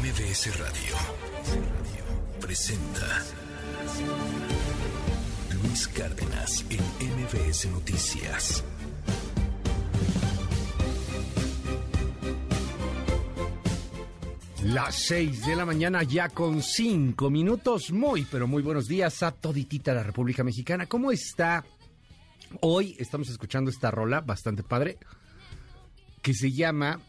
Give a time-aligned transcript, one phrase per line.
[0.00, 0.94] MBS Radio
[2.40, 3.24] presenta
[5.60, 6.78] Luis Cárdenas en
[7.24, 8.64] MBS Noticias.
[14.62, 17.90] Las seis de la mañana ya con cinco minutos.
[17.90, 20.86] Muy, pero muy buenos días a toditita la República Mexicana.
[20.86, 21.64] ¿Cómo está?
[22.60, 24.98] Hoy estamos escuchando esta rola bastante padre
[26.22, 27.00] que se llama,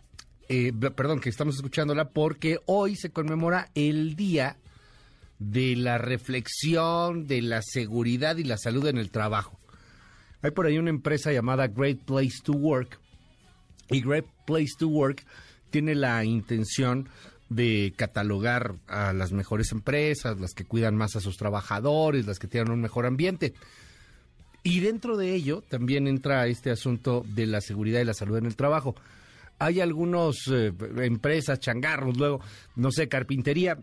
[0.49, 4.57] eh, perdón, que estamos escuchándola porque hoy se conmemora el Día
[5.37, 9.59] de la Reflexión de la Seguridad y la Salud en el Trabajo.
[10.41, 12.99] Hay por ahí una empresa llamada Great Place to Work
[13.89, 15.23] y Great Place to Work
[15.69, 17.09] tiene la intención
[17.49, 22.47] de catalogar a las mejores empresas, las que cuidan más a sus trabajadores, las que
[22.47, 23.53] tienen un mejor ambiente.
[24.63, 28.45] Y dentro de ello también entra este asunto de la seguridad y la salud en
[28.45, 28.95] el trabajo.
[29.59, 32.41] Hay algunas eh, empresas, changarros, luego,
[32.75, 33.77] no sé, carpintería,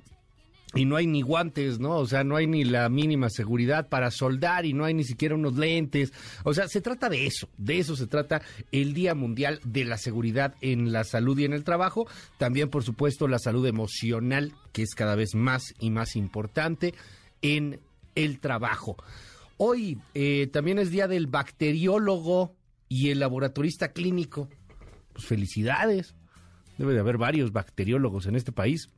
[0.75, 1.97] y no hay ni guantes, ¿no?
[1.97, 5.35] O sea, no hay ni la mínima seguridad para soldar y no hay ni siquiera
[5.35, 6.13] unos lentes.
[6.45, 8.43] O sea, se trata de eso, de eso se trata
[8.73, 12.07] el Día Mundial de la Seguridad en la Salud y en el Trabajo.
[12.37, 16.95] También, por supuesto, la salud emocional, que es cada vez más y más importante
[17.43, 17.81] en
[18.15, 18.97] el trabajo.
[19.59, 22.55] Hoy eh, también es Día del Bacteriólogo
[22.89, 24.49] y el Laboratorista Clínico.
[25.17, 26.15] Pues felicidades.
[26.77, 28.91] Debe de haber varios bacteriólogos en este país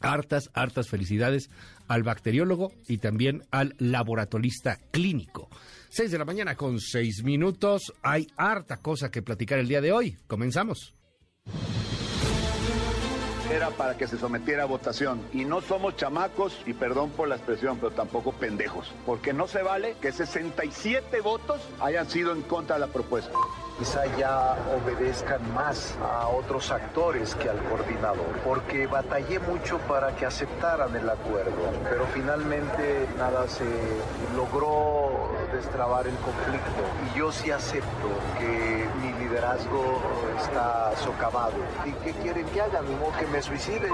[0.00, 1.50] hartas, hartas felicidades
[1.86, 5.50] al bacteriólogo y también al laboratorista clínico.
[5.90, 7.92] Seis de la mañana con seis minutos.
[8.02, 10.16] Hay harta cosa que platicar el día de hoy.
[10.26, 10.94] Comenzamos
[13.52, 15.20] era para que se sometiera a votación.
[15.32, 18.92] Y no somos chamacos, y perdón por la expresión, pero tampoco pendejos.
[19.04, 23.32] Porque no se vale que 67 votos hayan sido en contra de la propuesta
[23.78, 30.26] quizá ya obedezcan más a otros actores que al coordinador, porque batallé mucho para que
[30.26, 33.64] aceptaran el acuerdo, pero finalmente nada se
[34.36, 36.82] logró destrabar el conflicto
[37.12, 40.02] y yo sí acepto que mi liderazgo
[40.38, 41.54] está socavado.
[41.86, 42.82] ¿Y qué quieren que haga?
[42.82, 43.88] Ni que me suicide.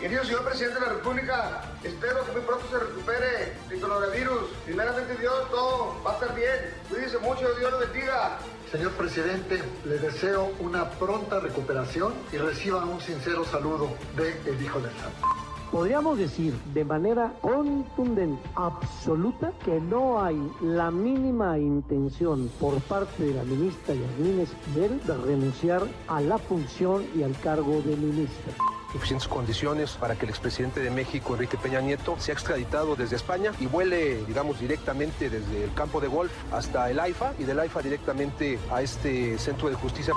[0.00, 4.50] Querido señor presidente de la República, espero que muy pronto se recupere el coronavirus.
[4.64, 6.74] Primeramente Dios, todo va a estar bien.
[6.88, 8.38] Cuídese mucho, Dios lo bendiga.
[8.70, 14.80] Señor presidente, le deseo una pronta recuperación y reciba un sincero saludo de el Hijo
[14.80, 15.49] del Santo.
[15.70, 23.34] Podríamos decir de manera contundente, absoluta, que no hay la mínima intención por parte de
[23.34, 28.52] la ministra Yasmín Esquivel de renunciar a la función y al cargo de ministra
[28.92, 33.52] suficientes condiciones para que el expresidente de México, Enrique Peña Nieto, sea extraditado desde España
[33.60, 37.82] y vuele, digamos, directamente desde el campo de golf hasta el AIFA y del AIFA
[37.82, 40.12] directamente a este centro de justicia.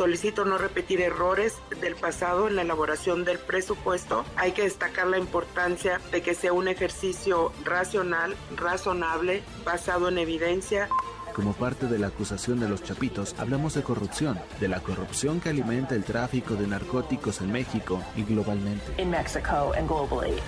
[0.00, 4.24] Solicito no repetir errores del pasado en la elaboración del presupuesto.
[4.34, 10.88] Hay que destacar la importancia de que sea un ejercicio racional, razonable, basado en evidencia.
[11.34, 15.50] Como parte de la acusación de los chapitos, hablamos de corrupción, de la corrupción que
[15.50, 18.94] alimenta el tráfico de narcóticos en México y globalmente.
[18.96, 20.40] In Mexico and globally.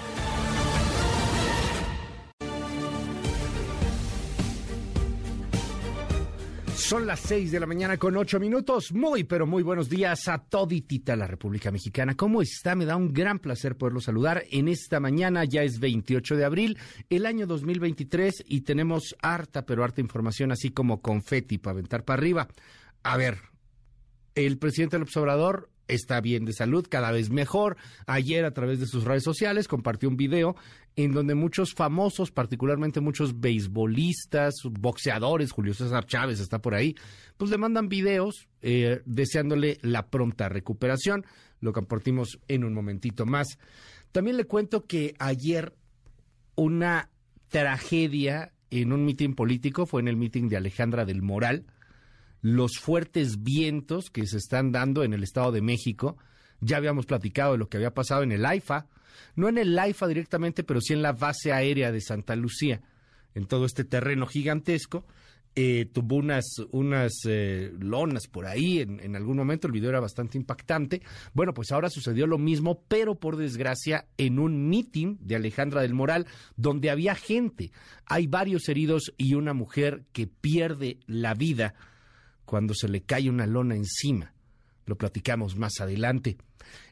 [6.82, 8.92] Son las seis de la mañana con ocho minutos.
[8.92, 12.16] Muy, pero muy buenos días a toditita la República Mexicana.
[12.16, 12.74] ¿Cómo está?
[12.74, 15.44] Me da un gran placer poderlo saludar en esta mañana.
[15.44, 16.78] Ya es 28 de abril,
[17.08, 22.18] el año 2023, y tenemos harta, pero harta información, así como confeti para aventar para
[22.18, 22.48] arriba.
[23.04, 23.38] A ver,
[24.34, 27.76] el presidente del observador está bien de salud, cada vez mejor.
[28.06, 30.56] Ayer a través de sus redes sociales compartió un video
[30.96, 36.94] en donde muchos famosos, particularmente muchos beisbolistas, boxeadores, Julio César Chávez está por ahí,
[37.36, 41.24] pues le mandan videos eh, deseándole la pronta recuperación.
[41.60, 43.58] Lo compartimos en un momentito más.
[44.10, 45.74] También le cuento que ayer
[46.54, 47.10] una
[47.48, 51.64] tragedia en un mitin político fue en el mitin de Alejandra del Moral
[52.42, 56.16] los fuertes vientos que se están dando en el Estado de México.
[56.60, 58.88] Ya habíamos platicado de lo que había pasado en el AIFA,
[59.34, 62.80] no en el AIFA directamente, pero sí en la base aérea de Santa Lucía,
[63.34, 65.06] en todo este terreno gigantesco.
[65.54, 70.00] Eh, tuvo unas, unas eh, lonas por ahí en, en, algún momento, el video era
[70.00, 71.02] bastante impactante.
[71.34, 75.92] Bueno, pues ahora sucedió lo mismo, pero por desgracia en un meeting de Alejandra del
[75.92, 76.26] Moral,
[76.56, 77.70] donde había gente.
[78.06, 81.74] Hay varios heridos y una mujer que pierde la vida
[82.46, 84.31] cuando se le cae una lona encima.
[84.86, 86.36] Lo platicamos más adelante.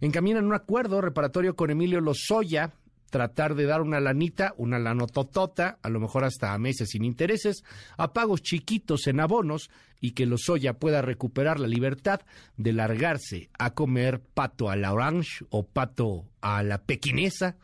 [0.01, 2.73] Encaminan un acuerdo reparatorio con Emilio Lozoya,
[3.11, 7.65] tratar de dar una lanita, una lanototota, a lo mejor hasta a meses sin intereses,
[7.97, 9.71] a pagos chiquitos en abonos
[10.01, 12.21] y que Lozoya pueda recuperar la libertad
[12.57, 17.57] de largarse a comer pato a la orange o pato a la pequinesa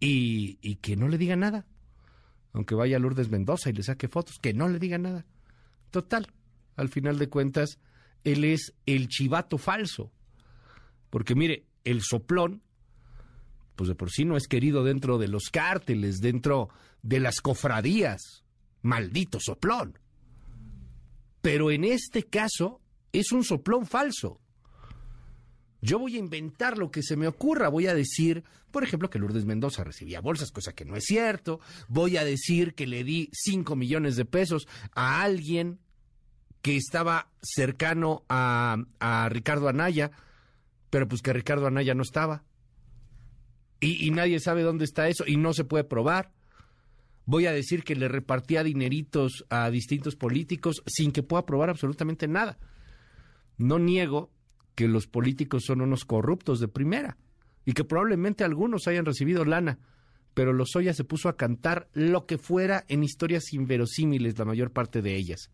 [0.00, 1.64] y, y que no le diga nada.
[2.52, 5.24] Aunque vaya Lourdes Mendoza y le saque fotos, que no le diga nada.
[5.90, 6.26] Total,
[6.74, 7.78] al final de cuentas,
[8.26, 10.12] él es el chivato falso.
[11.10, 12.62] Porque mire, el soplón
[13.76, 16.70] pues de por sí no es querido dentro de los cárteles, dentro
[17.02, 18.42] de las cofradías.
[18.82, 19.98] Maldito soplón.
[21.42, 22.80] Pero en este caso
[23.12, 24.40] es un soplón falso.
[25.82, 27.68] Yo voy a inventar lo que se me ocurra.
[27.68, 31.60] Voy a decir, por ejemplo, que Lourdes Mendoza recibía bolsas, cosa que no es cierto.
[31.88, 35.78] Voy a decir que le di 5 millones de pesos a alguien
[36.62, 40.10] que estaba cercano a, a Ricardo Anaya,
[40.90, 42.42] pero pues que Ricardo Anaya no estaba.
[43.80, 46.32] Y, nadie sabe dónde está eso y no se puede probar.
[47.26, 52.26] Voy a decir que le repartía dineritos a distintos políticos sin que pueda probar absolutamente
[52.26, 52.58] nada.
[53.58, 54.30] No niego
[54.74, 57.18] que los políticos son unos corruptos de primera
[57.64, 59.78] y que probablemente algunos hayan recibido lana,
[60.34, 65.02] pero Lozoya se puso a cantar lo que fuera en historias inverosímiles, la mayor parte
[65.02, 65.50] de ellas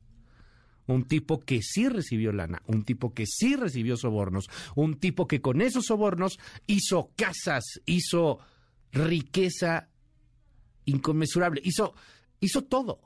[0.87, 5.41] un tipo que sí recibió lana, un tipo que sí recibió sobornos, un tipo que
[5.41, 8.39] con esos sobornos hizo casas, hizo
[8.93, 9.89] riqueza
[10.85, 11.95] inconmensurable, hizo,
[12.41, 13.01] hizo todo.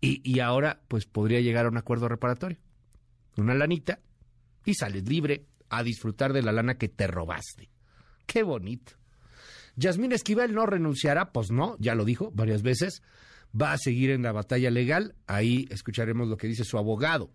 [0.00, 2.58] Y, y ahora, pues podría llegar a un acuerdo reparatorio.
[3.36, 4.00] Una lanita
[4.64, 7.70] y sales libre a disfrutar de la lana que te robaste.
[8.26, 8.92] Qué bonito.
[9.76, 13.02] Yasmín Esquivel no renunciará, pues no, ya lo dijo varias veces
[13.60, 15.14] va a seguir en la batalla legal.
[15.26, 17.30] Ahí escucharemos lo que dice su abogado.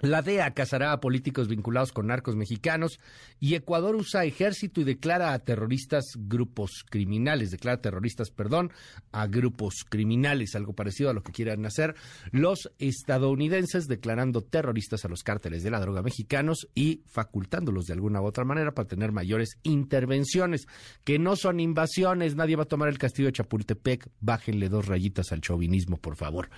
[0.00, 3.00] La DEA cazará a políticos vinculados con narcos mexicanos
[3.40, 8.70] y Ecuador usa ejército y declara a terroristas grupos criminales, declara terroristas, perdón,
[9.10, 11.96] a grupos criminales, algo parecido a lo que quieran hacer
[12.30, 18.20] los estadounidenses declarando terroristas a los cárteles de la droga mexicanos y facultándolos de alguna
[18.20, 20.66] u otra manera para tener mayores intervenciones,
[21.04, 25.32] que no son invasiones, nadie va a tomar el castillo de Chapultepec, bájenle dos rayitas
[25.32, 26.48] al chauvinismo, por favor.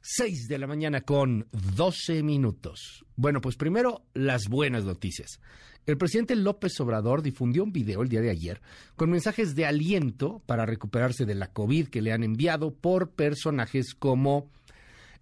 [0.00, 1.46] 6 de la mañana con
[1.76, 3.04] 12 minutos.
[3.16, 5.40] Bueno, pues primero las buenas noticias.
[5.86, 8.60] El presidente López Obrador difundió un video el día de ayer
[8.94, 13.94] con mensajes de aliento para recuperarse de la COVID que le han enviado por personajes
[13.94, 14.50] como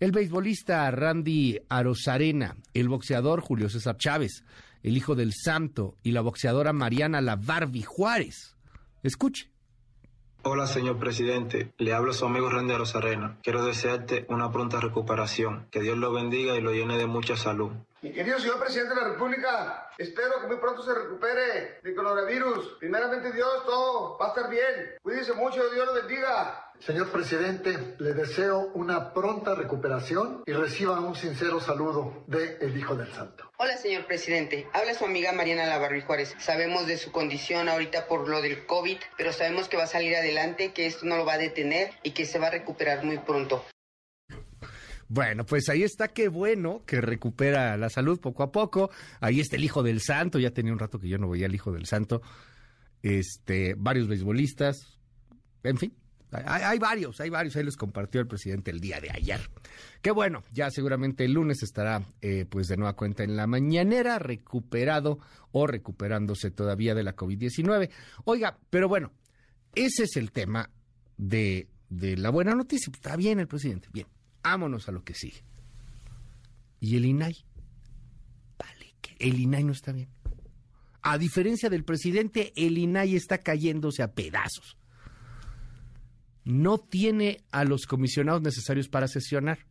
[0.00, 4.44] el beisbolista Randy Arozarena, el boxeador Julio César Chávez,
[4.82, 8.56] el hijo del santo y la boxeadora Mariana La Barbie Juárez.
[9.02, 9.55] Escuche.
[10.48, 11.72] Hola, señor presidente.
[11.76, 13.36] Le hablo a su amigo Randy Rosarena.
[13.42, 15.66] Quiero desearte una pronta recuperación.
[15.72, 17.72] Que Dios lo bendiga y lo llene de mucha salud.
[18.00, 22.76] Mi querido señor presidente de la República, espero que muy pronto se recupere del coronavirus.
[22.78, 24.94] Primeramente Dios, todo va a estar bien.
[25.02, 26.65] Cuídese mucho, Dios lo bendiga.
[26.80, 32.94] Señor presidente, le deseo una pronta recuperación y reciba un sincero saludo de el Hijo
[32.94, 33.50] del Santo.
[33.58, 34.66] Hola, señor presidente.
[34.72, 36.34] Habla su amiga Mariana Lavarri Juárez.
[36.38, 40.14] Sabemos de su condición ahorita por lo del COVID, pero sabemos que va a salir
[40.14, 43.18] adelante, que esto no lo va a detener y que se va a recuperar muy
[43.18, 43.64] pronto.
[45.08, 48.90] Bueno, pues ahí está, qué bueno que recupera la salud poco a poco.
[49.20, 51.54] Ahí está el Hijo del Santo, ya tenía un rato que yo no veía al
[51.54, 52.22] Hijo del Santo.
[53.02, 54.98] Este, varios beisbolistas,
[55.62, 55.96] en fin,
[56.44, 59.40] hay, varios, hay varios, ahí los compartió el presidente el día de ayer.
[60.02, 64.18] Qué bueno, ya seguramente el lunes estará eh, pues de nueva cuenta en la mañanera,
[64.18, 65.18] recuperado
[65.52, 67.90] o recuperándose todavía de la COVID-19.
[68.24, 69.12] Oiga, pero bueno,
[69.74, 70.70] ese es el tema
[71.16, 72.90] de, de la buena noticia.
[72.92, 74.06] Está bien el presidente, bien,
[74.42, 75.42] vámonos a lo que sigue.
[76.80, 77.44] ¿Y el INAI?
[78.58, 80.08] Vale, que el INAI no está bien.
[81.02, 84.76] A diferencia del presidente, el INAI está cayéndose a pedazos
[86.46, 89.66] no tiene a los comisionados necesarios para sesionar.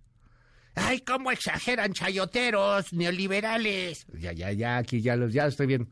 [0.75, 4.05] ¡Ay, cómo exageran chayoteros, neoliberales!
[4.19, 5.89] Ya, ya, ya, aquí ya los, ya estoy viendo.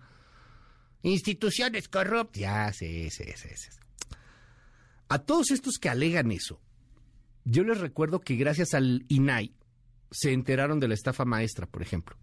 [1.02, 2.38] Instituciones corruptas.
[2.42, 3.70] Ya, sí, sí, sí, sí.
[5.08, 6.62] A todos estos que alegan eso,
[7.46, 9.56] yo les recuerdo que gracias al INAI
[10.12, 12.18] se enteraron de la estafa maestra, por ejemplo.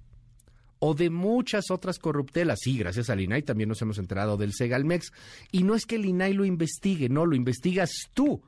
[0.80, 2.58] O de muchas otras corruptelas.
[2.62, 5.12] Sí, gracias al INAI también nos hemos enterado del Segalmex.
[5.52, 8.42] Y no es que el INAI lo investigue, no, lo investigas tú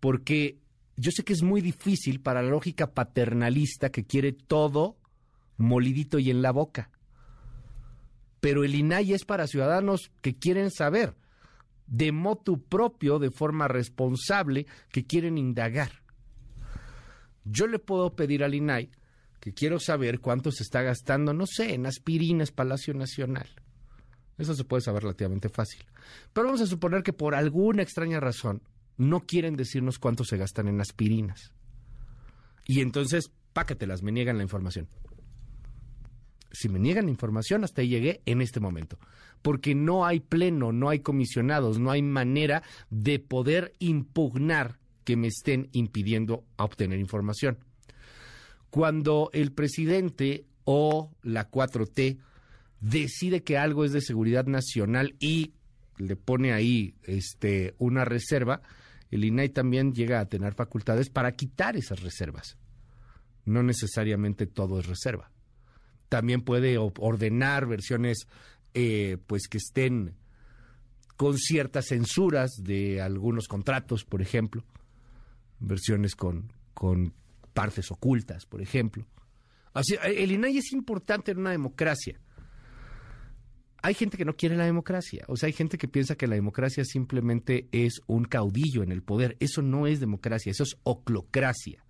[0.00, 0.58] porque
[0.96, 4.96] yo sé que es muy difícil para la lógica paternalista que quiere todo
[5.58, 6.90] molidito y en la boca.
[8.40, 11.14] Pero el INAI es para ciudadanos que quieren saber,
[11.86, 15.90] de motu propio, de forma responsable, que quieren indagar.
[17.44, 18.90] Yo le puedo pedir al INAI
[19.40, 23.48] que quiero saber cuánto se está gastando, no sé, en aspirinas Palacio Nacional.
[24.38, 25.84] Eso se puede saber relativamente fácil.
[26.32, 28.62] Pero vamos a suponer que por alguna extraña razón
[28.96, 31.52] no quieren decirnos cuánto se gastan en aspirinas.
[32.66, 34.88] Y entonces, pácatelas, me niegan la información.
[36.52, 38.98] Si me niegan la información, hasta ahí llegué en este momento.
[39.42, 45.28] Porque no hay pleno, no hay comisionados, no hay manera de poder impugnar que me
[45.28, 47.58] estén impidiendo obtener información.
[48.70, 52.18] Cuando el presidente o la 4T
[52.80, 55.52] decide que algo es de seguridad nacional y
[55.98, 58.62] le pone ahí este, una reserva,
[59.10, 62.56] el INAI también llega a tener facultades para quitar esas reservas.
[63.44, 65.30] No necesariamente todo es reserva.
[66.08, 68.26] También puede ordenar versiones
[68.74, 70.14] eh, pues que estén
[71.16, 74.64] con ciertas censuras de algunos contratos, por ejemplo,
[75.58, 77.12] versiones con, con
[77.60, 79.04] partes ocultas, por ejemplo.
[80.02, 82.18] El INAI es importante en una democracia
[83.82, 85.24] hay gente que no quiere la democracia.
[85.28, 89.02] O sea, hay gente que piensa que la democracia simplemente es un caudillo en el
[89.02, 89.36] poder.
[89.40, 91.84] Eso no es democracia, eso es oclocracia.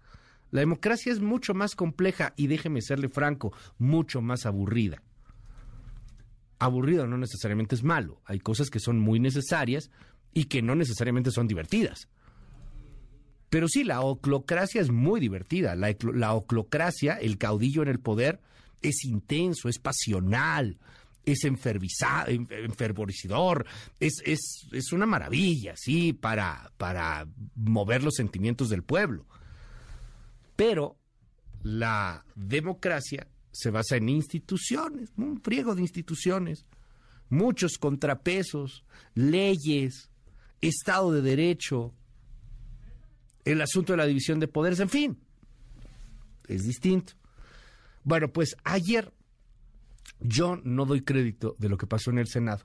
[0.51, 5.03] La democracia es mucho más compleja y déjeme serle franco, mucho más aburrida.
[6.59, 8.21] Aburrido no necesariamente es malo.
[8.25, 9.91] Hay cosas que son muy necesarias
[10.33, 12.09] y que no necesariamente son divertidas.
[13.51, 15.75] Pero sí, la oclocracia es muy divertida.
[15.75, 18.41] La, la oclocracia, el caudillo en el poder,
[18.81, 20.79] es intenso, es pasional,
[21.25, 23.67] es enfervorizador,
[23.99, 27.27] es, es, es, una maravilla, sí, para, para
[27.57, 29.27] mover los sentimientos del pueblo.
[30.57, 30.97] Pero
[31.63, 36.67] la democracia se basa en instituciones, un friego de instituciones,
[37.29, 40.11] muchos contrapesos, leyes,
[40.61, 41.95] Estado de Derecho,
[43.45, 45.19] el asunto de la división de poderes, en fin,
[46.49, 47.15] es distinto.
[48.05, 49.13] Bueno, pues ayer
[50.21, 52.65] yo no doy crédito de lo que pasó en el Senado.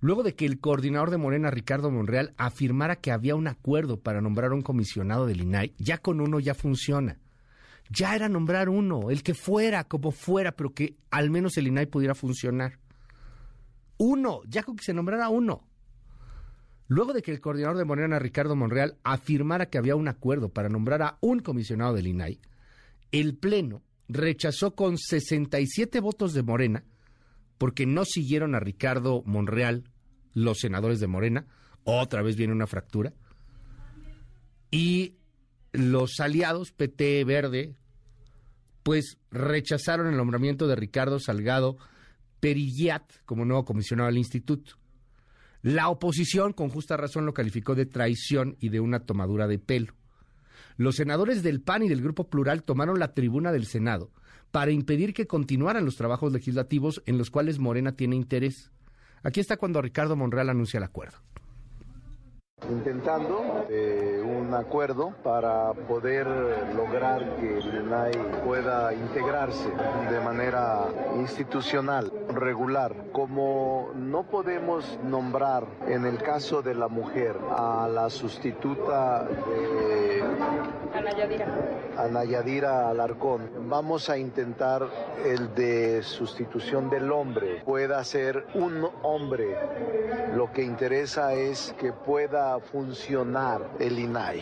[0.00, 4.22] Luego de que el coordinador de Morena, Ricardo Monreal, afirmara que había un acuerdo para
[4.22, 7.18] nombrar un comisionado del INAI, ya con uno ya funciona.
[7.90, 11.86] Ya era nombrar uno, el que fuera, como fuera, pero que al menos el INAI
[11.86, 12.78] pudiera funcionar.
[13.98, 15.68] Uno, ya con que se nombrara uno.
[16.90, 20.68] Luego de que el coordinador de Morena, Ricardo Monreal, afirmara que había un acuerdo para
[20.68, 22.40] nombrar a un comisionado del INAI,
[23.12, 26.82] el Pleno rechazó con 67 votos de Morena,
[27.58, 29.84] porque no siguieron a Ricardo Monreal
[30.34, 31.46] los senadores de Morena,
[31.84, 33.12] otra vez viene una fractura,
[34.72, 35.14] y
[35.70, 37.76] los aliados PT Verde,
[38.82, 41.76] pues rechazaron el nombramiento de Ricardo Salgado
[42.40, 44.79] Perillat como nuevo comisionado del instituto.
[45.62, 49.94] La oposición, con justa razón, lo calificó de traición y de una tomadura de pelo
[50.80, 54.10] los senadores del PAN y del Grupo Plural tomaron la tribuna del Senado
[54.50, 58.70] para impedir que continuaran los trabajos legislativos en los cuales Morena tiene interés.
[59.22, 61.18] Aquí está cuando Ricardo Monreal anuncia el acuerdo
[62.68, 66.26] intentando eh, un acuerdo para poder
[66.74, 68.12] lograr que el INAI
[68.44, 69.68] pueda integrarse
[70.10, 70.86] de manera
[71.16, 72.94] institucional, regular.
[73.12, 80.22] Como no podemos nombrar en el caso de la mujer a la sustituta de
[80.94, 81.46] Ana Yadira
[82.00, 84.88] Alarcón, vamos a intentar
[85.24, 87.62] el de sustitución del hombre.
[87.64, 89.54] Pueda ser un hombre.
[90.34, 94.40] Lo que interesa es que pueda funcionar el INAI?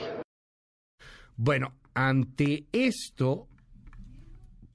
[1.36, 3.48] Bueno, ante esto,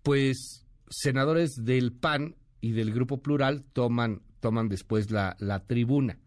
[0.02, 6.20] pues senadores del PAN y del Grupo Plural toman, toman después la, la tribuna.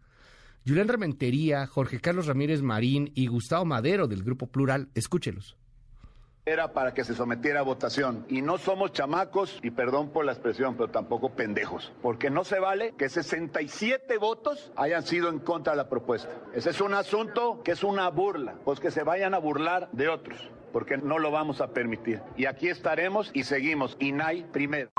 [0.65, 5.55] Julián Rementería, Jorge Carlos Ramírez Marín y Gustavo Madero del Grupo Plural, escúchelos
[6.47, 8.25] era para que se sometiera a votación.
[8.29, 12.59] Y no somos chamacos, y perdón por la expresión, pero tampoco pendejos, porque no se
[12.59, 16.29] vale que 67 votos hayan sido en contra de la propuesta.
[16.53, 20.07] Ese es un asunto que es una burla, pues que se vayan a burlar de
[20.07, 22.21] otros, porque no lo vamos a permitir.
[22.37, 23.97] Y aquí estaremos y seguimos.
[23.99, 24.89] INAI primero.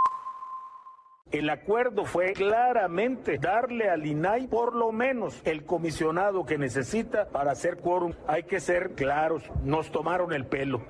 [1.30, 7.52] El acuerdo fue claramente darle al INAI por lo menos el comisionado que necesita para
[7.52, 8.14] hacer quórum.
[8.26, 10.86] Hay que ser claros, nos tomaron el pelo.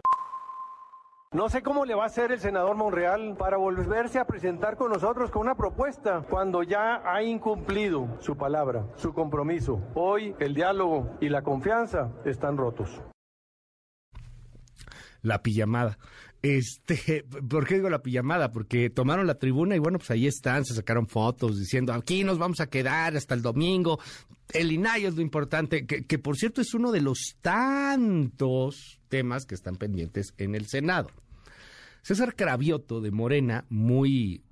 [1.31, 4.91] No sé cómo le va a hacer el senador Monreal para volverse a presentar con
[4.91, 9.79] nosotros con una propuesta cuando ya ha incumplido su palabra, su compromiso.
[9.95, 13.03] Hoy el diálogo y la confianza están rotos.
[15.21, 15.99] La pijamada.
[16.43, 18.53] Este, ¿por qué digo la pijamada?
[18.53, 22.39] Porque tomaron la tribuna y bueno, pues ahí están, se sacaron fotos diciendo aquí nos
[22.39, 23.99] vamos a quedar hasta el domingo.
[24.53, 29.45] El INAI es lo importante, que, que por cierto es uno de los tantos temas
[29.45, 31.11] que están pendientes en el Senado.
[32.03, 34.43] César Cravioto de Morena, muy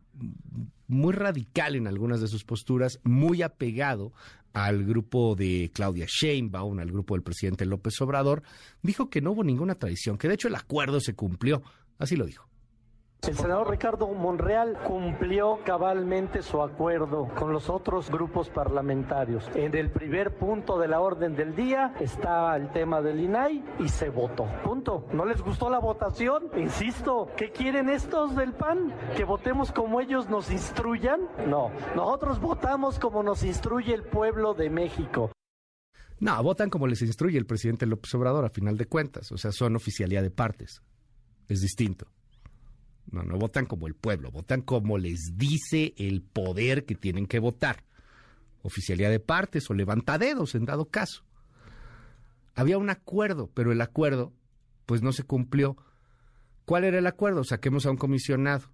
[0.89, 4.13] muy radical en algunas de sus posturas, muy apegado
[4.57, 8.43] al grupo de Claudia Sheinbaum, al grupo del presidente López Obrador,
[8.81, 11.63] dijo que no hubo ninguna traición, que de hecho el acuerdo se cumplió.
[11.99, 12.49] Así lo dijo.
[13.23, 19.51] El senador Ricardo Monreal cumplió cabalmente su acuerdo con los otros grupos parlamentarios.
[19.57, 23.89] En el primer punto de la orden del día está el tema del INAI y
[23.89, 24.47] se votó.
[24.63, 25.09] Punto.
[25.13, 26.51] ¿No les gustó la votación?
[26.57, 28.95] Insisto, ¿qué quieren estos del PAN?
[29.17, 31.29] ¿Que votemos como ellos nos instruyan?
[31.49, 35.33] No, nosotros votamos como nos instruye el pueblo de México.
[36.21, 39.33] No, votan como les instruye el presidente López Obrador, a final de cuentas.
[39.33, 40.81] O sea, son oficialidad de partes.
[41.49, 42.07] Es distinto.
[43.11, 47.39] No, no votan como el pueblo, votan como les dice el poder que tienen que
[47.39, 47.85] votar.
[48.63, 51.25] Oficialidad de partes o levantadedos en dado caso.
[52.55, 54.33] Había un acuerdo, pero el acuerdo
[54.87, 55.77] pues no se cumplió.
[56.65, 57.45] ¿Cuál era el acuerdo?
[57.45, 58.71] Saquemos a un comisionado.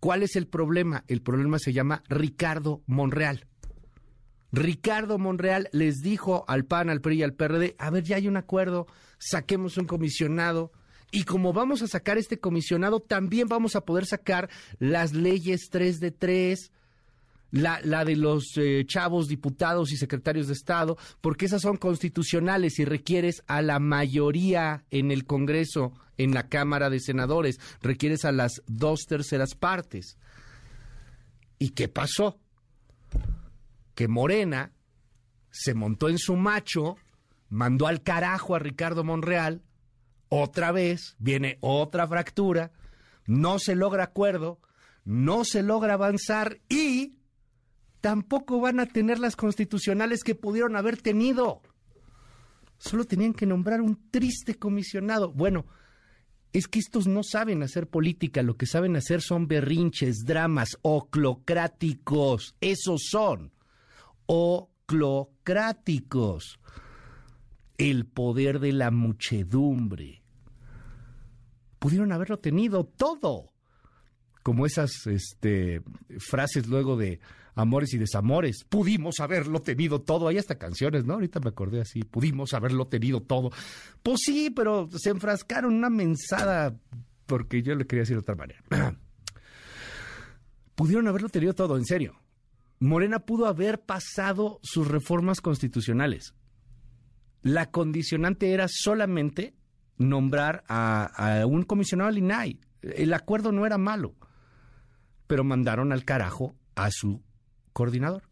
[0.00, 1.04] ¿Cuál es el problema?
[1.06, 3.46] El problema se llama Ricardo Monreal.
[4.52, 8.28] Ricardo Monreal les dijo al PAN, al PRI y al PRD, a ver, ya hay
[8.28, 8.86] un acuerdo,
[9.18, 10.72] saquemos un comisionado
[11.16, 15.98] y como vamos a sacar este comisionado, también vamos a poder sacar las leyes 3
[15.98, 16.70] de 3,
[17.52, 22.78] la, la de los eh, chavos diputados y secretarios de Estado, porque esas son constitucionales
[22.78, 28.32] y requieres a la mayoría en el Congreso, en la Cámara de Senadores, requieres a
[28.32, 30.18] las dos terceras partes.
[31.58, 32.38] ¿Y qué pasó?
[33.94, 34.70] Que Morena
[35.50, 36.98] se montó en su macho,
[37.48, 39.62] mandó al carajo a Ricardo Monreal,
[40.28, 42.72] otra vez viene otra fractura,
[43.26, 44.60] no se logra acuerdo,
[45.04, 47.14] no se logra avanzar y
[48.00, 51.62] tampoco van a tener las constitucionales que pudieron haber tenido.
[52.78, 55.32] Solo tenían que nombrar un triste comisionado.
[55.32, 55.64] Bueno,
[56.52, 62.54] es que estos no saben hacer política, lo que saben hacer son berrinches, dramas, oclocráticos.
[62.60, 63.52] Esos son,
[64.26, 66.58] oclocráticos
[67.78, 70.22] el poder de la muchedumbre.
[71.78, 73.52] Pudieron haberlo tenido todo.
[74.42, 75.82] Como esas este,
[76.18, 77.20] frases luego de
[77.54, 78.64] amores y desamores.
[78.68, 80.28] Pudimos haberlo tenido todo.
[80.28, 81.14] Hay hasta canciones, ¿no?
[81.14, 82.02] Ahorita me acordé así.
[82.02, 83.50] Pudimos haberlo tenido todo.
[84.02, 86.78] Pues sí, pero se enfrascaron una mensada
[87.26, 88.60] porque yo le quería decir de otra manera.
[90.76, 92.20] Pudieron haberlo tenido todo, en serio.
[92.78, 96.34] Morena pudo haber pasado sus reformas constitucionales.
[97.46, 99.54] La condicionante era solamente
[99.98, 102.58] nombrar a, un comisionado al INAI.
[102.82, 104.16] El acuerdo no era malo,
[105.28, 107.22] pero mandaron al carajo a su
[107.72, 108.24] coordinador.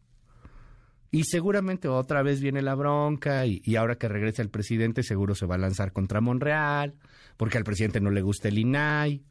[1.12, 5.36] Y seguramente otra vez viene la bronca y, y, ahora que regresa el presidente seguro
[5.36, 6.96] se va a lanzar contra Monreal,
[7.36, 9.22] porque al presidente no le gusta el INAI.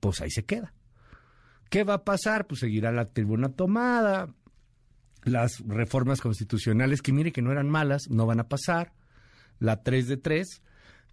[0.00, 0.74] Pues ahí se queda.
[1.70, 2.46] ¿Qué va a pasar?
[2.46, 4.34] Pues seguirá la tribuna tomada,
[5.26, 8.92] las reformas constitucionales, que mire que no eran malas, no van a pasar.
[9.58, 10.62] La 3 de 3,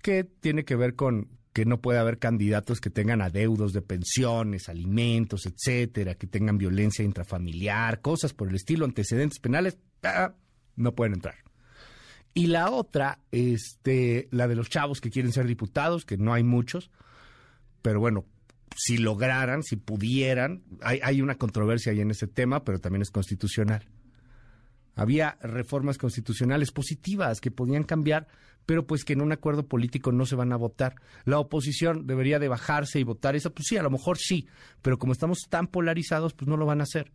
[0.02, 4.69] que tiene que ver con que no puede haber candidatos que tengan adeudos de pensiones,
[4.69, 10.34] alimentos, etcétera, que tengan violencia intrafamiliar, cosas por el estilo, antecedentes penales, ah,
[10.76, 11.36] no pueden entrar.
[12.36, 16.43] Y la otra, este, la de los chavos que quieren ser diputados, que no hay
[16.43, 16.89] muchos,
[17.84, 18.26] pero bueno,
[18.76, 23.12] si lograran, si pudieran, hay, hay una controversia ahí en ese tema, pero también es
[23.12, 23.88] constitucional.
[24.95, 28.27] Había reformas constitucionales positivas que podían cambiar,
[28.65, 30.95] pero pues que en un acuerdo político no se van a votar.
[31.25, 34.47] La oposición debería de bajarse y votar eso, pues sí, a lo mejor sí,
[34.82, 37.12] pero como estamos tan polarizados, pues no lo van a hacer.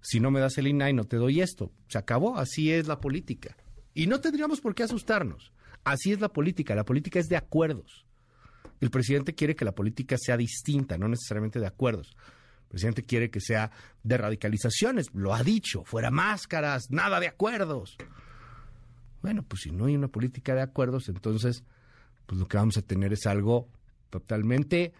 [0.00, 1.72] Si no me das el INAI, no te doy esto.
[1.88, 3.56] Se acabó, así es la política.
[3.92, 5.52] Y no tendríamos por qué asustarnos.
[5.84, 8.06] Así es la política, la política es de acuerdos.
[8.80, 12.16] El presidente quiere que la política sea distinta, no necesariamente de acuerdos.
[12.66, 13.70] El presidente quiere que sea
[14.02, 17.96] de radicalizaciones, lo ha dicho, fuera máscaras, nada de acuerdos.
[19.22, 21.64] Bueno, pues si no hay una política de acuerdos, entonces
[22.26, 23.68] pues lo que vamos a tener es algo
[24.10, 24.92] totalmente,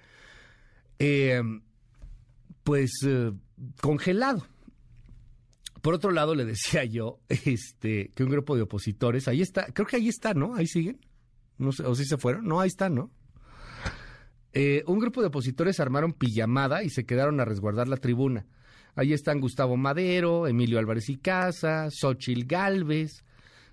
[0.99, 1.43] eh,
[2.63, 3.33] pues, eh,
[3.81, 4.47] congelado.
[5.83, 9.87] Por otro lado, le decía yo este, que un grupo de opositores, ahí está, creo
[9.87, 10.55] que ahí está, ¿no?
[10.55, 11.01] Ahí siguen.
[11.59, 12.45] O si se fueron.
[12.47, 13.11] No, ahí está, ¿no?
[14.59, 18.47] Eh, un grupo de opositores armaron pijamada y se quedaron a resguardar la tribuna.
[18.95, 23.23] Ahí están Gustavo Madero, Emilio Álvarez y Casa, Xochil Galvez.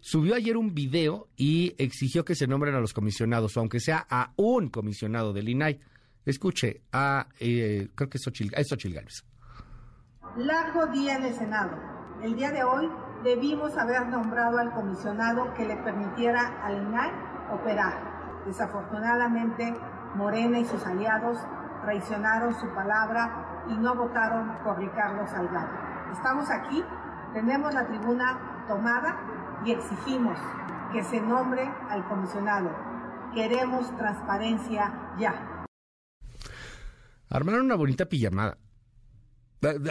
[0.02, 4.34] Subió ayer un video y exigió que se nombren a los comisionados, aunque sea a
[4.36, 5.80] un comisionado del INAI.
[6.26, 9.24] Escuche a, eh, creo que es Xochil, es Xochil Galvez.
[10.36, 11.78] Largo día en el Senado.
[12.22, 12.90] El día de hoy
[13.24, 17.12] debimos haber nombrado al comisionado que le permitiera al INAI
[17.54, 18.44] operar.
[18.46, 19.74] Desafortunadamente,
[20.16, 21.38] Morena y sus aliados
[21.84, 25.70] traicionaron su palabra y no votaron por Ricardo Salgado.
[26.12, 26.84] Estamos aquí,
[27.34, 29.18] tenemos la tribuna tomada
[29.66, 30.38] y exigimos
[30.92, 32.70] que se nombre al comisionado.
[33.34, 35.66] Queremos transparencia ya.
[37.30, 38.58] Armaron una bonita pijamada.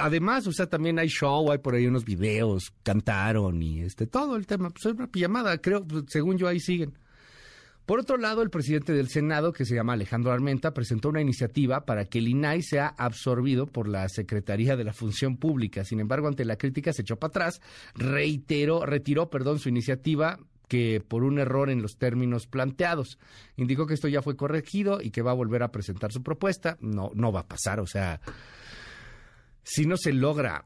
[0.01, 4.37] Además, o sea, también hay show, hay por ahí unos videos, cantaron y este, todo
[4.37, 4.71] el tema.
[4.71, 6.97] Pues es una pijamada, creo, según yo ahí siguen.
[7.87, 11.85] Por otro lado, el presidente del Senado, que se llama Alejandro Armenta, presentó una iniciativa
[11.85, 15.85] para que el INAI sea absorbido por la Secretaría de la Función Pública.
[15.85, 17.61] Sin embargo, ante la crítica se echó para atrás,
[17.95, 23.19] reiteró, retiró, perdón, su iniciativa que por un error en los términos planteados.
[23.57, 26.79] Indicó que esto ya fue corregido y que va a volver a presentar su propuesta.
[26.81, 28.21] No, no va a pasar, o sea,
[29.65, 30.65] si no se logra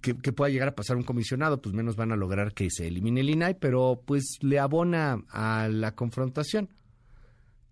[0.00, 3.20] que, pueda llegar a pasar un comisionado, pues menos van a lograr que se elimine
[3.20, 6.70] el INAI, pero pues le abona a la confrontación.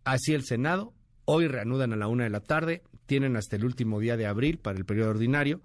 [0.04, 0.92] Así el Senado,
[1.24, 4.58] hoy reanudan a la una de la tarde, tienen hasta el último día de abril
[4.58, 5.62] para el periodo ordinario.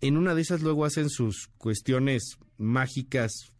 [0.00, 3.52] En una de esas luego hacen sus cuestiones mágicas,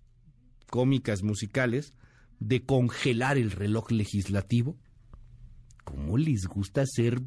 [0.71, 1.93] cómicas, musicales,
[2.41, 4.77] de congelar el reloj legislativo.
[5.85, 7.21] ¿Cómo les gusta hacer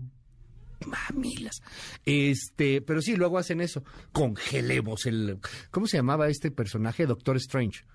[0.86, 1.62] mamilas.
[2.06, 3.84] Este, pero sí, luego hacen eso.
[4.12, 5.40] Congelemos el.
[5.72, 7.06] ¿Cómo se llamaba este personaje?
[7.06, 7.86] Doctor Strange.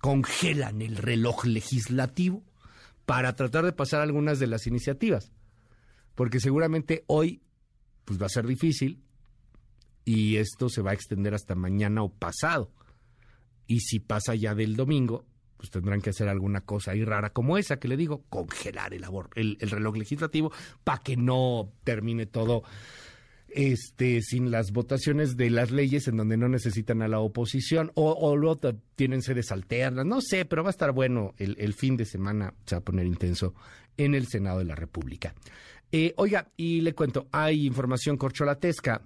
[0.00, 2.42] Congelan el reloj legislativo
[3.06, 5.32] para tratar de pasar algunas de las iniciativas.
[6.14, 7.42] Porque seguramente hoy
[8.04, 9.02] pues va a ser difícil
[10.04, 12.72] y esto se va a extender hasta mañana o pasado.
[13.66, 15.24] Y si pasa ya del domingo,
[15.60, 19.04] pues tendrán que hacer alguna cosa ahí rara como esa que le digo, congelar el,
[19.34, 20.50] el, reloj legislativo
[20.82, 22.62] para que no termine todo
[23.50, 28.12] este sin las votaciones de las leyes en donde no necesitan a la oposición o,
[28.12, 28.58] o luego
[28.96, 32.54] tienen sedes alternas, no sé, pero va a estar bueno el, el, fin de semana,
[32.64, 33.54] se va a poner intenso
[33.98, 35.34] en el Senado de la República.
[35.92, 39.02] Eh, oiga, y le cuento, hay información corcholatesca.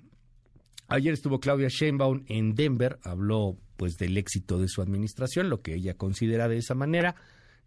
[0.88, 5.74] Ayer estuvo Claudia Sheinbaum en Denver, habló pues del éxito de su administración, lo que
[5.74, 7.14] ella considera de esa manera.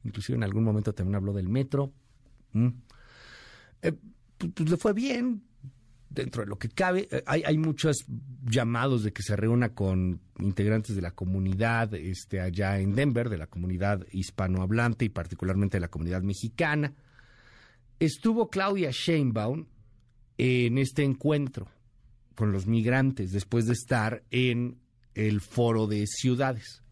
[0.04, 1.92] Inclusive en algún momento también habló del metro.
[2.54, 2.68] Mm.
[3.82, 3.94] Eh,
[4.38, 5.44] pues, pues, le fue bien
[6.10, 7.08] dentro de lo que cabe.
[7.12, 8.06] Eh, hay, hay muchos
[8.46, 13.38] llamados de que se reúna con integrantes de la comunidad este, allá en Denver, de
[13.38, 16.94] la comunidad hispanohablante y particularmente de la comunidad mexicana.
[18.00, 19.66] Estuvo Claudia Sheinbaum
[20.38, 21.68] en este encuentro
[22.38, 24.78] con los migrantes después de estar en
[25.16, 26.84] el foro de ciudades.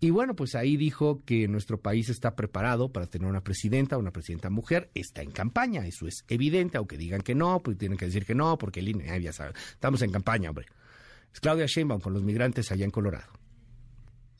[0.00, 4.10] Y bueno, pues ahí dijo que nuestro país está preparado para tener una presidenta, una
[4.10, 8.06] presidenta mujer, está en campaña, eso es evidente, aunque digan que no, pues tienen que
[8.06, 10.64] decir que no, porque el INE, ya saben, estamos en campaña, hombre.
[11.30, 13.30] Es Claudia Sheinbaum con los migrantes allá en Colorado.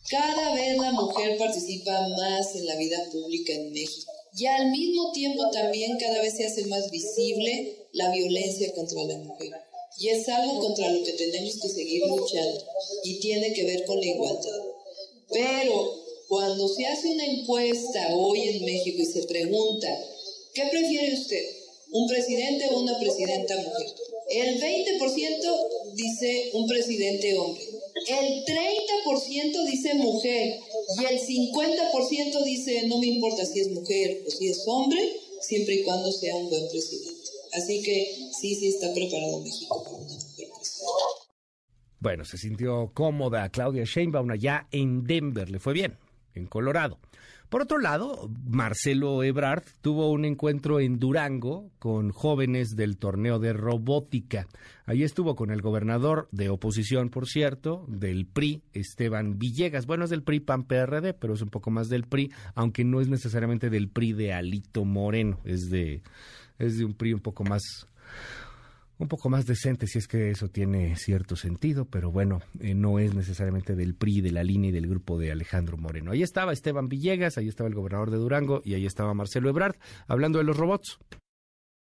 [0.08, 5.12] Cada vez la mujer participa más en la vida pública en México y al mismo
[5.12, 9.67] tiempo también cada vez se hace más visible la violencia contra la mujer.
[9.98, 12.64] Y es algo contra lo que tenemos que seguir luchando
[13.04, 14.62] y tiene que ver con la igualdad.
[15.30, 19.88] Pero cuando se hace una encuesta hoy en México y se pregunta,
[20.54, 21.44] ¿qué prefiere usted?
[21.90, 23.86] ¿Un presidente o una presidenta mujer?
[24.30, 27.64] El 20% dice un presidente hombre.
[28.06, 30.60] El 30% dice mujer
[31.00, 35.00] y el 50% dice no me importa si es mujer o si es hombre,
[35.40, 37.17] siempre y cuando sea un buen presidente.
[37.56, 38.06] Así que
[38.40, 40.48] sí, sí está preparado México para una mujer
[42.00, 45.98] Bueno, se sintió cómoda Claudia Sheinbaum allá en Denver, le fue bien,
[46.34, 46.98] en Colorado.
[47.48, 53.54] Por otro lado, Marcelo Ebrard tuvo un encuentro en Durango con jóvenes del torneo de
[53.54, 54.46] robótica.
[54.84, 59.86] Allí estuvo con el gobernador de oposición, por cierto, del PRI, Esteban Villegas.
[59.86, 63.00] Bueno, es del PRI PAN PRD, pero es un poco más del PRI, aunque no
[63.00, 66.02] es necesariamente del PRI de Alito Moreno, es de
[66.58, 67.88] es de un PRI un poco más
[68.98, 72.98] un poco más decente, si es que eso tiene cierto sentido, pero bueno, eh, no
[72.98, 76.10] es necesariamente del PRI, de la línea y del grupo de Alejandro Moreno.
[76.10, 79.76] Ahí estaba Esteban Villegas, ahí estaba el gobernador de Durango y ahí estaba Marcelo Ebrard
[80.08, 80.98] hablando de los robots.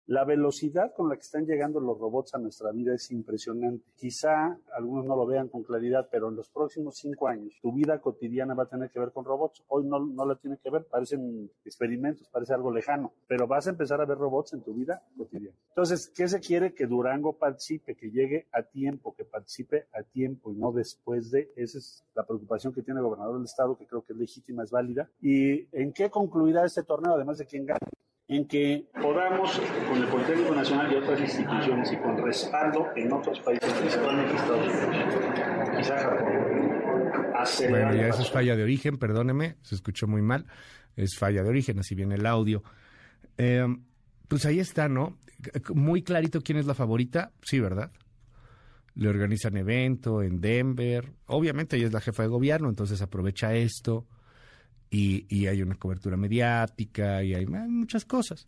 [0.08, 3.84] La velocidad con la que están llegando los robots a nuestra vida es impresionante.
[3.98, 8.00] Quizá algunos no lo vean con claridad, pero en los próximos cinco años tu vida
[8.00, 9.66] cotidiana va a tener que ver con robots.
[9.68, 13.72] Hoy no, no la tiene que ver, parecen experimentos, parece algo lejano, pero vas a
[13.72, 15.58] empezar a ver robots en tu vida cotidiana.
[15.68, 16.74] Entonces, ¿qué se quiere?
[16.74, 21.52] Que Durango participe, que llegue a tiempo, que participe a tiempo y no después de.
[21.58, 24.64] Esa es la preocupación que tiene el gobernador del estado, que creo que es legítima,
[24.64, 25.10] es válida.
[25.20, 27.80] ¿Y en qué concluirá este torneo, además de quién gane?
[28.30, 33.40] En que podamos, con el Politécnico Nacional y otras instituciones y con respaldo en otros
[33.40, 37.70] países, principalmente Estados Unidos, quizá Japón, hacer...
[37.70, 40.46] Bueno, ya eso es falla de origen, perdóneme, se escuchó muy mal,
[40.96, 42.64] es falla de origen, así viene el audio.
[43.38, 43.66] Eh,
[44.28, 45.18] Pues ahí está, ¿no?
[45.74, 47.92] Muy clarito quién es la favorita, sí, ¿verdad?
[48.96, 51.14] Le organizan evento en Denver.
[51.28, 54.06] Obviamente ella es la jefa de gobierno, entonces aprovecha esto
[54.90, 58.48] y, hay una cobertura mediática y hay muchas cosas.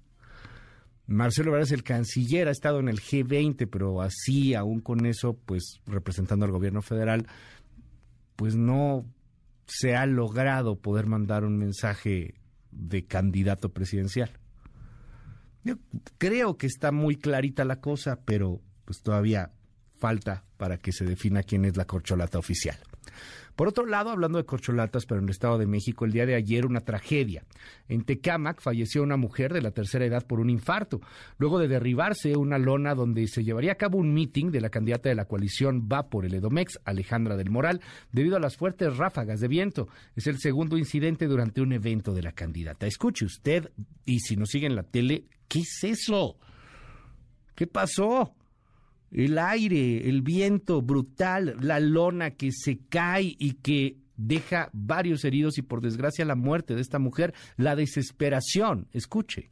[1.08, 5.82] Marcelo Ebrard el canciller, ha estado en el G20, pero así, aún con eso, pues
[5.88, 7.26] representando al gobierno federal,
[8.36, 9.06] pues no
[9.66, 12.36] se ha logrado poder mandar un mensaje
[12.72, 14.32] de candidato presidencial.
[15.64, 15.76] Yo
[16.18, 19.52] creo que está muy clarita la cosa, pero pues todavía
[19.98, 22.78] falta para que se defina quién es la corcholata oficial.
[23.60, 26.34] Por otro lado, hablando de corcholatas, pero en el Estado de México, el día de
[26.34, 27.44] ayer una tragedia.
[27.90, 31.02] En Tecámac falleció una mujer de la tercera edad por un infarto,
[31.38, 35.10] luego de derribarse una lona donde se llevaría a cabo un meeting de la candidata
[35.10, 37.82] de la coalición Va por el Edomex, Alejandra del Moral,
[38.14, 39.90] debido a las fuertes ráfagas de viento.
[40.16, 42.88] Es el segundo incidente durante un evento de la candidata.
[42.88, 43.74] Escuche usted,
[44.06, 46.38] y si nos sigue en la tele, ¿qué es eso?
[47.56, 48.34] ¿Qué pasó?
[49.12, 55.58] El aire, el viento brutal, la lona que se cae y que deja varios heridos
[55.58, 58.88] y por desgracia la muerte de esta mujer, la desesperación.
[58.92, 59.52] Escuche.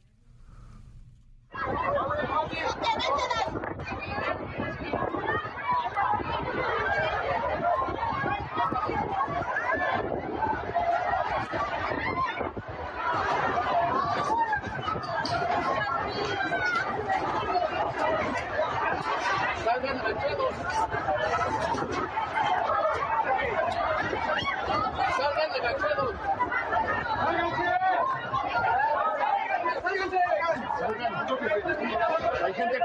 [32.44, 32.78] ¿Hay gente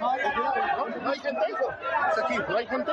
[0.00, 0.10] No,
[1.10, 1.40] hay gente.
[2.10, 2.36] ¿Es aquí?
[2.56, 2.92] ¿No hay gente?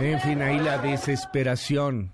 [0.00, 2.12] En fin, ahí la desesperación.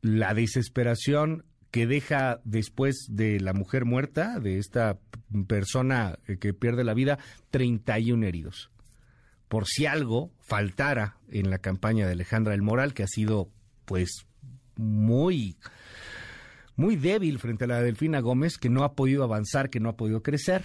[0.00, 4.98] La desesperación que deja después de la mujer muerta, de esta
[5.46, 7.18] persona que pierde la vida,
[7.50, 8.70] 31 heridos.
[9.48, 13.50] Por si algo faltara en la campaña de Alejandra El Moral, que ha sido,
[13.84, 14.24] pues,
[14.76, 15.58] muy,
[16.76, 19.88] muy débil frente a la de Delfina Gómez, que no ha podido avanzar, que no
[19.88, 20.64] ha podido crecer.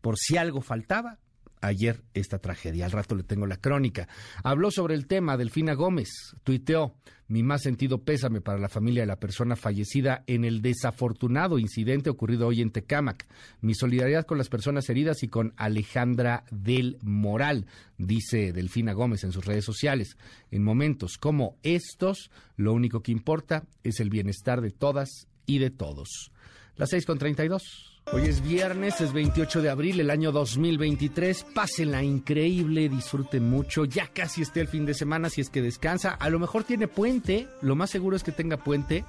[0.00, 1.18] Por si algo faltaba,
[1.60, 2.84] ayer esta tragedia.
[2.84, 4.08] Al rato le tengo la crónica.
[4.42, 6.08] Habló sobre el tema Delfina Gómez.
[6.44, 6.94] Tuiteó,
[7.28, 12.10] mi más sentido pésame para la familia de la persona fallecida en el desafortunado incidente
[12.10, 13.26] ocurrido hoy en Tecámac.
[13.60, 17.66] Mi solidaridad con las personas heridas y con Alejandra del Moral,
[17.98, 20.16] dice Delfina Gómez en sus redes sociales.
[20.50, 25.70] En momentos como estos, lo único que importa es el bienestar de todas y de
[25.70, 26.30] todos.
[26.76, 27.88] Las seis con treinta y dos.
[28.12, 31.44] Hoy es viernes, es 28 de abril, el año 2023.
[31.54, 33.84] Pásenla increíble, disfruten mucho.
[33.84, 36.12] Ya casi esté el fin de semana si es que descansa.
[36.12, 39.04] A lo mejor tiene puente, lo más seguro es que tenga puente.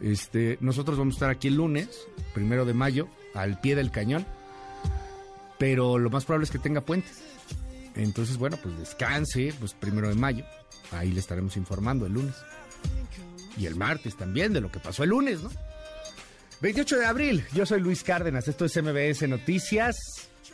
[0.00, 4.24] Este, nosotros vamos a estar aquí el lunes, primero de mayo, al pie del cañón.
[5.58, 7.08] Pero lo más probable es que tenga puente.
[7.96, 10.44] Entonces, bueno, pues descanse, pues primero de mayo.
[10.92, 12.34] Ahí le estaremos informando el lunes.
[13.56, 15.50] Y el martes también de lo que pasó el lunes, ¿no?
[16.60, 19.96] 28 de abril, yo soy Luis Cárdenas, esto es MBS Noticias.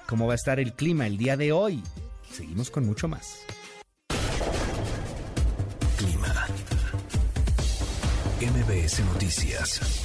[0.07, 1.83] ¿Cómo va a estar el clima el día de hoy?
[2.31, 3.39] Seguimos con mucho más.
[5.97, 6.47] Clima.
[8.41, 10.04] MBS Noticias.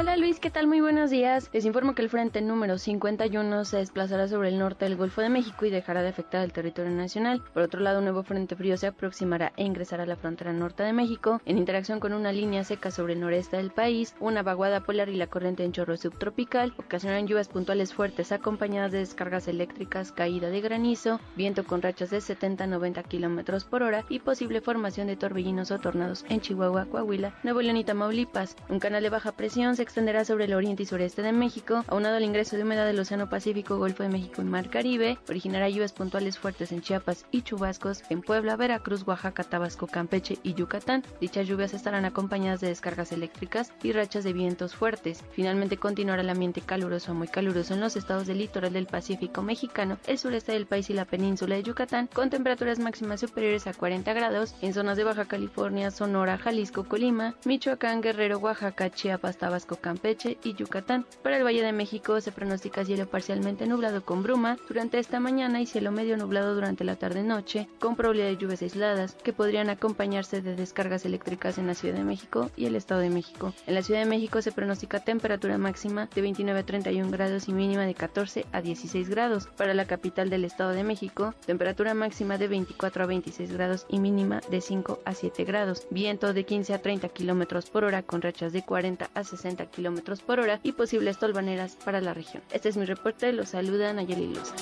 [0.00, 0.68] Hola Luis, ¿qué tal?
[0.68, 1.50] Muy buenos días.
[1.52, 5.28] Les informo que el frente número 51 se desplazará sobre el norte del Golfo de
[5.28, 7.42] México y dejará de afectar el territorio nacional.
[7.52, 10.84] Por otro lado, un nuevo frente frío se aproximará e ingresará a la frontera norte
[10.84, 14.84] de México en interacción con una línea seca sobre el noreste del país, una vaguada
[14.84, 16.74] polar y la corriente en chorro subtropical.
[16.78, 22.18] Ocasionarán lluvias puntuales fuertes acompañadas de descargas eléctricas, caída de granizo, viento con rachas de
[22.18, 27.62] 70-90 kilómetros por hora y posible formación de torbellinos o tornados en Chihuahua, Coahuila, Nuevo
[27.62, 28.54] León y Tamaulipas.
[28.68, 32.16] Un canal de baja presión se extenderá sobre el oriente y sureste de México, aunado
[32.16, 35.94] al ingreso de humedad del Océano Pacífico, Golfo de México y Mar Caribe, originará lluvias
[35.94, 41.04] puntuales fuertes en Chiapas y chubascos en Puebla, Veracruz, Oaxaca, Tabasco, Campeche y Yucatán.
[41.22, 45.24] Dichas lluvias estarán acompañadas de descargas eléctricas y rachas de vientos fuertes.
[45.32, 49.40] Finalmente continuará el ambiente caluroso a muy caluroso en los estados del litoral del Pacífico
[49.40, 53.72] mexicano, el sureste del país y la península de Yucatán, con temperaturas máximas superiores a
[53.72, 59.77] 40 grados en zonas de Baja California, Sonora, Jalisco, Colima, Michoacán, Guerrero, Oaxaca, Chiapas, Tabasco,
[59.78, 61.06] Campeche y Yucatán.
[61.22, 65.60] Para el Valle de México se pronostica cielo parcialmente nublado con bruma durante esta mañana
[65.60, 70.42] y cielo medio nublado durante la tarde-noche, con probabilidad de lluvias aisladas que podrían acompañarse
[70.42, 73.54] de descargas eléctricas en la Ciudad de México y el Estado de México.
[73.66, 77.52] En la Ciudad de México se pronostica temperatura máxima de 29 a 31 grados y
[77.52, 79.46] mínima de 14 a 16 grados.
[79.56, 83.98] Para la capital del Estado de México, temperatura máxima de 24 a 26 grados y
[83.98, 85.86] mínima de 5 a 7 grados.
[85.90, 90.20] Viento de 15 a 30 kilómetros por hora con rachas de 40 a 60 kilómetros
[90.20, 92.42] por hora y posibles tolvaneras para la región.
[92.52, 94.52] Este es mi reporte, los saluda Nayeli Luz.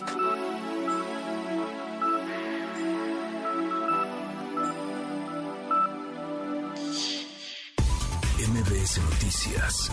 [8.49, 9.91] MBS Noticias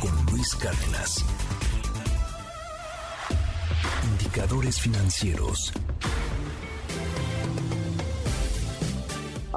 [0.00, 1.24] con Luis Cárdenas.
[4.12, 5.72] Indicadores financieros.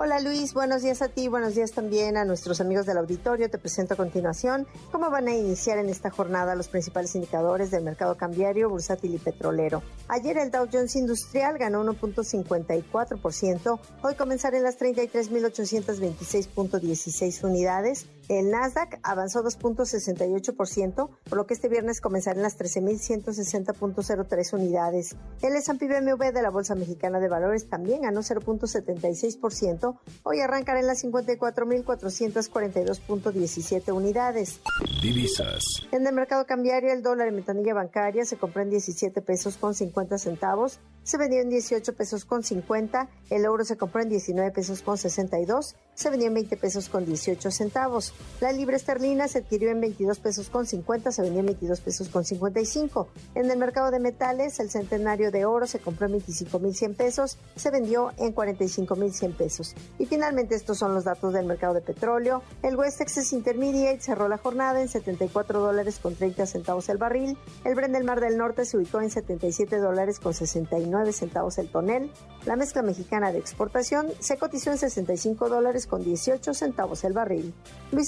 [0.06, 3.50] Hola Luis, buenos días a ti, buenos días también a nuestros amigos del auditorio.
[3.50, 7.86] Te presento a continuación cómo van a iniciar en esta jornada los principales indicadores del
[7.86, 9.82] mercado cambiario, bursátil y petrolero.
[10.10, 18.06] Ayer el Dow Jones Industrial ganó 1.54%, hoy comenzará en las 33.826.16 unidades.
[18.30, 25.18] El Nasdaq avanzó 2.68%, por lo que este viernes comenzará en las 13.160.03 unidades.
[25.42, 30.88] El S&P BMW de la Bolsa Mexicana de Valores también ganó 0.76%, hoy arrancará en
[30.88, 34.62] las 54.442.17 unidades.
[35.02, 35.66] Divisas.
[35.92, 39.74] En el mercado cambiario, el dólar en ventanilla bancaria se compró en 17 pesos con
[39.74, 44.52] 50 centavos, se vendió en 18 pesos con 50, el euro se compró en 19
[44.52, 48.13] pesos con 62, se vendió en 20 pesos con 18 centavos.
[48.44, 52.10] La libra esterlina se adquirió en 22 pesos con 50, se vendió en 22 pesos
[52.10, 53.08] con 55.
[53.36, 57.72] En el mercado de metales, el centenario de oro se compró en 25.100 pesos, se
[57.72, 59.76] vendió en 45.100 pesos.
[59.98, 62.44] Y finalmente estos son los datos del mercado de petróleo.
[62.64, 67.38] El West Texas Intermediate cerró la jornada en 74 dólares con 30 centavos el barril.
[67.64, 71.70] El Brent del Mar del Norte se ubicó en 77 dólares con 69 centavos el
[71.70, 72.12] tonel.
[72.46, 77.54] La mezcla mexicana de exportación se cotizó en 65 dólares con 18 centavos el barril.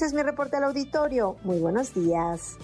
[0.01, 1.37] Es mi reporte al auditorio.
[1.43, 2.57] Muy buenos días.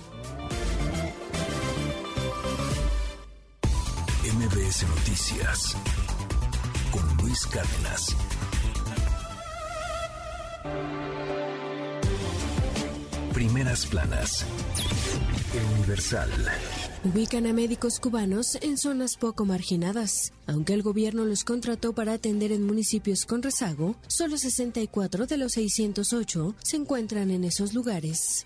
[4.23, 5.77] MBS Noticias
[6.91, 8.15] con Luis Cárdenas.
[13.33, 14.45] Primeras planas.
[15.77, 16.29] Universal.
[17.03, 20.33] Ubican a médicos cubanos en zonas poco marginadas.
[20.45, 25.53] Aunque el gobierno los contrató para atender en municipios con rezago, solo 64 de los
[25.53, 28.45] 608 se encuentran en esos lugares.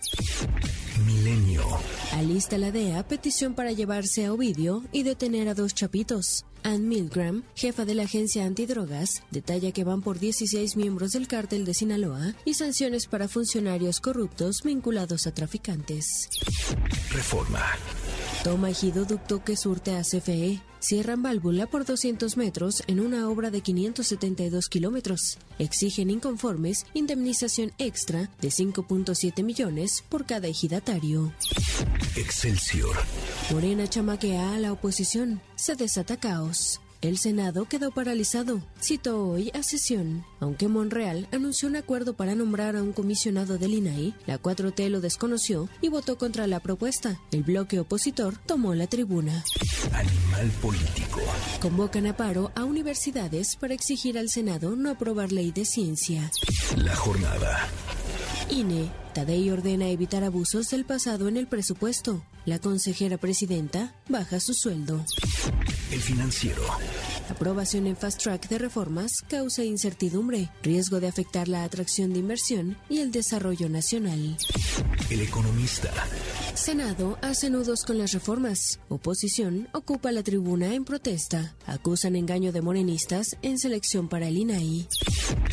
[1.06, 1.66] Milenio.
[2.14, 6.46] Alista la DEA petición para llevarse a Ovidio y detener a dos chapitos.
[6.64, 11.66] Ann Milgram, jefa de la agencia antidrogas, detalla que van por 16 miembros del cártel
[11.66, 16.30] de Sinaloa y sanciones para funcionarios corruptos vinculados a traficantes.
[17.12, 17.62] Reforma.
[18.46, 20.62] Toma ejido ducto que surte a CFE.
[20.78, 25.40] Cierran válvula por 200 metros en una obra de 572 kilómetros.
[25.58, 31.34] Exigen inconformes indemnización extra de 5.7 millones por cada ejidatario.
[32.16, 32.96] Excelsior.
[33.52, 35.42] Morena chamaquea a la oposición.
[35.56, 36.80] Se desata caos.
[37.02, 38.62] El Senado quedó paralizado.
[38.80, 40.24] Citó hoy a sesión.
[40.46, 45.02] Aunque Monreal anunció un acuerdo para nombrar a un comisionado del INAI, la 4T lo
[45.02, 47.20] desconoció y votó contra la propuesta.
[47.32, 49.44] El bloque opositor tomó la tribuna.
[49.92, 51.20] Animal político.
[51.60, 56.30] Convocan a paro a universidades para exigir al Senado no aprobar ley de ciencia.
[56.78, 57.68] La jornada.
[58.52, 58.92] INE.
[59.16, 62.24] Tadei ordena evitar abusos del pasado en el presupuesto.
[62.46, 65.04] La consejera presidenta baja su sueldo.
[65.90, 66.62] El financiero.
[67.30, 72.78] Aprobación en fast track de reformas causa incertidumbre, riesgo de afectar la atracción de inversión
[72.90, 74.38] y el desarrollo nacional.
[75.10, 75.92] El economista.
[76.54, 78.80] Senado hace nudos con las reformas.
[78.90, 81.56] Oposición ocupa la tribuna en protesta.
[81.66, 84.88] Acusan engaño de morenistas en selección para el INAI.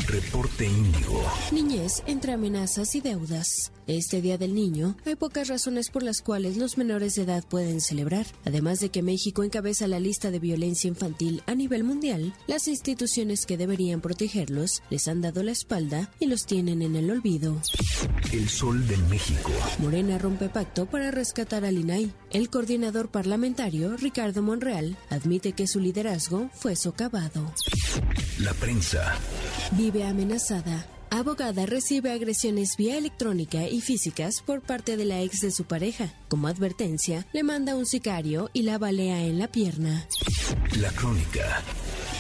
[0.07, 1.23] Reporte Índigo.
[1.53, 3.73] Niñez entre amenazas y deudas.
[3.87, 7.81] Este Día del Niño hay pocas razones por las cuales los menores de edad pueden
[7.81, 8.27] celebrar.
[8.45, 13.45] Además de que México encabeza la lista de violencia infantil a nivel mundial, las instituciones
[13.45, 17.61] que deberían protegerlos les han dado la espalda y los tienen en el olvido.
[18.33, 19.51] El Sol de México.
[19.79, 22.13] Morena rompe pacto para rescatar al INAI.
[22.31, 27.53] El coordinador parlamentario, Ricardo Monreal, admite que su liderazgo fue socavado.
[28.39, 29.15] La prensa.
[29.73, 30.87] Vive amenazada.
[31.13, 36.11] Abogada recibe agresiones vía electrónica y físicas por parte de la ex de su pareja.
[36.29, 40.07] Como advertencia, le manda un sicario y la balea en la pierna.
[40.81, 41.61] La crónica.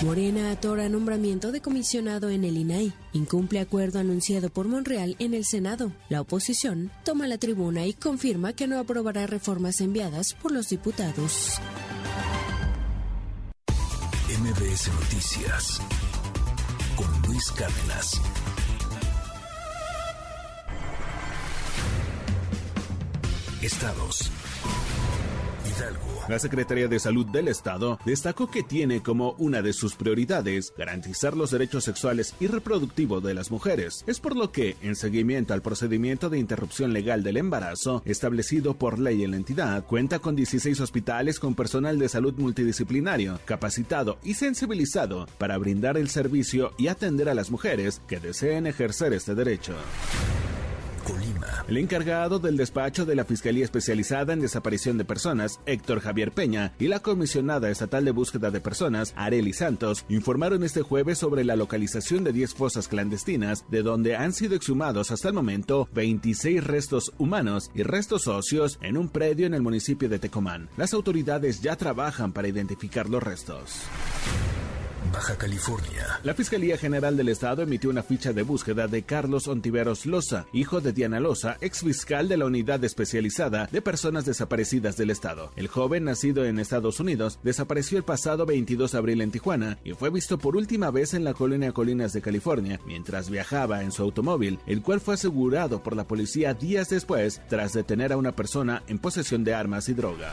[0.04, 2.92] Morena atora nombramiento de comisionado en el INAI.
[3.14, 5.92] Incumple acuerdo anunciado por Monreal en el Senado.
[6.10, 11.54] La oposición toma la tribuna y confirma que no aprobará reformas enviadas por los diputados.
[14.38, 15.80] MBS Noticias
[16.94, 18.20] con Luis Cárdenas.
[23.62, 24.28] Estados.
[25.64, 26.02] Hidalgo.
[26.28, 31.36] La Secretaría de Salud del Estado destacó que tiene como una de sus prioridades garantizar
[31.36, 34.02] los derechos sexuales y reproductivos de las mujeres.
[34.08, 38.98] Es por lo que, en seguimiento al procedimiento de interrupción legal del embarazo establecido por
[38.98, 44.34] ley en la entidad, cuenta con 16 hospitales con personal de salud multidisciplinario, capacitado y
[44.34, 49.74] sensibilizado para brindar el servicio y atender a las mujeres que deseen ejercer este derecho.
[51.04, 51.64] Colima.
[51.68, 56.72] El encargado del despacho de la Fiscalía Especializada en Desaparición de Personas, Héctor Javier Peña,
[56.78, 61.56] y la comisionada estatal de búsqueda de personas, Areli Santos, informaron este jueves sobre la
[61.56, 67.12] localización de 10 fosas clandestinas, de donde han sido exhumados hasta el momento 26 restos
[67.18, 70.68] humanos y restos óseos en un predio en el municipio de Tecomán.
[70.76, 73.82] Las autoridades ya trabajan para identificar los restos.
[75.12, 76.20] Baja California.
[76.22, 80.80] La Fiscalía General del Estado emitió una ficha de búsqueda de Carlos Ontiveros Loza, hijo
[80.80, 85.52] de Diana Loza, ex fiscal de la Unidad Especializada de Personas Desaparecidas del Estado.
[85.56, 89.92] El joven, nacido en Estados Unidos, desapareció el pasado 22 de abril en Tijuana y
[89.92, 94.02] fue visto por última vez en la colonia Colinas de California mientras viajaba en su
[94.02, 98.82] automóvil, el cual fue asegurado por la policía días después tras detener a una persona
[98.86, 100.32] en posesión de armas y droga.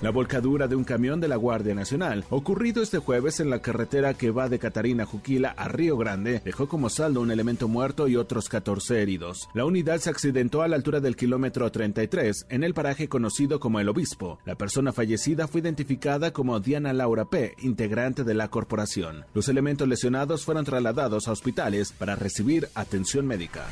[0.00, 4.14] La volcadura de un camión de la Guardia Nacional, ocurrido este jueves en la carretera
[4.14, 8.16] que va de Catarina Juquila a Río Grande, dejó como saldo un elemento muerto y
[8.16, 9.48] otros 14 heridos.
[9.52, 13.78] La unidad se accidentó a la altura del kilómetro 33 en el paraje conocido como
[13.78, 14.38] El Obispo.
[14.46, 19.26] La persona fallecida fue identificada como Diana Laura P., integrante de la corporación.
[19.34, 23.66] Los elementos lesionados fueron trasladados a hospitales para recibir atención médica.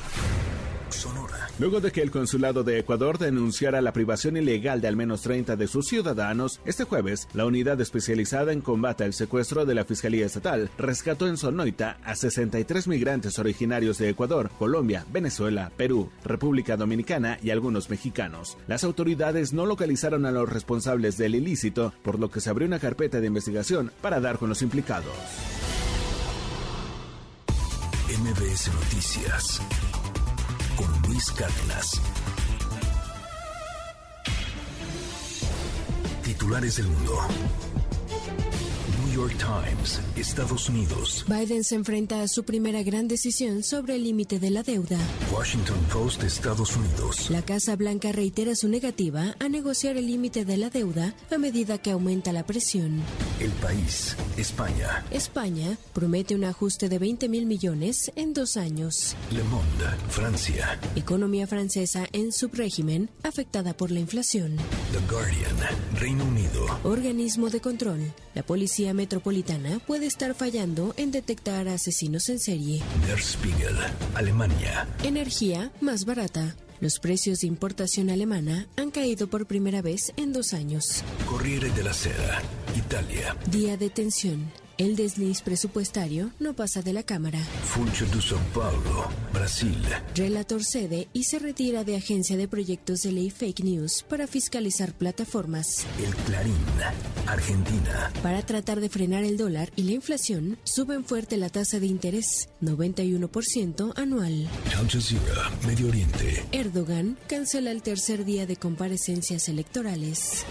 [0.90, 1.48] Sonora.
[1.58, 5.56] Luego de que el consulado de Ecuador denunciara la privación ilegal de al menos 30
[5.56, 10.26] de sus ciudadanos, este jueves, la unidad especializada en combate al secuestro de la Fiscalía
[10.26, 17.38] Estatal rescató en Sonoita a 63 migrantes originarios de Ecuador, Colombia, Venezuela, Perú, República Dominicana
[17.42, 18.56] y algunos mexicanos.
[18.66, 22.78] Las autoridades no localizaron a los responsables del ilícito, por lo que se abrió una
[22.78, 25.12] carpeta de investigación para dar con los implicados.
[28.08, 29.60] MBS Noticias
[30.78, 32.00] con Luis Cárdenas.
[36.22, 37.18] Titulares del mundo.
[39.18, 41.24] York Times, Estados Unidos.
[41.26, 44.96] Biden se enfrenta a su primera gran decisión sobre el límite de la deuda.
[45.34, 47.28] Washington Post, Estados Unidos.
[47.28, 51.78] La Casa Blanca reitera su negativa a negociar el límite de la deuda a medida
[51.78, 53.02] que aumenta la presión.
[53.40, 55.04] El país, España.
[55.10, 59.16] España promete un ajuste de 20 mil millones en dos años.
[59.32, 60.78] Le Monde, Francia.
[60.94, 64.58] Economía francesa en subrégimen afectada por la inflación.
[64.92, 65.56] The Guardian,
[65.98, 66.66] Reino Unido.
[66.84, 68.12] Organismo de control.
[68.36, 69.07] La Policía Metropolitana
[69.86, 72.82] puede estar fallando en detectar asesinos en serie.
[73.06, 73.76] Der Spiegel,
[74.14, 74.86] Alemania.
[75.02, 76.54] Energía más barata.
[76.80, 81.02] Los precios de importación alemana han caído por primera vez en dos años.
[81.26, 82.40] Corriere della Sera,
[82.76, 83.36] Italia.
[83.50, 84.67] Día de tensión.
[84.78, 87.40] El desliz presupuestario no pasa de la Cámara.
[87.64, 89.76] Funcho de São Paulo, Brasil.
[90.14, 94.92] Relator cede y se retira de Agencia de Proyectos de Ley Fake News para fiscalizar
[94.92, 95.84] plataformas.
[95.98, 96.54] El Clarín,
[97.26, 98.12] Argentina.
[98.22, 102.48] Para tratar de frenar el dólar y la inflación, suben fuerte la tasa de interés,
[102.62, 104.48] 91% anual.
[104.78, 106.44] Al Jazeera, Medio Oriente.
[106.52, 110.44] Erdogan cancela el tercer día de comparecencias electorales.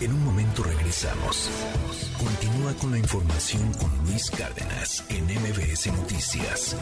[0.00, 1.50] En un momento regresamos.
[2.16, 6.76] Continúa con la información con Luis Cárdenas en MBS Noticias.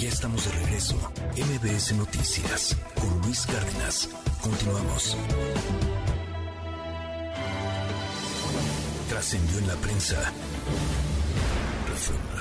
[0.00, 0.96] Ya estamos de regreso.
[1.36, 4.08] MBS Noticias con Luis Cárdenas.
[4.40, 5.16] Continuamos.
[9.08, 10.16] Trascendió en la prensa.
[11.88, 12.32] Reforma.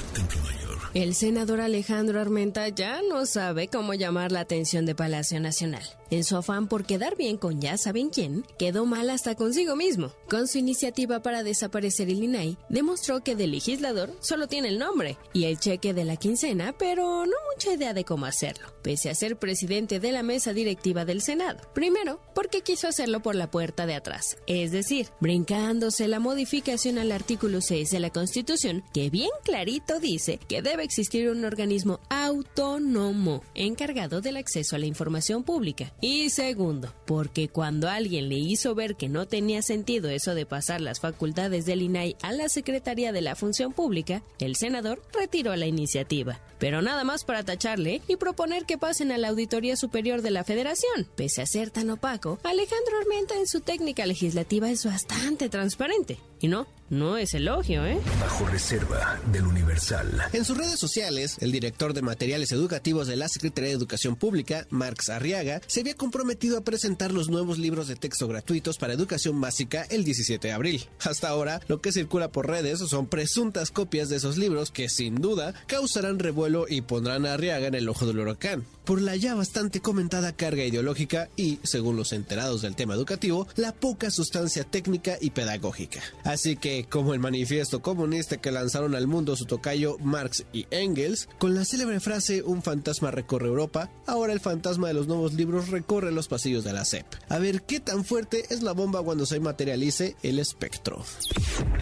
[0.93, 5.83] El senador Alejandro Armenta ya no sabe cómo llamar la atención de Palacio Nacional.
[6.09, 10.11] En su afán por quedar bien con ya saben quién, quedó mal hasta consigo mismo.
[10.29, 15.17] Con su iniciativa para desaparecer el INAI, demostró que de legislador solo tiene el nombre
[15.31, 19.15] y el cheque de la quincena, pero no mucha idea de cómo hacerlo, pese a
[19.15, 21.59] ser presidente de la mesa directiva del Senado.
[21.73, 27.11] Primero, porque quiso hacerlo por la puerta de atrás, es decir, brincándose la modificación al
[27.11, 33.43] artículo 6 de la Constitución, que bien clarito dice que debe existir un organismo autónomo
[33.55, 35.93] encargado del acceso a la información pública.
[36.01, 40.81] Y segundo, porque cuando alguien le hizo ver que no tenía sentido eso de pasar
[40.81, 45.67] las facultades del INAI a la Secretaría de la Función Pública, el senador retiró la
[45.67, 46.39] iniciativa.
[46.59, 50.43] Pero nada más para tacharle y proponer que pasen a la Auditoría Superior de la
[50.43, 51.07] Federación.
[51.15, 56.17] Pese a ser tan opaco, Alejandro Armenta en su técnica legislativa es bastante transparente.
[56.41, 57.99] Y no, no es elogio, ¿eh?
[58.19, 60.23] Bajo reserva del Universal.
[60.33, 64.65] En sus redes sociales, el director de materiales educativos de la Secretaría de Educación Pública,
[64.71, 69.39] Marx Arriaga, se había comprometido a presentar los nuevos libros de texto gratuitos para educación
[69.39, 70.89] básica el 17 de abril.
[70.99, 75.15] Hasta ahora, lo que circula por redes son presuntas copias de esos libros que, sin
[75.15, 79.35] duda, causarán revuelo y pondrán a Arriaga en el ojo del huracán por la ya
[79.35, 85.17] bastante comentada carga ideológica y, según los enterados del tema educativo, la poca sustancia técnica
[85.21, 86.01] y pedagógica.
[86.31, 91.27] Así que, como el manifiesto comunista que lanzaron al mundo su tocayo Marx y Engels,
[91.39, 95.67] con la célebre frase Un fantasma recorre Europa, ahora el fantasma de los nuevos libros
[95.67, 97.05] recorre los pasillos de la SEP.
[97.27, 101.03] A ver qué tan fuerte es la bomba cuando se materialice el espectro.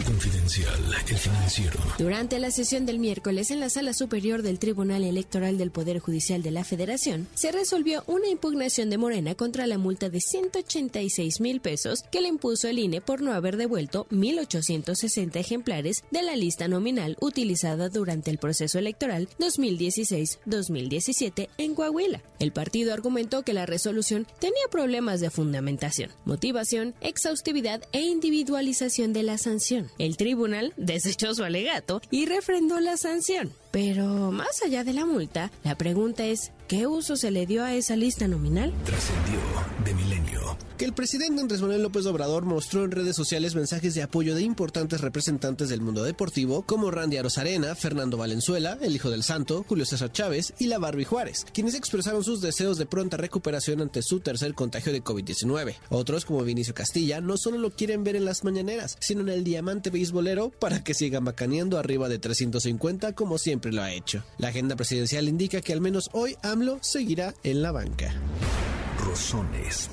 [0.03, 1.79] Confidencial, el financiero.
[1.99, 6.41] Durante la sesión del miércoles en la sala superior del Tribunal Electoral del Poder Judicial
[6.41, 11.61] de la Federación, se resolvió una impugnación de Morena contra la multa de 186 mil
[11.61, 14.07] pesos que le impuso el INE por no haber devuelto
[14.39, 22.21] 1.860 ejemplares de la lista nominal utilizada durante el proceso electoral 2016-2017 en Coahuila.
[22.39, 29.23] El partido argumentó que la resolución tenía problemas de fundamentación, motivación, exhaustividad e individualización de
[29.23, 29.89] la sanción.
[29.97, 33.51] El tribunal desechó su alegato y refrendó la sanción.
[33.71, 37.73] Pero más allá de la multa, la pregunta es, ¿qué uso se le dio a
[37.73, 38.73] esa lista nominal?
[38.83, 39.39] Trascendió
[39.85, 44.01] de milenio que el presidente Andrés Manuel López Obrador mostró en redes sociales mensajes de
[44.01, 49.23] apoyo de importantes representantes del mundo deportivo como Randy Arozarena, Fernando Valenzuela, el hijo del
[49.23, 53.81] santo, Julio César Chávez y la Barbie Juárez, quienes expresaron sus deseos de pronta recuperación
[53.81, 55.75] ante su tercer contagio de COVID-19.
[55.89, 59.43] Otros, como Vinicio Castilla, no solo lo quieren ver en las mañaneras, sino en el
[59.43, 64.23] diamante beisbolero para que siga macaneando arriba de 350 como siempre lo ha hecho.
[64.37, 68.13] La agenda presidencial indica que al menos hoy AMLO seguirá en la banca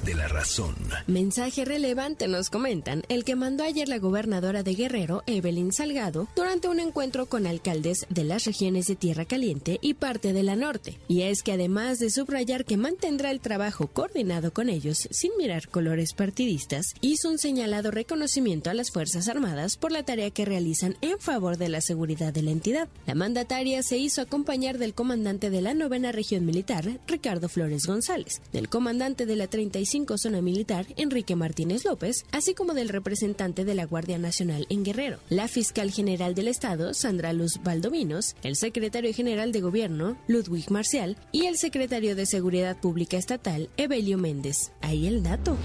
[0.05, 0.75] de la razón.
[1.07, 6.69] Mensaje relevante nos comentan el que mandó ayer la gobernadora de Guerrero, Evelyn Salgado, durante
[6.69, 10.99] un encuentro con alcaldes de las regiones de Tierra Caliente y parte de la norte.
[11.09, 15.69] Y es que además de subrayar que mantendrá el trabajo coordinado con ellos sin mirar
[15.69, 20.95] colores partidistas, hizo un señalado reconocimiento a las Fuerzas Armadas por la tarea que realizan
[21.01, 22.89] en favor de la seguridad de la entidad.
[23.07, 28.43] La mandataria se hizo acompañar del comandante de la novena región militar, Ricardo Flores González,
[28.53, 33.75] del comandante de la 35 Zona Militar, Enrique Martínez López, así como del representante de
[33.77, 39.15] la Guardia Nacional en Guerrero, la fiscal general del Estado, Sandra Luz Valdominos, el secretario
[39.15, 44.73] general de Gobierno, Ludwig Marcial, y el secretario de Seguridad Pública Estatal, Evelio Méndez.
[44.81, 45.57] Ahí el dato.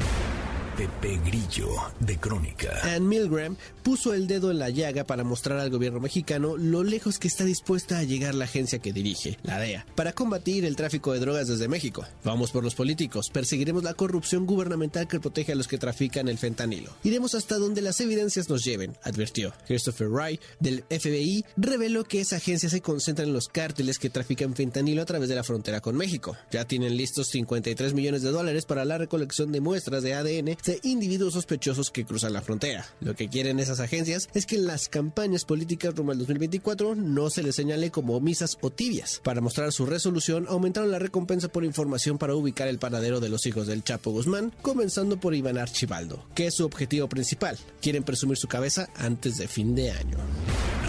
[0.82, 1.70] Pepe Grillo,
[2.00, 2.80] de Crónica.
[2.82, 7.20] Ann Milgram puso el dedo en la llaga para mostrar al gobierno mexicano lo lejos
[7.20, 11.14] que está dispuesta a llegar la agencia que dirige, la DEA, para combatir el tráfico
[11.14, 12.04] de drogas desde México.
[12.24, 16.40] Vamos por los políticos, perseguiremos la corrupción gubernamental que protege a los que trafican el
[16.40, 16.92] fentanilo.
[17.04, 19.54] Iremos hasta donde las evidencias nos lleven, advirtió.
[19.68, 24.56] Christopher Wright, del FBI, reveló que esa agencia se concentra en los cárteles que trafican
[24.56, 26.36] fentanilo a través de la frontera con México.
[26.52, 30.80] Ya tienen listos 53 millones de dólares para la recolección de muestras de ADN de
[30.84, 32.86] individuos sospechosos que cruzan la frontera.
[33.02, 37.30] Lo que quieren esas agencias es que en las campañas políticas rumbo al 2024 no
[37.30, 39.20] se les señale como omisas o tibias.
[39.22, 43.46] Para mostrar su resolución, aumentaron la recompensa por información para ubicar el paradero de los
[43.46, 47.58] hijos del Chapo Guzmán, comenzando por Iván Archibaldo, que es su objetivo principal.
[47.82, 50.18] Quieren presumir su cabeza antes de fin de año.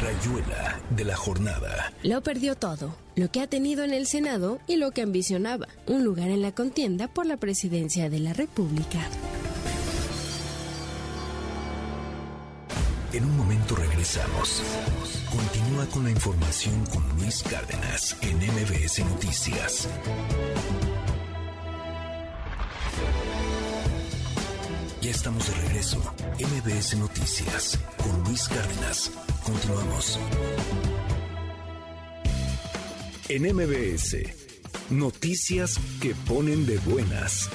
[0.01, 1.93] Rayuela de la jornada.
[2.05, 6.05] Lo perdió todo lo que ha tenido en el Senado y lo que ambicionaba, un
[6.05, 9.01] lugar en la contienda por la presidencia de la República.
[13.13, 14.63] En un momento regresamos.
[15.31, 19.89] Continúa con la información con Luis Cárdenas en MBS Noticias.
[25.03, 25.99] Ya estamos de regreso.
[26.39, 29.11] MBS Noticias con Luis Cárdenas.
[29.45, 30.19] Continuamos.
[33.29, 34.17] En MBS,
[34.91, 37.51] noticias que ponen de buenas.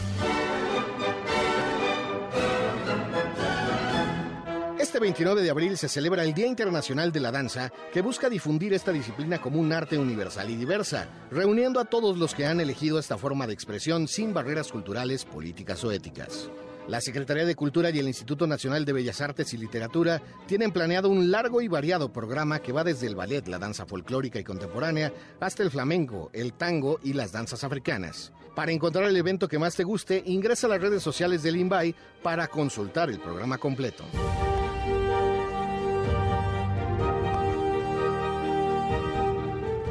[4.80, 8.74] Este 29 de abril se celebra el Día Internacional de la Danza, que busca difundir
[8.74, 13.00] esta disciplina como un arte universal y diversa, reuniendo a todos los que han elegido
[13.00, 16.52] esta forma de expresión sin barreras culturales, políticas o éticas.
[16.88, 21.10] La Secretaría de Cultura y el Instituto Nacional de Bellas Artes y Literatura tienen planeado
[21.10, 25.12] un largo y variado programa que va desde el ballet, la danza folclórica y contemporánea,
[25.40, 28.32] hasta el flamenco, el tango y las danzas africanas.
[28.56, 31.96] Para encontrar el evento que más te guste, ingresa a las redes sociales del INVAI
[32.22, 34.06] para consultar el programa completo.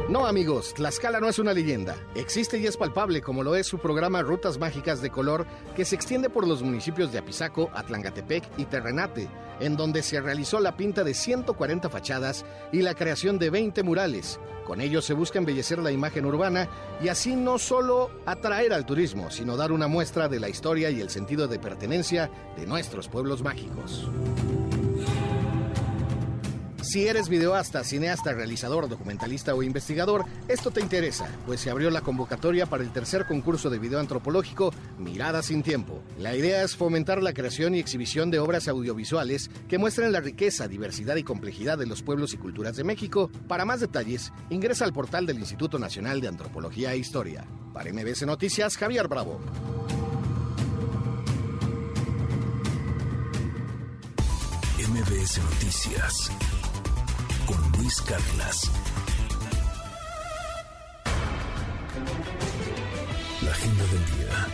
[0.08, 1.96] No, amigos, Tlaxcala no es una leyenda.
[2.14, 5.44] Existe y es palpable, como lo es su programa Rutas Mágicas de Color,
[5.74, 9.28] que se extiende por los municipios de Apizaco, Atlangatepec y Terrenate,
[9.58, 14.38] en donde se realizó la pinta de 140 fachadas y la creación de 20 murales.
[14.64, 16.68] Con ello se busca embellecer la imagen urbana
[17.02, 21.00] y así no solo atraer al turismo, sino dar una muestra de la historia y
[21.00, 24.08] el sentido de pertenencia de nuestros pueblos mágicos.
[26.86, 32.00] Si eres videoasta, cineasta, realizador, documentalista o investigador, esto te interesa, pues se abrió la
[32.00, 36.00] convocatoria para el tercer concurso de video antropológico Miradas sin Tiempo.
[36.16, 40.68] La idea es fomentar la creación y exhibición de obras audiovisuales que muestren la riqueza,
[40.68, 43.32] diversidad y complejidad de los pueblos y culturas de México.
[43.48, 47.44] Para más detalles, ingresa al portal del Instituto Nacional de Antropología e Historia.
[47.74, 49.40] Para MBS Noticias, Javier Bravo.
[54.78, 56.30] MBS Noticias
[57.46, 58.70] con Luis Carlas.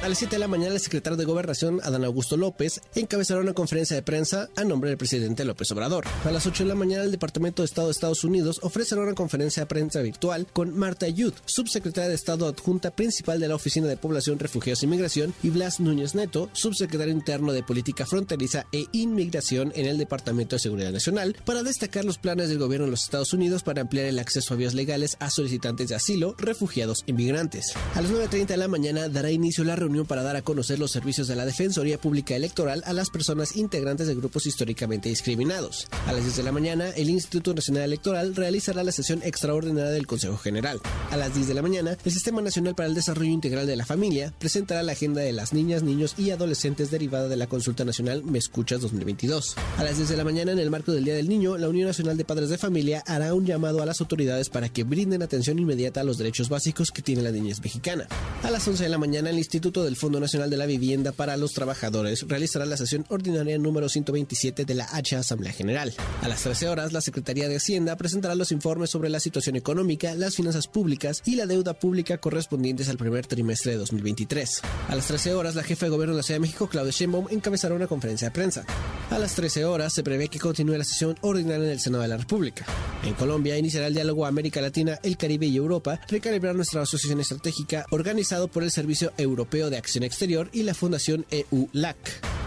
[0.03, 3.53] A las 7 de la mañana, el secretario de Gobernación, Adán Augusto López, encabezará una
[3.53, 6.05] conferencia de prensa a nombre del presidente López Obrador.
[6.25, 9.15] A las 8 de la mañana, el Departamento de Estado de Estados Unidos ofrecerá una
[9.15, 13.87] conferencia de prensa virtual con Marta Ayud, subsecretaria de Estado adjunta principal de la Oficina
[13.87, 18.87] de Población, Refugiados y Migración, y Blas Núñez Neto, subsecretario interno de Política Fronteriza e
[18.91, 23.05] Inmigración en el Departamento de Seguridad Nacional, para destacar los planes del gobierno de los
[23.05, 27.13] Estados Unidos para ampliar el acceso a vías legales a solicitantes de asilo, refugiados y
[27.13, 27.73] migrantes.
[27.95, 30.91] A las 9.30 de la mañana dará inicio la reunión para dar a conocer los
[30.91, 35.89] servicios de la Defensoría Pública Electoral a las personas integrantes de grupos históricamente discriminados.
[36.07, 40.07] A las 10 de la mañana, el Instituto Nacional Electoral realizará la sesión extraordinaria del
[40.07, 40.81] Consejo General.
[41.11, 43.87] A las 10 de la mañana, el Sistema Nacional para el Desarrollo Integral de la
[43.87, 48.25] Familia presentará la agenda de las niñas, niños y adolescentes derivada de la Consulta Nacional
[48.25, 49.57] Me Escuchas 2022.
[49.79, 51.87] A las 10 de la mañana, en el marco del Día del Niño, la Unión
[51.87, 55.59] Nacional de Padres de Familia hará un llamado a las autoridades para que brinden atención
[55.59, 58.07] inmediata a los derechos básicos que tiene la niñez mexicana.
[58.43, 61.37] A las 11 de la mañana, el Instituto del Fondo Nacional de la Vivienda para
[61.37, 65.95] los Trabajadores realizará la sesión ordinaria número 127 de la H Asamblea General.
[66.21, 70.15] A las 13 horas, la Secretaría de Hacienda presentará los informes sobre la situación económica,
[70.15, 74.61] las finanzas públicas y la deuda pública correspondientes al primer trimestre de 2023.
[74.89, 77.29] A las 13 horas, la jefa de gobierno de la Ciudad de México, Claudia Sheinbaum,
[77.31, 78.65] encabezará una conferencia de prensa.
[79.11, 82.09] A las 13 horas, se prevé que continúe la sesión ordinaria en el Senado de
[82.09, 82.67] la República.
[83.05, 87.87] En Colombia, iniciará el diálogo América Latina, el Caribe y Europa, recalibrar nuestra asociación estratégica
[87.91, 91.97] organizado por el Servicio Europeo de Acción Exterior y la Fundación EU-LAC.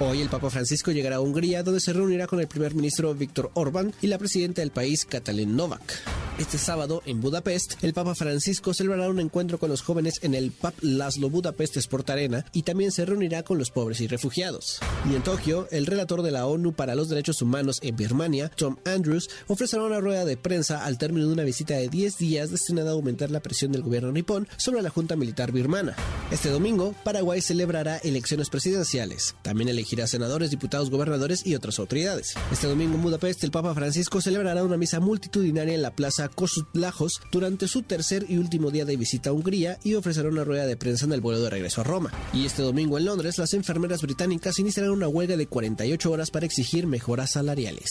[0.01, 3.51] Hoy el Papa Francisco llegará a Hungría, donde se reunirá con el primer ministro Víctor
[3.53, 6.03] Orbán y la presidenta del país, Katalin Novak.
[6.37, 10.51] Este sábado, en Budapest, el Papa Francisco celebrará un encuentro con los jóvenes en el
[10.51, 14.79] Pub Laszlo Budapest Sport Arena y también se reunirá con los pobres y refugiados.
[15.09, 18.75] Y en Tokio, el relator de la ONU para los Derechos Humanos en Birmania, Tom
[18.83, 22.89] Andrews, ofrecerá una rueda de prensa al término de una visita de 10 días destinada
[22.89, 25.95] a aumentar la presión del gobierno nipón sobre la Junta Militar birmana.
[26.31, 29.35] Este domingo, Paraguay celebrará elecciones presidenciales.
[29.43, 32.33] También elegirá senadores, diputados, gobernadores y otras autoridades.
[32.51, 36.67] Este domingo en Budapest, el Papa Francisco celebrará una misa multitudinaria en la Plaza Kossuth
[36.73, 40.65] Lajos durante su tercer y último día de visita a Hungría y ofrecerá una rueda
[40.65, 42.11] de prensa en el vuelo de regreso a Roma.
[42.33, 46.45] Y este domingo en Londres, las enfermeras británicas iniciarán una huelga de 48 horas para
[46.45, 47.89] exigir mejoras salariales.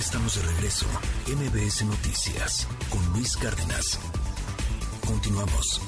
[0.00, 0.86] Estamos de regreso.
[1.26, 3.98] MBS Noticias con Luis Cárdenas.
[5.06, 5.78] Continuamos.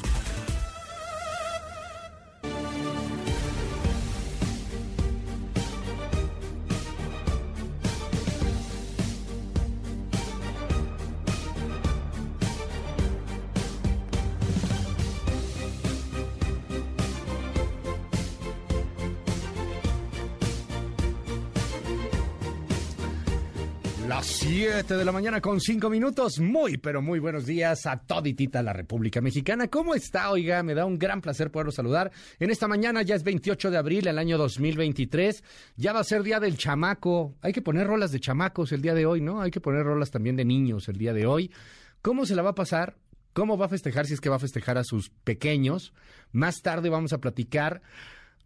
[24.83, 26.41] 7 de la mañana con 5 minutos.
[26.41, 29.68] Muy, pero muy buenos días a toditita la República Mexicana.
[29.68, 30.33] ¿Cómo está?
[30.33, 32.11] Oiga, me da un gran placer poderlo saludar.
[32.41, 35.45] En esta mañana ya es 28 de abril del año 2023.
[35.76, 37.37] Ya va a ser día del chamaco.
[37.43, 39.41] Hay que poner rolas de chamacos el día de hoy, ¿no?
[39.41, 41.53] Hay que poner rolas también de niños el día de hoy.
[42.01, 42.97] ¿Cómo se la va a pasar?
[43.35, 45.93] ¿Cómo va a festejar si es que va a festejar a sus pequeños?
[46.33, 47.83] Más tarde vamos a platicar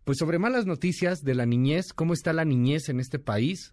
[0.04, 3.72] pues sobre malas noticias de la niñez, cómo está la niñez en este país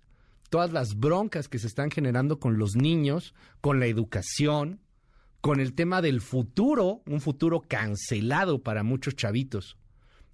[0.53, 4.81] todas las broncas que se están generando con los niños, con la educación,
[5.41, 9.77] con el tema del futuro, un futuro cancelado para muchos chavitos.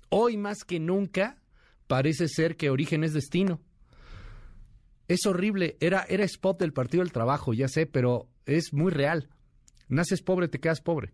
[0.09, 1.41] Hoy más que nunca
[1.87, 3.61] parece ser que origen es destino.
[5.07, 9.29] Es horrible, era, era spot del Partido del Trabajo, ya sé, pero es muy real.
[9.87, 11.13] Naces pobre, te quedas pobre.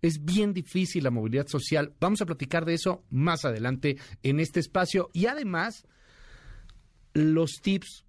[0.00, 1.92] Es bien difícil la movilidad social.
[2.00, 5.10] Vamos a platicar de eso más adelante en este espacio.
[5.12, 5.86] Y además,
[7.12, 8.06] los tips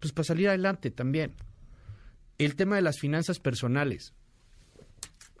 [0.00, 1.32] pues, para salir adelante también.
[2.38, 4.14] El tema de las finanzas personales.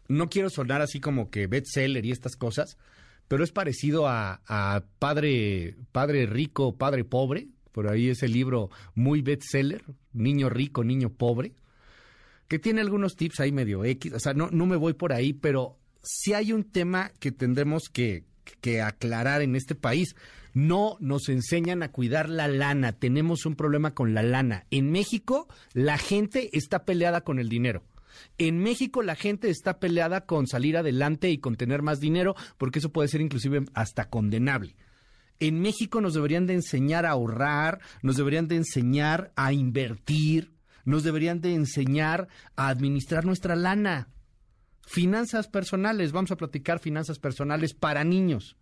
[0.08, 2.76] No quiero sonar así como que bestseller y estas cosas,
[3.28, 7.48] pero es parecido a, a Padre, Padre Rico, Padre Pobre.
[7.72, 11.54] Por ahí es el libro muy bestseller, Niño Rico, Niño Pobre,
[12.48, 14.12] que tiene algunos tips ahí medio X.
[14.12, 17.84] O sea, no, no me voy por ahí, pero sí hay un tema que tendremos
[17.92, 18.24] que,
[18.60, 20.16] que aclarar en este país.
[20.52, 22.92] No nos enseñan a cuidar la lana.
[22.92, 24.66] Tenemos un problema con la lana.
[24.70, 27.84] En México, la gente está peleada con el dinero.
[28.38, 32.78] En México la gente está peleada con salir adelante y con tener más dinero, porque
[32.78, 34.76] eso puede ser inclusive hasta condenable.
[35.38, 40.52] En México nos deberían de enseñar a ahorrar, nos deberían de enseñar a invertir,
[40.84, 44.08] nos deberían de enseñar a administrar nuestra lana.
[44.86, 48.56] Finanzas personales, vamos a platicar finanzas personales para niños.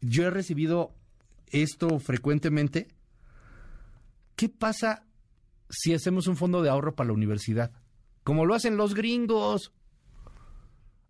[0.00, 0.94] Yo he recibido
[1.48, 2.88] esto frecuentemente.
[4.36, 5.04] ¿Qué pasa
[5.68, 7.72] si hacemos un fondo de ahorro para la universidad?
[8.28, 9.72] como lo hacen los gringos.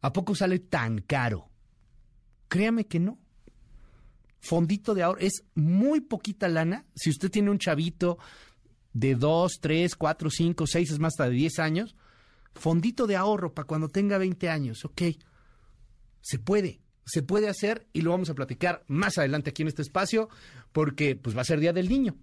[0.02, 1.50] ¿A poco sale tan caro?
[2.46, 3.18] Créame que no.
[4.38, 6.86] Fondito de ahorro es muy poquita lana.
[6.94, 8.18] Si usted tiene un chavito
[8.92, 11.96] de 2, 3, 4, 5, 6, es más hasta de 10 años,
[12.54, 15.02] fondito de ahorro para cuando tenga 20 años, ok.
[16.20, 19.82] Se puede, se puede hacer y lo vamos a platicar más adelante aquí en este
[19.82, 20.28] espacio
[20.72, 22.16] porque pues va a ser Día del Niño.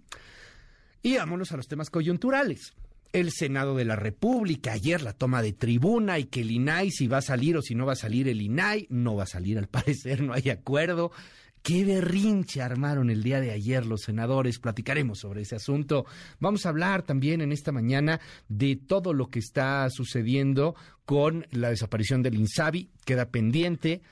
[1.02, 2.72] Y vámonos a los temas coyunturales
[3.12, 7.06] el Senado de la República, ayer la toma de tribuna y que el INAI si
[7.06, 9.58] va a salir o si no va a salir el INAI, no va a salir
[9.58, 11.12] al parecer, no hay acuerdo.
[11.62, 14.60] Qué berrinche armaron el día de ayer los senadores.
[14.60, 16.06] Platicaremos sobre ese asunto.
[16.38, 21.70] Vamos a hablar también en esta mañana de todo lo que está sucediendo con la
[21.70, 22.90] desaparición del INSABI.
[23.04, 24.02] Queda pendiente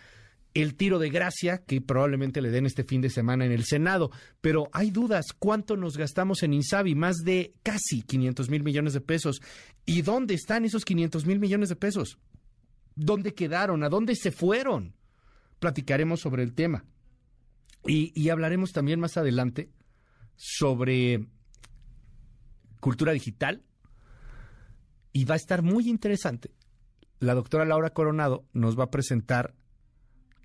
[0.54, 4.10] el tiro de gracia que probablemente le den este fin de semana en el Senado.
[4.40, 6.94] Pero hay dudas, ¿cuánto nos gastamos en Insabi?
[6.94, 9.42] Más de casi 500 mil millones de pesos.
[9.84, 12.18] ¿Y dónde están esos 500 mil millones de pesos?
[12.94, 13.82] ¿Dónde quedaron?
[13.82, 14.94] ¿A dónde se fueron?
[15.58, 16.84] Platicaremos sobre el tema.
[17.84, 19.70] Y, y hablaremos también más adelante
[20.36, 21.26] sobre
[22.78, 23.64] cultura digital.
[25.12, 26.52] Y va a estar muy interesante.
[27.18, 29.54] La doctora Laura Coronado nos va a presentar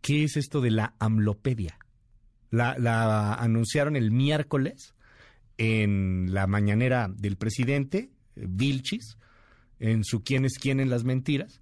[0.01, 1.77] ¿Qué es esto de la amlopedia?
[2.51, 4.95] La, anunciaron el miércoles
[5.57, 9.17] en la mañanera del presidente, Vilchis,
[9.79, 11.61] en su quién es quién en las mentiras,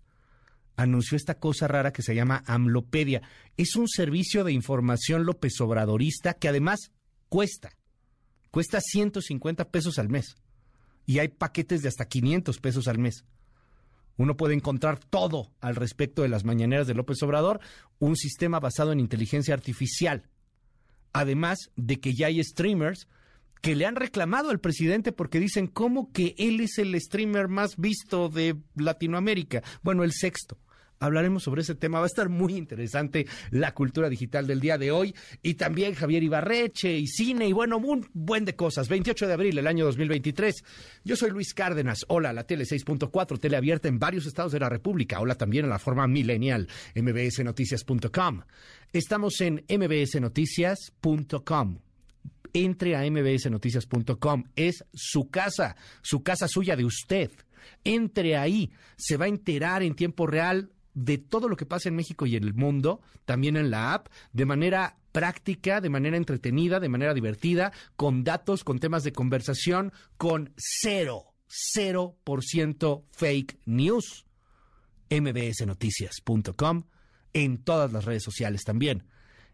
[0.76, 3.22] anunció esta cosa rara que se llama Amlopedia.
[3.58, 6.92] Es un servicio de información López Obradorista que además
[7.30, 7.76] cuesta,
[8.52, 10.38] cuesta 150 pesos al mes.
[11.06, 13.26] Y hay paquetes de hasta 500 pesos al mes.
[14.18, 17.60] Uno puede encontrar todo al respecto de las mañaneras de López Obrador,
[18.00, 20.24] un sistema basado en inteligencia artificial.
[21.14, 23.08] Además de que ya hay streamers
[23.62, 27.78] que le han reclamado al presidente porque dicen cómo que él es el streamer más
[27.78, 29.64] visto de Latinoamérica.
[29.82, 30.58] Bueno, el sexto
[31.00, 32.00] hablaremos sobre ese tema.
[32.00, 36.24] Va a estar muy interesante la cultura digital del día de hoy y también Javier
[36.24, 38.90] Ibarreche y cine y bueno, un buen de cosas.
[38.90, 40.64] 28 de abril del año 2023.
[41.04, 42.06] Yo soy Luis Cárdenas.
[42.08, 45.20] Hola, la tele 6.4, tele abierta en varios estados de la República.
[45.20, 48.42] Hola también en la forma millennial, mbsnoticias.com.
[48.94, 51.80] Estamos en mbsnoticias.com
[52.54, 54.44] entre a mbsnoticias.com.
[54.56, 57.32] Es su casa, su casa suya de usted.
[57.84, 61.96] Entre ahí, se va a enterar en tiempo real de todo lo que pasa en
[61.96, 66.80] México y en el mundo, también en la app, de manera práctica, de manera entretenida,
[66.80, 73.60] de manera divertida, con datos, con temas de conversación, con cero, cero por ciento fake
[73.66, 74.26] news.
[75.12, 76.84] mbsnoticias.com,
[77.34, 79.04] en todas las redes sociales también.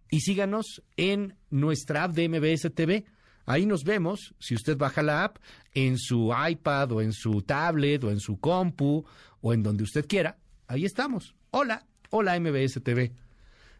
[0.10, 3.04] Y síganos en nuestra app de MBS TV.
[3.46, 5.40] Ahí nos vemos, si usted baja la app,
[5.74, 9.04] en su iPad o en su tablet o en su compu
[9.42, 10.38] o en donde usted quiera
[10.68, 11.36] ahí estamos.
[11.52, 13.14] Hola, hola MBS TV.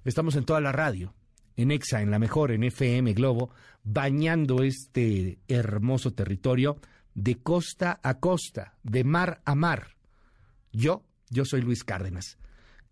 [0.04, 1.14] Estamos en toda la radio,
[1.56, 3.52] en EXA, en la mejor, en FM Globo,
[3.84, 6.78] bañando este hermoso territorio
[7.14, 9.96] de costa a costa, de mar a mar.
[10.72, 12.38] Yo, yo soy Luis Cárdenas.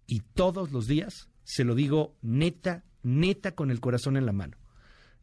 [0.08, 4.58] Y todos los días se lo digo neta, neta con el corazón en la mano.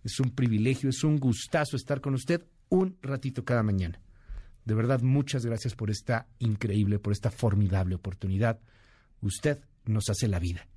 [0.05, 4.01] Es un privilegio, es un gustazo estar con usted un ratito cada mañana
[4.69, 8.61] De verdad, muchas gracias por esta increíble, por esta formidable oportunidad.
[9.23, 10.69] Usted nos hace la vida.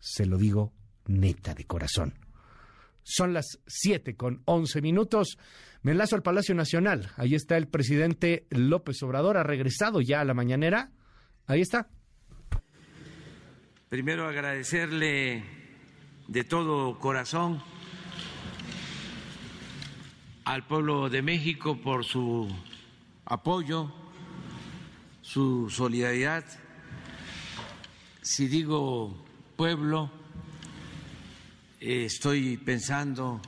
[0.00, 0.72] Se lo digo
[1.06, 2.14] neta de corazón.
[3.04, 5.38] Son las 7 con 11 minutos.
[5.82, 7.12] Me enlazo al Palacio Nacional.
[7.14, 9.36] Ahí está el presidente López Obrador.
[9.36, 10.90] Ha regresado ya a la mañanera.
[11.46, 11.88] Ahí está.
[13.88, 15.44] Primero agradecerle
[16.26, 17.62] de todo corazón
[20.44, 22.52] al pueblo de México por su
[23.28, 23.92] apoyo,
[25.20, 26.44] su solidaridad.
[28.22, 29.22] Si digo
[29.54, 30.10] pueblo,
[31.78, 33.42] eh, estoy pensando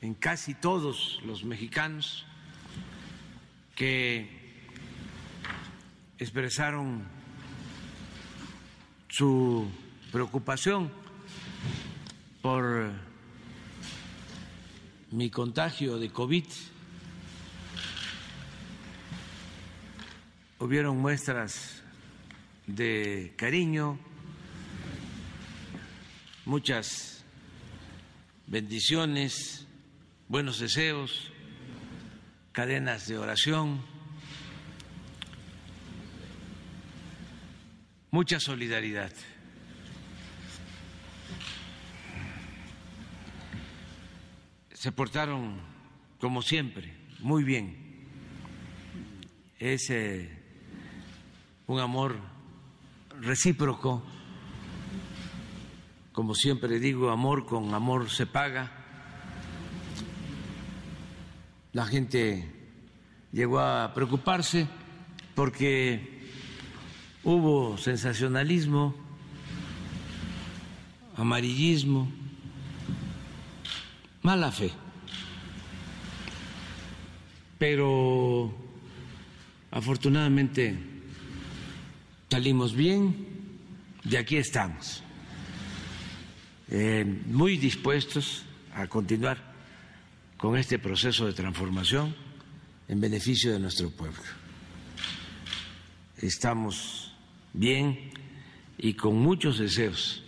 [0.00, 2.24] en casi todos los mexicanos
[3.74, 4.64] que
[6.18, 7.04] expresaron
[9.08, 9.68] su
[10.10, 10.90] preocupación
[12.40, 12.92] por
[15.10, 16.44] mi contagio de COVID.
[20.58, 21.82] Hubieron muestras
[22.66, 23.98] de cariño,
[26.46, 27.22] muchas
[28.46, 29.66] bendiciones,
[30.28, 31.30] buenos deseos,
[32.52, 33.84] cadenas de oración,
[38.10, 39.12] mucha solidaridad.
[44.72, 45.60] Se portaron,
[46.18, 47.76] como siempre, muy bien.
[49.58, 50.35] Es eh,
[51.66, 52.16] un amor
[53.20, 54.02] recíproco
[56.16, 58.72] como siempre digo, amor con amor se paga.
[61.74, 62.50] La gente
[63.32, 64.66] llegó a preocuparse
[65.34, 66.26] porque
[67.22, 68.94] hubo sensacionalismo,
[71.18, 72.10] amarillismo,
[74.22, 74.70] mala fe.
[77.58, 78.54] Pero
[79.70, 80.95] afortunadamente
[82.30, 83.14] salimos bien,
[84.04, 85.02] y aquí estamos.
[86.68, 88.42] Eh, muy dispuestos
[88.74, 89.54] a continuar
[90.36, 92.14] con este proceso de transformación
[92.88, 94.20] en beneficio de nuestro pueblo.
[96.18, 97.12] Estamos
[97.52, 98.10] bien
[98.78, 100.22] y con muchos deseos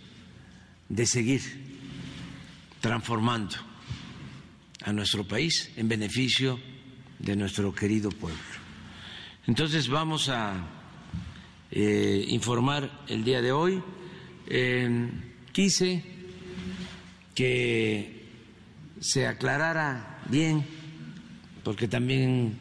[0.87, 1.41] de seguir
[2.79, 3.55] transformando
[4.83, 6.59] a nuestro país en beneficio
[7.19, 8.39] de nuestro querido pueblo.
[9.45, 10.78] Entonces vamos a
[11.71, 13.83] eh, informar el día de hoy.
[14.47, 15.09] Eh,
[15.51, 16.03] quise
[17.35, 18.25] que
[18.99, 20.65] se aclarara bien,
[21.63, 22.57] porque también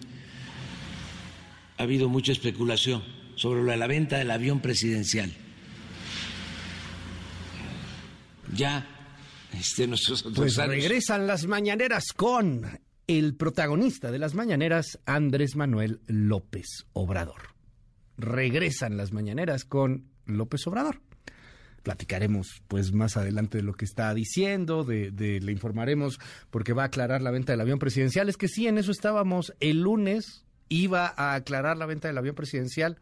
[1.77, 3.03] ha habido mucha especulación
[3.37, 5.33] sobre la venta del avión presidencial.
[8.55, 8.87] Ya
[9.59, 16.87] este, nuestros Pues regresan las mañaneras con el protagonista de las mañaneras, Andrés Manuel López
[16.93, 17.58] Obrador.
[18.19, 21.01] Regresan las mañaneras con López Obrador
[21.89, 25.11] platicaremos pues más adelante de lo que está diciendo, de,
[25.41, 26.19] le informaremos
[26.51, 28.29] porque va a aclarar la venta del avión presidencial.
[28.29, 29.55] Es que sí, en eso estábamos.
[29.59, 32.99] El lunes iba a aclarar la venta del avión presidencial,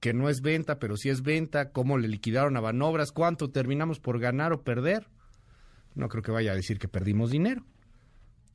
[0.00, 4.00] que no es venta, pero sí es venta, cómo le liquidaron a Banobras, cuánto terminamos
[4.00, 5.06] por ganar o perder.
[5.94, 7.64] No creo que vaya a decir que perdimos dinero.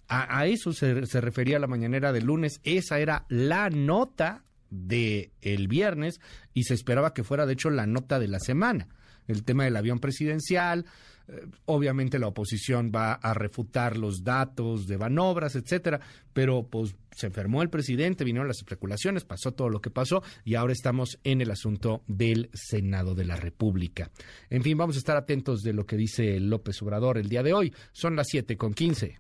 [0.10, 2.60] A, eso se, se refería la mañanera del lunes.
[2.64, 4.44] Esa era la nota
[4.74, 6.20] de el viernes
[6.54, 8.88] y se esperaba que fuera de hecho la nota de la semana.
[9.28, 10.86] El tema del avión presidencial,
[11.28, 16.02] eh, obviamente la oposición va a refutar los datos de Banobras, etcétera,
[16.34, 20.56] pero pues se enfermó el presidente, vinieron las especulaciones, pasó todo lo que pasó y
[20.56, 24.12] ahora estamos en el asunto del Senado de la República.
[24.50, 27.54] En fin, vamos a estar atentos de lo que dice López Obrador el día de
[27.54, 27.74] hoy.
[27.94, 29.20] Son las siete con quince.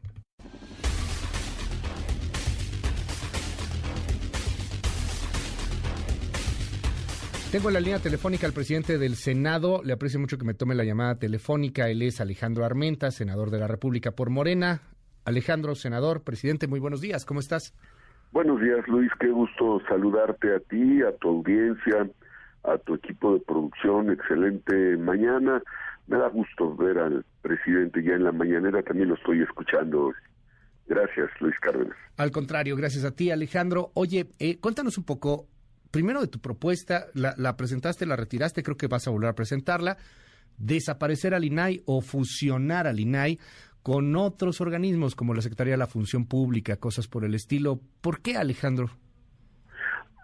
[7.54, 9.84] Tengo en la línea telefónica al presidente del Senado.
[9.84, 11.88] Le aprecio mucho que me tome la llamada telefónica.
[11.88, 14.82] Él es Alejandro Armenta, senador de la República por Morena.
[15.24, 17.26] Alejandro, senador, presidente, muy buenos días.
[17.26, 17.76] ¿Cómo estás?
[18.32, 19.12] Buenos días, Luis.
[19.20, 22.10] Qué gusto saludarte a ti, a tu audiencia,
[22.64, 24.10] a tu equipo de producción.
[24.10, 25.62] Excelente mañana.
[26.08, 28.82] Me da gusto ver al presidente ya en la mañanera.
[28.82, 30.12] También lo estoy escuchando.
[30.88, 31.96] Gracias, Luis Cárdenas.
[32.18, 33.92] Al contrario, gracias a ti, Alejandro.
[33.94, 35.53] Oye, eh, cuéntanos un poco
[35.94, 39.98] primero de tu propuesta, la, presentaste, la retiraste, creo que vas a volver a presentarla,
[40.58, 43.38] desaparecer al INAI o fusionar al INAI
[43.84, 47.80] con otros organismos como la Secretaría de la Función Pública, cosas por el estilo.
[48.02, 48.88] ¿Por qué, Alejandro?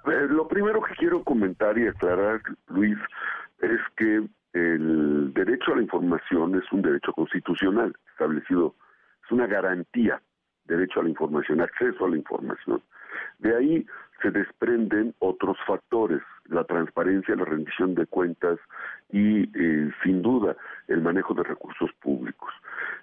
[0.07, 2.97] Eh, lo primero que quiero comentar y aclarar, Luis,
[3.61, 8.73] es que el derecho a la información es un derecho constitucional establecido,
[9.23, 10.19] es una garantía,
[10.65, 12.81] derecho a la información, acceso a la información
[13.39, 13.85] De ahí
[14.21, 18.59] se desprenden otros factores, la transparencia, la rendición de cuentas
[19.11, 20.55] y, eh, sin duda,
[20.87, 22.49] el manejo de recursos públicos.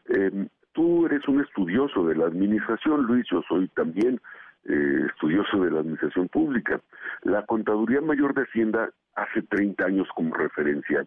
[0.08, 4.20] Eh, tú eres un estudioso de la administración, Luis, yo soy también
[4.68, 6.80] eh, estudioso de la administración pública.
[7.22, 11.06] La Contaduría Mayor de Hacienda hace 30 años como referencia.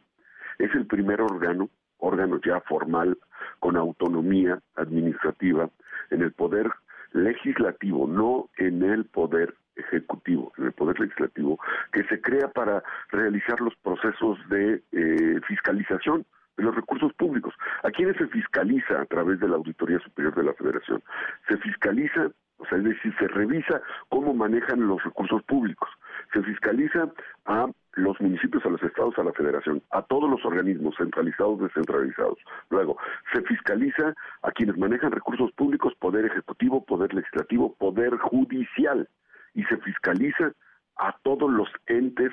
[0.58, 3.18] Es el primer órgano, órgano ya formal,
[3.60, 5.70] con autonomía administrativa
[6.10, 6.70] en el poder
[7.14, 11.60] legislativo, no en el poder ejecutivo, en el poder legislativo,
[11.92, 16.26] que se crea para realizar los procesos de eh, fiscalización
[16.58, 17.54] de los recursos públicos.
[17.84, 21.02] ¿A quiénes se fiscaliza a través de la Auditoría Superior de la Federación?
[21.48, 25.90] Se fiscaliza, o sea, es decir, se revisa cómo manejan los recursos públicos.
[26.34, 27.10] Se fiscaliza
[27.46, 27.68] a
[28.04, 32.38] los municipios, a los estados, a la federación, a todos los organismos centralizados, descentralizados.
[32.70, 32.98] Luego,
[33.34, 39.08] se fiscaliza a quienes manejan recursos públicos, poder ejecutivo, poder legislativo, poder judicial,
[39.54, 40.54] y se fiscaliza
[40.98, 42.32] a todos los entes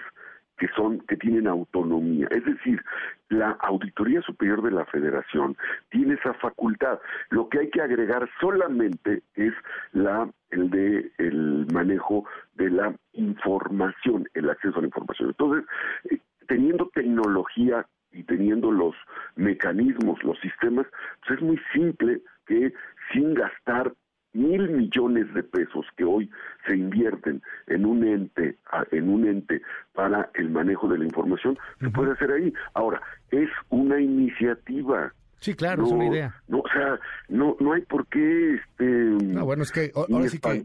[0.58, 2.82] que son que tienen autonomía, es decir,
[3.28, 5.56] la Auditoría Superior de la Federación
[5.90, 6.98] tiene esa facultad.
[7.30, 9.52] Lo que hay que agregar solamente es
[9.92, 12.24] la el de el manejo
[12.54, 15.30] de la información, el acceso a la información.
[15.30, 15.64] Entonces,
[16.10, 16.18] eh,
[16.48, 18.94] teniendo tecnología y teniendo los
[19.34, 20.86] mecanismos, los sistemas,
[21.26, 22.72] pues es muy simple que
[23.12, 23.92] sin gastar
[24.32, 26.30] mil millones de pesos que hoy
[26.66, 28.58] se invierten en un ente
[28.90, 29.62] en un ente
[29.94, 32.52] para el manejo de la información se puede hacer ahí.
[32.74, 36.42] Ahora es una iniciativa Sí, claro, es una idea.
[36.48, 40.38] No, o sea, no, no hay por qué, este, no, bueno, es que ahora sí
[40.38, 40.64] que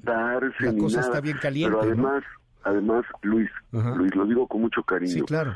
[0.66, 1.78] la cosa está bien caliente.
[1.78, 2.24] Pero además,
[2.64, 5.12] además, Luis, Luis, lo digo con mucho cariño.
[5.12, 5.56] Sí, claro.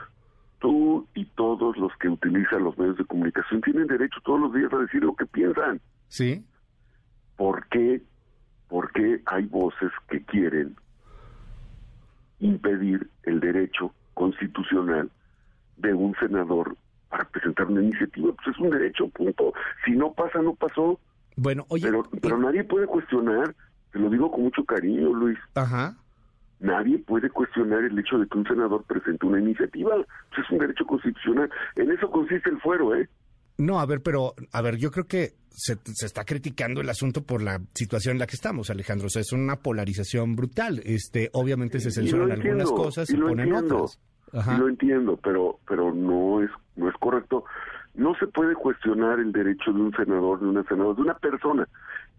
[0.60, 4.72] Tú y todos los que utilizan los medios de comunicación tienen derecho todos los días
[4.74, 5.82] a decir lo que piensan.
[6.08, 6.46] Sí.
[7.36, 8.02] ¿Por qué?
[8.68, 10.76] Porque hay voces que quieren
[12.40, 15.10] impedir el derecho constitucional
[15.78, 16.78] de un senador
[17.10, 18.34] para presentar una iniciativa.
[18.34, 19.54] Pues es un derecho, punto.
[19.86, 21.00] Si no pasa, no pasó.
[21.36, 21.86] Bueno, oye.
[21.86, 23.56] Pero, pero nadie puede cuestionar,
[23.92, 25.38] te lo digo con mucho cariño, Luis.
[25.56, 25.96] Ajá.
[26.60, 29.96] Nadie puede cuestionar el hecho de que un senador presente una iniciativa.
[29.96, 31.50] Pues es un derecho constitucional.
[31.76, 33.10] En eso consiste el fuero, ¿eh?
[33.58, 37.24] No, a ver, pero, a ver, yo creo que se, se, está criticando el asunto
[37.24, 39.08] por la situación en la que estamos, Alejandro.
[39.08, 40.82] O sea, es una polarización brutal.
[40.84, 44.00] Este, obviamente se censuran algunas cosas y, ponen otras.
[44.34, 44.58] Ajá.
[44.58, 47.46] lo entiendo, pero, pero no es, no es correcto.
[47.94, 51.68] No se puede cuestionar el derecho de un senador, de una senadora, de una persona.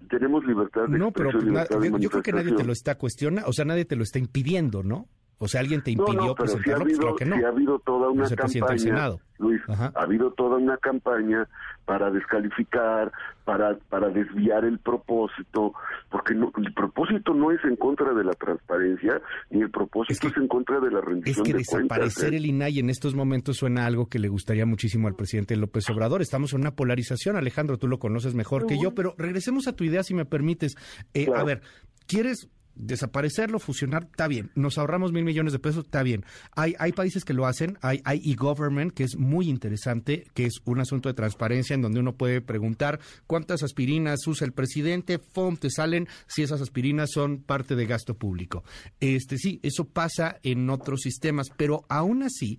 [0.08, 3.48] Tenemos libertad de No, pero de yo, yo creo que nadie te lo está cuestionando,
[3.48, 5.06] o sea, nadie te lo está impidiendo, ¿no?
[5.38, 7.36] O sea, alguien te impidió no, no, presentarlo, sí ha habido, pues claro que no.
[7.36, 9.20] sí ha habido toda una Es presidente del campaña, Senado.
[9.38, 9.92] Luis, Ajá.
[9.94, 11.46] ha habido toda una campaña
[11.84, 13.12] para descalificar,
[13.44, 15.74] para para desviar el propósito,
[16.10, 19.20] porque no, el propósito no es en contra de la transparencia,
[19.50, 22.22] ni el propósito es, en contra de la Es rendición que de desaparecer cuentas.
[22.32, 22.36] ¿eh?
[22.36, 25.88] el INAI en estos momentos suena a algo que le gustaría muchísimo al presidente López
[25.90, 26.22] Obrador.
[26.22, 29.84] Estamos en una polarización, Alejandro, tú lo conoces mejor que yo, pero regresemos a tu
[29.84, 30.76] idea si me permites.
[31.12, 31.60] Eh, A ver,
[32.06, 34.04] ¿quieres desaparecerlo, fusionar?
[34.04, 34.50] Está bien.
[34.54, 36.24] Nos ahorramos mil millones de pesos, está bien.
[36.54, 40.60] Hay, hay países que lo hacen, hay, hay e-government, que es muy interesante, que es
[40.64, 45.56] un asunto de transparencia en donde uno puede preguntar cuántas aspirinas usa el presidente, ¡fum!
[45.56, 48.64] te salen si esas aspirinas son parte de gasto público.
[49.00, 52.58] Este sí, eso pasa en otros sistemas, pero aún así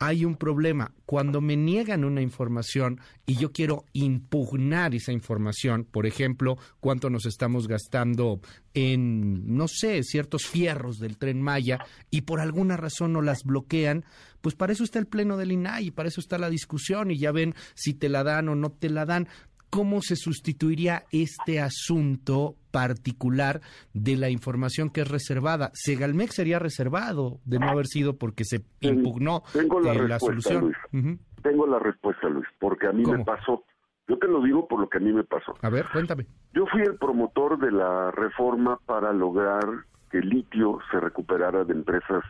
[0.00, 0.92] hay un problema.
[1.06, 7.26] Cuando me niegan una información y yo quiero impugnar esa información, por ejemplo, cuánto nos
[7.26, 8.40] estamos gastando
[8.74, 11.78] en, no sé, ciertos fierros del tren Maya
[12.10, 14.04] y por alguna razón no las bloquean,
[14.40, 17.32] pues para eso está el pleno del INAI, para eso está la discusión y ya
[17.32, 19.28] ven si te la dan o no te la dan.
[19.70, 23.60] ¿Cómo se sustituiría este asunto particular
[23.94, 25.70] de la información que es reservada?
[25.72, 30.74] Segalmex sería reservado de no haber sido porque se impugnó Tengo la eh, la solución.
[30.92, 31.18] Luis.
[31.42, 33.62] Tengo la respuesta, Luis, porque a mí me pasó.
[34.08, 35.54] Yo te lo digo por lo que a mí me pasó.
[35.62, 36.26] A ver, cuéntame.
[36.52, 39.64] Yo fui el promotor de la reforma para lograr
[40.10, 42.22] que el litio se recuperara de empresas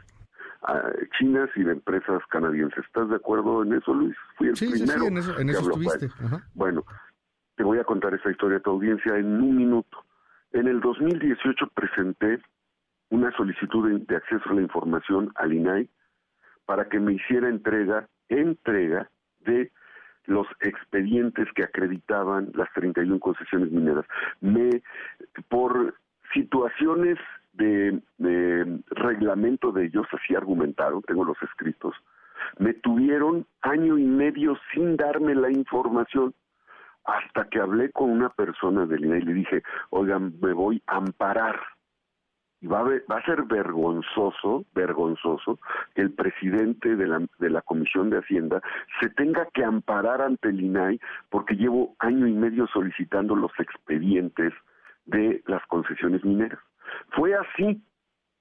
[0.62, 2.84] ah, chinas y de empresas canadienses.
[2.84, 4.14] ¿Estás de acuerdo en eso, Luis?
[4.36, 6.07] Fui el Sí, sí, sí, primero en eso, en estuviste.
[6.07, 6.14] eso.
[6.24, 6.47] Ajá.
[6.55, 6.84] Bueno,
[7.57, 9.99] te voy a contar esa historia a tu audiencia en un minuto.
[10.55, 12.39] En el 2018 presenté
[13.11, 15.89] una solicitud de, acceso a la información al INAI
[16.65, 19.73] para que me hiciera entrega, entrega de
[20.27, 24.07] los expedientes que acreditaban las 31 concesiones mineras.
[24.41, 24.81] Me,
[25.49, 25.97] por
[26.33, 27.19] situaciones
[27.53, 28.01] de
[28.91, 31.97] reglamento de ellos, así argumentaron, tengo los escritos,
[32.59, 36.33] me tuvieron año y medio sin darme la información
[37.05, 40.97] hasta que hablé con una persona del INAI y le dije, oigan, me voy a
[40.97, 41.61] amparar.
[42.61, 45.59] y va a, va a ser vergonzoso, vergonzoso,
[45.95, 48.63] que el presidente de la, de la Comisión de Hacienda
[49.01, 50.99] se tenga que amparar ante el INAI
[51.29, 54.53] porque llevo año y medio solicitando los expedientes
[55.05, 56.61] de las concesiones mineras.
[57.11, 57.83] Fue así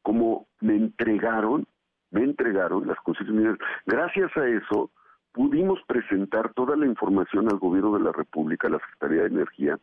[0.03, 1.65] como me entregaron,
[2.11, 3.59] me entregaron las concesiones mineras.
[3.85, 4.91] Gracias a eso
[5.33, 9.77] pudimos presentar toda la información al gobierno de la República, a la Secretaría de Energía,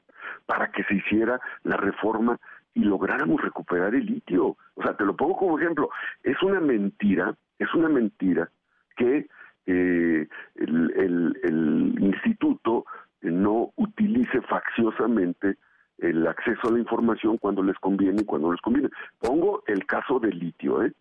[0.47, 2.39] para que se hiciera la reforma
[2.73, 4.57] y lográramos recuperar el litio.
[4.75, 5.91] O sea, te lo pongo como ejemplo.
[6.23, 8.49] Es una mentira, es una mentira
[8.97, 9.27] que
[9.67, 12.85] eh, el, el, instituto
[13.23, 15.57] no utilice facciosamente
[15.99, 18.89] el acceso a la información cuando les conviene y cuando no les conviene.
[19.19, 20.93] Pongo el caso del litio, ¿eh?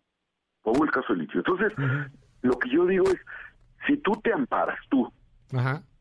[0.61, 1.39] Pongo el caso del litio.
[1.39, 1.71] Entonces,
[2.41, 3.19] lo que yo digo es,
[3.87, 5.11] si tú te amparas, tú,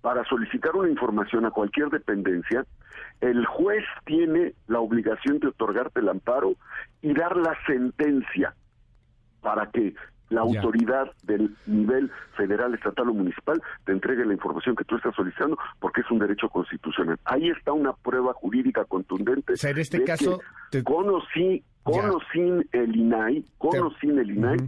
[0.00, 2.64] para solicitar una información a cualquier dependencia,
[3.20, 6.54] el juez tiene la obligación de otorgarte el amparo
[7.02, 8.54] y dar la sentencia
[9.40, 9.94] para que
[10.30, 15.14] la autoridad del nivel federal, estatal o municipal te entregue la información que tú estás
[15.14, 17.18] solicitando porque es un derecho constitucional.
[17.24, 19.54] Ahí está una prueba jurídica contundente.
[19.54, 20.40] O sea, en este caso...
[21.82, 24.58] Con o sin, el INAI, con o sin el INAI,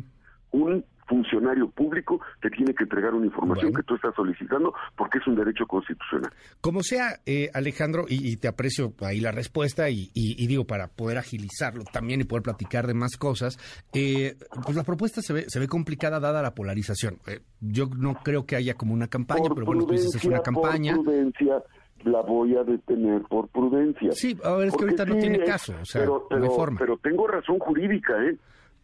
[0.52, 5.26] un funcionario público que tiene que entregar una información que tú estás solicitando porque es
[5.26, 6.30] un derecho constitucional.
[6.60, 11.82] Como sea, eh, Alejandro, y, te aprecio ahí la respuesta y, digo para poder agilizarlo
[11.92, 13.58] también y poder platicar de más cosas,
[13.92, 17.18] eh, pues la propuesta se ve, se ve complicada dada la polarización.
[17.26, 20.94] Eh, yo no creo que haya como una campaña, pero bueno, pues es una campaña.
[20.94, 21.62] Por prudencia,
[22.04, 24.12] la voy a detener por prudencia.
[24.12, 26.28] Sí, a ver, es que ahorita no tiene caso, o sea, pero,
[26.78, 28.36] pero tengo razón jurídica, ¿eh?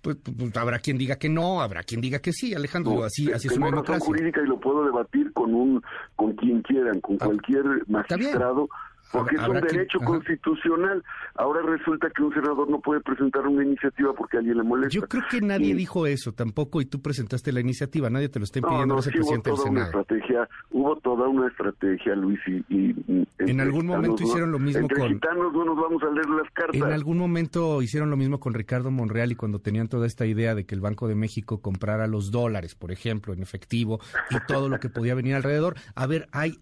[0.07, 3.33] Pues, pues, pues, habrá quien diga que no, habrá quien diga que sí, Alejandro, así,
[3.33, 4.07] así es una democracia.
[4.07, 5.83] jurídica y lo puedo debatir con un
[6.15, 8.69] con quien quieran, con ah, cualquier magistrado
[9.13, 11.03] porque es un derecho constitucional.
[11.35, 14.95] Ahora resulta que un senador no puede presentar una iniciativa porque a alguien le molesta.
[14.95, 18.45] Yo creo que nadie dijo eso tampoco y tú presentaste la iniciativa, nadie te lo
[18.45, 22.95] está impidiendo no, no, presidente hubo toda Una estrategia, hubo toda una estrategia, Luis, y...
[23.39, 25.09] en algún momento hicieron lo mismo con...
[25.09, 26.77] gitanos no nos vamos a leer las cartas.
[26.77, 30.55] En algún momento hicieron lo mismo con Ricardo Monreal y cuando tenían toda esta idea
[30.55, 34.01] de que el Banco de México comprara los dólares, por ejemplo, en efectivo
[34.31, 35.77] y todo lo que podía venir alrededor.
[35.95, 36.59] A ver, hay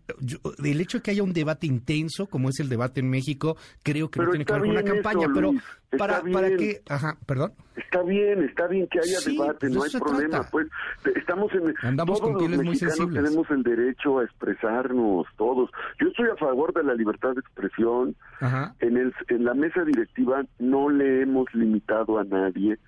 [0.63, 4.11] el hecho de que haya un debate intenso como es el debate en México, creo
[4.11, 5.53] que no tiene que ver con una campaña, pero
[5.97, 7.53] para, para que, ajá, perdón.
[7.77, 10.67] Está bien, está bien que haya debate, no hay problema, pues
[11.15, 13.23] estamos en Andamos todos con los muy sensibles.
[13.23, 15.71] tenemos el derecho a expresarnos todos.
[16.01, 18.17] Yo estoy a favor de la libertad de expresión.
[18.81, 22.79] En el en la mesa directiva no le hemos limitado a nadie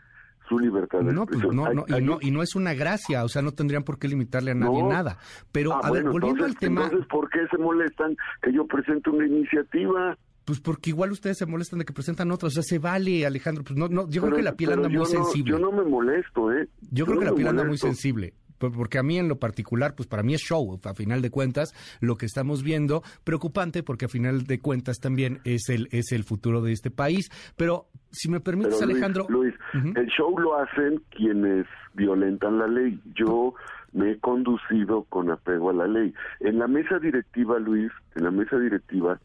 [0.49, 3.29] su libertad de no, pues, no, no, y no, y no es una gracia, o
[3.29, 5.19] sea, no tendrían por qué limitarle a nadie nada.
[5.53, 6.85] Pero, ah, a ver, volviendo al tema...
[6.85, 10.17] Entonces, ¿por qué se molestan que yo presente una iniciativa?
[10.45, 13.65] Pues porque igual ustedes se molestan de que presentan otros, o sea, se vale, Alejandro,
[13.65, 15.51] pues no, no, yo creo que la piel anda muy sensible.
[15.51, 16.69] Yo no me molesto, ¿eh?
[16.93, 20.09] Yo, creo que la piel anda muy sensible porque a mí en lo particular, pues
[20.09, 24.09] para mí es show, a final de cuentas, lo que estamos viendo, preocupante porque a
[24.09, 27.31] final de cuentas también es el, es el futuro de este país.
[27.57, 29.27] Pero si me permites, Alejandro.
[29.29, 33.01] Luis, el show lo hacen quienes violentan la ley.
[33.15, 33.55] Yo
[33.93, 36.15] me he conducido con apego a la ley.
[36.41, 39.21] En la mesa directiva, Luis, en la mesa directiva,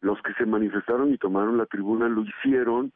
[0.00, 2.92] los que se manifestaron y tomaron la tribuna lo hicieron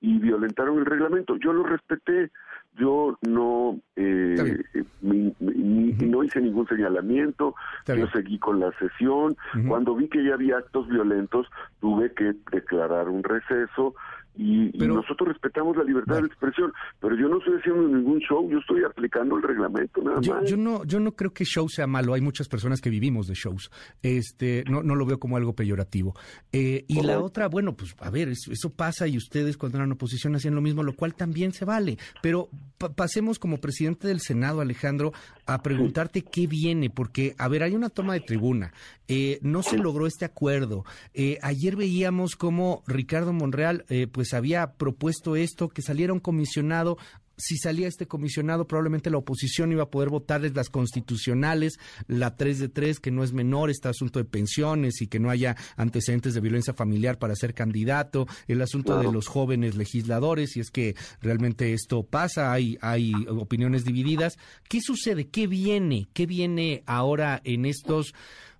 [0.00, 1.36] y violentaron el reglamento.
[1.36, 2.30] Yo lo respeté
[2.78, 4.62] yo no eh,
[5.02, 7.54] no hice ningún señalamiento,
[7.86, 9.36] yo seguí con la sesión.
[9.66, 11.46] Cuando vi que ya había actos violentos,
[11.80, 13.94] tuve que declarar un receso
[14.36, 18.58] y, nosotros respetamos la libertad de expresión, pero yo no estoy haciendo ningún show, yo
[18.58, 22.14] estoy aplicando el reglamento nada yo, Yo no, yo no creo que show sea malo,
[22.14, 23.70] hay muchas personas que vivimos de shows,
[24.02, 26.14] este, no, no lo veo como algo peyorativo.
[26.52, 30.34] Eh, y la otra, bueno, pues a ver, eso, pasa y ustedes cuando eran oposición
[30.34, 32.50] hacían lo mismo, lo cual también se vale, pero
[32.94, 35.12] pasemos como presidente del Senado, Alejandro,
[35.46, 38.72] a preguntarte qué viene, porque, a ver, hay una toma de tribuna,
[39.08, 40.84] eh, no se logró este acuerdo,
[41.14, 46.98] eh, ayer veíamos cómo Ricardo Monreal, pues pues, había propuesto esto, que saliera un comisionado
[47.38, 52.60] si salía este comisionado, probablemente la oposición iba a poder votarles las constitucionales, la 3
[52.60, 56.32] de 3, que no es menor, este asunto de pensiones y que no haya antecedentes
[56.32, 60.94] de violencia familiar para ser candidato, el asunto de los jóvenes legisladores, y es que
[61.20, 64.38] realmente esto pasa, hay, hay opiniones divididas.
[64.66, 65.28] ¿Qué sucede?
[65.28, 66.08] ¿Qué viene?
[66.14, 68.14] ¿Qué viene ahora en estos,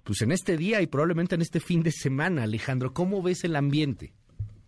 [0.04, 2.92] pues en este día y probablemente en este fin de semana, Alejandro?
[2.92, 4.12] ¿Cómo ves el ambiente?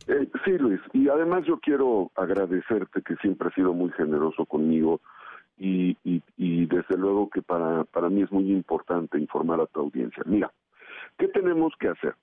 [0.08, 5.00] Eh, sí, Luis, además yo quiero agradecerte que siempre has sido muy generoso conmigo
[5.58, 10.22] y, y, desde luego que para, para mí es muy importante informar a tu audiencia.
[10.26, 10.52] Mira,
[11.18, 12.14] ¿qué tenemos que hacer?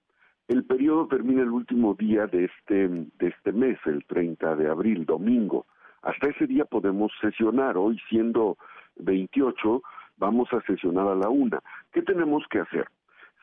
[0.48, 5.06] El periodo termina el último día de este, de este mes, el 30 de abril,
[5.06, 5.66] domingo.
[6.04, 7.78] Hasta ese día podemos sesionar.
[7.78, 8.58] Hoy siendo
[8.98, 9.82] 28,
[10.18, 11.60] vamos a sesionar a la una.
[11.92, 12.88] ¿Qué tenemos que hacer?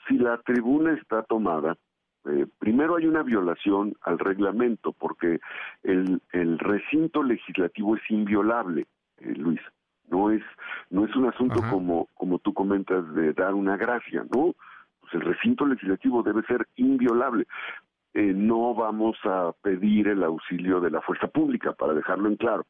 [0.06, 1.77] Si la tribuna está tomada,
[2.24, 5.40] eh, primero hay una violación al reglamento porque
[5.82, 8.86] el, el recinto legislativo es inviolable,
[9.18, 9.60] eh, Luis.
[10.08, 10.42] No es,
[10.90, 14.54] no es un asunto como, como tú comentas de dar una gracia, ¿no?
[15.00, 17.46] Pues el recinto legislativo debe ser inviolable.
[18.12, 22.66] Eh, no vamos a pedir el auxilio de la fuerza pública, para dejarlo en claro,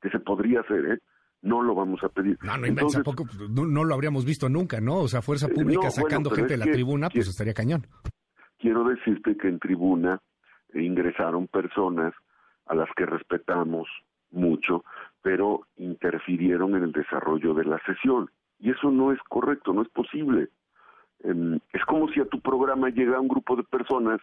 [0.00, 0.98] que se podría hacer, ¿eh?
[1.42, 2.36] No lo vamos a pedir.
[2.42, 3.02] No, no, Entonces,
[3.48, 4.98] no, lo habríamos visto nunca, ¿no?
[4.98, 7.86] O sea, fuerza pública sacando gente de la tribuna, pues estaría cañón
[8.62, 10.20] quiero decirte que en tribuna
[10.72, 12.14] ingresaron personas
[12.66, 13.88] a las que respetamos
[14.30, 14.84] mucho,
[15.20, 18.30] pero interfirieron en el desarrollo de la sesión.
[18.60, 20.48] Y eso no es correcto, no es posible.
[21.24, 24.20] Em, es como si a tu programa llega un grupo de personas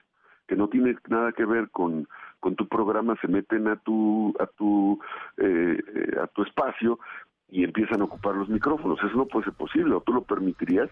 [0.47, 2.07] que no tiene nada que ver con,
[2.39, 4.99] con tu programa, se meten a tu, a tu,
[5.37, 5.77] eh,
[6.23, 6.97] a tu espacio
[7.49, 8.97] y empiezan a ocupar los micrófonos.
[9.03, 10.89] Eso no puede ser posible, ¿o tú lo permitirías?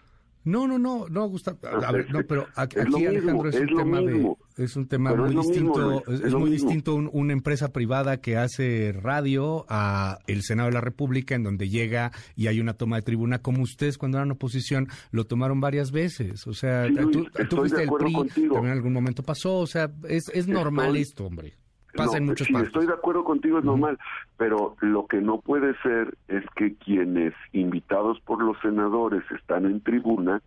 [0.48, 1.60] No, no, no, no, Gustavo.
[1.86, 6.04] A ver, no, pero aquí, Alejandro, es, un tema de, es un tema muy distinto.
[6.08, 11.36] es, muy distinto una empresa privada que hace radio a el Senado de la República,
[11.36, 15.26] en donde llega y hay una toma de tribuna, como ustedes cuando eran oposición lo
[15.26, 16.48] tomaron varias veces.
[16.48, 19.58] O sea, tú, fuiste el PRI, también en algún momento pasó.
[19.58, 21.58] O sea, es, es normal esto, hombre
[21.98, 23.98] no, sí, estoy de acuerdo contigo, es normal,
[24.38, 29.82] pero lo que no puede ser es que quienes invitados por los senadores están en
[29.82, 30.42] tribuna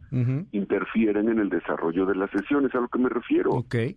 [0.53, 3.51] interfieren en el desarrollo de las sesiones, a lo que me refiero.
[3.51, 3.97] Okay.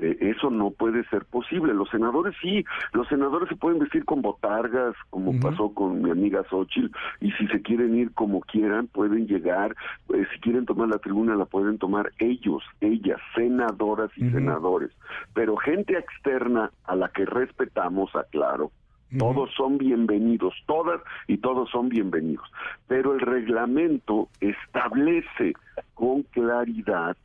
[0.00, 1.74] Eh, eso no puede ser posible.
[1.74, 6.42] Los senadores sí, los senadores se pueden vestir con botargas, como pasó con mi amiga
[6.48, 9.76] Xochitl, y si se quieren ir como quieran, pueden llegar.
[10.14, 14.90] Eh, si quieren tomar la tribuna, la pueden tomar ellos, ellas, senadoras y senadores.
[15.34, 18.70] Pero gente externa a la que respetamos, aclaro,
[19.18, 22.48] todos son bienvenidos, todas y todos son bienvenidos.
[22.86, 25.54] Pero el reglamento establece
[25.94, 27.16] con claridad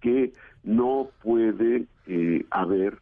[0.00, 0.32] que
[0.64, 2.98] no puede eh, haber,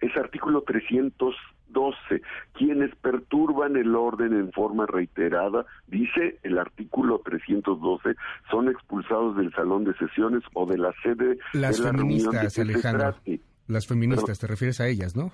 [0.00, 2.22] es artículo 312,
[2.52, 8.14] quienes perturban el orden en forma reiterada, dice el artículo 312,
[8.50, 13.14] son expulsados del salón de sesiones o de la sede Las de la feministas, Alejandro.
[13.66, 15.32] Las feministas, te refieres a ellas, ¿no?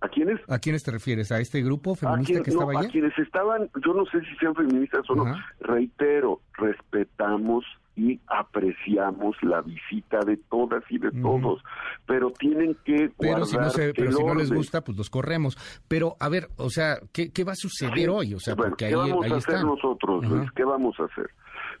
[0.00, 0.40] ¿A quiénes?
[0.48, 1.30] ¿A quiénes te refieres?
[1.30, 2.88] ¿A este grupo feminista que estaba allá?
[2.88, 5.36] A quienes estaban, yo no sé si sean feministas o no.
[5.60, 7.64] Reitero, respetamos
[7.94, 11.62] y apreciamos la visita de todas y de todos,
[12.06, 15.58] pero tienen que pero si no pero si no les gusta, pues los corremos.
[15.88, 18.34] Pero a ver, o sea, ¿qué, va a suceder hoy?
[18.34, 20.24] O sea, porque ¿qué vamos a hacer nosotros,
[20.54, 21.30] ¿Qué vamos a hacer?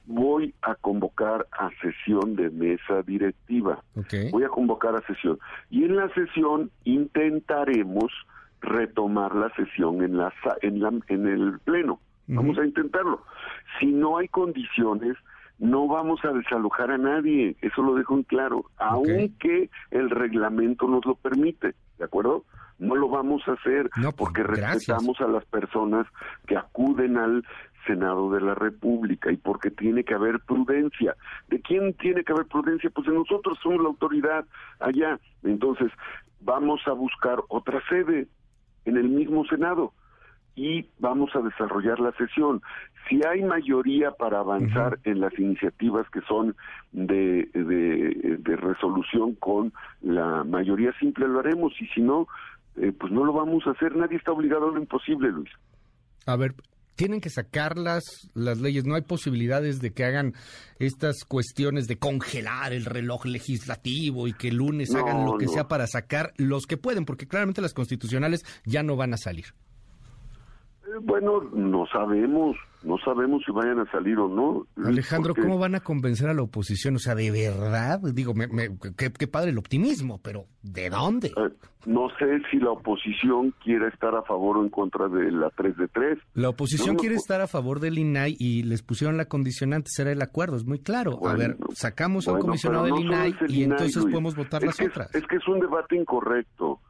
[0.04, 3.82] Voy a convocar a sesión de mesa directiva.
[4.30, 5.38] Voy a convocar a sesión
[5.70, 8.12] y en la sesión intentaremos
[8.60, 12.00] retomar la sesión en la en la en el pleno.
[12.28, 13.22] Vamos a intentarlo.
[13.78, 15.16] Si no hay condiciones,
[15.58, 21.04] no vamos a desalojar a nadie, eso lo dejo en claro, aunque el reglamento nos
[21.06, 22.44] lo permite, ¿de acuerdo?
[22.78, 26.06] No lo vamos a hacer pues, porque respetamos a las personas
[26.46, 27.44] que acuden al
[27.86, 31.16] Senado de la República y porque tiene que haber prudencia.
[31.48, 32.90] ¿De quién tiene que haber prudencia?
[32.90, 34.44] Pues de nosotros somos la autoridad
[34.80, 35.18] allá.
[35.42, 35.90] Entonces,
[36.40, 38.26] vamos a buscar otra sede
[38.84, 39.92] en el mismo Senado
[40.54, 42.62] y vamos a desarrollar la sesión.
[43.08, 46.54] Si hay mayoría para avanzar en las iniciativas que son
[46.92, 49.72] de, de, resolución con
[50.02, 52.28] la mayoría simple, lo haremos y si no,
[52.76, 53.96] eh, pues no lo vamos a hacer.
[53.96, 55.50] Nadie está obligado a lo imposible, Luis.
[56.26, 56.54] A ver,
[56.94, 58.04] tienen que sacar las,
[58.34, 58.84] las leyes.
[58.84, 60.34] No hay posibilidades de que hagan
[60.78, 65.66] estas cuestiones de congelar el reloj legislativo y que el lunes hagan lo que sea
[65.66, 69.46] para sacar los que pueden, porque claramente las constitucionales ya no van a salir.
[71.02, 74.66] Bueno, no sabemos, no sabemos si vayan a salir o no.
[74.84, 76.96] Alejandro, ¿cómo van a convencer a la oposición?
[76.96, 78.48] O sea, de verdad, digo, me,
[78.96, 81.28] qué, padre el optimismo, pero ¿de dónde?
[81.28, 81.50] Eh,
[81.86, 85.76] no sé si la oposición quiere estar a favor o en contra de la 3
[85.76, 86.18] de 3.
[86.34, 90.22] La oposición quiere estar a favor del INAI y les pusieron la condicionante, será el
[90.22, 91.18] acuerdo, es muy claro.
[91.26, 95.14] a ver, sacamos a un comisionado del INAI y entonces podemos votar las otras.
[95.14, 96.80] Es que es un debate incorrecto.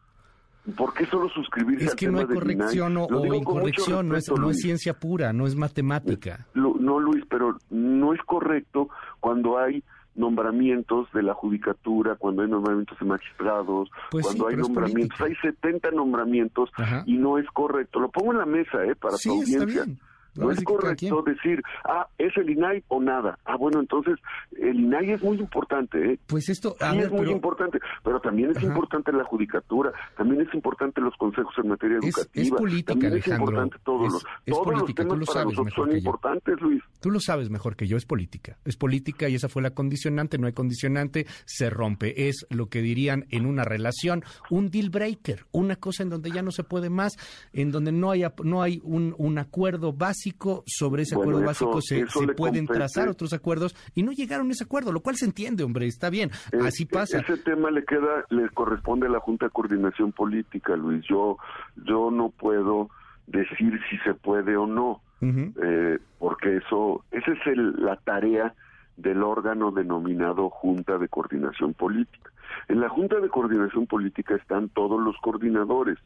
[0.77, 4.59] ¿Por qué solo suscribirse Es que no hay corrección o, incorrección, no es, no es,
[4.59, 6.47] ciencia pura, no es matemática.
[6.55, 9.83] no, Luis, pero no es correcto cuando hay
[10.15, 15.91] nombramientos de la judicatura, cuando hay nombramientos de magistrados, pues cuando hay nombramientos, hay 70
[15.91, 16.71] nombramientos
[17.07, 17.99] y no es correcto.
[17.99, 18.95] Lo pongo en la mesa, ¿eh?
[18.95, 19.87] Para sí, tu audiencia.
[20.35, 23.39] No, es correcto decir, ah, es el INAI o nada.
[23.45, 24.19] Ah, bueno, entonces
[24.59, 26.19] el INAI es muy importante, ¿eh?
[26.27, 31.03] Pues esto sí es muy importante, pero también es importante la judicatura, también es importante
[31.03, 32.29] los consejos en materia educativa.
[32.35, 33.45] Es, política, también Alejandro.
[33.45, 36.83] Es importante todos los, todos los temas lo para sabes nosotros son importantes, Luis.
[37.01, 38.57] Tú lo sabes mejor que yo, es política.
[38.65, 42.29] Es política y esa fue la condicionante, no hay condicionante, se rompe.
[42.29, 46.41] Es lo que dirían en una relación, un deal breaker, una cosa en donde ya
[46.41, 47.13] no se puede más,
[47.53, 50.22] en donde no hay, no hay un, un acuerdo básico
[50.67, 52.79] sobre ese Bueno, acuerdo eso- básico se, pueden compete.
[52.79, 56.11] trazar otros acuerdos y no llegaron a ese acuerdo, lo cual se entiende, hombre, está
[56.11, 56.31] bien,
[56.65, 57.19] así pasa.
[57.19, 61.05] Ese tema le queda, le corresponde a la Junta de Coordinación Política, Luis.
[61.09, 61.37] Yo,
[61.85, 62.89] yo no puedo
[63.27, 68.55] decir si se puede o no, eh, porque eso, esa es el- la tarea
[68.97, 72.31] del órgano denominado Junta de Coordinación Política.
[72.69, 75.99] En la Junta de Coordinación Política están todos los coordinadores.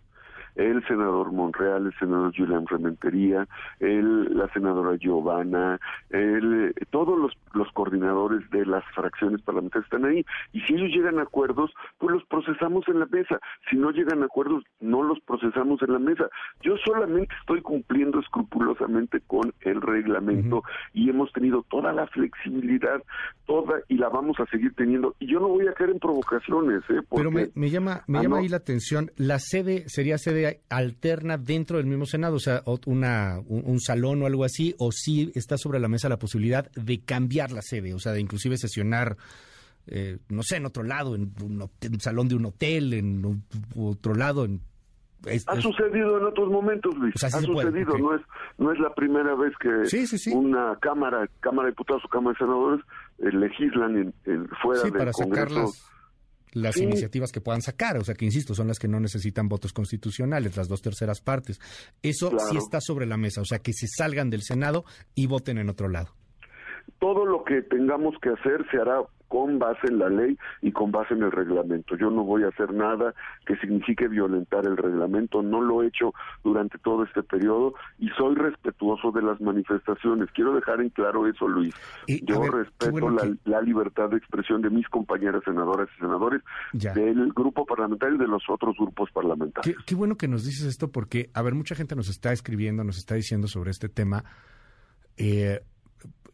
[0.57, 3.47] El senador Monreal, el senador Julián Rementería,
[3.81, 5.79] el, la senadora Giovanna,
[6.11, 10.25] el, todos los, los coordinadores de las fracciones parlamentarias están ahí.
[10.53, 13.39] Y si ellos llegan a acuerdos, pues los procesamos en la mesa.
[13.71, 16.29] Si no llegan a acuerdos, no los procesamos en la mesa.
[16.63, 20.63] Yo solamente estoy cumpliendo escrupulosamente con el reglamento
[20.93, 23.03] y hemos tenido toda la flexibilidad,
[23.47, 25.15] toda, y la vamos a seguir teniendo.
[25.19, 27.01] Y yo no voy a caer en provocaciones, ¿eh?
[27.15, 28.43] Pero me, me llama, me Ah, llama no.
[28.43, 33.39] ahí la atención, la sede sería sede alterna dentro del mismo Senado, o sea, una,
[33.47, 37.01] un, un salón o algo así, o sí está sobre la mesa la posibilidad de
[37.01, 39.17] cambiar la sede, o sea, de inclusive sesionar,
[39.87, 41.71] eh, no sé, en otro lado, en un,
[42.01, 43.45] salón de un hotel, en un-
[43.77, 44.61] otro lado, en...
[45.27, 47.15] es- Ha sucedido en otros momentos, Luis.
[47.17, 48.23] O sea, sí ha sucedido, no es
[48.59, 50.31] no es la primera vez que Sí, sí, sí.
[50.33, 52.85] una cámara, cámara de diputados o cámara de senadores
[53.19, 55.61] eh, legislan en, en- fuera sí, del Congreso.
[55.61, 55.91] las,
[56.57, 56.85] las Sí.
[56.85, 60.57] iniciativas que puedan sacar, o sea, que insisto, son las que no necesitan votos constitucionales,
[60.57, 61.61] las dos terceras partes.
[62.03, 64.85] Eso sí está sobre la mesa, o sea, que se salgan del Senado
[65.15, 66.09] y voten en otro lado.
[66.99, 70.91] Todo lo que tengamos que hacer se hará con base en la ley y con
[70.93, 71.97] base en el reglamento.
[71.97, 73.15] Yo no voy a hacer nada
[73.47, 76.13] que signifique violentar el reglamento, no lo he hecho
[76.45, 80.31] durante todo este periodo y soy respetuoso de las manifestaciones.
[80.33, 81.75] Quiero dejar en claro eso, Luis.
[82.23, 86.01] Yo ver, respeto bueno la, que- la libertad de expresión de mis compañeras senadoras y
[86.01, 86.43] senadores,
[86.73, 86.93] Ya.
[86.95, 89.77] del grupo parlamentario y de los otros grupos parlamentarios.
[89.77, 92.85] Qué, qué bueno que nos dices esto porque, a ver, mucha gente nos está escribiendo,
[92.85, 94.25] nos está diciendo sobre este tema.
[95.17, 95.61] Eh,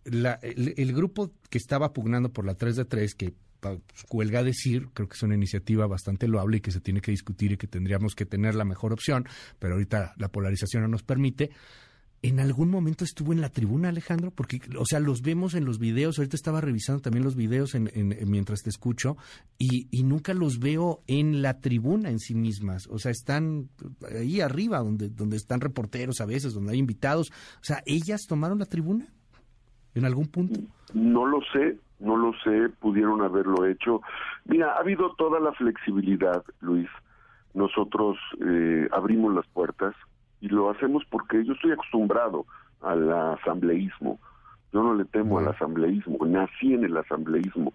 [0.04, 4.42] la- el, el grupo que estaba pugnando por la 3 de 3, que pues, cuelga
[4.42, 7.56] decir, creo que es una iniciativa bastante loable y que se tiene que discutir y
[7.56, 9.24] que tendríamos que tener la mejor opción,
[9.58, 11.50] pero ahorita la polarización no nos permite.
[12.24, 14.30] ¿En algún momento estuvo en la tribuna, Alejandro?
[14.30, 16.18] Porque, o sea, los vemos en los videos.
[16.18, 19.16] Ahorita estaba revisando también los videos en- en- mientras te escucho
[19.58, 22.86] y, y nunca los veo en la tribuna en sí mismas.
[22.86, 23.70] O sea, están
[24.16, 27.30] ahí arriba, donde, donde están reporteros a veces, donde hay invitados.
[27.60, 29.12] O sea, ¿ellas tomaron la tribuna
[29.94, 30.60] en algún punto?
[30.94, 34.00] No lo sé, no lo sé, pudieron haberlo hecho.
[34.44, 36.88] Mira, ha habido toda la flexibilidad, Luis.
[37.54, 39.94] Nosotros eh, abrimos las puertas
[40.40, 42.46] y lo hacemos porque yo estoy acostumbrado
[42.80, 44.18] al asambleísmo.
[44.72, 47.74] Yo no le temo al asambleísmo, nací en el asambleísmo,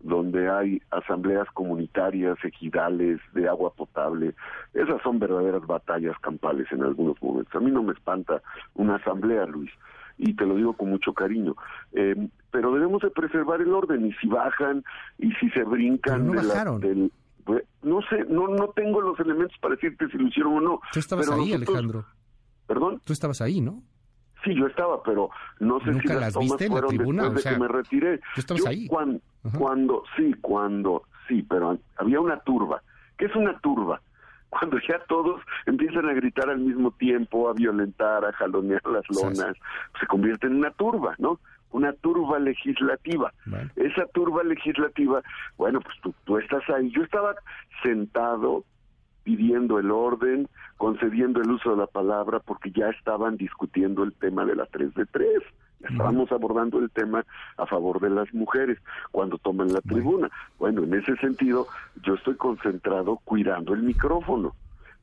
[0.00, 4.34] donde hay asambleas comunitarias, ejidales, de agua potable.
[4.74, 7.54] Esas son verdaderas batallas campales en algunos momentos.
[7.54, 8.42] A mí no me espanta
[8.74, 9.70] una asamblea, Luis
[10.18, 11.54] y te lo digo con mucho cariño.
[11.92, 14.84] Eh, pero debemos de preservar el orden y si bajan
[15.18, 17.12] y si se brincan no de la- del
[17.44, 20.80] pues, no sé, no no tengo los elementos para decirte si lo hicieron o no.
[20.92, 22.06] Tú estabas pero ahí, nosotros- Alejandro.
[22.66, 23.00] Perdón.
[23.04, 23.82] Tú estabas ahí, ¿no?
[24.42, 25.30] Sí, yo estaba, pero
[25.60, 27.22] no sé si ¿Nunca las, las tomas viste en la tribuna?
[27.24, 28.18] después O de sea, que me retiré.
[28.18, 28.86] tú estabas Yo ahí.
[28.86, 29.58] cuan- Ajá.
[29.58, 32.82] Cuando, sí, cuando, sí, pero había una turba.
[33.18, 34.00] ¿Qué es una turba?
[34.58, 39.56] Cuando ya todos empiezan a gritar al mismo tiempo, a violentar, a jalonear las lonas,
[39.98, 41.40] se convierte en una turba, ¿no?
[41.70, 43.32] Una turba legislativa.
[43.74, 45.22] Esa turba legislativa,
[45.56, 46.90] bueno, pues tú, tú estás ahí.
[46.92, 47.34] Yo estaba
[47.82, 48.64] sentado
[49.24, 54.44] pidiendo el orden, concediendo el uso de la palabra, porque ya estaban discutiendo el tema
[54.44, 55.28] de la 3 de 3.
[55.88, 57.24] Estábamos abordando el tema
[57.56, 58.78] a favor de las mujeres
[59.12, 60.30] cuando toman la tribuna.
[60.58, 61.66] Bueno, en ese sentido,
[62.02, 64.54] yo estoy concentrado cuidando el micrófono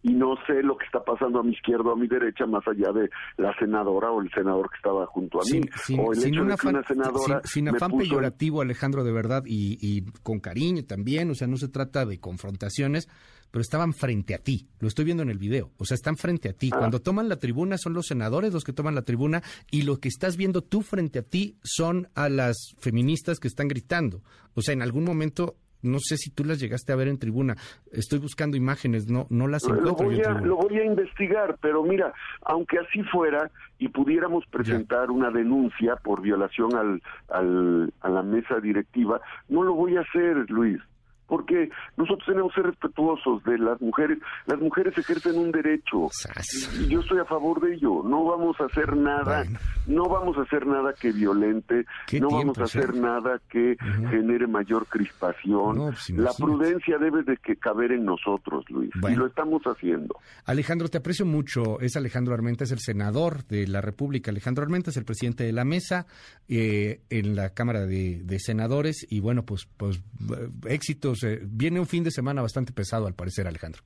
[0.03, 2.67] y no sé lo que está pasando a mi izquierda o a mi derecha más
[2.67, 6.19] allá de la senadora o el senador que estaba junto a mí Sin, o el
[6.19, 9.77] sin hecho un de que una senadora sin- afán puso peyorativo, Alejandro, de verdad, y,
[9.79, 13.07] y con cariño también, o sea, no se trata de confrontaciones,
[13.51, 16.47] pero estaban frente a ti, lo estoy viendo en el video, o sea, están frente
[16.49, 16.69] a ti.
[16.73, 16.77] Ah.
[16.79, 20.07] Cuando toman la tribuna son los senadores los que toman la tribuna y lo que
[20.07, 24.21] estás viendo tú frente a ti son a las feministas que están gritando.
[24.55, 27.55] O sea, en algún momento no sé si tú las llegaste a ver en tribuna.
[27.91, 30.05] Estoy buscando imágenes, no, no las lo encuentro.
[30.05, 30.47] voy, yo en a, tribuna.
[30.47, 32.13] lo voy a investigar, pero mira,
[32.43, 33.49] aunque así fuera
[33.79, 39.73] y pudiéramos presentar una denuncia por violación al, al, a la mesa directiva, no lo
[39.73, 40.79] voy a hacer, Luis.
[41.31, 44.17] Porque nosotros tenemos que ser respetuosos de las mujeres.
[44.47, 46.09] Las mujeres ejercen un derecho.
[46.77, 48.03] Y yo estoy a favor de ello.
[48.03, 49.45] No vamos a hacer nada,
[49.87, 53.77] no vamos a hacer nada que violente, ¿Qué no vamos a hacer nada que
[54.09, 55.77] genere mayor crispación.
[55.77, 58.91] No, pues, la prudencia debe de que caber en nosotros, Luis.
[59.09, 60.17] Y lo estamos haciendo.
[60.43, 61.79] Alejandro, te aprecio mucho.
[61.79, 64.31] Es Alejandro Armenta, es el senador de la República.
[64.31, 66.07] Alejandro Armenta es el presidente de la mesa
[66.49, 69.07] eh, en la Cámara de, de Senadores.
[69.09, 70.49] Y bueno, pues, pues eh,
[71.23, 73.81] eh, viene un fin de semana bastante pesado, al parecer, Alejandro.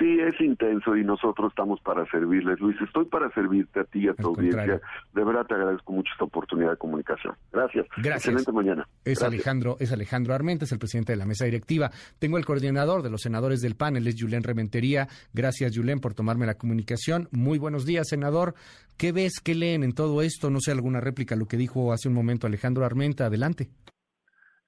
[0.00, 2.74] Sí, es intenso y nosotros estamos para servirles, Luis.
[2.80, 4.58] Estoy para servirte a ti y a tu audiencia.
[4.58, 4.80] contrario.
[5.12, 7.34] De verdad te agradezco mucho esta oportunidad de comunicación.
[7.52, 7.86] Gracias.
[7.98, 8.16] Gracias.
[8.16, 8.88] Excelente mañana.
[9.04, 9.28] Es Gracias.
[9.28, 11.90] Alejandro, es Alejandro Armenta, es el presidente de la mesa directiva.
[12.18, 15.06] Tengo el coordinador de los senadores del panel, es Julen Rementería.
[15.34, 17.28] Gracias, Julen, por tomarme la comunicación.
[17.30, 18.54] Muy buenos días, senador.
[18.96, 20.48] ¿Qué ves, qué leen en todo esto?
[20.48, 23.26] No sé, alguna réplica a lo que dijo hace un momento Alejandro Armenta.
[23.26, 23.68] Adelante.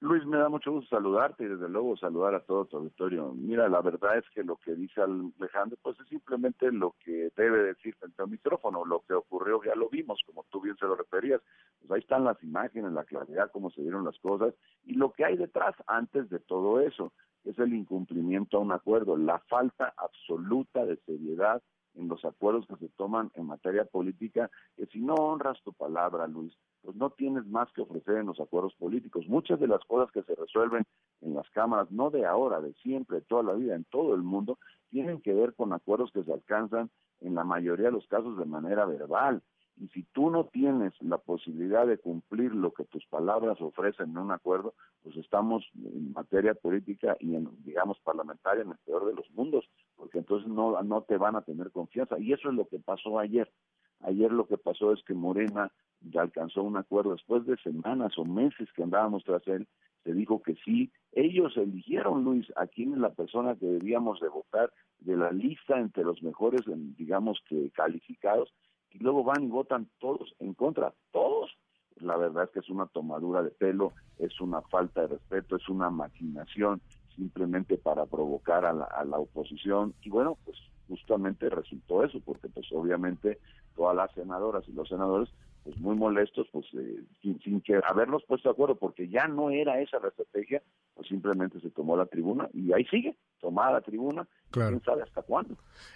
[0.03, 3.31] Luis, me da mucho gusto saludarte y desde luego saludar a todo tu auditorio.
[3.33, 7.63] Mira, la verdad es que lo que dice Alejandro, pues es simplemente lo que debe
[7.63, 8.83] decir frente al micrófono.
[8.83, 11.41] Lo que ocurrió ya lo vimos, como tú bien se lo referías.
[11.79, 14.53] Pues ahí están las imágenes, la claridad, cómo se dieron las cosas
[14.83, 17.13] y lo que hay detrás antes de todo eso,
[17.45, 21.63] es el incumplimiento a un acuerdo, la falta absoluta de seriedad
[21.95, 26.27] en los acuerdos que se toman en materia política, que si no honras tu palabra,
[26.27, 29.25] Luis, pues no tienes más que ofrecer en los acuerdos políticos.
[29.27, 30.85] Muchas de las cosas que se resuelven
[31.21, 34.23] en las cámaras, no de ahora, de siempre, de toda la vida, en todo el
[34.23, 34.57] mundo,
[34.89, 36.89] tienen que ver con acuerdos que se alcanzan
[37.21, 39.41] en la mayoría de los casos de manera verbal.
[39.77, 44.17] Y si tú no tienes la posibilidad de cumplir lo que tus palabras ofrecen en
[44.17, 49.13] un acuerdo, pues estamos en materia política y en, digamos, parlamentaria en el peor de
[49.13, 52.19] los mundos, porque entonces no, no te van a tener confianza.
[52.19, 53.51] Y eso es lo que pasó ayer.
[54.01, 55.71] Ayer lo que pasó es que Morena
[56.15, 59.67] alcanzó un acuerdo después de semanas o meses que andábamos tras él,
[60.03, 60.91] se dijo que sí.
[61.13, 65.79] Ellos eligieron, Luis, a quién es la persona que debíamos de votar de la lista
[65.79, 66.61] entre los mejores,
[66.97, 68.53] digamos que calificados,
[68.93, 71.51] y luego van y votan todos en contra, todos.
[71.97, 75.67] La verdad es que es una tomadura de pelo, es una falta de respeto, es
[75.69, 76.81] una maquinación
[77.15, 79.93] simplemente para provocar a la, a la oposición.
[80.01, 80.57] Y bueno, pues
[80.87, 83.39] justamente resultó eso, porque pues obviamente
[83.75, 85.29] todas las senadoras y los senadores
[85.63, 89.49] pues muy molestos, pues eh, sin, sin que haberlos puesto de acuerdo, porque ya no
[89.49, 90.61] era esa la estrategia,
[90.93, 94.71] pues simplemente se tomó la tribuna y ahí sigue, tomada la tribuna, Claro.
[94.71, 95.55] quién sabe hasta cuándo.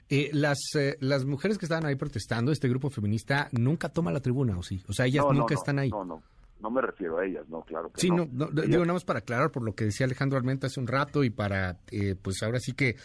[0.09, 4.21] Eh, las, eh, las mujeres que estaban ahí protestando, este grupo feminista, nunca toma la
[4.21, 4.81] tribuna, ¿o sí?
[4.87, 5.89] O sea, ellas No, nunca no, están ahí.
[5.89, 6.23] No, no,
[6.61, 8.27] no me refiero a ellas, no, claro que Sí, no.
[8.31, 10.87] no, Ellas- digo nada más para aclarar por lo que decía Alejandro Armenta hace un
[10.87, 12.95] rato y para, eh, pues ahora sí que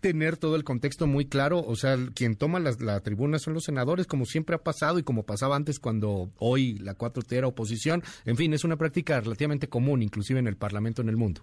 [0.00, 1.58] tener todo el contexto muy claro.
[1.60, 5.02] O sea, quien toma las- la, tribuna son los senadores, como siempre ha pasado y
[5.02, 8.02] como pasaba antes cuando hoy la 4T era oposición.
[8.24, 11.40] En fin, es una práctica relativamente común, inclusive en el Parlamento en el mundo.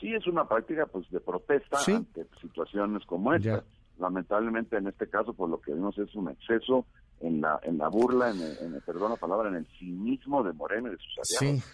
[0.00, 1.92] Sí, es una práctica pues de protesta Sí.
[1.92, 3.64] ante situaciones como esta.
[3.98, 6.86] Lamentablemente en este caso, por lo que vimos es un exceso
[7.20, 10.42] en la en la burla, en, el- en el- perdón la palabra, en el cinismo
[10.42, 11.62] de Moreno y de sus aliados.
[11.62, 11.72] Sí.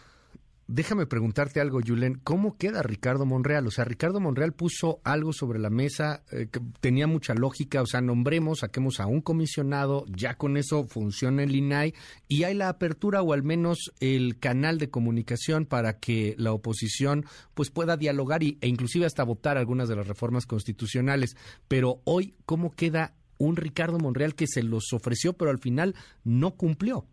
[0.70, 2.20] Déjame preguntarte algo, Julen.
[2.22, 3.66] ¿Cómo queda Ricardo Monreal?
[3.66, 7.80] O sea, Ricardo Monreal puso algo sobre la mesa eh, que tenía mucha lógica.
[7.80, 11.94] O sea, nombremos, saquemos a un comisionado, ya con eso funciona el INAI
[12.28, 17.24] y hay la apertura o al menos el canal de comunicación para que la oposición
[17.54, 21.34] pues pueda dialogar y, e inclusive hasta votar algunas de las reformas constitucionales.
[21.66, 26.56] Pero hoy, ¿cómo queda un Ricardo Monreal que se los ofreció pero al final no
[26.56, 27.06] cumplió?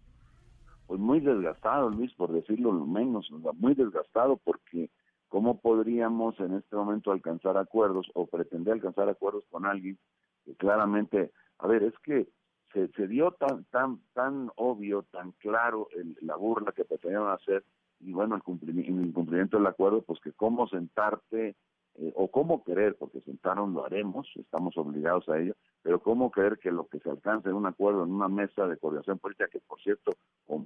[0.87, 4.89] Pues muy desgastado, Luis, por decirlo lo menos, muy desgastado porque
[5.29, 9.97] ¿cómo podríamos en este momento alcanzar acuerdos o pretender alcanzar acuerdos con alguien
[10.45, 12.27] que claramente, a ver, es que
[12.73, 17.63] se, dio tan tan tan obvio, tan claro el- la burla que pretendieron hacer
[17.99, 21.55] y bueno, el, cumplimi- el incumplimiento del acuerdo, pues que cómo sentarte
[21.97, 26.57] eh, o cómo querer, porque sentaron lo haremos, estamos obligados a ello, pero cómo creer
[26.59, 29.59] que lo que se alcance en un acuerdo en una mesa de coordinación política, que
[29.59, 30.11] por cierto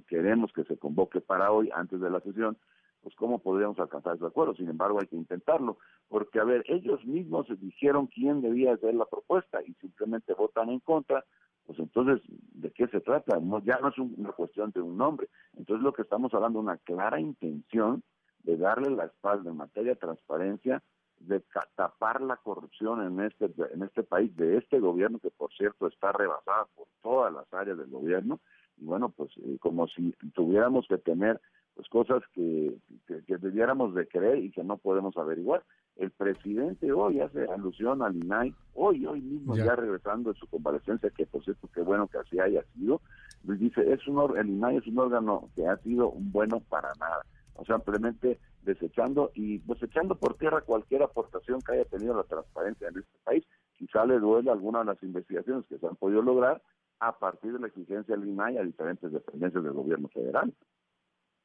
[0.08, 2.56] queremos que se convoque para hoy, antes de la sesión,
[3.02, 4.54] pues cómo podríamos alcanzar ese acuerdo.
[4.54, 5.78] Sin embargo, hay que intentarlo,
[6.08, 10.80] porque a ver, ellos mismos dijeron quién debía hacer la propuesta y simplemente votan en
[10.80, 11.24] contra,
[11.64, 13.38] pues entonces, ¿de qué se trata?
[13.38, 15.28] No, ya no es un- una cuestión de un nombre.
[15.56, 18.02] Entonces, lo que estamos hablando es una clara intención
[18.42, 20.82] de darle la espalda en materia de transparencia,
[21.20, 21.42] de
[21.76, 26.12] tapar la corrupción en este en este país, de este gobierno que por cierto está
[26.12, 28.40] rebasada por todas las áreas del gobierno
[28.78, 31.40] y bueno pues eh, como si tuviéramos que tener
[31.74, 32.74] pues cosas que,
[33.06, 35.62] que, debiéramos de creer y que no podemos averiguar.
[35.96, 41.10] El presidente hoy hace alusión al INAI, hoy, hoy mismo, ya, regresando de su comparecencia,
[41.10, 43.00] que por cierto, qué bueno que así haya sido,
[43.44, 47.24] dice, es un, el INAI es un órgano que ha sido un bueno para nada.
[47.54, 52.88] O sea, simplemente desechando y desechando por tierra cualquier aportación que haya tenido la transparencia
[52.88, 53.44] en este país.
[53.76, 56.62] Quizá le duele alguna de las investigaciones que se han podido lograr
[57.00, 60.52] a partir de la exigencia del INAI a diferentes dependencias del gobierno federal.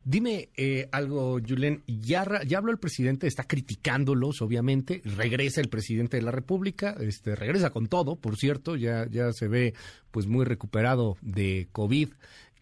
[0.07, 6.17] Dime eh, algo, Julen, ya, ya habló el presidente, está criticándolos, obviamente, regresa el presidente
[6.17, 9.73] de la República, este, regresa con todo, por cierto, ya, ya se ve
[10.11, 12.09] pues muy recuperado de COVID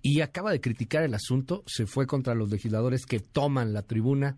[0.03, 4.37] y acaba de criticar el asunto, se fue contra los legisladores que toman la tribuna.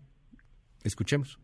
[0.84, 1.40] Escuchemos.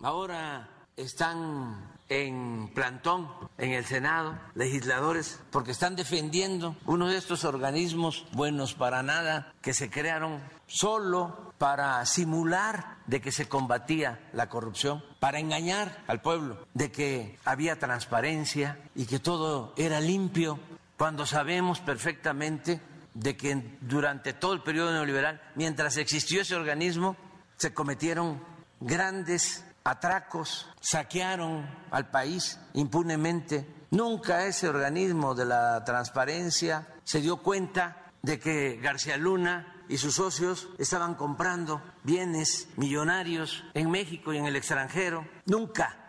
[0.00, 8.24] Ahora están en plantón en el Senado, legisladores, porque están defendiendo uno de estos organismos
[8.32, 15.04] buenos para nada que se crearon solo para simular de que se combatía la corrupción,
[15.20, 20.58] para engañar al pueblo, de que había transparencia y que todo era limpio,
[20.96, 22.80] cuando sabemos perfectamente
[23.14, 27.16] de que durante todo el periodo neoliberal, mientras existió ese organismo,
[27.56, 28.42] se cometieron
[28.80, 33.86] grandes atracos, saquearon al país impunemente.
[33.90, 40.14] Nunca ese organismo de la transparencia se dio cuenta de que García Luna y sus
[40.14, 45.26] socios estaban comprando bienes millonarios en México y en el extranjero.
[45.46, 46.08] Nunca.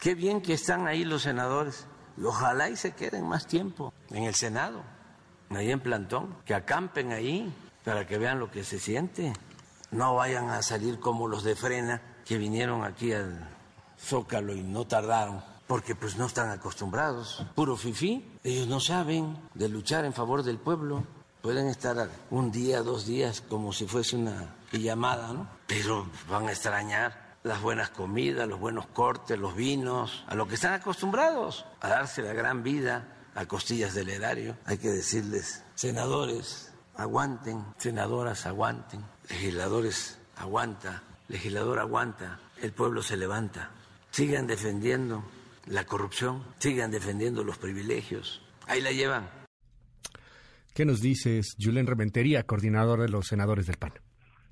[0.00, 1.86] Qué bien que están ahí los senadores.
[2.22, 4.82] ojalá y se queden más tiempo en el Senado,
[5.56, 7.52] ahí en plantón, que acampen ahí
[7.84, 9.32] para que vean lo que se siente.
[9.90, 13.48] No vayan a salir como los de frena que vinieron aquí al
[13.98, 17.44] Zócalo y no tardaron, porque pues no están acostumbrados.
[17.54, 21.04] Puro fifí, ellos no saben de luchar en favor del pueblo.
[21.42, 25.48] Pueden estar un día, dos días, como si fuese una llamada, ¿no?
[25.66, 30.56] Pero van a extrañar las buenas comidas, los buenos cortes, los vinos, a lo que
[30.56, 34.56] están acostumbrados, a darse la gran vida a costillas del erario.
[34.64, 43.70] Hay que decirles, senadores, aguanten, senadoras, aguanten, legisladores, aguanta, legislador aguanta, el pueblo se levanta.
[44.10, 45.22] Sigan defendiendo
[45.66, 48.42] la corrupción, sigan defendiendo los privilegios.
[48.66, 49.28] Ahí la llevan.
[50.74, 53.92] ¿Qué nos dices, Julen Rementería, coordinador de los senadores del PAN?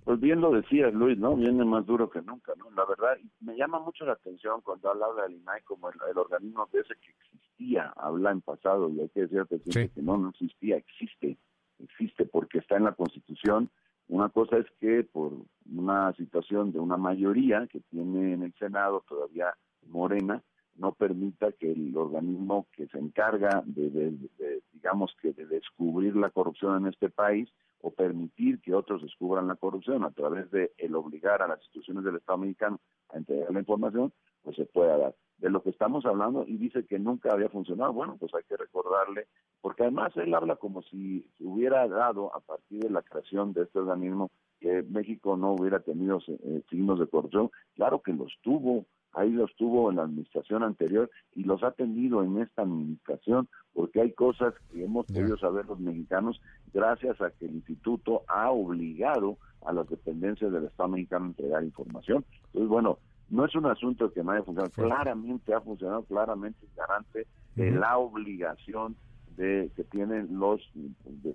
[0.04, 1.36] Pues bien lo decías, Luis, ¿no?
[1.36, 2.70] Viene más duro que nunca, ¿no?
[2.70, 6.80] La verdad, me llama mucho la atención cuando habla del INAI como el, organismo de
[6.80, 7.12] ese que
[7.58, 9.46] existía, habla en pasado, y hay que decir
[9.94, 11.36] que no, no existía, existe,
[11.78, 13.70] existe porque está en la Constitución,
[14.08, 15.32] una cosa es que por
[15.70, 19.54] una situación de una mayoría que tiene en el Senado todavía
[19.86, 20.42] Morena,
[20.76, 24.16] no permita que el organismo que se encarga de,
[24.72, 29.56] digamos que de descubrir la corrupción en este país o permitir que otros descubran la
[29.56, 32.80] corrupción a través de el obligar a las instituciones del Estado mexicano
[33.10, 34.12] a entregar la información,
[34.42, 35.14] pues se pueda dar.
[35.38, 38.56] De lo que estamos hablando y dice que nunca había funcionado, bueno, pues hay que
[38.56, 39.28] recordarle
[39.60, 43.62] porque además él habla como si se hubiera dado a partir de la creación de
[43.62, 47.50] este organismo que México no hubiera tenido eh, signos de corrupción.
[47.74, 52.22] Claro que los tuvo, ahí los tuvo en la administración anterior y los ha tenido
[52.22, 56.40] en esta administración, porque hay cosas que hemos podido saber los mexicanos
[56.72, 61.64] gracias a que el instituto ha obligado a las dependencias del Estado mexicano a entregar
[61.64, 62.24] información.
[62.46, 62.98] Entonces, bueno,
[63.30, 67.70] no es un asunto que no haya funcionado, claramente ha funcionado, claramente es garante de
[67.70, 68.96] la obligación
[69.36, 70.60] que tienen los,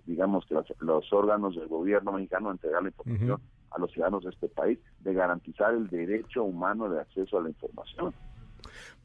[0.05, 3.41] digamos, que los, órganos del gobierno mexicano a entregar la información
[3.71, 7.49] a los ciudadanos de este país, de garantizar el derecho humano de acceso a la
[7.49, 8.13] información.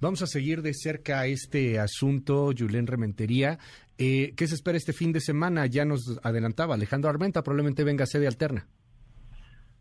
[0.01, 3.59] Vamos a seguir de cerca este asunto, Julen Rementería.
[3.97, 5.67] Eh, ¿Qué se espera este fin de semana?
[5.67, 8.69] Ya nos adelantaba Alejandro Armenta, probablemente venga a sede alterna.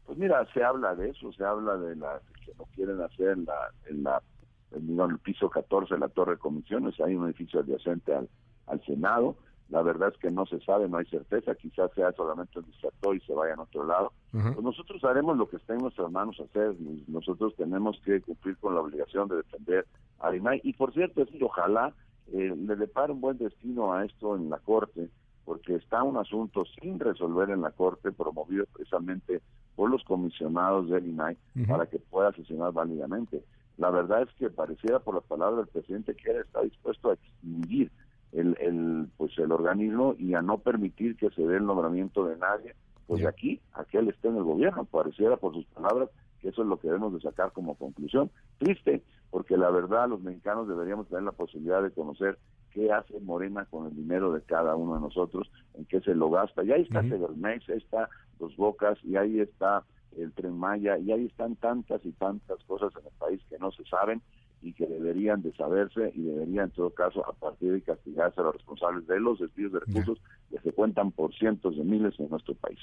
[0.07, 3.45] Pues mira, se habla de eso, se habla de la que no quieren hacer en
[3.45, 4.23] la, en la
[4.71, 8.29] en el piso 14 de la Torre de Comisiones, hay un edificio adyacente al,
[8.67, 9.37] al Senado.
[9.69, 13.17] La verdad es que no se sabe, no hay certeza, quizás sea solamente un distractor
[13.17, 14.13] y se vaya a otro lado.
[14.31, 16.75] Pues nosotros haremos lo que esté en nuestras manos hacer.
[17.07, 19.85] Nosotros tenemos que cumplir con la obligación de defender
[20.19, 20.61] a INAI.
[20.63, 21.93] Y por cierto, es, ojalá
[22.31, 25.09] eh, le depare un buen destino a esto en la Corte,
[25.43, 29.41] porque está un asunto sin resolver en la Corte, promovido precisamente
[29.77, 31.37] por los comisionados del INAI,
[31.67, 33.43] para que pueda sesionar válidamente.
[33.77, 37.13] La verdad es que pareciera por las palabras del presidente que él está dispuesto a
[37.13, 37.91] extinguir
[38.31, 42.37] el, el, pues el organismo y a no permitir que se dé el nombramiento de
[42.37, 42.73] nadie,
[43.05, 46.09] pues de aquí a que él esté en el gobierno, pareciera por sus palabras
[46.41, 48.31] que eso es lo que debemos de sacar como conclusión.
[48.57, 52.39] Triste, porque la verdad los mexicanos deberíamos tener la posibilidad de conocer
[52.71, 56.31] qué hace Morena con el dinero de cada uno de nosotros, en qué se lo
[56.31, 56.63] gasta.
[56.63, 59.83] Y ahí está uh ahí está Dos Bocas, y ahí está
[60.17, 63.71] el Tren Maya, y ahí están tantas y tantas cosas en el país que no
[63.71, 64.21] se saben
[64.61, 68.43] y que deberían de saberse y deberían en todo caso a partir de castigarse a
[68.45, 70.17] los responsables de los desvíos de recursos
[70.49, 72.79] que se cuentan por cientos de miles en nuestro país.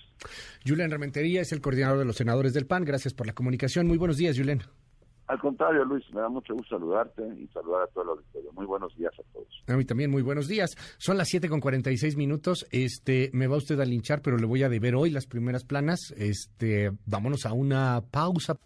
[0.67, 2.85] Julián Rementería es el coordinador de los senadores del PAN.
[2.85, 3.89] Gracias por la comunicación.
[3.89, 4.61] Muy buenos días, Julián.
[5.27, 8.53] Al contrario, Luis, me da mucho gusto saludarte y saludar a todos los auditorio.
[8.53, 9.49] Muy buenos días a todos.
[9.67, 10.77] A mí también, muy buenos días.
[10.99, 12.67] Son las 7 con 46 minutos.
[12.71, 16.13] Este, me va usted a linchar, pero le voy a deber hoy las primeras planas.
[16.17, 18.57] Este, vámonos a una pausa.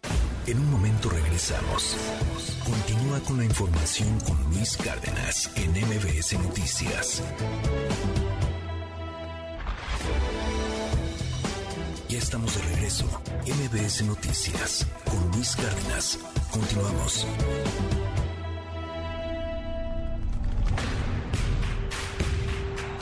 [0.47, 1.95] En un momento regresamos.
[2.65, 7.23] Continúa con la información con Luis Cárdenas en MBS Noticias.
[12.09, 13.05] Ya estamos de regreso.
[13.45, 16.38] MBS Noticias con Luis Cárdenas.
[16.51, 17.27] Continuamos.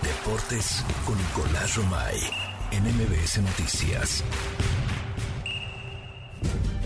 [0.03, 2.19] Deportes con Nicolás Romay
[2.71, 4.23] en MBS Noticias.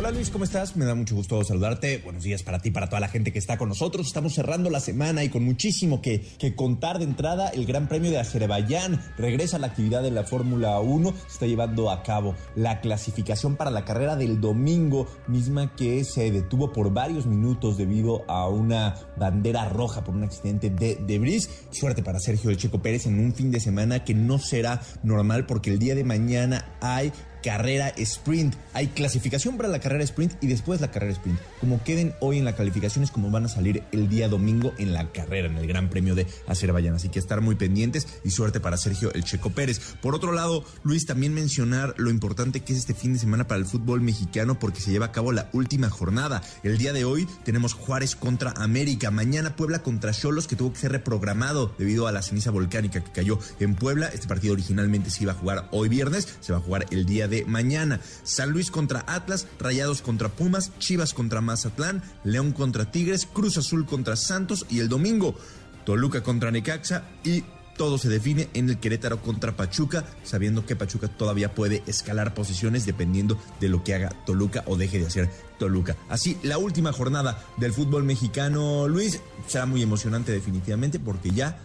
[0.01, 0.75] Hola Luis, ¿cómo estás?
[0.75, 1.99] Me da mucho gusto saludarte.
[1.99, 4.07] Buenos días para ti, para toda la gente que está con nosotros.
[4.07, 7.49] Estamos cerrando la semana y con muchísimo que, que contar de entrada.
[7.49, 11.11] El Gran Premio de Azerbaiyán regresa a la actividad de la Fórmula 1.
[11.11, 16.31] Se está llevando a cabo la clasificación para la carrera del domingo, misma que se
[16.31, 21.47] detuvo por varios minutos debido a una bandera roja por un accidente de debris.
[21.69, 25.69] Suerte para Sergio Checo Pérez en un fin de semana que no será normal porque
[25.69, 27.11] el día de mañana hay
[27.41, 28.55] carrera sprint.
[28.73, 31.39] Hay clasificación para la carrera sprint y después la carrera sprint.
[31.59, 34.93] Como queden hoy en la calificación es como van a salir el día domingo en
[34.93, 36.95] la carrera, en el Gran Premio de Azerbaiyán.
[36.95, 39.80] Así que estar muy pendientes y suerte para Sergio El Checo Pérez.
[40.01, 43.59] Por otro lado, Luis, también mencionar lo importante que es este fin de semana para
[43.59, 46.41] el fútbol mexicano porque se lleva a cabo la última jornada.
[46.63, 49.11] El día de hoy tenemos Juárez contra América.
[49.11, 53.11] Mañana Puebla contra Cholos que tuvo que ser reprogramado debido a la ceniza volcánica que
[53.11, 54.07] cayó en Puebla.
[54.07, 57.27] Este partido originalmente se iba a jugar hoy viernes, se va a jugar el día
[57.27, 57.99] de mañana.
[58.23, 63.85] San Luis contra Atlas, Rayados contra Pumas, Chivas contra Mazatlán, León contra Tigres, Cruz Azul
[63.85, 65.35] contra Santos y el domingo
[65.85, 67.43] Toluca contra Necaxa y
[67.77, 72.85] todo se define en el Querétaro contra Pachuca, sabiendo que Pachuca todavía puede escalar posiciones
[72.85, 75.95] dependiendo de lo que haga Toluca o deje de hacer Toluca.
[76.09, 81.59] Así, la última jornada del fútbol mexicano, Luis, será muy emocionante definitivamente porque ya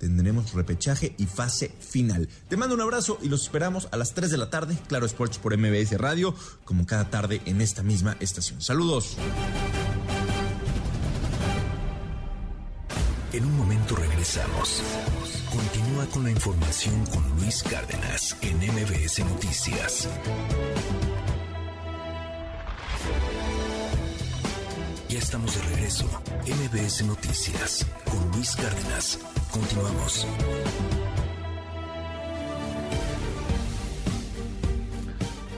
[0.00, 2.28] tendremos repechaje y fase final.
[2.48, 5.38] Te mando un abrazo y los esperamos a las 3 de la tarde, Claro Sports
[5.38, 8.60] por MBS Radio, como cada tarde en esta misma estación.
[8.62, 9.16] Saludos.
[13.32, 14.82] En un momento regresamos.
[15.50, 20.08] Continúa con la información con Luis Cárdenas en MBS Noticias.
[25.08, 26.06] Ya estamos de regreso.
[26.46, 29.18] MBS Noticias con Luis Cárdenas.
[29.52, 30.26] Continuamos.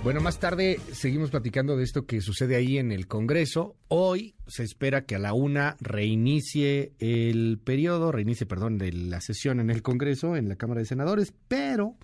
[0.02, 3.76] Bueno, más tarde seguimos platicando de esto que sucede ahí en el Congreso.
[3.86, 9.60] Hoy se espera que a la una reinicie el periodo, reinicie, perdón, de la sesión
[9.60, 11.96] en el Congreso, en la Cámara de Senadores, pero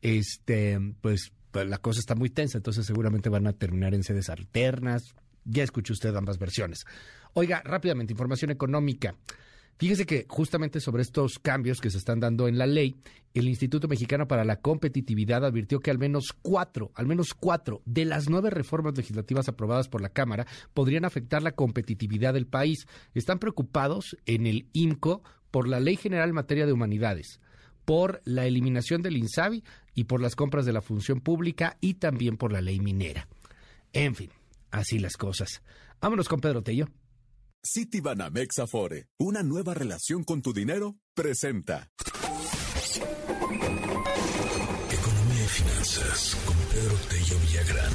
[0.00, 4.30] este, pues, pues la cosa está muy tensa, entonces seguramente van a terminar en sedes
[4.30, 5.14] alternas.
[5.44, 6.84] Ya escuchó usted ambas versiones.
[7.34, 9.14] Oiga, rápidamente, información económica.
[9.82, 12.94] Fíjese que justamente sobre estos cambios que se están dando en la ley,
[13.34, 18.04] el Instituto Mexicano para la Competitividad advirtió que al menos cuatro, al menos cuatro de
[18.04, 22.86] las nueve reformas legislativas aprobadas por la Cámara podrían afectar la competitividad del país.
[23.12, 27.40] Están preocupados en el IMCO por la Ley General en materia de humanidades,
[27.84, 29.64] por la eliminación del INSABI
[29.96, 33.26] y por las compras de la función pública y también por la ley minera.
[33.92, 34.30] En fin,
[34.70, 35.60] así las cosas.
[36.00, 36.86] Vámonos con Pedro Tello.
[37.64, 41.92] Citibanamex Afore, una nueva relación con tu dinero, presenta.
[44.90, 47.92] Economía y finanzas con Pedro Tello Villagrán.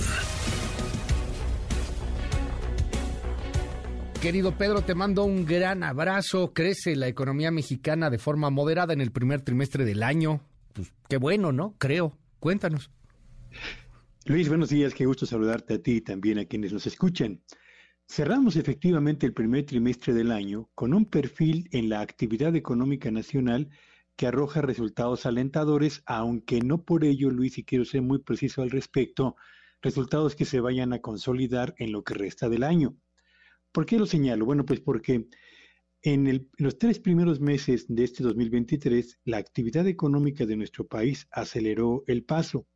[4.21, 6.53] Querido Pedro, te mando un gran abrazo.
[6.53, 10.39] Crece la economía mexicana de forma moderada en el primer trimestre del año.
[10.71, 11.75] Pues qué bueno, ¿no?
[11.77, 12.17] Creo.
[12.39, 12.89] Cuéntanos.
[14.23, 14.93] Luis, buenos días.
[14.93, 17.41] Qué gusto saludarte a ti y también a quienes nos escuchan.
[18.09, 23.69] Cerramos efectivamente el primer trimestre del año con un perfil en la actividad económica nacional
[24.15, 28.71] que arroja resultados alentadores, aunque no por ello, Luis, y quiero ser muy preciso al
[28.71, 29.35] respecto,
[29.81, 32.97] resultados que se vayan a consolidar en lo que resta del año.
[33.73, 34.45] ¿Por qué lo señalo?
[34.45, 35.27] Bueno, pues porque
[36.01, 41.27] en, en los tres primeros meses de este 2023, la actividad económica de nuestro país
[41.29, 42.67] aceleró el paso,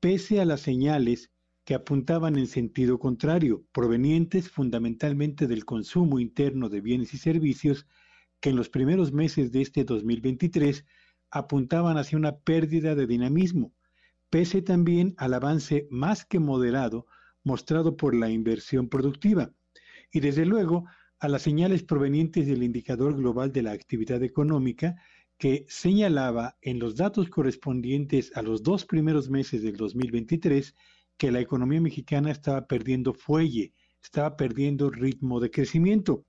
[0.00, 1.30] pese a las señales
[1.64, 7.86] que apuntaban en sentido contrario, provenientes fundamentalmente del consumo interno de bienes y servicios,
[8.40, 10.84] que en los primeros meses de este 2023
[11.30, 13.72] apuntaban hacia una pérdida de dinamismo,
[14.28, 17.06] pese también al avance más que moderado
[17.42, 19.52] mostrado por la inversión productiva
[20.12, 20.84] y desde luego
[21.18, 24.96] a las señales provenientes del indicador global de la actividad económica
[25.38, 30.74] que señalaba en los datos correspondientes a los dos primeros meses del 2023
[31.16, 33.72] que la economía mexicana estaba perdiendo fuelle,
[34.02, 36.26] estaba perdiendo ritmo de crecimiento.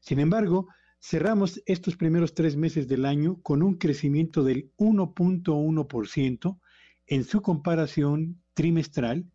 [0.00, 0.68] Sin embargo,
[1.00, 6.60] cerramos estos primeros tres meses del año con un crecimiento del 1.1%
[7.06, 9.30] en su comparación trimestral,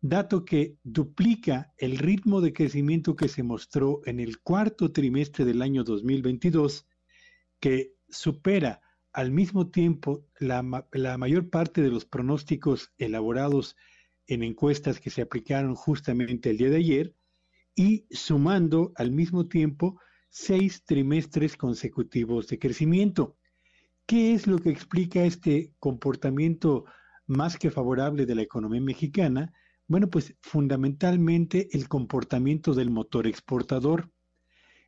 [0.00, 5.62] dato que duplica el ritmo de crecimiento que se mostró en el cuarto trimestre del
[5.62, 6.86] año 2022,
[7.60, 8.80] que supera
[9.12, 13.76] al mismo tiempo la, la mayor parte de los pronósticos elaborados
[14.26, 17.14] en encuestas que se aplicaron justamente el día de ayer
[17.74, 23.36] y sumando al mismo tiempo seis trimestres consecutivos de crecimiento.
[24.06, 26.84] ¿Qué es lo que explica este comportamiento
[27.26, 29.52] más que favorable de la economía mexicana?
[29.86, 34.10] Bueno, pues fundamentalmente el comportamiento del motor exportador.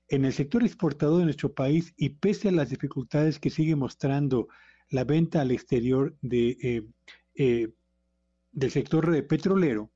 [0.09, 4.49] En el sector exportador de nuestro país y pese a las dificultades que sigue mostrando
[4.91, 6.83] la venta al exterior de, eh,
[7.35, 7.73] eh,
[8.55, 9.91] del sector petrolero,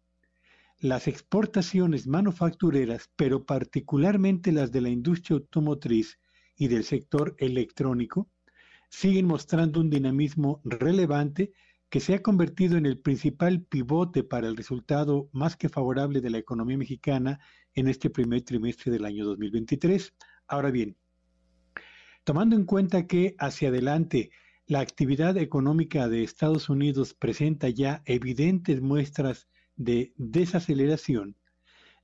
[0.80, 6.18] las exportaciones manufactureras, pero particularmente las de la industria automotriz
[6.56, 8.28] y del sector electrónico,
[8.90, 11.52] siguen mostrando un dinamismo relevante
[11.88, 16.30] que se ha convertido en el principal pivote para el resultado más que favorable de
[16.30, 17.40] la economía mexicana
[17.74, 20.14] en este primer trimestre del año 2023.
[20.48, 20.96] Ahora bien,
[22.24, 24.30] tomando en cuenta que hacia adelante
[24.68, 31.36] la actividad económica de Estados Unidos presenta ya evidentes muestras de desaceleración,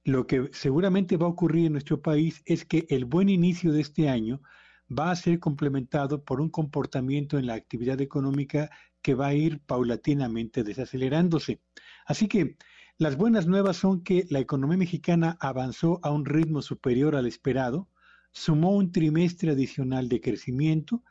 [0.04, 3.80] lo que seguramente va a ocurrir en nuestro país es que el buen inicio de
[3.80, 4.42] este año
[4.86, 8.70] va a ser complementado por un comportamiento en la actividad económica
[9.02, 11.60] que va a ir paulatinamente desacelerándose.
[12.06, 12.56] Así que
[12.98, 17.88] las buenas nuevas son que la economía mexicana avanzó a un ritmo superior al esperado,
[18.32, 21.02] sumó un trimestre adicional de crecimiento,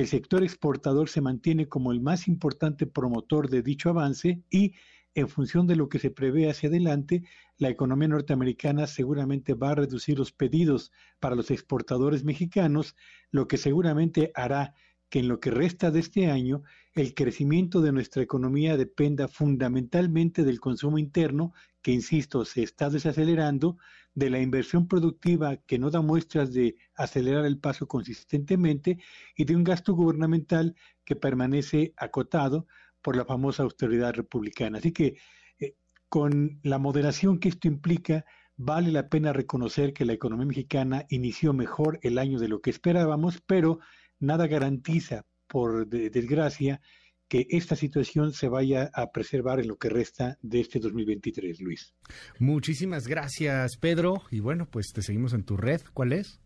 [0.00, 4.74] el sector exportador se mantiene como el más importante promotor de dicho avance y
[5.14, 7.22] en función de lo que se prevé hacia adelante,
[7.56, 12.94] la economía norteamericana seguramente va a reducir los pedidos para los exportadores mexicanos,
[13.30, 14.74] lo que seguramente hará
[15.08, 16.62] que en lo que resta de este año
[16.94, 21.52] el crecimiento de nuestra economía dependa fundamentalmente del consumo interno,
[21.82, 23.76] que insisto, se está desacelerando,
[24.14, 28.98] de la inversión productiva que no da muestras de acelerar el paso consistentemente
[29.36, 30.74] y de un gasto gubernamental
[31.04, 32.66] que permanece acotado,
[33.06, 34.78] por la famosa austeridad republicana.
[34.78, 35.16] Así que
[35.60, 35.76] eh,
[36.08, 38.24] con la moderación que esto implica,
[38.56, 42.70] vale la pena reconocer que la economía mexicana inició mejor el año de lo que
[42.70, 43.78] esperábamos, pero
[44.18, 46.80] nada garantiza, por desgracia,
[47.28, 51.94] que esta situación se vaya a preservar en lo que resta de este 2023, Luis.
[52.38, 54.22] Muchísimas gracias, Pedro.
[54.30, 55.80] Y bueno, pues te seguimos en tu red.
[55.92, 56.40] ¿Cuál es?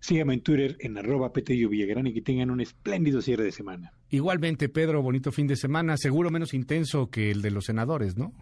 [0.00, 3.92] Síganme en Twitter en arroba Petello Villagrán y que tengan un espléndido cierre de semana.
[4.08, 8.32] Igualmente, Pedro, bonito fin de semana, seguro menos intenso que el de los senadores, ¿no?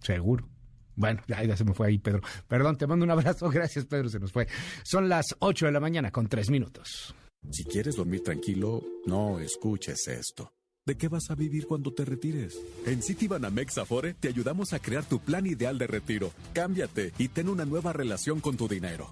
[0.00, 0.48] Seguro.
[0.96, 2.20] Bueno, ya, se me fue ahí, Pedro.
[2.48, 3.48] Perdón, te mando un abrazo.
[3.52, 4.46] Gracias, Pedro, se nos fue.
[4.82, 7.14] Son las 8 de la mañana con 3 minutos.
[7.50, 10.52] Si quieres dormir tranquilo, no escuches esto.
[10.86, 12.60] ¿De qué vas a vivir cuando te retires?
[12.84, 16.30] En Citibanamex Afore te ayudamos a crear tu plan ideal de retiro.
[16.52, 19.10] Cámbiate y ten una nueva relación con tu dinero.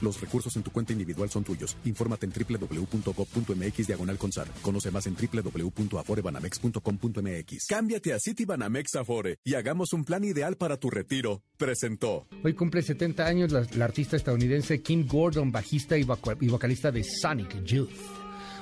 [0.00, 1.76] Los recursos en tu cuenta individual son tuyos.
[1.84, 4.16] Infórmate en www.gov.mx diagonal.
[4.62, 7.66] Conoce más en www.aforebanamex.com.mx.
[7.68, 11.42] Cámbiate a Citibanamex Afore y hagamos un plan ideal para tu retiro.
[11.58, 12.28] Presentó.
[12.42, 17.90] Hoy cumple 70 años la, artista estadounidense Kim Gordon, bajista y, vocalista de Sonic Youth.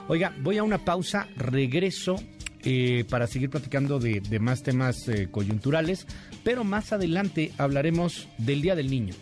[0.08, 2.16] Oiga, voy a una pausa, regreso
[2.64, 6.06] eh, para seguir platicando de, más temas eh, coyunturales,
[6.44, 9.14] pero más adelante hablaremos del Día del Niño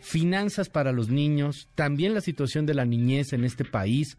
[0.00, 4.16] finanzas para los niños, también la situación de la niñez en este país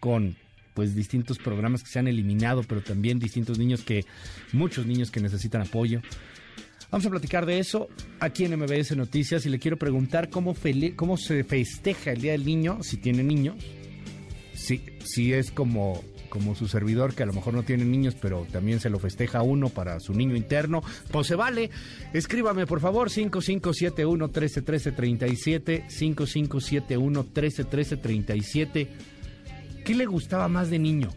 [0.00, 0.36] con
[0.74, 4.04] pues distintos programas que se han eliminado, pero también distintos niños que
[4.52, 6.00] muchos niños que necesitan apoyo.
[6.90, 7.88] Vamos a platicar de eso
[8.18, 10.56] aquí en MBS Noticias y le quiero preguntar cómo,
[10.96, 13.56] cómo se festeja el Día del Niño, si tiene niños,
[14.54, 18.46] si, si es como como su servidor, que a lo mejor no tiene niños, pero
[18.50, 21.68] también se lo festeja uno para su niño interno, pues se vale.
[22.14, 28.88] Escríbame, por favor, 5571 131337, 5571 131337.
[29.84, 31.10] ¿Qué le gustaba más de niño?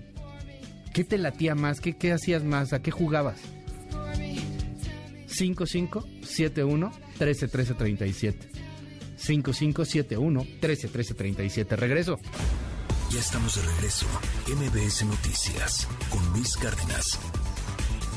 [0.94, 1.80] ¿Qué te latía más?
[1.80, 2.74] ¿Qué, qué hacías más?
[2.74, 3.40] ¿A qué jugabas?
[5.28, 8.50] 5571 131337.
[9.16, 11.76] 5571 131337.
[11.76, 12.20] Regreso.
[13.14, 14.08] Ya estamos de regreso.
[14.48, 17.20] MBS Noticias con Luis Cárdenas.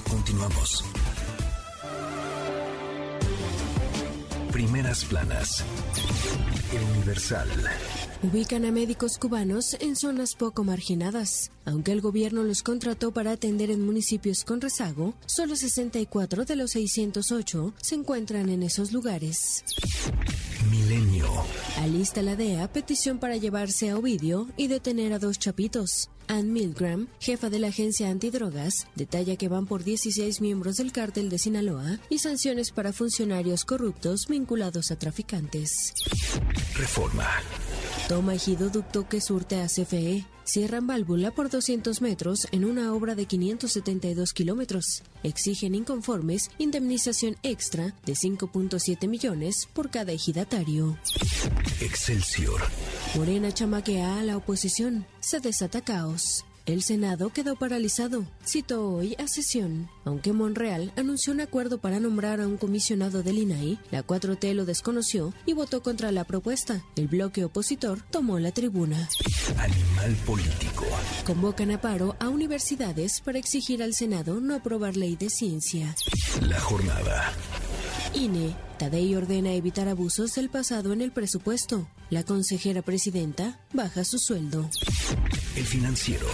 [0.09, 0.82] Continuamos.
[4.52, 5.62] Primeras planas.
[6.94, 7.51] Universal.
[8.22, 11.51] Ubican a médicos cubanos en zonas poco marginadas.
[11.66, 16.70] Aunque el gobierno los contrató para atender en municipios con rezago, solo 64 de los
[16.70, 19.64] 608 se encuentran en esos lugares.
[20.70, 21.30] Milenio.
[21.78, 26.09] Alista la DEA petición para llevarse a Ovidio y detener a dos chapitos.
[26.28, 31.28] Ann Milgram, jefa de la agencia antidrogas, detalla que van por 16 miembros del cártel
[31.28, 35.93] de Sinaloa y sanciones para funcionarios corruptos vinculados a traficantes.
[36.74, 37.28] Reforma.
[38.09, 40.24] Toma ejido ducto que surte a CFE.
[40.45, 45.03] Cierran válvula por 200 metros en una obra de 572 kilómetros.
[45.24, 50.97] Exigen inconformes indemnización extra de 5.7 millones por cada ejidatario.
[51.81, 52.61] Excelsior.
[53.16, 55.05] Morena chamaquea a la oposición.
[55.19, 56.45] Se desata caos.
[56.66, 58.26] El Senado quedó paralizado.
[58.44, 59.88] Citó hoy a sesión.
[60.05, 64.64] Aunque Monreal anunció un acuerdo para nombrar a un comisionado del INAI, la 4T lo
[64.64, 66.82] desconoció y votó contra la propuesta.
[66.97, 69.09] El bloque opositor tomó la tribuna.
[69.56, 70.84] Animal político.
[71.24, 75.94] Convocan a paro a universidades para exigir al Senado no aprobar ley de ciencia.
[76.40, 77.32] La jornada.
[78.12, 78.56] INE.
[78.78, 81.89] Tadei ordena evitar abusos del pasado en el presupuesto.
[82.11, 84.69] La consejera presidenta baja su sueldo.
[85.57, 86.27] El financiero.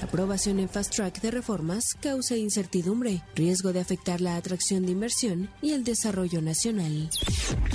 [0.00, 5.50] Aprobación en fast track de reformas causa incertidumbre, riesgo de afectar la atracción de inversión
[5.60, 7.10] y el desarrollo nacional.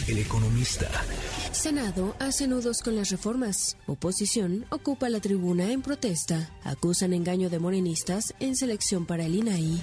[0.07, 0.89] El economista.
[1.51, 3.77] Senado hace nudos con las reformas.
[3.85, 6.49] Oposición ocupa la tribuna en protesta.
[6.63, 9.81] Acusan engaño de morenistas en selección para el INAI.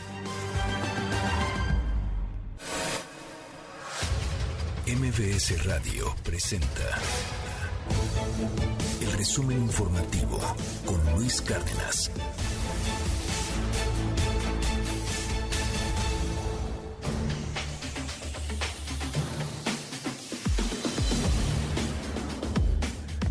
[4.87, 7.01] MBS Radio presenta
[9.01, 10.39] el resumen informativo
[10.85, 12.09] con Luis Cárdenas.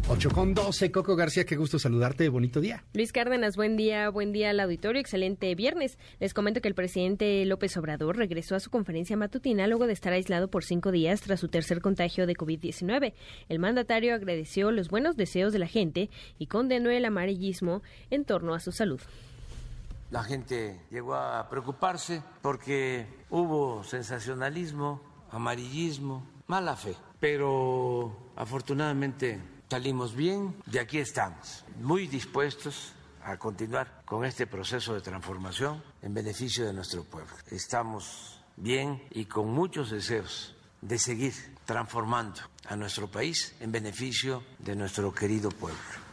[0.07, 2.83] Ocho con 12, Coco García, qué gusto saludarte, bonito día.
[2.93, 5.97] Luis Cárdenas, buen día, buen día al auditorio, excelente viernes.
[6.19, 10.13] Les comento que el presidente López Obrador regresó a su conferencia matutina luego de estar
[10.13, 13.13] aislado por cinco días tras su tercer contagio de COVID-19.
[13.49, 18.53] El mandatario agradeció los buenos deseos de la gente y condenó el amarillismo en torno
[18.53, 19.01] a su salud.
[20.11, 25.01] La gente llegó a preocuparse porque hubo sensacionalismo,
[25.31, 32.93] amarillismo, mala fe, pero afortunadamente salimos bien, de aquí estamos, muy dispuestos
[33.25, 37.35] a continuar con este proceso de transformación en beneficio de nuestro pueblo.
[37.51, 41.33] Estamos bien y con muchos deseos de seguir
[41.65, 42.39] transformando
[42.69, 46.04] a nuestro país en beneficio de nuestro querido pueblo.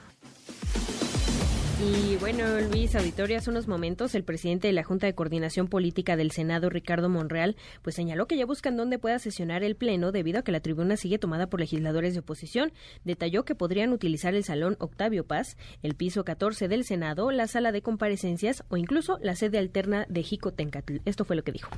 [1.85, 6.17] Y bueno, Luis Auditorio, hace unos momentos el presidente de la Junta de Coordinación Política
[6.17, 10.39] del Senado, Ricardo Monreal, pues señaló que ya buscan dónde pueda sesionar el Pleno debido
[10.39, 12.73] a que la tribuna sigue tomada por legisladores de oposición.
[13.05, 17.73] Detalló que podrían utilizar el Salón Octavio Paz, el piso 14 del Senado, la sala
[17.73, 20.99] de comparecencias o incluso la sede alterna de Jicotencatl.
[21.05, 21.71] Esto fue lo que dijo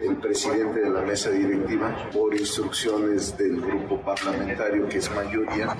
[0.00, 5.76] el presidente de la mesa directiva, por instrucciones del grupo parlamentario, que es mayoría,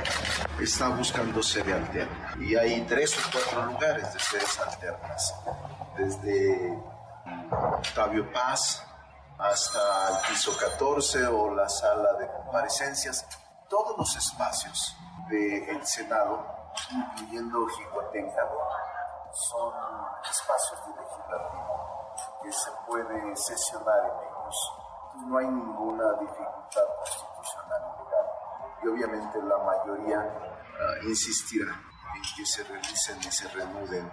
[0.60, 2.34] está buscando sede alterna.
[2.40, 5.34] Y hay tres o cuatro lugares de sedes alternas,
[5.96, 6.78] desde
[7.50, 8.82] Octavio Paz
[9.38, 13.26] hasta el piso 14 o la sala de comparecencias,
[13.68, 14.96] todos los espacios
[15.28, 16.46] del Senado,
[16.90, 18.48] incluyendo Jicotenca,
[19.32, 19.74] son
[20.30, 22.03] espacios de legislativo
[22.42, 24.72] que se puede sesionar en ellos.
[25.26, 28.26] No hay ninguna dificultad constitucional y legal.
[28.82, 31.72] Y obviamente la mayoría uh, insistirá
[32.14, 34.12] en que se realicen y se reanuden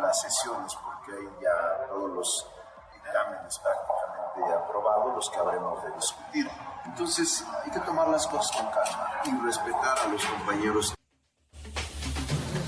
[0.00, 2.52] las sesiones, porque hay ya todos los
[2.94, 6.50] dictámenes prácticamente aprobados, los que habremos de discutir.
[6.84, 10.94] Entonces hay que tomar las cosas con calma y respetar a los compañeros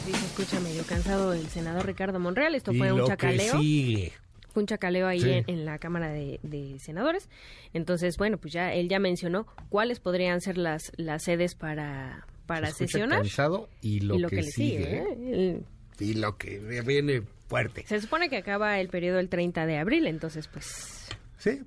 [0.04, 2.56] Sí, se escucha medio cansado el senador Ricardo Monreal.
[2.56, 3.58] Esto fue un chacaleo.
[3.58, 4.12] sigue.
[4.52, 5.30] Fue un chacaleo ahí Sí.
[5.30, 7.28] en, en la Cámara de, de Senadores.
[7.72, 12.68] Entonces, bueno, pues ya él ya mencionó cuáles podrían ser las, las sedes para, para
[12.68, 13.20] Se sesionar.
[13.20, 14.78] cansado y lo, que, le sigue.
[14.78, 14.96] sigue.
[14.98, 15.04] ¿eh?
[15.20, 15.60] ¿eh?
[15.98, 17.84] El- Y lo que viene fuerte.
[17.86, 21.08] se supone que acaba el periodo el 30 de abril, entonces, pues...
[21.38, 21.60] Sí.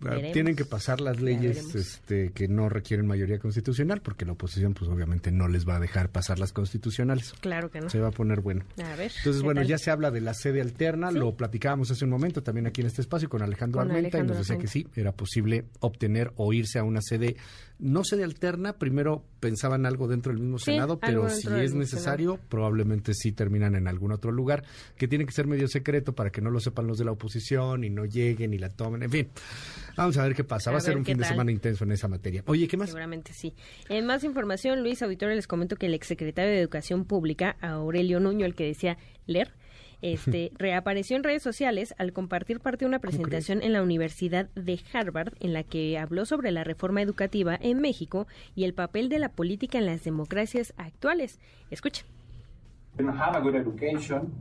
[0.00, 0.32] Veremos.
[0.32, 4.88] Tienen que pasar las leyes este, que no requieren mayoría constitucional, porque la oposición, pues
[4.90, 7.32] obviamente no les va a dejar pasar las constitucionales.
[7.40, 7.90] Claro que no.
[7.90, 8.64] Se va a poner bueno.
[8.82, 9.10] A ver.
[9.16, 9.68] Entonces, ¿qué bueno, tal?
[9.68, 11.18] ya se habla de la sede alterna, Sí.
[11.18, 14.34] lo platicábamos hace un momento también aquí en este espacio con Alejandro Con Armenta Alejandro
[14.34, 14.72] y nos decía Armenta.
[14.72, 17.36] que sí, era posible obtener o irse a una sede,
[17.78, 23.14] no sede alterna, primero pensaban algo dentro del mismo Senado, pero si es necesario, probablemente
[23.14, 24.64] sí terminan en algún otro lugar,
[24.96, 27.84] que tiene que ser medio secreto para que no lo sepan los de la oposición
[27.84, 29.28] y no lleguen y la tomen, en fin.
[29.96, 31.92] Vamos a ver qué pasa, A va a ser un fin de semana intenso en
[31.92, 32.42] esa materia.
[32.46, 32.88] Oye, ¿qué más?
[32.88, 33.54] Seguramente sí.
[33.88, 38.46] En más información, Luis Auditorio, les comento que el exsecretario de Educación Pública, Aurelio Nuño,
[38.46, 39.52] el que decía leer,
[40.02, 44.80] este, reapareció en redes sociales al compartir parte de una presentación en la Universidad de
[44.92, 49.18] Harvard en la que habló sobre la reforma educativa en México y el papel de
[49.18, 51.38] la política en las democracias actuales.
[51.70, 52.06] Escuchen.
[52.98, 54.32] We don't have a good education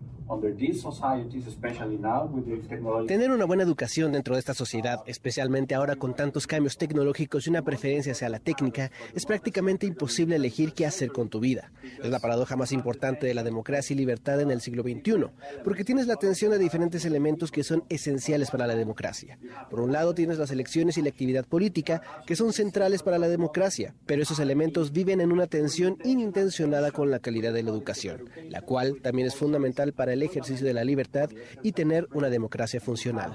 [3.08, 7.50] Tener una buena educación dentro de esta sociedad, especialmente ahora con tantos cambios tecnológicos y
[7.50, 11.72] una preferencia hacia la técnica, es prácticamente imposible elegir qué hacer con tu vida.
[12.04, 15.28] Es la paradoja más importante de la democracia y libertad en el siglo XXI,
[15.64, 19.40] porque tienes la atención a diferentes elementos que son esenciales para la democracia.
[19.70, 23.30] Por un lado tienes las elecciones y la actividad política, que son centrales para la
[23.30, 28.30] democracia, pero esos elementos viven en una tensión inintencionada con la calidad de la educación,
[28.50, 31.30] la cual también es fundamental para el ejercicio de la libertad
[31.64, 33.34] y tener una democracia funcional.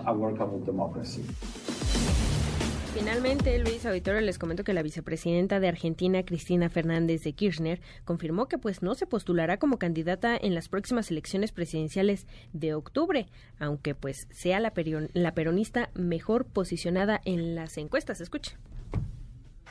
[2.94, 8.48] Finalmente, Luis Auditorio, les comento que la vicepresidenta de Argentina, Cristina Fernández de Kirchner, confirmó
[8.48, 13.28] que pues no se postulará como candidata en las próximas elecciones presidenciales de octubre,
[13.58, 14.72] aunque pues sea la,
[15.14, 18.20] la peronista mejor posicionada en las encuestas.
[18.20, 18.56] Escuche.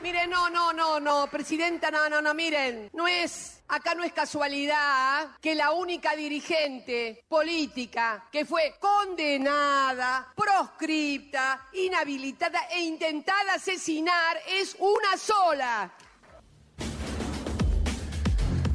[0.01, 4.11] Miren, no, no, no, no, presidenta, no, no, no, miren, no es, acá no es
[4.11, 14.75] casualidad que la única dirigente política que fue condenada, proscripta, inhabilitada e intentada asesinar es
[14.79, 15.91] una sola.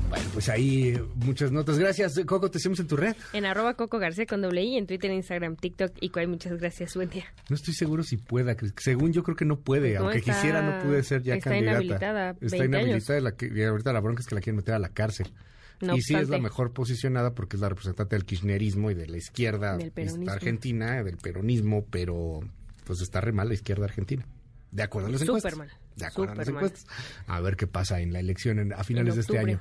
[0.09, 1.79] Bueno, pues ahí muchas notas.
[1.79, 3.15] Gracias, Coco, te hacemos en tu red.
[3.33, 6.27] En arroba Coco García con doble I, en Twitter, Instagram, TikTok y Cuay.
[6.29, 7.25] Muchas gracias, buen día.
[7.49, 8.57] No estoy seguro si pueda.
[8.79, 11.51] Según yo creo que no puede, No, aunque está- quisiera no puede ser ya está
[11.51, 11.73] candidata.
[11.83, 14.79] inhabilitada, Está 20 inhabilitada la y ahorita la bronca es que la quieren meter a
[14.79, 15.33] la cárcel.
[15.81, 19.09] No y sí es la mejor posicionada porque es la representante del kirchnerismo y de
[19.09, 19.93] la izquierda Del
[20.29, 22.41] argentina, del peronismo, pero
[22.85, 24.25] pues está re mal la izquierda argentina.
[24.71, 25.53] De acuerdo a las encuestas.
[25.53, 25.77] Súper mal.
[25.97, 26.57] De acuerdo a las mal.
[26.65, 26.87] encuestas.
[27.27, 29.59] A ver qué pasa en la elección en- a finales de este año.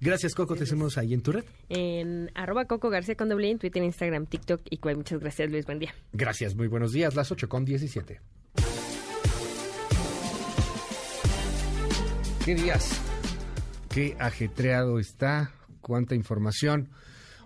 [0.00, 0.56] Gracias, Coco.
[0.56, 1.44] Te hacemos ahí en tu red.
[1.68, 4.96] En arroba Coco García con doble en Twitter, Instagram, TikTok y Cuay.
[4.96, 5.64] Muchas gracias, Luis.
[5.66, 5.94] Buen día.
[6.12, 7.14] Gracias, muy buenos días.
[7.14, 8.20] Las 8 con 17.
[12.44, 13.00] ¿Qué días?
[13.90, 16.88] Qué ajetreado está, cuánta información.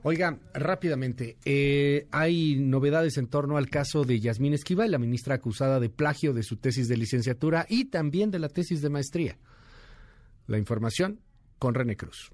[0.04, 5.78] Oiga, rápidamente, eh, hay novedades en torno al caso de Yasmín Esquivel, la ministra acusada
[5.78, 9.38] de plagio de su tesis de licenciatura y también de la tesis de maestría.
[10.48, 11.20] La información
[11.60, 12.32] con René Cruz.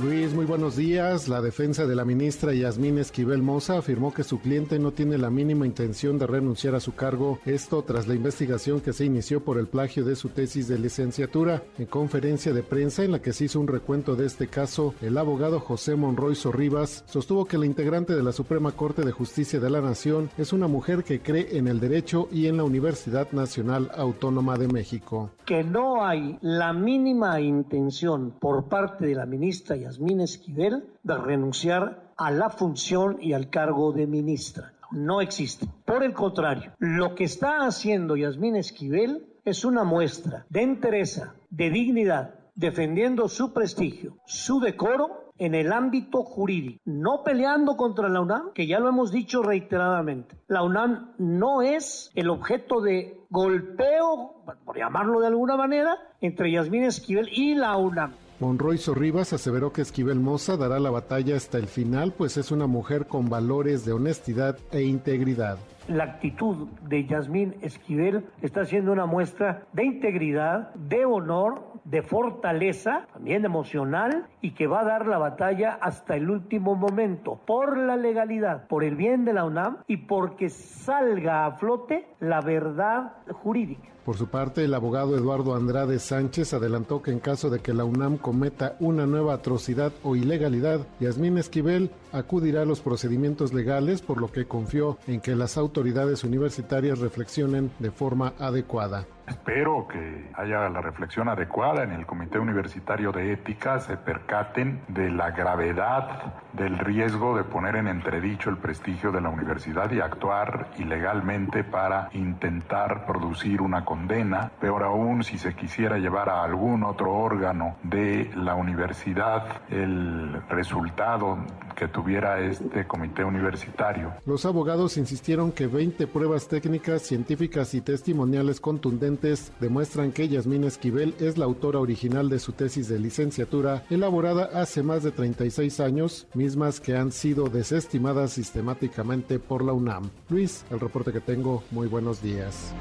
[0.00, 1.26] Luis, muy buenos días.
[1.26, 5.28] La defensa de la ministra Yasmín Esquivel Moza afirmó que su cliente no tiene la
[5.28, 9.58] mínima intención de renunciar a su cargo, esto tras la investigación que se inició por
[9.58, 11.64] el plagio de su tesis de licenciatura.
[11.78, 15.18] En conferencia de prensa en la que se hizo un recuento de este caso, el
[15.18, 19.68] abogado José Monroy Sorribas sostuvo que la integrante de la Suprema Corte de Justicia de
[19.68, 23.90] la Nación es una mujer que cree en el derecho y en la Universidad Nacional
[23.96, 25.32] Autónoma de México.
[25.44, 29.87] que no hay la mínima intención por parte de la ministra Yasmín
[30.20, 34.72] Esquivel de renunciar a la función y al cargo de ministra.
[34.90, 35.66] No existe.
[35.84, 41.70] Por el contrario, lo que está haciendo Yasmín Esquivel es una muestra de entereza, de
[41.70, 48.52] dignidad, defendiendo su prestigio, su decoro en el ámbito jurídico, no peleando contra la UNAM,
[48.52, 50.36] que ya lo hemos dicho reiteradamente.
[50.48, 56.84] La UNAM no es el objeto de golpeo, por llamarlo de alguna manera, entre Yasmín
[56.84, 58.14] Esquivel y la UNAM.
[58.40, 62.68] Monroy Sorribas aseveró que Esquivel Moza dará la batalla hasta el final, pues es una
[62.68, 65.58] mujer con valores de honestidad e integridad.
[65.88, 73.08] La actitud de Yasmín Esquivel está siendo una muestra de integridad, de honor, de fortaleza,
[73.12, 77.96] también emocional, y que va a dar la batalla hasta el último momento, por la
[77.96, 83.88] legalidad, por el bien de la UNAM y porque salga a flote la verdad jurídica.
[84.08, 87.84] Por su parte, el abogado Eduardo Andrade Sánchez adelantó que en caso de que la
[87.84, 94.18] UNAM cometa una nueva atrocidad o ilegalidad, Yasmín Esquivel acudirá a los procedimientos legales, por
[94.18, 99.06] lo que confió en que las autoridades universitarias reflexionen de forma adecuada.
[99.28, 105.10] Espero que haya la reflexión adecuada en el Comité Universitario de Ética, se percaten de
[105.10, 110.70] la gravedad del riesgo de poner en entredicho el prestigio de la universidad y actuar
[110.78, 114.50] ilegalmente para intentar producir una condena.
[114.60, 121.36] Peor aún, si se quisiera llevar a algún otro órgano de la universidad el resultado
[121.76, 124.14] que tuviera este comité universitario.
[124.26, 129.17] Los abogados insistieron que 20 pruebas técnicas, científicas y testimoniales contundentes
[129.60, 134.82] demuestran que Yasmín Esquivel es la autora original de su tesis de licenciatura elaborada hace
[134.82, 140.10] más de 36 años, mismas que han sido desestimadas sistemáticamente por la UNAM.
[140.28, 142.72] Luis, el reporte que tengo, muy buenos días.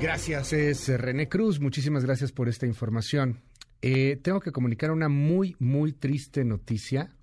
[0.00, 1.60] Gracias, es René Cruz.
[1.60, 3.40] Muchísimas gracias por esta información.
[3.82, 7.14] Eh, tengo que comunicar una muy, muy triste noticia.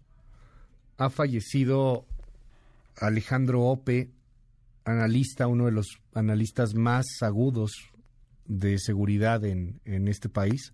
[0.97, 2.05] Ha fallecido
[2.97, 4.11] Alejandro Ope,
[4.85, 7.71] analista, uno de los analistas más agudos
[8.45, 10.73] de seguridad en, en este país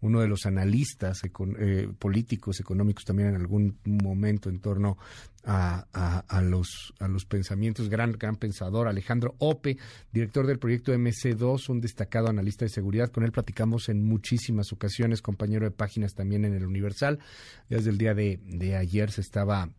[0.00, 4.96] uno de los analistas eh, políticos, económicos también en algún momento en torno
[5.44, 9.78] a, los, a los pensamientos, gran, gran pensador, Alejandro Ope,
[10.12, 13.12] director del proyecto MC2, un destacado analista de seguridad.
[13.12, 17.20] Con él platicamos en muchísimas ocasiones, compañero de páginas también en el Universal.
[17.68, 18.40] Desde el día de,
[18.76, 19.70] ayer se estaba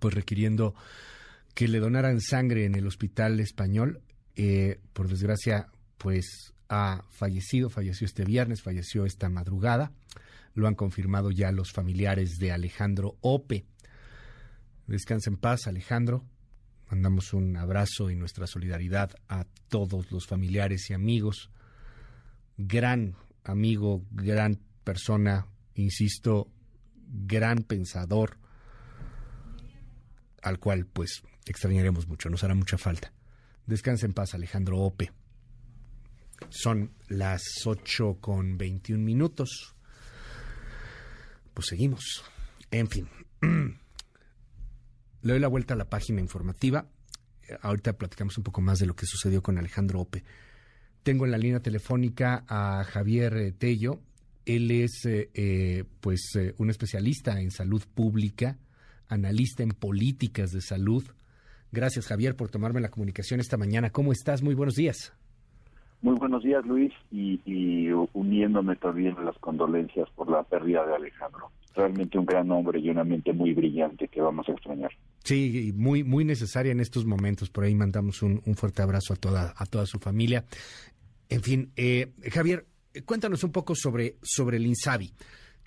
[0.00, 0.74] pues requiriendo
[1.54, 4.02] que le donaran sangre en el hospital español.
[4.36, 5.68] Eh, por desgracia,
[5.98, 9.92] pues ha fallecido, falleció este viernes, falleció esta madrugada.
[10.54, 13.66] Lo han confirmado ya los familiares de Alejandro Ope.
[14.86, 16.24] Descansa en paz, Alejandro.
[16.90, 21.50] Mandamos un abrazo y nuestra solidaridad a todos los familiares y amigos.
[22.56, 23.14] Gran
[23.44, 26.48] amigo, gran persona, insisto,
[27.06, 28.38] gran pensador,
[30.42, 33.12] al cual pues extrañaremos mucho, nos hará mucha falta.
[33.66, 35.12] Descansa en paz, Alejandro Ope.
[36.48, 39.74] Son las 8 con 21 minutos.
[41.54, 42.24] Pues seguimos.
[42.70, 43.08] En fin.
[45.22, 46.88] Le doy la vuelta a la página informativa.
[47.62, 50.24] Ahorita platicamos un poco más de lo que sucedió con Alejandro Ope.
[51.02, 54.00] Tengo en la línea telefónica a Javier Tello.
[54.46, 58.58] Él es eh, eh, pues eh, un especialista en salud pública,
[59.08, 61.04] analista en políticas de salud.
[61.72, 63.90] Gracias Javier por tomarme la comunicación esta mañana.
[63.90, 64.42] ¿Cómo estás?
[64.42, 65.12] Muy buenos días.
[66.02, 71.50] Muy buenos días, Luis, y, uniéndome también a las condolencias por la pérdida de Alejandro.
[71.74, 74.90] Realmente un gran hombre y una mente muy brillante que vamos a extrañar.
[75.22, 77.50] Sí, muy muy necesaria en estos momentos.
[77.50, 80.44] Por ahí mandamos un, fuerte abrazo a toda a toda su familia.
[81.28, 82.66] En fin, eh, Javier,
[83.04, 85.12] cuéntanos un poco sobre sobre el Insabi.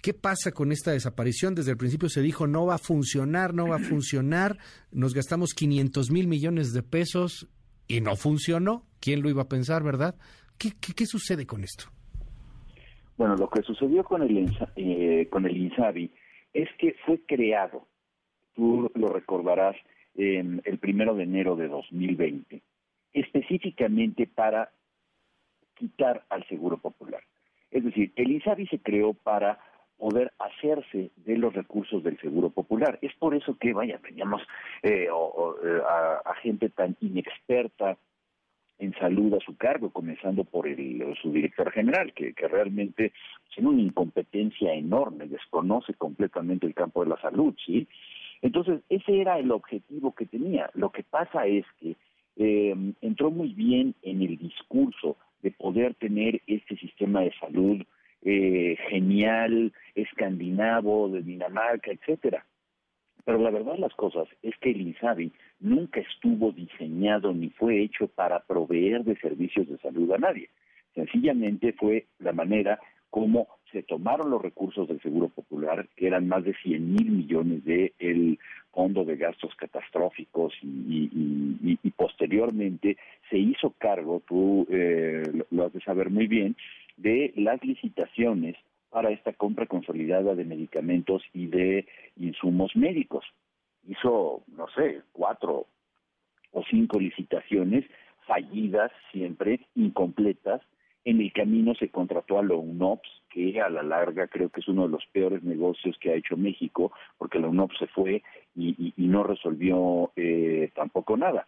[0.04, 1.56] ¿Qué pasa con esta desaparición?
[1.56, 4.58] Desde el principio se dijo no va a funcionar, no va a funcionar.
[4.92, 7.48] Nos gastamos 500 mil millones de pesos
[7.88, 8.84] y no funcionó.
[9.00, 10.16] ¿Quién lo iba a pensar, verdad?
[10.58, 11.86] ¿Qué, qué, sucede con esto?
[13.18, 16.12] Bueno, lo que sucedió con el, eh, con el INSABI
[16.54, 17.88] es que fue creado,
[18.56, 19.78] tú lo recordarás,
[20.16, 22.62] en el primero de enero de 2020,
[23.14, 24.70] específicamente para
[25.76, 27.24] quitar al Seguro Popular.
[27.72, 29.60] Es decir, el INSABI se creó para
[30.04, 33.00] poder hacerse de los recursos del Seguro Popular.
[33.02, 34.42] Es por eso que, vaya, teníamos
[34.82, 35.82] eh, eh,
[36.26, 37.98] a, gente tan inexperta
[38.80, 43.14] en salud a su cargo, comenzando por el, su director general, que, realmente
[43.56, 47.88] tiene una incompetencia enorme, desconoce completamente el campo de la salud, ¿sí?
[48.42, 50.70] Entonces, ese era el objetivo que tenía.
[50.74, 51.96] Lo que pasa es que
[52.36, 57.86] eh, entró muy bien en el discurso de poder tener este sistema de salud
[58.26, 62.46] eh, genial, escandinavo, de Dinamarca, etcétera.
[63.26, 67.82] Pero la verdad de las cosas es que el INSABI nunca estuvo diseñado ni fue
[67.82, 70.50] hecho para proveer de servicios de salud a nadie.
[70.94, 72.80] Sencillamente fue la manera
[73.10, 77.64] como se tomaron los recursos del Seguro Popular, que eran más de 100 mil millones
[77.64, 78.40] del el
[78.72, 82.98] fondo de gastos catastróficos y, posteriormente
[83.30, 86.56] se hizo cargo, tú eh, lo has de saber muy bien,
[86.98, 88.56] de las licitaciones
[88.90, 93.26] para esta compra consolidada de medicamentos y de insumos médicos.
[93.88, 95.66] Hizo, no sé, cuatro
[96.52, 97.86] o cinco licitaciones
[98.28, 100.62] fallidas siempre, incompletas.
[101.06, 104.68] En el camino se contrató a la UNOPS, que a la larga creo que es
[104.68, 108.24] uno de los peores negocios que ha hecho México, porque la UNOPS se fue
[108.56, 111.46] y, no resolvió eh, tampoco nada.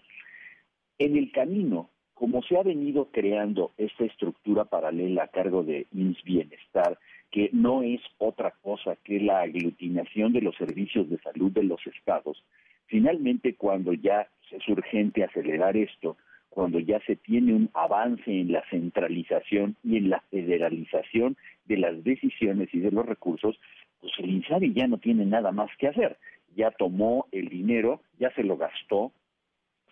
[0.97, 6.23] En el camino como se ha venido creando esta estructura paralela a cargo de INS
[6.23, 6.97] Bienestar,
[7.29, 11.85] que no es otra cosa que la aglutinación de los servicios de salud de los
[11.85, 12.41] estados,
[12.87, 16.15] finalmente cuando ya es urgente acelerar esto,
[16.49, 21.35] cuando ya se tiene un avance en la centralización y en la federalización
[21.65, 23.59] de las decisiones y de los recursos,
[23.99, 26.17] pues el INSABI ya no tiene nada más que hacer.
[26.55, 29.11] Ya tomó el dinero, ya se lo gastó,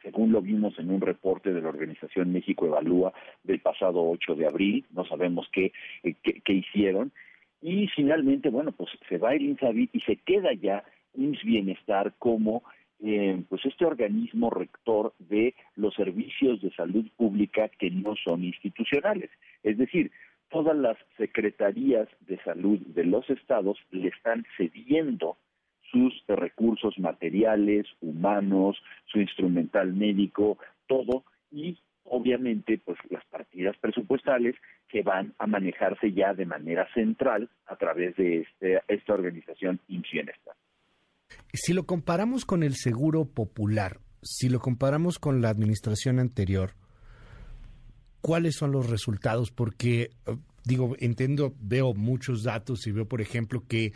[0.03, 3.13] según lo vimos en un reporte de la Organización México Evalúa
[3.43, 5.71] del pasado 8 de abril, no sabemos qué,
[6.03, 7.11] eh, qué, qué hicieron,
[7.61, 10.83] y finalmente, bueno, pues se va el INSABI y se queda ya
[11.15, 12.63] INS Bienestar como
[13.01, 19.29] eh, pues este organismo rector de los servicios de salud pública que no son institucionales.
[19.63, 20.11] Es decir,
[20.49, 25.37] todas las secretarías de salud de los estados le están cediendo
[25.93, 28.75] sus recursos materiales, humanos,
[29.05, 30.57] su instrumental médico,
[30.87, 34.55] todo, y obviamente pues las partidas presupuestales
[34.89, 40.11] que van a manejarse ya de manera central a través de este, esta organización INS
[41.53, 46.75] si lo comparamos con el seguro popular, si lo comparamos con la administración anterior,
[48.21, 49.51] ¿cuáles son los resultados?
[49.51, 53.93] Porque, eh, digo, entiendo, veo muchos datos y veo, por ejemplo, que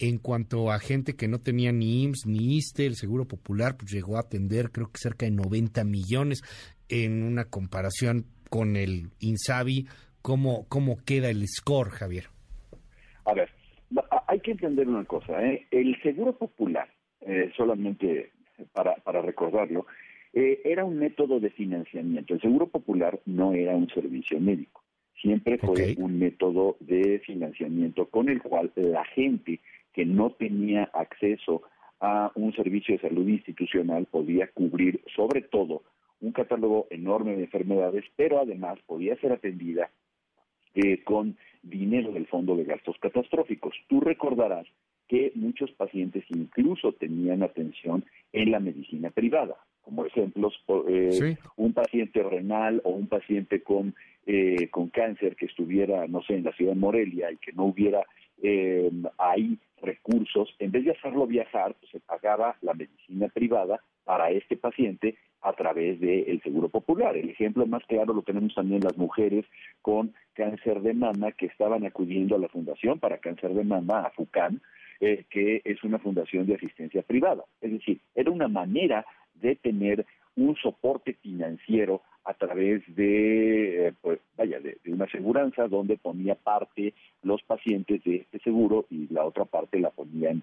[0.00, 3.92] en cuanto a gente que no tenía ni IMSS ni ISTE, el Seguro Popular pues
[3.92, 6.42] llegó a atender creo que cerca de 90 millones
[6.88, 9.86] en una comparación con el INSABI.
[10.22, 12.24] ¿Cómo, cómo queda el score, Javier?
[13.24, 13.50] A ver,
[14.26, 15.66] hay que entender una cosa, ¿eh?
[15.70, 16.88] el Seguro Popular,
[17.20, 18.32] eh, solamente
[18.72, 19.86] para, para recordarlo,
[20.32, 22.34] eh, era un método de financiamiento.
[22.34, 24.82] El Seguro Popular no era un servicio médico,
[25.20, 29.60] siempre fue un método de financiamiento con el cual la gente
[29.92, 31.62] que no tenía acceso
[32.00, 35.82] a un servicio de salud institucional podía cubrir sobre todo
[36.20, 39.90] un catálogo enorme de enfermedades, pero además podía ser atendida
[40.74, 43.74] eh, con dinero del Fondo de Gastos Catastróficos.
[43.88, 44.66] Tú recordarás
[45.08, 50.54] que muchos pacientes incluso tenían atención en la medicina privada, como ejemplos,
[50.88, 53.94] eh, un paciente renal o un paciente con,
[54.26, 57.64] eh, con cáncer que estuviera, no sé, en la ciudad de Morelia y que no
[57.64, 58.04] hubiera
[58.42, 64.30] eh, ahí recursos, en vez de hacerlo viajar, pues se pagaba la medicina privada para
[64.30, 67.16] este paciente a través del Seguro Popular.
[67.16, 69.46] El ejemplo más claro lo tenemos también las mujeres
[69.80, 74.10] con cáncer de mama que estaban acudiendo a la Fundación para Cáncer de Mama, a
[74.10, 74.60] FUCAN,
[75.00, 77.44] eh, que es una fundación de asistencia privada.
[77.60, 80.04] Es decir, era una manera de tener
[80.36, 86.94] un soporte financiero a través de, eh, pues, vaya, de, una aseguranza donde ponía parte
[87.22, 90.42] los pacientes de este seguro y la otra parte la ponían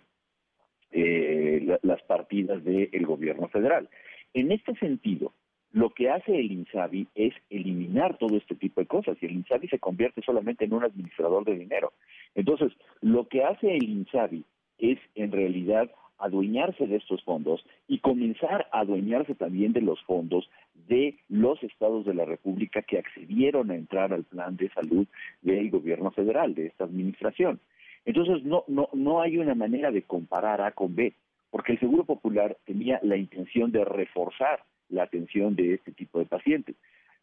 [0.92, 3.90] eh, las partidas del gobierno federal.
[4.34, 5.32] En este sentido,
[5.72, 9.70] lo que hace el INSABI es eliminar todo este tipo de cosas y el INSABI
[9.70, 11.94] se convierte solamente en un administrador de dinero.
[12.36, 14.44] Entonces, lo que hace el INSABI
[14.80, 20.50] es en realidad adueñarse de estos fondos y comenzar a adueñarse también de los fondos
[20.88, 25.08] de los estados de la República que accedieron a entrar al plan de salud
[25.42, 27.60] del gobierno federal, de esta administración.
[28.06, 31.14] Entonces, no, no, no hay una manera de comparar A con B,
[31.50, 36.26] porque el Seguro Popular tenía la intención de reforzar la atención de este tipo de
[36.26, 36.76] pacientes.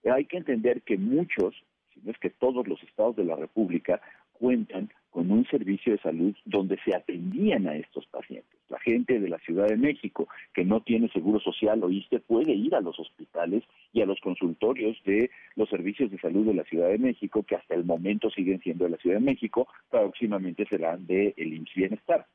[0.04, 1.54] Hay que entender que muchos,
[1.94, 4.02] si no es que todos los estados de la República,
[4.32, 8.58] cuentan con un servicio de salud donde se atendían a estos pacientes.
[8.68, 12.52] La gente de la Ciudad de México que no tiene seguro social o ISTE puede
[12.52, 13.62] ir a los hospitales
[13.92, 17.54] y a los consultorios de los servicios de salud de la Ciudad de México, que
[17.54, 21.74] hasta el momento siguen siendo de la Ciudad de México, próximamente serán de el IMSS
[21.76, 22.26] Bienestar.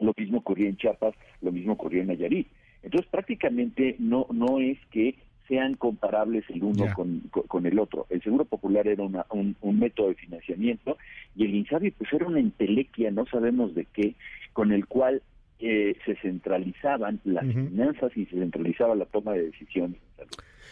[0.00, 2.48] Lo mismo ocurría en Chiapas, lo mismo ocurrió en Nayarit.
[2.82, 5.14] Entonces prácticamente no, no es que
[5.48, 8.06] sean comparables el uno con, el otro.
[8.10, 10.98] El Seguro Popular era un, método de financiamiento
[11.34, 14.14] y el INSABI pues era una entelequia, no sabemos de qué,
[14.52, 15.22] con el cual
[15.58, 19.98] eh, se centralizaban las finanzas y se centralizaba la toma de decisiones.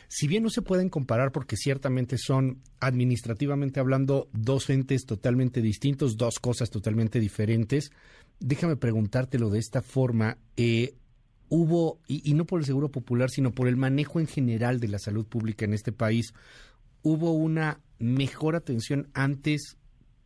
[0.09, 6.17] Si bien no se pueden comparar porque ciertamente son administrativamente hablando dos entes totalmente distintos,
[6.17, 7.91] dos cosas totalmente diferentes,
[8.39, 10.37] déjame preguntártelo de esta forma.
[10.57, 10.95] Eh,
[11.49, 14.99] hubo, y, no por el Seguro Popular, sino por el manejo en general de la
[14.99, 16.33] salud pública en este país,
[17.03, 19.77] hubo una mejor atención antes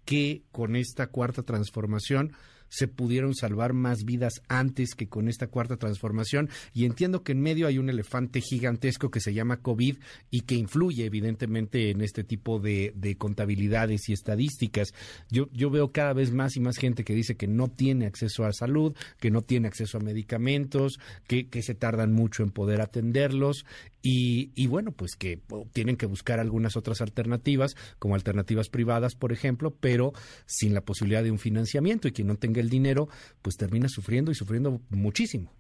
[0.05, 2.33] que con esta cuarta transformación
[2.71, 6.49] se pudieron salvar más vidas antes que con esta cuarta transformación.
[6.73, 9.97] Y entiendo que en medio hay un elefante gigantesco que se llama COVID
[10.31, 14.95] y que influye evidentemente en este tipo de, contabilidades y estadísticas.
[15.31, 18.45] Yo, yo veo cada vez más y más gente que dice que no tiene acceso
[18.45, 22.81] a salud, que no tiene acceso a medicamentos, que, que se tardan mucho en poder
[22.81, 23.67] atenderlos
[24.03, 25.39] y, y, bueno, pues que
[25.73, 30.13] tienen que buscar algunas otras alternativas, como alternativas privadas, por ejemplo, pero
[30.47, 33.09] sin la posibilidad de un financiamiento y quien no tenga el dinero,
[33.43, 35.53] pues termina sufriendo y sufriendo muchísimo.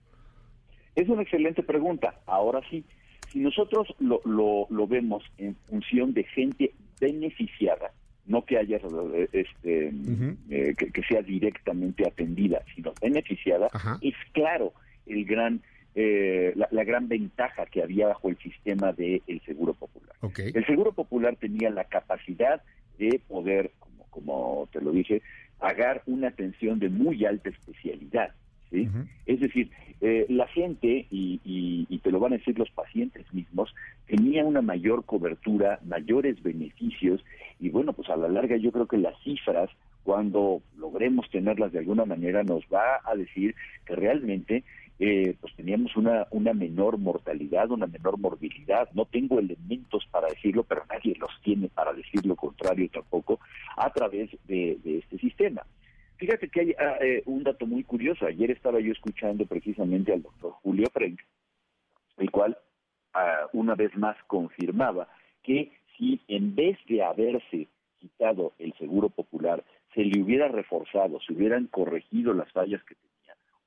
[0.94, 2.20] Es una excelente pregunta.
[2.26, 2.84] Ahora sí,
[3.30, 7.92] si nosotros lo, lo, lo vemos en función de gente beneficiada,
[8.26, 9.92] no que haya eh, este
[10.50, 13.68] eh, que, sea directamente atendida, sino beneficiada,
[14.00, 14.72] es claro
[15.06, 15.62] el gran
[15.94, 20.14] eh, la, gran ventaja que había bajo el sistema del Seguro Popular.
[20.36, 22.62] El Seguro Popular tenía la capacidad
[22.98, 25.22] de poder, como, como te lo dije,
[25.58, 28.34] pagar una atención de muy alta especialidad.
[28.70, 28.88] ¿sí?
[29.26, 33.74] Es decir, eh, la gente, y, y, te lo van a decir los pacientes mismos,
[34.06, 37.22] tenía una mayor cobertura, mayores beneficios,
[37.58, 39.68] y bueno, pues a la larga yo creo que las cifras,
[40.02, 43.54] cuando logremos tenerlas de alguna manera, nos va a decir
[43.84, 44.64] que realmente
[45.02, 48.86] eh, pues teníamos una, una menor mortalidad, una menor morbilidad.
[48.92, 53.40] No tengo elementos para decirlo, pero nadie los tiene para decir lo contrario tampoco,
[53.78, 55.62] a través de, este sistema.
[56.18, 58.26] Fíjate que hay ah, eh, un dato muy curioso.
[58.26, 61.18] Ayer estaba yo escuchando precisamente al doctor Julio Frank,
[62.18, 62.58] el cual
[63.14, 65.08] ah, una vez más confirmaba
[65.42, 67.68] que si en vez de haberse
[67.98, 69.64] quitado el seguro popular,
[69.94, 72.94] se le hubiera reforzado, se hubieran corregido las fallas que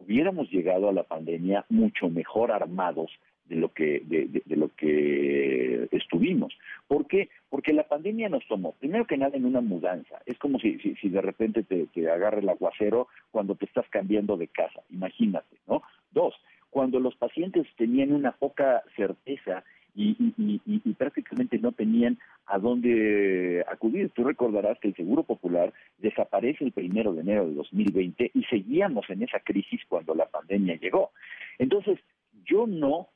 [0.06, 3.12] hubiéramos llegado a la pandemia mucho mejor armados
[3.46, 6.54] de lo que de, lo que estuvimos.
[6.88, 7.30] ¿Por qué?
[7.50, 10.22] Porque la pandemia nos tomó, primero que nada, en una mudanza.
[10.26, 14.38] Es como si, si, de repente te, te agarra el aguacero cuando te estás cambiando
[14.38, 14.82] de casa.
[14.90, 15.84] Imagínate, ¿no?
[16.12, 16.36] Dos,
[16.70, 19.64] cuando los pacientes tenían una poca certeza
[19.96, 22.18] y, y, prácticamente no tenían
[22.48, 24.10] a dónde acudir.
[24.10, 29.10] Tú recordarás que el Seguro Popular desaparece el primero de enero de 2020 y seguíamos
[29.10, 31.12] en esa crisis cuando la pandemia llegó.
[31.60, 32.00] Entonces,
[32.46, 33.10] yo no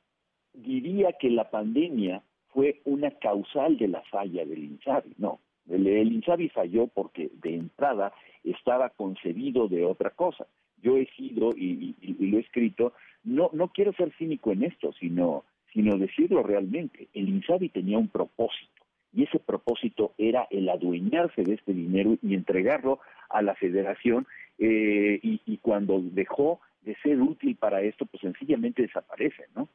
[0.54, 5.40] diría que la pandemia fue una causal de la falla del INSABI, no.
[5.68, 8.12] El, INSABI falló porque de entrada
[8.44, 10.46] estaba concebido de otra cosa.
[10.80, 12.92] Yo he sido, y, y lo he escrito,
[13.24, 17.08] no, no quiero ser cínico en esto, sino sino decirlo realmente.
[17.14, 18.78] El INSABI tenía un propósito
[19.12, 23.00] y ese propósito era el adueñarse de este dinero y entregarlo
[23.30, 24.26] a la federación
[24.58, 29.68] eh, y, cuando dejó de ser útil para esto, pues sencillamente desaparece, ¿no?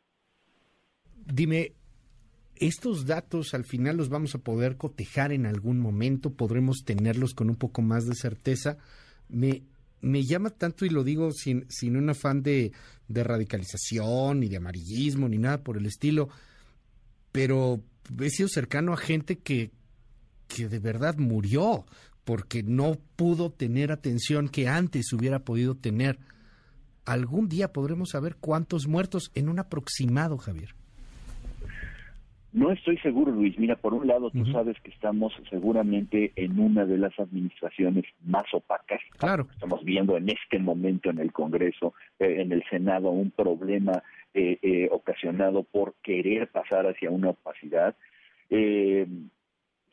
[1.25, 1.71] Dime,
[2.55, 6.33] ¿estos datos al final los vamos a poder cotejar en algún momento?
[6.33, 8.77] ¿Podremos tenerlos con un poco más de certeza?
[9.29, 9.61] Me,
[10.03, 12.73] me llama tanto, y lo digo sin, sin un afán de,
[13.07, 16.29] radicalización, ni de amarillismo, ni nada por el estilo,
[17.31, 17.81] pero
[18.19, 19.71] he sido cercano a gente que,
[20.47, 21.85] que de verdad murió
[22.25, 26.19] porque no pudo tener atención que antes hubiera podido tener.
[27.05, 30.75] Algún día podremos saber cuántos muertos en un aproximado, Javier.
[32.53, 33.57] No estoy seguro, Luis.
[33.57, 38.43] Mira, por un lado, tú sabes que estamos seguramente en una de las administraciones más
[38.53, 39.01] opacas.
[39.17, 39.47] Claro.
[39.51, 44.03] Estamos viendo en este momento en el Congreso, eh, en el Senado, un problema
[44.35, 47.95] eh, eh, ocasionado por querer pasar hacia una opacidad.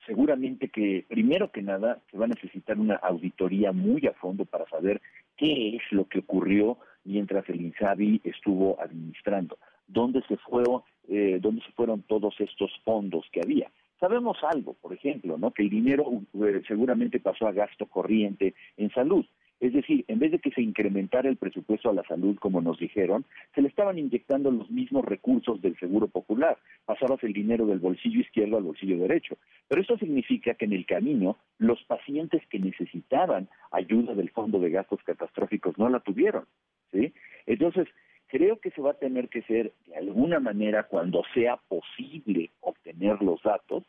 [0.07, 4.67] seguramente que, primero que nada, se va a necesitar una auditoría muy a fondo para
[4.69, 5.01] saber
[5.39, 9.57] qué es lo que ocurrió mientras el INSABI estuvo administrando,
[9.87, 10.65] dónde se fue
[11.09, 13.71] eh, dónde se fueron todos estos fondos que había.
[13.99, 15.53] Sabemos algo, por ejemplo, ¿no?
[15.53, 16.05] que el dinero
[16.35, 19.27] eh, seguramente pasó a gasto corriente en salud.
[19.61, 22.79] Es decir, en vez de que se incrementara el presupuesto a la salud, como nos
[22.79, 26.57] dijeron, se le estaban inyectando los mismos recursos del Seguro Popular.
[26.87, 29.37] Pasabas el dinero del bolsillo izquierdo al bolsillo derecho.
[29.69, 34.71] Pero eso significa que en el camino los pacientes que necesitaban ayuda del Fondo de
[34.71, 36.47] Gastos Catastróficos no la tuvieron.
[36.91, 37.13] ¿sí?
[37.45, 37.87] Entonces,
[38.31, 43.21] Creo que se va a tener que ser, de alguna manera, cuando sea posible obtener
[43.23, 43.83] los datos,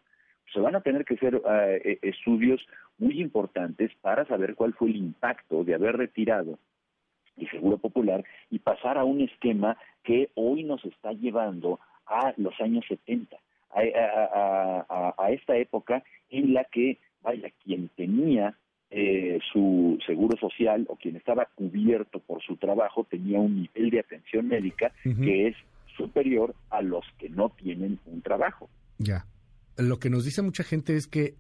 [0.52, 2.60] se van a tener que eh, eh, estudios
[2.98, 6.58] muy importantes para saber cuál fue el impacto de haber retirado
[7.38, 12.60] el Seguro Popular y pasar a un esquema que hoy nos está llevando a los
[12.62, 13.38] años 70,
[13.70, 18.56] a, a esta época en la que, vaya, quien tenía
[18.94, 24.02] eh, su seguro social o quien estaba cubierto por su trabajo tenía un nivel de
[24.02, 25.56] atención médica que es
[25.96, 28.70] superior a los que no tienen un trabajo.
[28.98, 29.26] Ya.
[29.78, 31.36] Lo que nos dice mucha gente es que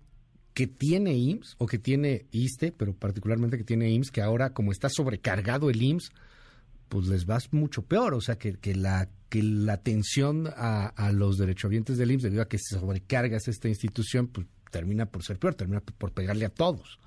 [0.53, 4.71] que tiene IMSS o que tiene ISTE, pero particularmente que tiene IMSS, que ahora como
[4.71, 6.11] está sobrecargado el IMSS,
[6.89, 8.13] pues les va mucho peor.
[8.13, 12.41] O sea, que, que la que la atención a, a los derechohabientes del IMSS, debido
[12.41, 16.49] a que se sobrecargas esta institución, pues termina por ser peor, termina por pegarle a
[16.49, 16.99] todos.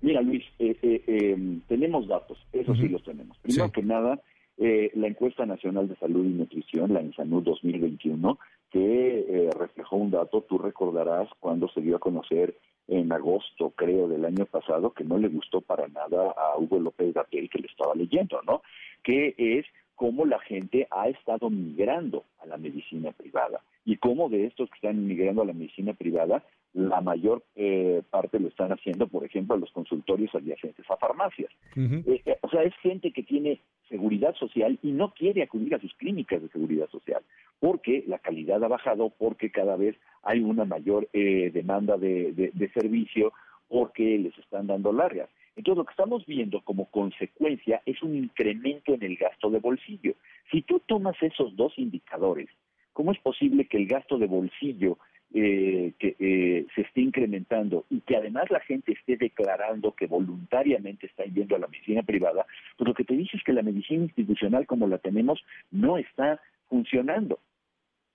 [0.00, 3.36] Mira, Luis, eh, eh, em, tenemos datos, eso sí los tenemos.
[3.38, 4.20] Primero que nada,
[4.56, 8.38] eh, la encuesta nacional de salud y nutrición, la INSANUD 2021,
[8.70, 12.54] que reflejó un dato, tú recordarás cuando se dio a conocer
[12.86, 17.12] en agosto, creo, del año pasado, que no le gustó para nada a Hugo López
[17.12, 18.62] Gatel, que le estaba leyendo, ¿no?
[19.02, 24.46] Que es cómo la gente ha estado migrando a la medicina privada y cómo de
[24.46, 29.08] estos que están migrando a la medicina privada, la mayor eh, parte lo están haciendo,
[29.08, 31.50] por ejemplo, a los consultorios adyacentes a farmacias.
[31.76, 35.80] Eh, eh, o sea, es gente que tiene seguridad social y no quiere acudir a
[35.80, 37.22] sus clínicas de seguridad social,
[37.58, 43.32] porque la calidad ha bajado, porque cada vez hay una mayor demanda de, de servicio,
[43.68, 45.30] porque les están dando largas.
[45.56, 50.14] Entonces, lo que estamos viendo como consecuencia es un incremento en el gasto de bolsillo.
[50.52, 52.48] Si tú tomas esos dos indicadores,
[52.92, 54.98] ¿cómo es posible que el gasto de bolsillo
[55.34, 61.06] eh, que eh, se esté incrementando y que además la gente esté declarando que voluntariamente
[61.06, 62.46] está yendo a la medicina privada,
[62.76, 66.40] pues lo que te dice es que la medicina institucional como la tenemos no está
[66.68, 67.40] funcionando.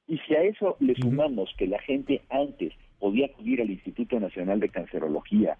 [0.07, 4.59] Y si a eso le sumamos que la gente antes podía acudir al Instituto Nacional
[4.59, 5.57] de Cancerología,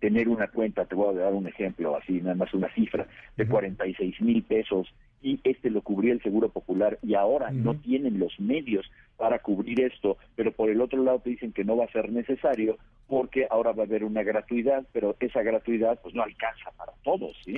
[0.00, 3.06] tener una cuenta, te voy a dar un ejemplo, así nada más una cifra,
[3.36, 4.92] de 46 mil pesos
[5.26, 9.80] y este lo cubría el Seguro Popular y ahora no tienen los medios para cubrir
[9.80, 12.78] esto, pero por el otro lado te dicen que no va a ser necesario
[13.08, 17.36] porque ahora va a haber una gratuidad, pero esa gratuidad pues no alcanza para todos,
[17.44, 17.56] ¿sí?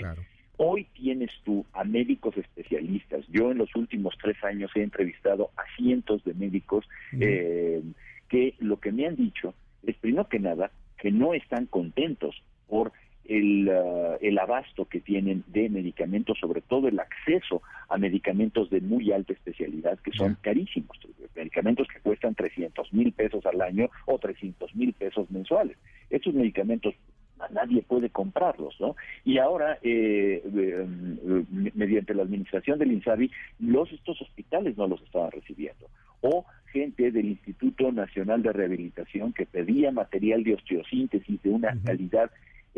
[0.57, 3.27] Hoy tienes tú a médicos especialistas.
[3.29, 6.89] Yo en los últimos tres años he entrevistado a cientos de médicos
[7.21, 7.83] eh,
[8.31, 12.93] que lo que me han dicho es, primero que nada, que no están contentos por
[13.29, 18.81] el, uh, el, abasto que tienen de medicamentos, sobre todo el acceso a medicamentos de
[18.81, 20.99] muy alta especialidad que son carísimos,
[21.37, 25.77] medicamentos que cuestan 300 mil pesos al año o 300 mil pesos mensuales.
[26.11, 26.95] Estos medicamentos
[27.51, 28.97] nadie puede comprarlos, ¿no?
[29.25, 30.87] Y ahora, eh, eh,
[31.75, 33.31] mediante la administración del INSABI,
[33.61, 35.87] los estos hospitales no los estaban recibiendo.
[36.21, 42.31] O gente del Instituto Nacional de Rehabilitación que pedía material de osteosíntesis de una calidad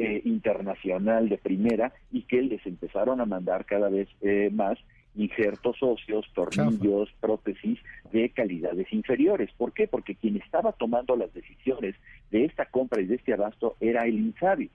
[0.03, 4.79] eh, internacional de primera y que les empezaron a mandar cada vez eh, más
[5.17, 7.79] injertos óseos, tornillos, prótesis
[8.13, 9.51] de calidades inferiores.
[9.57, 9.89] ¿Por qué?
[9.89, 11.97] Porque quien estaba tomando las decisiones
[12.31, 14.71] de esta compra y de este abasto era el INSABI.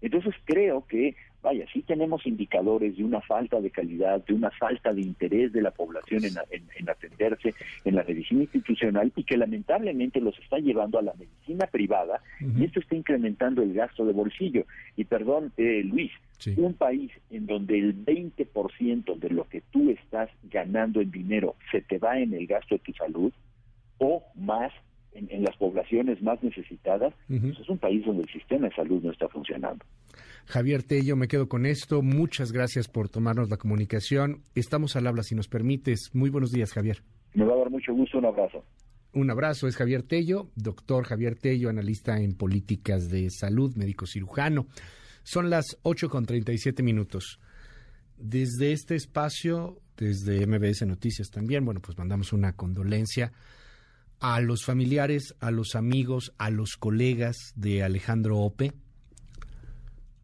[0.00, 4.92] Entonces creo que, vaya, sí tenemos indicadores de una falta de calidad, de una falta
[4.92, 7.54] de interés de la población en, atenderse
[7.84, 12.64] en la medicina institucional y que lamentablemente los está llevando a la medicina privada y
[12.64, 14.64] esto está incrementando el gasto de bolsillo.
[14.96, 16.12] Y perdón, eh, Luis,
[16.56, 21.82] un país en donde el 20% de lo que tú estás ganando en dinero se
[21.82, 23.32] te va en el gasto de tu salud
[23.98, 24.72] o más
[25.12, 29.10] en, las poblaciones más necesitadas, pues es un país donde el sistema de salud no
[29.10, 29.84] está funcionando.
[30.46, 32.02] Javier Tello, me quedo con esto.
[32.02, 34.42] Muchas gracias por tomarnos la comunicación.
[34.54, 36.10] Estamos al habla, si nos permites.
[36.14, 37.02] Muy buenos días, Javier.
[37.34, 38.18] Me va a dar mucho gusto.
[38.18, 38.64] Un abrazo.
[39.12, 44.66] Un abrazo, es Javier Tello, doctor Javier Tello, analista en políticas de salud, médico cirujano.
[45.24, 47.40] Son las 8 con 37 minutos.
[48.16, 53.32] Desde este espacio, desde MBS Noticias también, bueno, pues mandamos una condolencia
[54.20, 58.72] a los familiares, a los amigos, a los colegas de Alejandro Ope.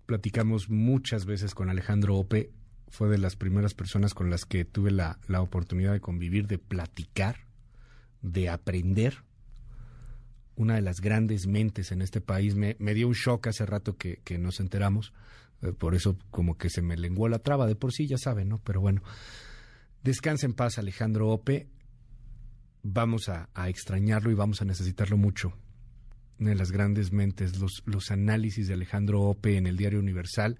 [0.04, 2.52] Platicamos muchas veces con Alejandro Ope.
[2.88, 7.46] Fue de las primeras personas con las que tuve la, oportunidad de convivir, de platicar,
[8.20, 9.24] de aprender.
[10.56, 12.54] Una de las grandes mentes en este país.
[12.54, 15.14] Me, dio un shock hace rato que, nos enteramos.
[15.62, 17.66] Eh, por eso como que se me lenguó la traba.
[17.66, 18.60] De por sí ya saben, ¿no?
[18.62, 19.02] Pero bueno.
[20.02, 21.66] Descansa en paz, Alejandro Ope
[22.86, 25.52] vamos a, extrañarlo y vamos a necesitarlo mucho.
[26.38, 30.58] Una de las grandes mentes, los, los análisis de Alejandro Ope en el Diario Universal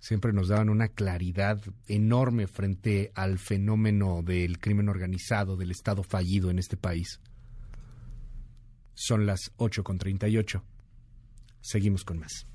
[0.00, 6.50] siempre nos daban una claridad enorme frente al fenómeno del crimen organizado, del Estado fallido
[6.50, 7.20] en este país.
[8.94, 10.62] Son las 8.38.
[11.60, 12.46] Seguimos con más.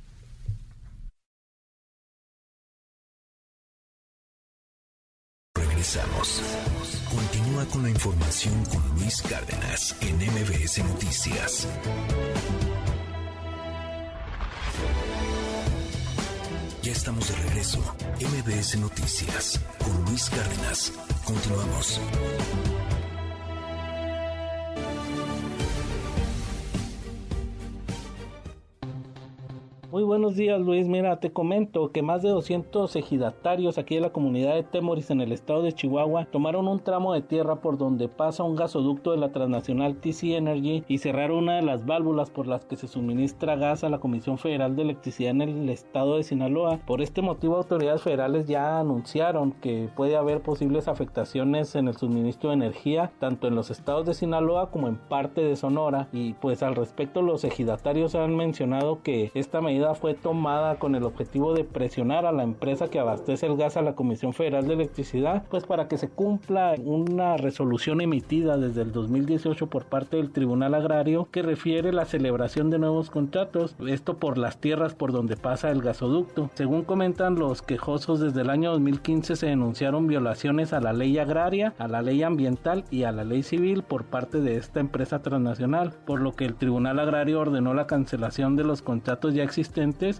[7.09, 11.67] Continúa con la información con Luis Cárdenas en MBS Noticias.
[16.81, 17.79] Ya estamos de regreso.
[18.21, 20.93] MBS Noticias con Luis Cárdenas.
[21.25, 21.99] Continuamos.
[29.93, 34.11] Muy buenos días Luis, mira, te comento que más de 200 ejidatarios aquí de la
[34.11, 38.07] comunidad de Temoris en el estado de Chihuahua tomaron un tramo de tierra por donde
[38.07, 42.47] pasa un gasoducto de la transnacional TC Energy y cerraron una de las válvulas por
[42.47, 46.23] las que se suministra gas a la Comisión Federal de Electricidad en el estado de
[46.23, 46.79] Sinaloa.
[46.87, 52.49] Por este motivo autoridades federales ya anunciaron que puede haber posibles afectaciones en el suministro
[52.49, 56.63] de energía tanto en los estados de Sinaloa como en parte de Sonora y pues
[56.63, 61.63] al respecto los ejidatarios han mencionado que esta medida fue tomada con el objetivo de
[61.63, 65.65] presionar a la empresa que abastece el gas a la Comisión Federal de Electricidad, pues
[65.65, 71.27] para que se cumpla una resolución emitida desde el 2018 por parte del Tribunal Agrario
[71.31, 75.81] que refiere la celebración de nuevos contratos, esto por las tierras por donde pasa el
[75.81, 76.49] gasoducto.
[76.53, 81.73] Según comentan los quejosos, desde el año 2015 se denunciaron violaciones a la ley agraria,
[81.77, 85.93] a la ley ambiental y a la ley civil por parte de esta empresa transnacional,
[86.05, 89.72] por lo que el Tribunal Agrario ordenó la cancelación de los contratos ya existentes,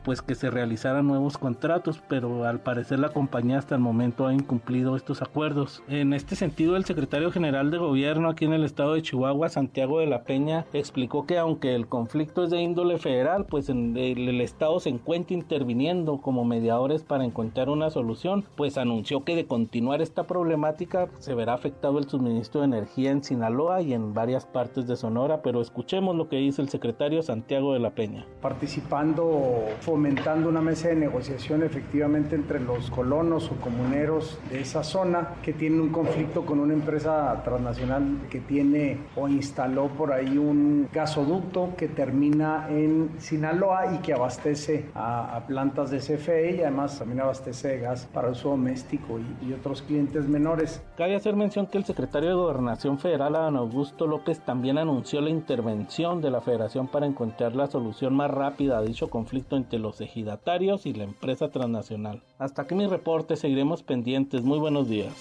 [0.04, 4.34] pues que se realizaran nuevos contratos, pero al parecer la compañía hasta el momento ha
[4.34, 5.84] incumplido estos acuerdos.
[5.88, 10.00] En este sentido, el secretario general de gobierno aquí en el estado de Chihuahua, Santiago
[10.00, 14.28] de la Peña, explicó que aunque el conflicto es de índole federal, pues en el,
[14.28, 19.46] el estado se encuentra interviniendo como mediadores para encontrar una solución, pues anunció que de
[19.46, 24.46] continuar esta problemática se verá afectado el suministro de energía en Sinaloa y en varias
[24.46, 28.26] partes de Sonora, pero escuchemos lo que dice el secretario Santiago de la Peña.
[28.42, 29.43] Participando,
[29.82, 35.54] fomentando una mesa de negociación efectivamente entre los colonos o comuneros de esa zona que
[35.54, 41.70] tienen un conflicto con una empresa transnacional que tiene o instaló por ahí un gasoducto
[41.78, 47.22] que termina en Sinaloa y que abastece a, a plantas de CFE y además también
[47.22, 50.82] abastece de gas para uso doméstico y, y otros clientes menores.
[50.98, 55.30] Cabe hacer mención que el secretario de Gobernación Federal, Adán Augusto López, también anunció la
[55.30, 60.02] intervención de la Federación para encontrar la solución más rápida a dicho conflicto entre los
[60.02, 62.24] ejidatarios y la empresa transnacional.
[62.38, 64.44] Hasta aquí mi reporte, seguiremos pendientes.
[64.44, 65.14] Muy buenos días.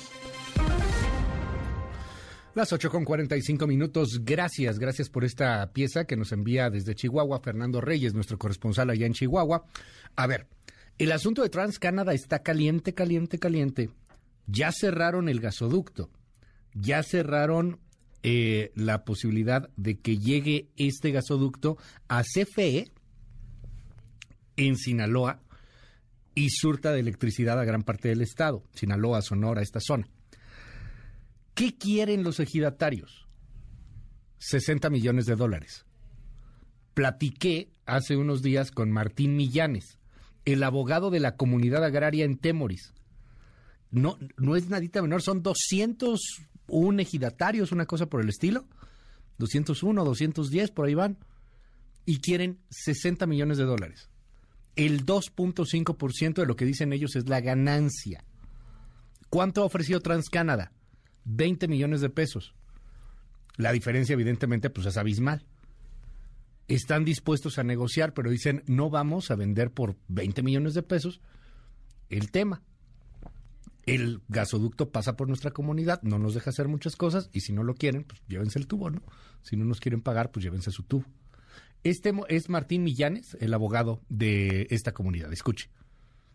[2.55, 4.21] Las 8 con 45 minutos.
[4.23, 9.07] Gracias, gracias por esta pieza que nos envía desde Chihuahua Fernando Reyes, nuestro corresponsal allá
[9.07, 9.65] en Chihuahua.
[10.17, 10.47] A ver,
[10.99, 13.91] el asunto de TransCanada está caliente, caliente, caliente.
[14.47, 16.11] Ya cerraron el gasoducto,
[16.75, 17.81] ya cerraron
[18.23, 22.93] eh, la posibilidad de que llegue este gasoducto a CFE
[24.57, 25.41] en Sinaloa
[26.35, 30.09] y surta de electricidad a gran parte del estado, Sinaloa, Sonora, esta zona.
[31.55, 33.27] ¿Qué quieren los ejidatarios?
[34.39, 35.85] 60 millones de dólares.
[36.95, 39.99] Platiqué hace unos días con Martín Millanes,
[40.45, 42.93] el abogado de la comunidad agraria en Temoris.
[43.91, 48.67] No, no es nadita menor, son 201 ejidatarios, una cosa por el estilo.
[49.39, 51.19] 201, 210, por ahí van.
[52.05, 54.09] Y quieren 60 millones de dólares.
[54.77, 58.25] El 2.5% de lo que dicen ellos es la ganancia.
[59.29, 60.73] ¿Cuánto ha ofrecido TransCanada?
[61.25, 62.55] 20 millones de pesos.
[63.57, 65.45] La diferencia, evidentemente, pues es abismal.
[66.69, 71.21] Están dispuestos a negociar, pero dicen, no vamos a vender por 20 millones de pesos
[72.09, 72.63] el tema.
[73.85, 77.65] El gasoducto pasa por nuestra comunidad, no nos deja hacer muchas cosas y si no
[77.65, 79.03] lo quieren, pues llévense el tubo, ¿no?
[79.43, 81.05] Si no nos quieren pagar, pues llévense su tubo.
[81.85, 85.33] Este es Martín Millanes, el abogado de esta comunidad.
[85.33, 85.69] Escuche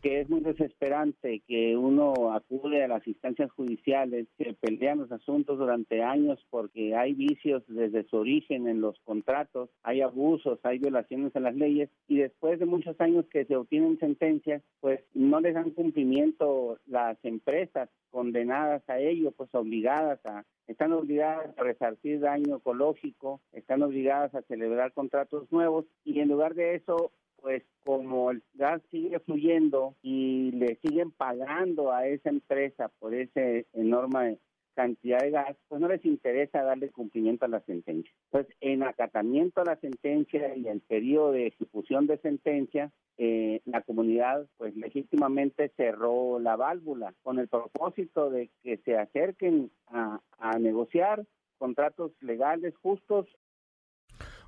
[0.07, 5.59] que es muy desesperante que uno acude a las instancias judiciales, que pelean los asuntos
[5.59, 11.35] durante años porque hay vicios desde su origen en los contratos, hay abusos, hay violaciones
[11.35, 15.55] a las leyes y después de muchos años que se obtienen sentencias, pues no les
[15.55, 22.57] dan cumplimiento las empresas condenadas a ello, pues obligadas a están obligadas a resarcir daño
[22.57, 28.43] ecológico, están obligadas a celebrar contratos nuevos y en lugar de eso pues como el
[28.53, 33.41] gas sigue fluyendo y le siguen pagando a esa empresa por esa
[33.73, 34.39] enorme
[34.75, 38.11] cantidad de gas, pues no les interesa darle cumplimiento a la sentencia.
[38.29, 43.81] Pues en acatamiento a la sentencia y el periodo de ejecución de sentencia, eh, la
[43.81, 51.25] comunidad pues legítimamente cerró la válvula con el propósito de que se acerquen a negociar
[51.57, 53.27] contratos legales justos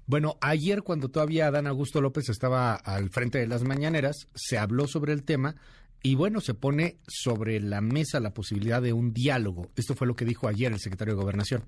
[0.10, 4.88] bueno, ayer cuando todavía Adán Augusto López estaba al frente de las mañaneras, se habló
[4.88, 5.56] sobre el tema
[6.02, 9.70] y bueno, se pone sobre la mesa la posibilidad de un diálogo.
[9.76, 11.64] Esto fue lo que dijo ayer el secretario de Gobernación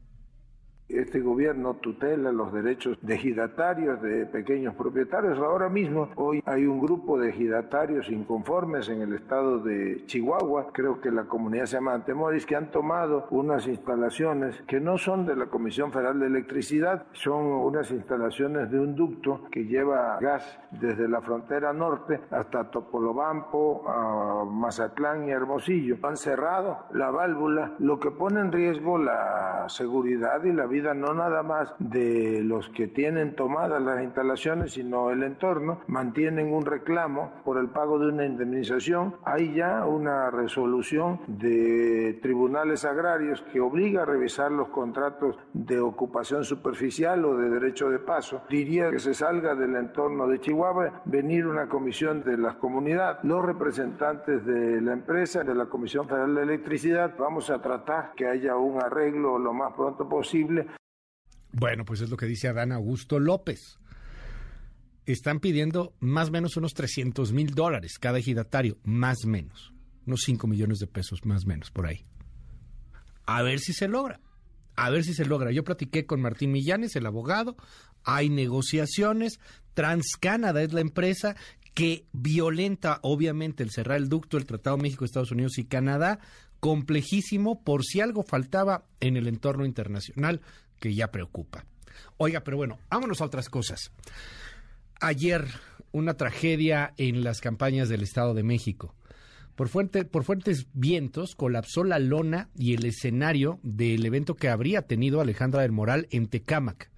[0.97, 5.37] este gobierno tutela los derechos de ejidatarios, de pequeños propietarios.
[5.39, 11.01] Ahora mismo, hoy hay un grupo de ejidatarios inconformes en el estado de Chihuahua, creo
[11.01, 15.35] que la comunidad se llama Antemoris, que han tomado unas instalaciones que no son de
[15.35, 21.07] la Comisión Federal de Electricidad, son unas instalaciones de un ducto que lleva gas desde
[21.07, 25.97] la frontera norte hasta Topolobampo, a Mazatlán y Hermosillo.
[26.03, 30.93] Han cerrado la válvula, lo que pone en riesgo la seguridad y la vida vida
[30.95, 36.65] no nada más de los que tienen tomadas las instalaciones, sino el entorno, mantienen un
[36.65, 39.15] reclamo por el pago de una indemnización.
[39.23, 46.43] Hay ya una resolución de tribunales agrarios que obliga a revisar los contratos de ocupación
[46.43, 48.41] superficial o de derecho de paso.
[48.49, 53.45] Diría que se salga del entorno de Chihuahua, venir una comisión de las comunidades, los
[53.45, 58.55] representantes de la empresa, de la Comisión Federal de Electricidad, vamos a tratar que haya
[58.55, 60.67] un arreglo lo más pronto posible.
[61.53, 63.77] Bueno, pues es lo que dice Adán Augusto López.
[65.05, 69.73] Están pidiendo más o menos unos 300 mil dólares cada ejidatario, más o menos.
[70.05, 72.05] Unos 5 millones de pesos, más o menos, por ahí.
[73.25, 74.19] A ver si se logra.
[74.75, 75.51] A ver si se logra.
[75.51, 77.57] Yo platiqué con Martín Millanes, el abogado.
[78.03, 79.39] Hay negociaciones.
[79.73, 81.35] TransCanada es la empresa
[81.73, 86.19] que violenta, obviamente, el cerrar el ducto, el Tratado México, Estados Unidos y Canadá,
[86.59, 90.41] complejísimo por si algo faltaba en el entorno internacional
[90.81, 91.63] que ya preocupa.
[92.17, 93.91] Oiga, pero bueno, vámonos a otras cosas.
[94.99, 95.47] Ayer,
[95.91, 98.93] una tragedia en las campañas del Estado de México.
[99.55, 99.69] Por,
[100.09, 105.61] por fuertes vientos colapsó la lona y el escenario del evento que habría tenido Alejandra
[105.61, 106.89] del Moral en Tecámac.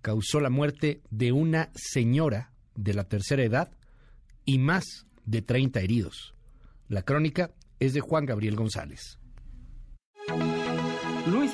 [0.00, 3.70] Causó la muerte de una señora de la tercera edad
[4.46, 6.34] y más de 30 heridos.
[6.88, 9.18] La crónica es de Juan Gabriel González.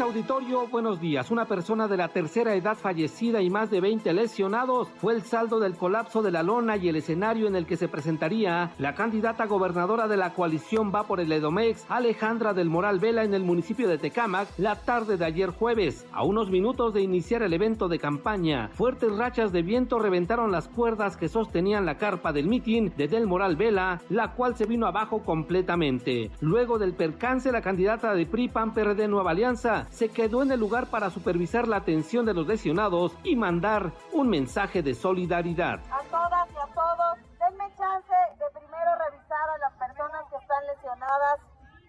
[0.01, 1.31] Auditorio, buenos días.
[1.31, 5.59] Una persona de la tercera edad fallecida y más de 20 lesionados fue el saldo
[5.59, 9.47] del colapso de la lona y el escenario en el que se presentaría la candidata
[9.47, 13.89] gobernadora de la coalición Va por el Edomex, Alejandra del Moral Vela, en el municipio
[13.89, 16.07] de Tecámac, la tarde de ayer jueves.
[16.13, 20.69] A unos minutos de iniciar el evento de campaña, fuertes rachas de viento reventaron las
[20.69, 24.87] cuerdas que sostenían la carpa del mitin de Del Moral Vela, la cual se vino
[24.87, 26.31] abajo completamente.
[26.41, 30.61] Luego del percance, la candidata de PRI PAN PRD Nueva Alianza se quedó en el
[30.61, 35.81] lugar para supervisar la atención de los lesionados y mandar un mensaje de solidaridad.
[35.91, 40.67] A todas y a todos, denme chance de primero revisar a las personas que están
[40.67, 41.41] lesionadas.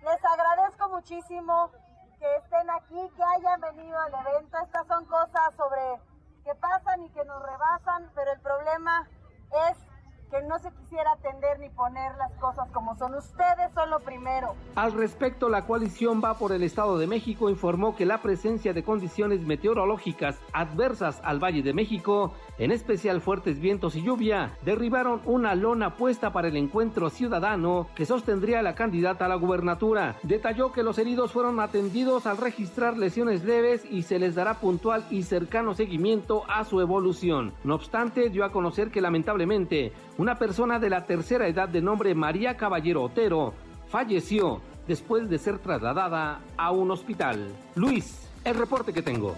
[0.06, 1.70] Les agradezco muchísimo
[2.18, 4.58] que estén aquí, que hayan venido al evento.
[4.64, 6.00] Estas son cosas sobre
[6.46, 9.06] que pasan y que nos rebasan, pero el problema
[9.70, 9.78] es
[10.30, 13.16] que no se quisiera atender ni poner las cosas como son.
[13.16, 14.56] Ustedes son lo primero.
[14.76, 18.84] Al respecto, la coalición va por el Estado de México informó que la presencia de
[18.84, 25.56] condiciones meteorológicas adversas al Valle de México, en especial fuertes vientos y lluvia, derribaron una
[25.56, 30.16] lona puesta para el encuentro ciudadano que sostendría la candidata a la gubernatura.
[30.24, 35.06] Detalló que los heridos fueron atendidos al registrar lesiones leves y se les dará puntual
[35.12, 37.54] y cercano seguimiento a su evolución.
[37.64, 42.16] No obstante, dio a conocer que lamentablemente una persona de la tercera edad de nombre
[42.16, 43.54] María Caballero Otero
[43.88, 47.50] falleció después de ser trasladada a un hospital.
[47.76, 49.36] Luis, el reporte que tengo.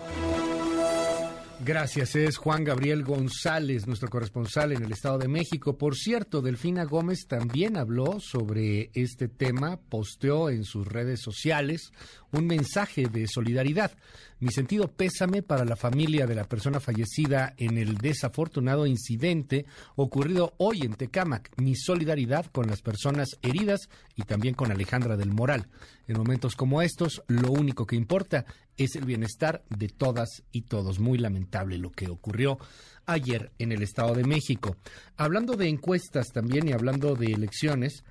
[1.66, 5.78] Gracias, es Juan Gabriel González, nuestro corresponsal en el Estado de México.
[5.78, 11.92] Por cierto, Delfina Gómez también habló sobre este tema, posteó en sus redes sociales
[12.32, 13.92] un mensaje de solidaridad.
[14.40, 19.66] Mi sentido pésame para la familia de la persona fallecida en el desafortunado incidente
[19.98, 21.52] ocurrido hoy en Tecámac.
[21.58, 25.68] Mi solidaridad con las personas heridas y también con Alejandra del Moral.
[26.08, 28.46] En momentos como estos, lo único que importa
[28.80, 31.00] es el bienestar de todas y todos.
[31.00, 32.58] Muy lamentable lo que ocurrió
[33.06, 34.78] ayer en el Estado de México.
[35.18, 38.04] Hablando de encuestas también y hablando de elecciones,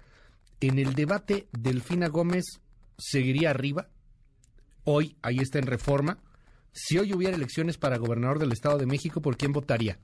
[0.61, 2.45] en el debate Delfina Gómez
[2.99, 3.89] seguiría arriba
[4.85, 6.19] hoy, ahí está en reforma,
[6.73, 9.99] si hoy hubiera elecciones para gobernador del Estado de México, ¿por quién votaría?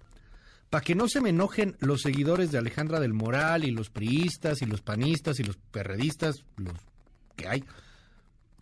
[0.71, 4.61] Para que no se me enojen los seguidores de Alejandra del Moral y los priistas
[4.61, 6.75] y los panistas y los perredistas, los
[7.37, 7.65] que hay,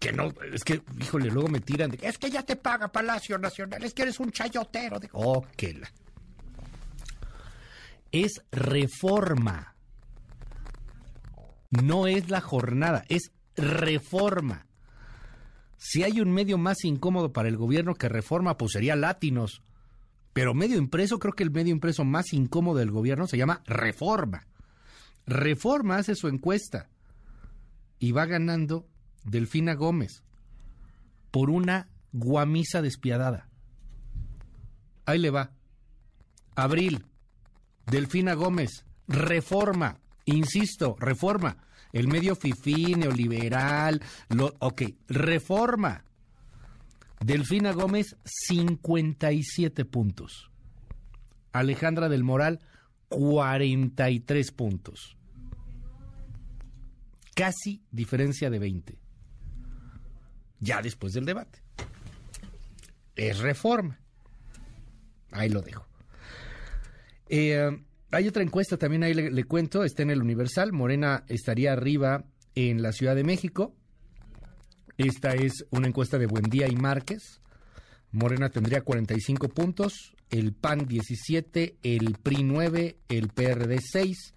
[0.03, 3.39] que no, es que, híjole, luego me tiran de, es que ya te paga Palacio
[3.39, 4.99] Nacional, es que eres un chayotero.
[4.99, 5.93] De, oh, la.
[8.11, 9.77] Es reforma.
[11.71, 14.67] No es la jornada, es reforma.
[15.77, 19.63] Si hay un medio más incómodo para el gobierno que reforma, pues sería Latinos.
[20.33, 24.49] Pero medio impreso, creo que el medio impreso más incómodo del gobierno se llama Reforma.
[25.27, 26.89] Reforma hace su encuesta
[28.01, 28.89] y va ganando
[29.25, 30.23] Delfina Gómez
[31.31, 33.49] por una guamisa despiadada.
[35.07, 35.53] Ahí le va.
[36.55, 37.07] Abril,
[37.87, 41.57] Delfina Gómez, reforma, insisto, reforma
[41.93, 46.05] el medio fifí, neoliberal, lo, ok, reforma.
[47.21, 50.51] Delfina Gómez, 57 puntos.
[51.53, 52.61] Alejandra del Moral,
[53.09, 55.17] 43 puntos.
[57.35, 59.02] Casi diferencia de 20.
[60.63, 61.59] Ya después del debate.
[63.17, 63.99] es reforma.
[65.33, 65.85] Ahí lo dejo.
[67.29, 67.83] Eh,
[68.13, 70.73] hay otra encuesta también ahí le, cuento, está en el Universal.
[70.73, 72.25] Morena estaría arriba
[72.55, 73.75] en la Ciudad de México.
[74.97, 77.41] Esta es una encuesta de Buendía y Márquez.
[78.13, 84.35] Morena tendría 45 puntos, el PAN 17, el PRI 9, el PRD 6,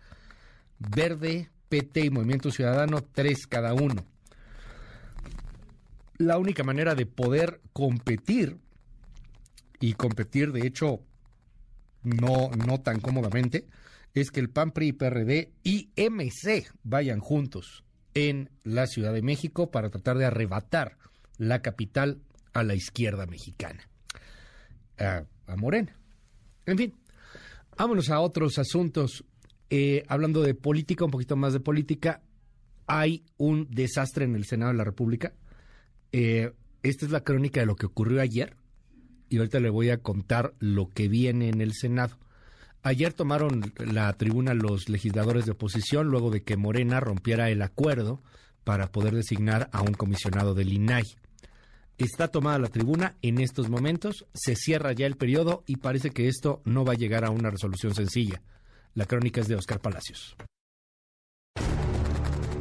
[0.80, 4.15] Verde, PT y Movimiento Ciudadano 3 cada uno.
[6.18, 8.58] La única manera de poder competir,
[9.80, 11.02] y competir de hecho
[12.04, 13.68] no, no tan cómodamente,
[14.14, 19.72] es que el PAN, PRI, PRD y MC vayan juntos en la Ciudad de México
[19.72, 20.98] para tratar de arrebatar
[21.38, 22.22] la capital
[22.54, 23.90] a la izquierda mexicana,
[24.98, 25.26] a,
[25.58, 25.96] Morena.
[26.66, 26.94] En fin,
[27.78, 29.26] vámonos a otros asuntos.
[29.70, 32.22] Eh, hablando de política, un poquito más de política,
[32.88, 35.34] hay un desastre en el Senado de la República.
[36.18, 38.56] Eh, esta es la crónica de lo que ocurrió ayer
[39.28, 42.18] y ahorita le voy a contar lo que viene en el Senado.
[42.84, 48.24] Ayer tomaron la tribuna los legisladores de oposición luego de que Morena rompiera el acuerdo
[48.64, 51.04] para poder designar a un comisionado del INAI.
[51.98, 56.30] Está tomada la tribuna en estos momentos, se cierra ya el periodo y parece que
[56.30, 58.42] esto no va a llegar a una resolución sencilla.
[58.94, 60.38] La crónica es de Oscar Palacios.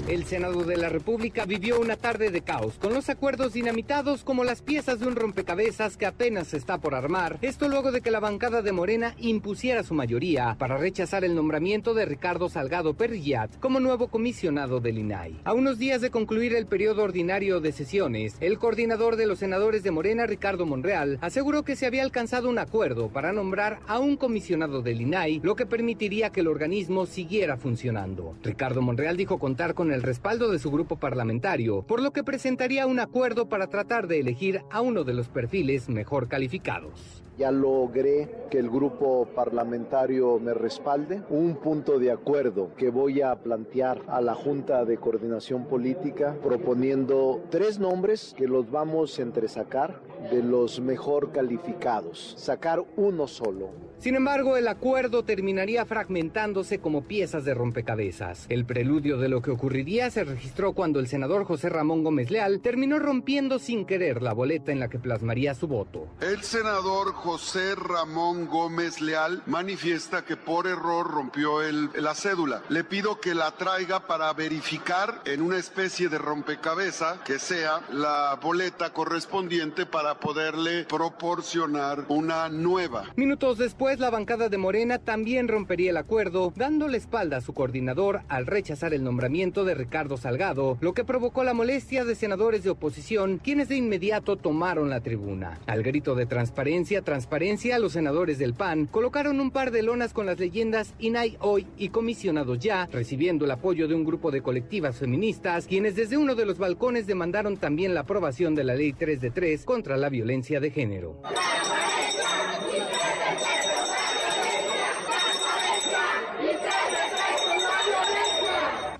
[0.06, 4.44] El Senado de la República vivió una tarde de caos, con los acuerdos dinamitados como
[4.44, 7.38] las piezas de un rompecabezas que apenas está por armar.
[7.40, 11.94] Esto luego de que la bancada de Morena impusiera su mayoría para rechazar el nombramiento
[11.94, 15.40] de Ricardo Salgado Perrillat como nuevo comisionado del INAI.
[15.42, 19.82] A unos días de concluir el periodo ordinario de sesiones, el coordinador de los senadores
[19.84, 24.18] de Morena, Ricardo Monreal, aseguró que se había alcanzado un acuerdo para nombrar a un
[24.18, 28.36] comisionado del INAI, lo que permitiría que el organismo siguiera funcionando.
[28.42, 32.86] Ricardo Monreal dijo contar con el respaldo de su grupo parlamentario, por lo que presentaría
[32.86, 37.22] un acuerdo para tratar de elegir a uno de los perfiles mejor calificados.
[37.36, 41.22] Ya logré que el grupo parlamentario me respalde.
[41.30, 47.42] Un punto de acuerdo que voy a plantear a la Junta de Coordinación Política proponiendo
[47.50, 52.34] tres nombres que los vamos a entresacar de los mejor calificados.
[52.38, 53.70] Sacar uno solo
[54.04, 58.44] sin embargo, el acuerdo terminaría fragmentándose como piezas de rompecabezas.
[58.50, 62.60] El preludio de lo que ocurriría se registró cuando el senador José Ramón Gómez Leal
[62.60, 66.08] terminó rompiendo sin querer la boleta en la que plasmaría su voto.
[66.20, 72.62] El senador José Ramón Gómez Leal manifiesta que por error rompió la cédula.
[72.68, 78.38] Le pido que la traiga para verificar en una especie de rompecabezas que sea la
[78.42, 83.04] boleta correspondiente para poderle proporcionar una nueva.
[83.16, 87.54] Minutos después, la bancada de Morena también rompería el acuerdo, dando la espalda a su
[87.54, 92.64] coordinador al rechazar el nombramiento de Ricardo Salgado, lo que provocó la molestia de senadores
[92.64, 95.58] de oposición, quienes de inmediato tomaron la tribuna.
[95.66, 100.26] Al grito de transparencia, transparencia, los senadores del PAN colocaron un par de lonas con
[100.26, 104.96] las leyendas INAI hoy y comisionados ya, recibiendo el apoyo de un grupo de colectivas
[104.96, 109.20] feministas, quienes desde uno de los balcones demandaron también la aprobación de la ley 3
[109.20, 111.22] de 3 contra la violencia de género.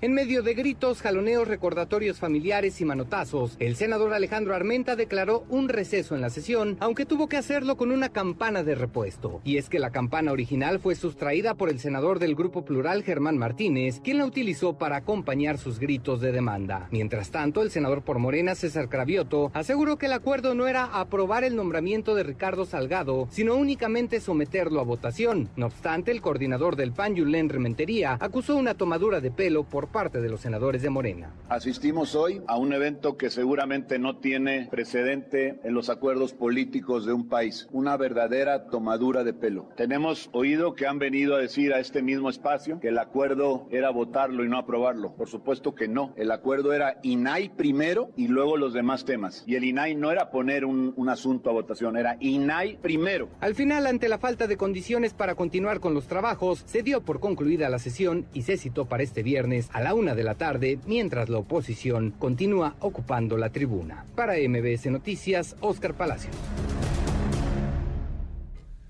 [0.05, 5.67] En medio de gritos, jaloneos, recordatorios familiares y manotazos, el senador Alejandro Armenta declaró un
[5.67, 9.41] receso en la sesión, aunque tuvo que hacerlo con una campana de repuesto.
[9.43, 13.39] Y es que la campana original fue sustraída por el senador del Grupo Plural, Germán
[13.39, 16.87] Martínez, quien la utilizó para acompañar sus gritos de demanda.
[16.91, 21.43] Mientras tanto, el senador por Morena, César Cravioto, aseguró que el acuerdo no era aprobar
[21.43, 25.49] el nombramiento de Ricardo Salgado, sino únicamente someterlo a votación.
[25.55, 30.19] No obstante, el coordinador del PAN, Yulén Rementería, acusó una tomadura de pelo por parte
[30.19, 31.33] de los senadores de Morena.
[31.47, 37.13] Asistimos hoy a un evento que seguramente no tiene precedente en los acuerdos políticos de
[37.13, 39.69] un país, una verdadera tomadura de pelo.
[39.77, 43.89] Tenemos oído que han venido a decir a este mismo espacio que el acuerdo era
[43.89, 45.15] votarlo y no aprobarlo.
[45.15, 46.13] Por supuesto que no.
[46.17, 49.45] El acuerdo era INAI primero y luego los demás temas.
[49.47, 53.29] Y el INAI no era poner un, un asunto a votación, era INAI primero.
[53.39, 57.21] Al final, ante la falta de condiciones para continuar con los trabajos, se dio por
[57.21, 60.79] concluida la sesión y se citó para este viernes a la una de la tarde,
[60.87, 64.03] mientras la oposición continúa ocupando la tribuna.
[64.15, 66.35] Para MBS Noticias, Oscar Palacios.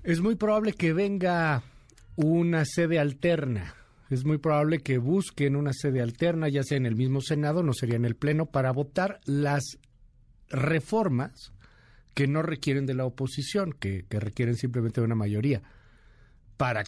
[0.02, 1.62] Es muy probable que venga
[2.14, 3.74] una sede alterna.
[4.08, 7.74] Es muy probable que busquen una sede alterna, ya sea en el mismo Senado, no
[7.74, 9.76] sería en el Pleno, para votar las
[10.48, 11.52] reformas
[12.14, 15.60] que no requieren de la oposición, que, requieren simplemente de una mayoría.
[16.56, 16.84] Para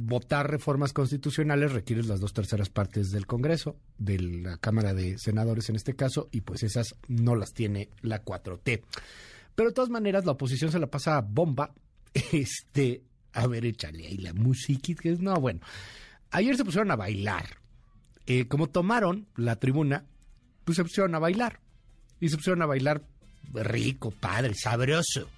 [0.00, 5.68] votar reformas constitucionales requieres las dos terceras partes del Congreso, de la Cámara de Senadores
[5.68, 8.82] en este caso, y pues esas no las tiene la 4T.
[9.54, 11.74] Pero de todas maneras, la oposición se la pasa bomba.
[12.32, 13.02] Este,
[13.34, 15.60] a ver, échale ahí la que es, no, bueno.
[16.30, 17.58] Ayer se pusieron a bailar.
[18.26, 20.06] Eh, como tomaron la tribuna,
[20.64, 21.60] pues se pusieron a bailar.
[22.18, 23.04] Y se pusieron a bailar
[23.52, 25.28] rico, padre, sabroso.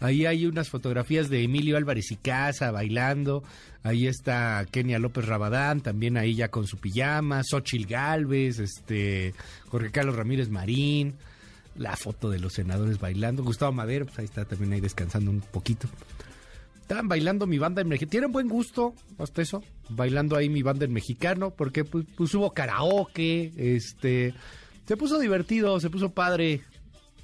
[0.00, 3.42] Ahí hay unas fotografías de Emilio Álvarez y Casa bailando.
[3.82, 7.42] Ahí está Kenia López Rabadán, también ahí ya con su pijama.
[7.42, 9.32] Xochil Galvez, este,
[9.68, 11.14] Jorge Carlos Ramírez Marín.
[11.76, 13.42] La foto de los senadores bailando.
[13.42, 15.88] Gustavo Madero, pues ahí está también ahí descansando un poquito.
[16.80, 18.10] Estaban bailando mi banda en mexicano.
[18.10, 19.62] Tienen buen gusto, hasta eso.
[19.88, 24.34] Bailando ahí mi banda en mexicano, porque pues, pues hubo karaoke, este.
[24.86, 26.62] Se puso divertido, se puso padre.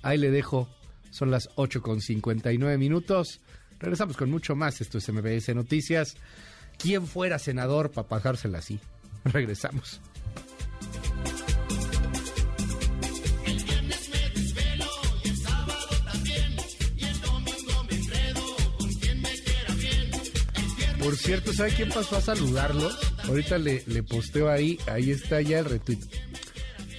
[0.02, 0.68] Ahí le dejo
[1.12, 3.40] son las 8 con 59 minutos.
[3.78, 4.80] Regresamos con mucho más.
[4.80, 6.16] Esto es MBS Noticias.
[6.78, 8.80] ¿Quién fuera senador para pasársela así?
[9.24, 10.00] Regresamos.
[20.98, 22.88] Por cierto, ¿sabe quién pasó a saludarlo?
[23.24, 25.98] Ahorita le, le posteo ahí, ahí está ya el retweet.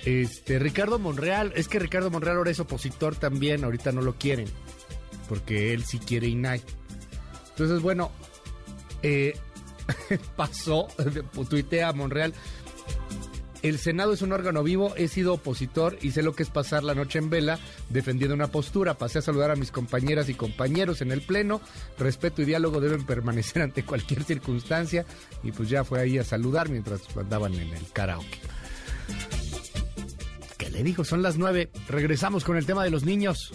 [0.05, 4.47] Este, Ricardo Monreal, es que Ricardo Monreal ahora es opositor también, ahorita no lo quieren,
[5.29, 6.61] porque él sí quiere INAI.
[7.49, 8.11] Entonces, bueno,
[9.01, 9.37] eh,
[10.35, 10.87] pasó,
[11.49, 12.33] tuitea a Monreal,
[13.61, 16.83] el Senado es un órgano vivo, he sido opositor y sé lo que es pasar
[16.83, 18.97] la noche en vela defendiendo una postura.
[18.97, 21.61] Pasé a saludar a mis compañeras y compañeros en el Pleno.
[21.97, 25.05] Respeto y diálogo deben permanecer ante cualquier circunstancia.
[25.43, 28.41] Y pues ya fue ahí a saludar mientras andaban en el karaoke
[30.73, 31.69] le digo, son las nueve.
[31.87, 33.53] Regresamos con el tema de los niños.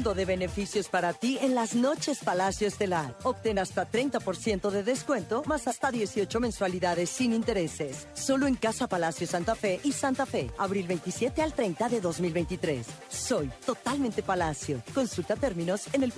[0.00, 3.16] De beneficios para ti en las noches Palacio Estelar.
[3.22, 8.08] Obtén hasta 30% de descuento, más hasta 18 mensualidades sin intereses.
[8.14, 12.86] Solo en Casa Palacio Santa Fe y Santa Fe, abril 27 al 30 de 2023.
[13.10, 14.82] Soy totalmente Palacio.
[14.94, 16.12] Consulta términos en el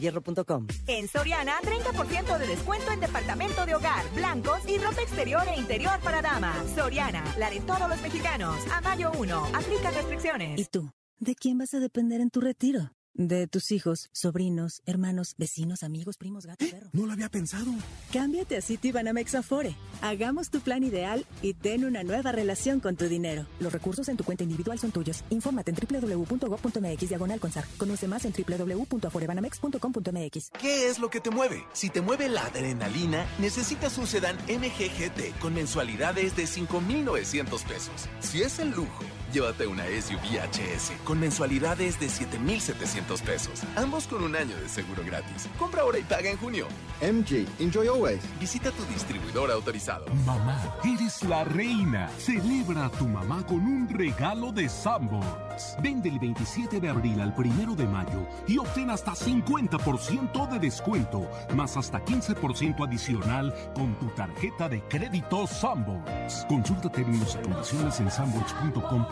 [0.00, 0.66] Hierro.com.
[0.86, 5.98] En Soriana, 30% de descuento en departamento de hogar, blancos y ropa exterior e interior
[6.02, 6.56] para damas.
[6.74, 8.56] Soriana, la de todos los mexicanos.
[8.72, 10.58] A mayo 1, aplica restricciones.
[10.58, 10.90] ¿Y tú?
[11.18, 12.95] ¿De quién vas a depender en tu retiro?
[13.18, 16.90] De tus hijos, sobrinos, hermanos, vecinos, amigos, primos, gato, perro.
[16.92, 17.72] No lo había pensado.
[18.12, 19.74] Cámbiate a Citibanamex Afore.
[20.02, 23.46] Hagamos tu plan ideal y ten una nueva relación con tu dinero.
[23.58, 25.24] Los recursos en tu cuenta individual son tuyos.
[25.30, 27.64] Infórmate en www.gov.mx diagonal consar.
[27.78, 30.50] Conoce más en www.aforebanamex.com.mx.
[30.60, 31.64] ¿Qué es lo que te mueve?
[31.72, 38.10] Si te mueve la adrenalina, necesitas un sedán MGGT con mensualidades de 5,900 pesos.
[38.20, 43.62] Si es el lujo, llévate una SUV HS con mensualidades de 7,700 pesos.
[43.76, 45.48] Ambos con un año de seguro gratis.
[45.58, 46.66] Compra ahora y paga en junio.
[47.00, 48.22] MG, enjoy always.
[48.40, 50.06] Visita tu distribuidor autorizado.
[50.24, 52.08] Mamá, eres la reina.
[52.18, 55.76] Celebra a tu mamá con un regalo de Sanborns.
[55.82, 61.28] Vende el 27 de abril al 1 de mayo y obtén hasta 50% de descuento,
[61.54, 66.44] más hasta 15% adicional con tu tarjeta de crédito Sanborns.
[66.48, 68.10] Consulta términos y condiciones en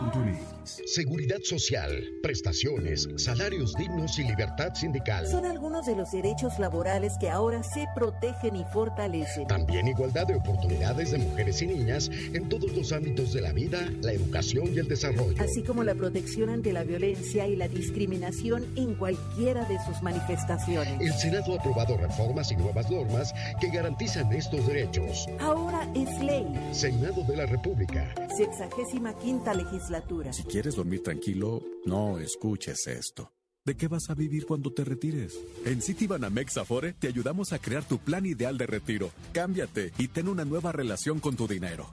[0.05, 1.91] 不对 Seguridad social,
[2.23, 5.27] prestaciones, salarios dignos y libertad sindical.
[5.27, 9.47] Son algunos de los derechos laborales que ahora se protegen y fortalecen.
[9.47, 13.89] También igualdad de oportunidades de mujeres y niñas en todos los ámbitos de la vida,
[14.01, 15.41] la educación y el desarrollo.
[15.41, 20.99] Así como la protección ante la violencia y la discriminación en cualquiera de sus manifestaciones.
[20.99, 25.27] El Senado ha aprobado reformas y nuevas normas que garantizan estos derechos.
[25.39, 26.45] Ahora es ley.
[26.71, 28.13] Senado de la República.
[28.35, 30.33] Sexagésima quinta legislatura.
[30.33, 33.33] Si quieres dormir tranquilo, no escuches esto.
[33.65, 35.37] ¿De qué vas a vivir cuando te retires?
[35.65, 39.11] En Citibanamex Afore te ayudamos a crear tu plan ideal de retiro.
[39.33, 41.89] Cámbiate y ten una nueva relación con tu dinero.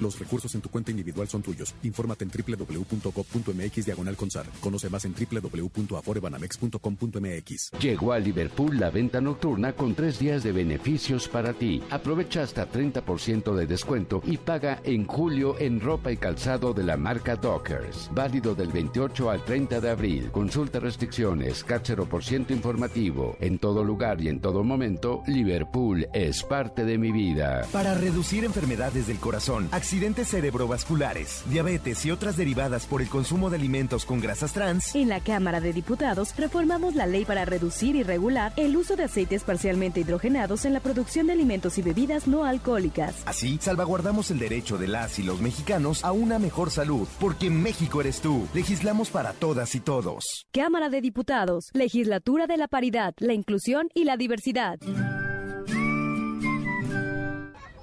[0.00, 1.74] Los recursos en tu cuenta individual son tuyos.
[1.82, 4.46] Infórmate en www.gov.mx diagonal consar.
[4.60, 7.70] Conoce más en www.aforebanamex.com.mx.
[7.80, 11.82] Llegó a Liverpool la venta nocturna con tres días de beneficios para ti.
[11.90, 16.96] Aprovecha hasta 30% de descuento y paga en julio en ropa y calzado de la
[16.96, 18.08] marca Dockers.
[18.12, 20.30] Válido del 28 al 30 de abril.
[20.30, 21.64] Consulta restricciones,
[22.08, 23.36] por ciento informativo.
[23.40, 27.62] En todo lugar y en todo momento, Liverpool es parte de mi vida.
[27.72, 33.56] Para reducir enfermedades del corazón, accidentes cerebrovasculares, diabetes y otras derivadas por el consumo de
[33.56, 38.04] alimentos con grasas trans, en la Cámara de Diputados reformamos la ley para reducir y
[38.04, 42.44] regular el uso de aceites parcialmente hidrogenados en la producción de alimentos y bebidas no
[42.44, 43.16] alcohólicas.
[43.26, 48.00] Así, salvaguardamos el derecho de las y los mexicanos a una mejor salud, porque México
[48.00, 48.46] eres tú.
[48.54, 50.46] Legislamos para todas y todos.
[50.52, 54.78] Cámara de Diputados, Legislatura de la Paridad, la Inclusión y la Diversidad.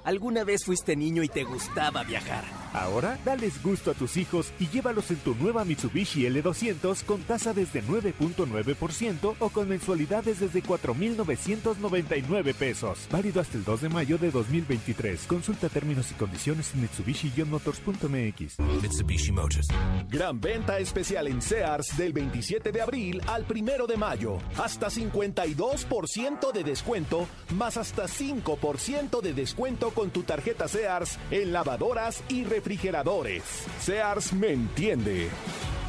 [0.08, 2.42] ¿Alguna vez fuiste niño y te gustaba viajar?
[2.72, 7.52] Ahora, dales gusto a tus hijos y llévalos en tu nueva Mitsubishi L200 con tasa
[7.52, 13.06] desde 9.9% o con mensualidades desde 4.999 pesos.
[13.10, 15.26] Válido hasta el 2 de mayo de 2023.
[15.26, 18.58] Consulta términos y condiciones en Mitsubishi-motors.mx.
[18.82, 19.68] Mitsubishi Motors.
[20.08, 24.38] Gran venta especial en Sears del 27 de abril al 1 de mayo.
[24.56, 32.22] Hasta 52% de descuento, más hasta 5% de descuento con tu tarjeta Sears en lavadoras
[32.28, 33.42] y refrigeradores.
[33.80, 35.28] Sears me entiende.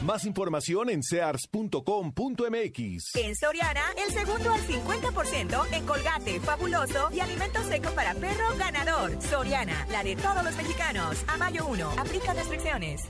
[0.03, 1.75] Más información en sears.com.mx.
[3.15, 9.11] En Soriana, el segundo al 50% en Colgate, Fabuloso y Alimento Seco para Perro Ganador.
[9.21, 11.23] Soriana, la de todos los mexicanos.
[11.27, 13.03] A mayo 1, aplica restricciones.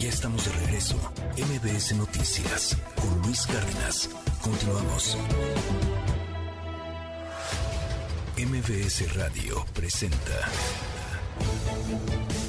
[0.00, 0.96] Ya estamos de regreso.
[1.36, 4.10] MBS Noticias con Luis Cárdenas.
[4.42, 5.16] Continuamos.
[8.44, 10.50] MBS Radio presenta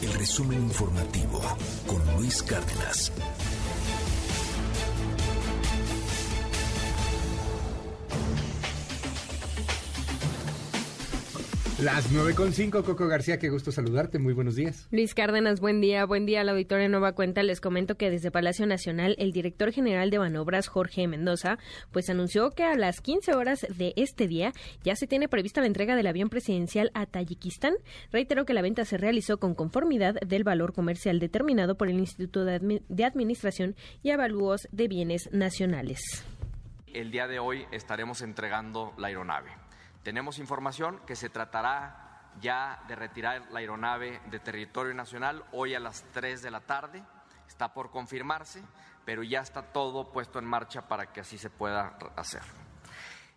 [0.01, 1.39] el resumen informativo
[1.85, 3.11] con Luis Cárdenas.
[11.83, 14.87] Las 9.5, Coco García, qué gusto saludarte, muy buenos días.
[14.89, 17.43] Luis Cárdenas, buen día, buen día a la auditoría Nueva Cuenta.
[17.43, 21.57] Les comento que desde Palacio Nacional, el director general de Manobras, Jorge Mendoza,
[21.91, 24.53] pues anunció que a las 15 horas de este día
[24.85, 27.73] ya se tiene prevista la entrega del avión presidencial a Tayikistán.
[28.13, 32.45] Reiteró que la venta se realizó con conformidad del valor comercial determinado por el Instituto
[32.45, 35.99] de, de Administración y Avalúos de Bienes Nacionales.
[36.93, 39.62] El día de hoy estaremos entregando la aeronave.
[40.03, 45.79] Tenemos información que se tratará ya de retirar la aeronave de territorio nacional hoy a
[45.79, 47.01] las 3 de la tarde.
[47.47, 48.61] Está por confirmarse,
[49.05, 52.41] pero ya está todo puesto en marcha para que así se pueda hacer.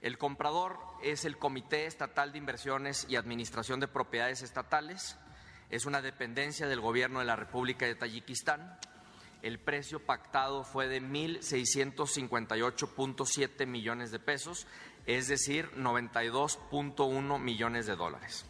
[0.00, 5.18] El comprador es el Comité Estatal de Inversiones y Administración de Propiedades Estatales.
[5.70, 8.78] Es una dependencia del Gobierno de la República de Tayikistán.
[9.42, 14.66] El precio pactado fue de 1.658.7 millones de pesos
[15.06, 18.44] es decir, 92.1 millones de dólares.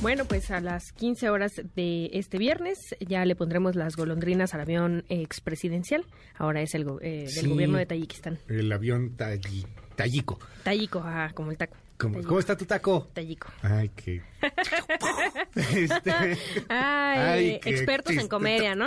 [0.00, 4.60] Bueno, pues a las 15 horas de este viernes ya le pondremos las golondrinas al
[4.60, 6.06] avión expresidencial.
[6.36, 8.38] Ahora es el eh, del gobierno de Tayikistán.
[8.46, 10.38] El avión tayi, Tayiko.
[10.62, 11.76] Tayiko, ajá, como el taco.
[11.98, 13.08] ¿Cómo, está tu taco?
[13.12, 13.48] Tayico.
[13.60, 14.22] Ay, qué.
[15.56, 16.38] este...
[16.68, 18.86] Ay, expertos en comedia, ¿no?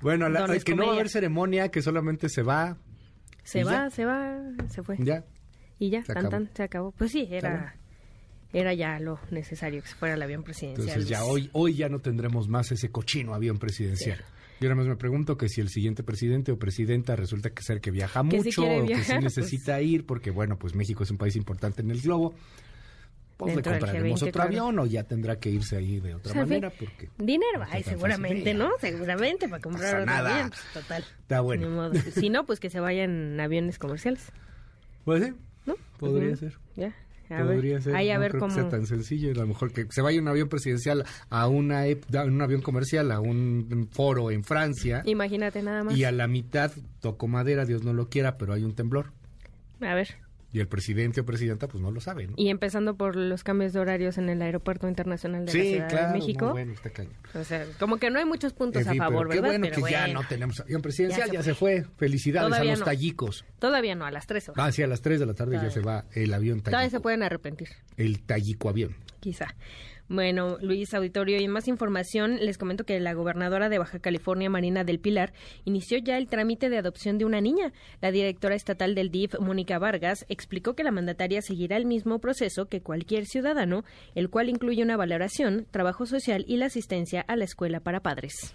[0.00, 2.76] Bueno, la, es que no va a haber ceremonia, que solamente se va
[3.44, 4.96] se va, se va, se fue.
[4.98, 5.24] Ya.
[5.78, 6.92] Y ya, tan, tan, se acabó.
[6.92, 7.76] Pues sí, era,
[8.52, 10.88] era ya lo necesario que se fuera el avión presidencial.
[10.88, 14.24] Entonces ya hoy, hoy ya no tendremos más ese cochino avión presidencial.
[14.60, 17.80] Yo nada más me pregunto que si el siguiente presidente o presidenta resulta que ser
[17.80, 21.18] que viaja mucho o que sí pues necesita ir, porque bueno, pues México es un
[21.18, 22.34] país importante en el globo,
[23.36, 27.08] pues le compraremos otro avión o ya tendrá que irse ahí de otra manera porque
[27.18, 31.04] dinero hay seguramente no seguramente para comprar otro avión pues, total.
[31.20, 31.90] Está bueno.
[32.14, 34.30] Si no pues que se vayan aviones comerciales.
[35.04, 35.32] Pues sí.
[35.66, 36.58] No podría ser.
[36.76, 36.94] Ya
[37.28, 37.96] Podría ser.
[37.96, 38.54] Ahí a ver cómo...
[38.54, 39.30] sea tan sencillo.
[39.30, 41.84] A lo mejor que se vaya un avión presidencial a una
[42.26, 45.02] un avión comercial a un foro en Francia.
[45.06, 45.96] Imagínate nada más.
[45.96, 49.12] Y a la mitad tocó madera, Dios no lo quiera, pero hay un temblor.
[49.80, 50.23] A ver.
[50.54, 53.80] Y el presidente o presidenta pues no lo sabe, Y empezando por los cambios de
[53.80, 56.44] horarios en el Aeropuerto Internacional de la Ciudad de México.
[56.44, 57.10] Muy bueno, está caño.
[57.34, 59.50] O sea, como que no hay muchos puntos a favor, ¿verdad?
[59.50, 61.84] Qué bueno que ya no tenemos avión presidencial, ya se, fue.
[61.96, 63.44] Felicidades a los tallicos.
[63.58, 64.64] Todavía no, a las 3 horas.
[64.64, 66.70] Ah, sí, a las 3 de la tarde ya se va el avión tallico.
[66.70, 67.70] Todavía se pueden arrepentir.
[67.96, 68.94] El tallico avión.
[69.18, 69.56] Quizá.
[70.08, 74.84] Bueno, Luis Auditorio, y más información, les comento que la gobernadora de Baja California, Marina
[74.84, 75.32] del Pilar,
[75.64, 77.72] inició ya el trámite de adopción de una niña.
[78.02, 82.66] La directora estatal del DIF, Mónica Vargas, explicó que la mandataria seguirá el mismo proceso
[82.66, 83.84] que cualquier ciudadano,
[84.14, 88.54] el cual incluye una valoración, trabajo social y la asistencia a la escuela para padres.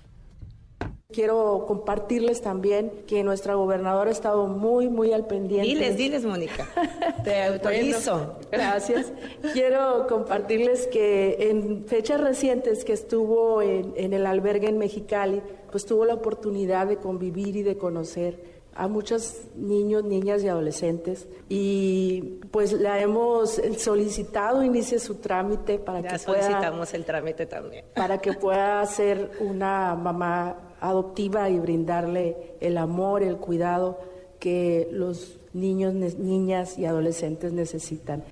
[1.11, 5.67] Quiero compartirles también que nuestra gobernadora ha estado muy, muy al pendiente.
[5.67, 6.67] Diles, diles, Mónica.
[7.23, 8.35] Te autorizo.
[8.51, 9.11] gracias.
[9.53, 15.87] Quiero compartirles que en fechas recientes que estuvo en, en el albergue en Mexicali, pues
[15.87, 22.39] tuvo la oportunidad de convivir y de conocer a muchos niños, niñas y adolescentes y
[22.51, 28.19] pues la hemos solicitado inicie su trámite para ya que solicitamos el trámite también para
[28.19, 33.99] que pueda ser una mamá adoptiva y brindarle el amor, el cuidado
[34.39, 38.23] que los niños, niñas y adolescentes necesitan.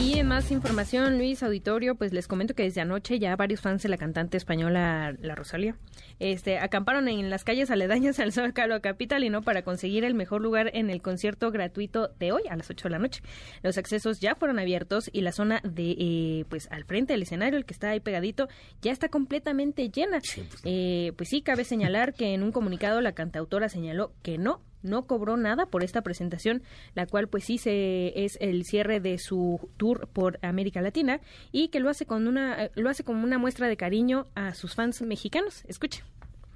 [0.00, 3.82] Y en más información, Luis Auditorio, pues les comento que desde anoche ya varios fans
[3.82, 5.74] de la cantante española La Rosalía
[6.20, 10.90] este, acamparon en las calles aledañas al Zócalo Capitalino para conseguir el mejor lugar en
[10.90, 13.22] el concierto gratuito de hoy a las 8 de la noche.
[13.62, 17.58] Los accesos ya fueron abiertos y la zona de, eh, pues al frente del escenario,
[17.58, 18.48] el que está ahí pegadito,
[18.82, 20.20] ya está completamente llena.
[20.20, 24.60] pues, eh, pues sí, cabe señalar que en un comunicado la cantautora señaló que no
[24.82, 26.62] no cobró nada por esta presentación,
[26.94, 31.20] la cual pues sí es el cierre de su tour por América Latina
[31.52, 34.74] y que lo hace con una lo hace como una muestra de cariño a sus
[34.74, 35.64] fans mexicanos.
[35.66, 36.02] Escuche.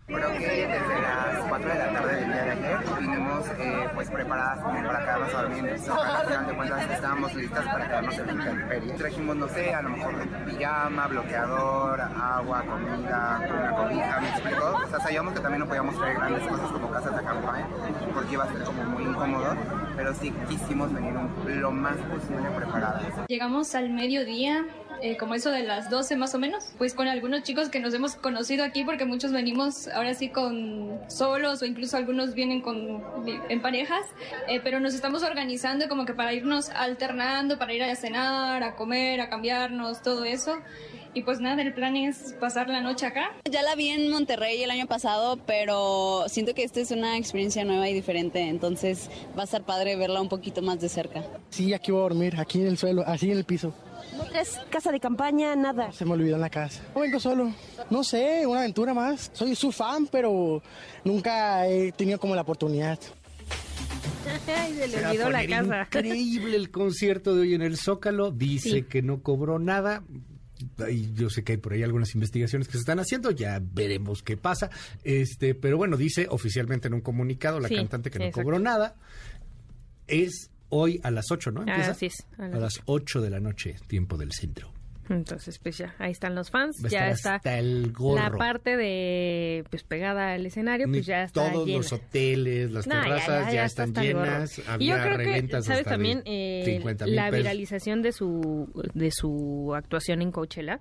[0.06, 4.10] Creo que desde las 4 de la tarde del día de ayer vinimos eh, pues
[4.10, 6.12] preparadas para quedarnos el Zócalo.
[6.12, 8.96] Al final de cuentas estábamos listas para quedarnos en la.
[8.96, 14.54] Trajimos, no sé, a lo mejor pijama, bloqueador, agua, comida, una cobija, ¿me?
[14.58, 17.68] O sea, sabíamos que también no podíamos traer grandes cosas como casas de campaña
[18.12, 19.56] porque iba a ser como muy incómodo,
[19.96, 21.14] pero sí quisimos venir
[21.46, 23.04] lo más posible preparadas.
[23.28, 24.66] Llegamos al mediodía,
[25.02, 27.92] eh, como eso de las 12 más o menos, pues con algunos chicos que nos
[27.92, 33.02] hemos conocido aquí porque muchos venimos ahora sí con solos o incluso algunos vienen con
[33.48, 34.06] en parejas,
[34.48, 38.76] eh, pero nos estamos organizando como que para irnos alternando, para ir a cenar, a
[38.76, 40.56] comer, a cambiarnos, todo eso.
[41.14, 43.32] Y pues nada, el plan es pasar la noche acá.
[43.50, 47.64] Ya la vi en Monterrey el año pasado, pero siento que esta es una experiencia
[47.64, 51.22] nueva y diferente, entonces va a estar padre verla un poquito más de cerca.
[51.50, 53.74] Sí, aquí voy a dormir, aquí en el suelo, así en el piso.
[54.16, 55.92] ¿No traes casa de campaña, nada?
[55.92, 56.82] Se me olvidó en la casa.
[56.94, 57.52] No vengo solo.
[57.90, 59.30] No sé, una aventura más.
[59.34, 60.62] Soy su fan, pero
[61.04, 62.98] nunca he tenido como la oportunidad.
[64.46, 65.82] Ay, se le olvidó la casa.
[65.82, 68.30] Increíble el concierto de hoy en el Zócalo.
[68.30, 68.82] Dice Sí.
[68.84, 70.02] que no cobró nada.
[70.90, 74.22] Y yo sé que hay por ahí algunas investigaciones que se están haciendo, ya veremos
[74.22, 74.70] qué pasa.
[75.04, 78.44] Este, pero bueno, dice oficialmente en un comunicado la Sí, cantante que no exacto.
[78.44, 78.94] cobró nada.
[80.06, 81.60] Es hoy a las 8, ¿no?
[81.60, 81.90] ¿Empieza?
[81.92, 84.72] Así es, a A las las 8 de la noche, tiempo del centro.
[85.08, 90.34] Entonces, pues ya, ahí están los fans, ya está el la parte de pues pegada
[90.34, 91.78] al escenario, Ni pues ya está Todos llena.
[91.78, 94.58] los hoteles, las terrazas ya, ya, ya está están llenas.
[94.58, 96.22] Y yo Había creo que, ¿sabes también?
[96.24, 97.36] Eh, 50,000 la pesos.
[97.38, 100.80] viralización de su, de su actuación en Coachella.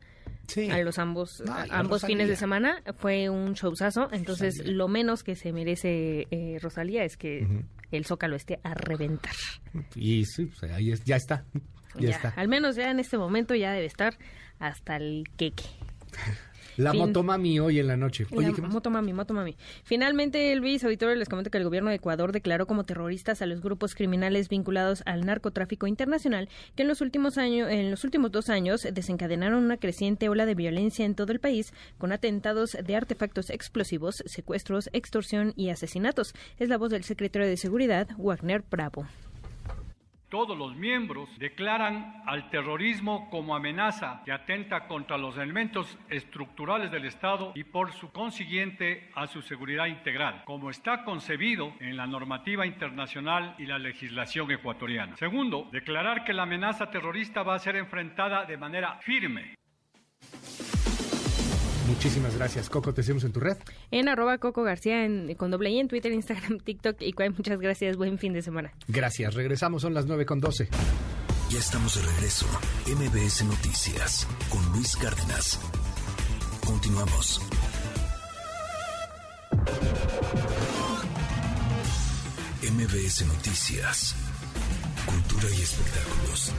[0.69, 2.15] A los ambos, No, y a ambos Rosalía.
[2.17, 4.09] fines de semana fue un showzazo.
[4.11, 7.47] Entonces, lo menos que se merece eh, Rosalía es que
[7.91, 9.33] el Zócalo esté a reventar.
[9.95, 11.45] Y sí, pues, ahí es- ya está.
[11.95, 12.33] Ya, Ya, está.
[12.35, 14.17] Al menos ya en este momento ya debe estar
[14.59, 15.63] hasta el queque.
[16.77, 17.01] La Fin.
[17.01, 18.25] motomami hoy en la noche.
[18.31, 18.71] Oye, La ¿qué más?
[18.71, 19.57] Motomami, Motomami.
[19.83, 23.61] Finalmente, Luis Auditorio les comento que el gobierno de Ecuador declaró como terroristas a los
[23.61, 28.49] grupos criminales vinculados al narcotráfico internacional que en los últimos años, en los últimos dos
[28.49, 33.49] años desencadenaron una creciente ola de violencia en todo el país con atentados de artefactos
[33.49, 36.33] explosivos, secuestros, extorsión y asesinatos.
[36.57, 39.05] Es la voz del secretario de Seguridad, Wagner Bravo.
[40.31, 47.03] Todos los miembros declaran al terrorismo como amenaza que atenta contra los elementos estructurales del
[47.03, 52.65] Estado y por su consiguiente a su seguridad integral, como está concebido en la normativa
[52.65, 55.17] internacional y la legislación ecuatoriana.
[55.17, 59.55] Segundo, declarar que la amenaza terrorista va a ser enfrentada de manera firme,
[61.87, 62.69] Muchísimas gracias.
[62.69, 63.57] Coco, te seguimos en tu red.
[63.91, 67.29] En arroba Coco García en, con doble I en Twitter, Instagram, TikTok y Cuay.
[67.29, 67.97] Muchas gracias.
[67.97, 68.71] Buen fin de semana.
[68.87, 69.33] Gracias.
[69.33, 70.69] Regresamos, son las 9 con 12.
[71.49, 72.45] Ya estamos de regreso.
[72.87, 75.59] MBS Noticias con Luis Cárdenas.
[76.65, 77.41] Continuamos.
[82.63, 84.15] MBS Noticias.
[85.05, 86.53] Cultura y espectáculos.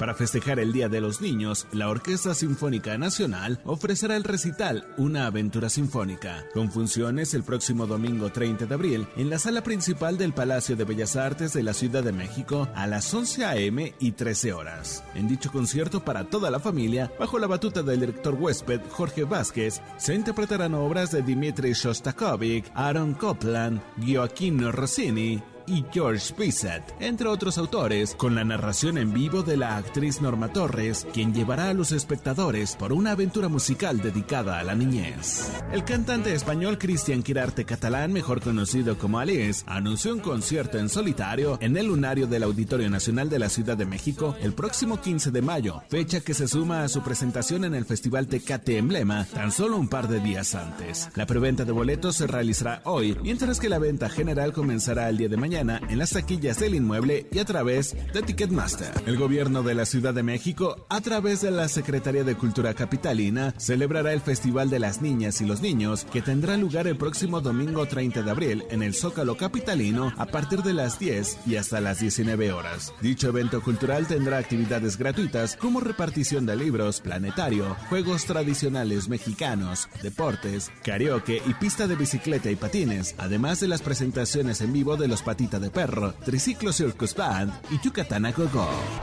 [0.00, 5.26] Para festejar el Día de los Niños, la Orquesta Sinfónica Nacional ofrecerá el recital Una
[5.26, 10.32] aventura sinfónica, con funciones el próximo domingo 30 de abril en la sala principal del
[10.32, 13.94] Palacio de Bellas Artes de la Ciudad de México a las 11 a.m.
[14.00, 15.04] y 13 horas.
[15.14, 19.82] En dicho concierto para toda la familia, bajo la batuta del director huésped Jorge Vázquez,
[19.98, 27.56] se interpretarán obras de Dmitri Shostakovich, Aaron Copland, Gioacchino Rossini, y George Bizet, entre otros
[27.56, 31.92] autores, con la narración en vivo de la actriz Norma Torres, quien llevará a los
[31.92, 35.48] espectadores por una aventura musical dedicada a la niñez.
[35.72, 41.56] El cantante español Cristian Quirarte Catalán, mejor conocido como Alice, anunció un concierto en solitario
[41.60, 45.42] en el lunario del Auditorio Nacional de la Ciudad de México el próximo 15 de
[45.42, 49.76] mayo, fecha que se suma a su presentación en el Festival Tecate Emblema tan solo
[49.76, 51.08] un par de días antes.
[51.14, 55.28] La preventa de boletos se realizará hoy, mientras que la venta general comenzará el día
[55.28, 58.90] de mañana en las taquillas del inmueble y a través de Ticketmaster.
[59.04, 63.52] El gobierno de la Ciudad de México, a través de la Secretaría de Cultura Capitalina,
[63.58, 67.84] celebrará el Festival de las Niñas y los Niños, que tendrá lugar el próximo domingo
[67.84, 72.00] 30 de abril en el Zócalo Capitalino a partir de las 10 y hasta las
[72.00, 72.94] 19 horas.
[73.02, 80.70] Dicho evento cultural tendrá actividades gratuitas como repartición de libros, planetario, juegos tradicionales mexicanos, deportes,
[80.82, 85.22] karaoke y pista de bicicleta y patines, además de las presentaciones en vivo de los
[85.40, 88.34] patitos de Perro, Triciclo Circus Band y Yucatán a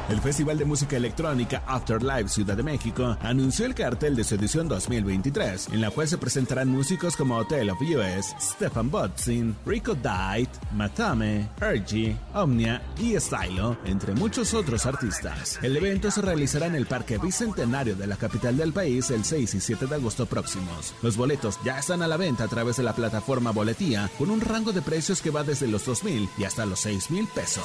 [0.10, 4.68] El Festival de Música Electrónica Afterlife Ciudad de México anunció el cartel de su edición
[4.68, 10.50] 2023, en la cual se presentarán músicos como Hotel of US, Stefan Botzin, Rico Dight,
[10.74, 15.60] Matame, Ergy, Omnia y Stylo, entre muchos otros artistas.
[15.64, 19.56] El evento se realizará en el Parque Bicentenario de la capital del país el 6
[19.56, 20.94] y 7 de agosto próximos.
[21.02, 24.42] Los boletos ya están a la venta a través de la plataforma Boletía, con un
[24.42, 27.64] rango de precios que va desde los 2.000 y hasta los 6 mil pesos.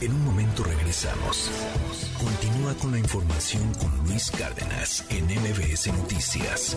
[0.00, 1.50] En un momento regresamos.
[2.18, 6.76] Continúa con la información con Luis Cárdenas en MBS Noticias.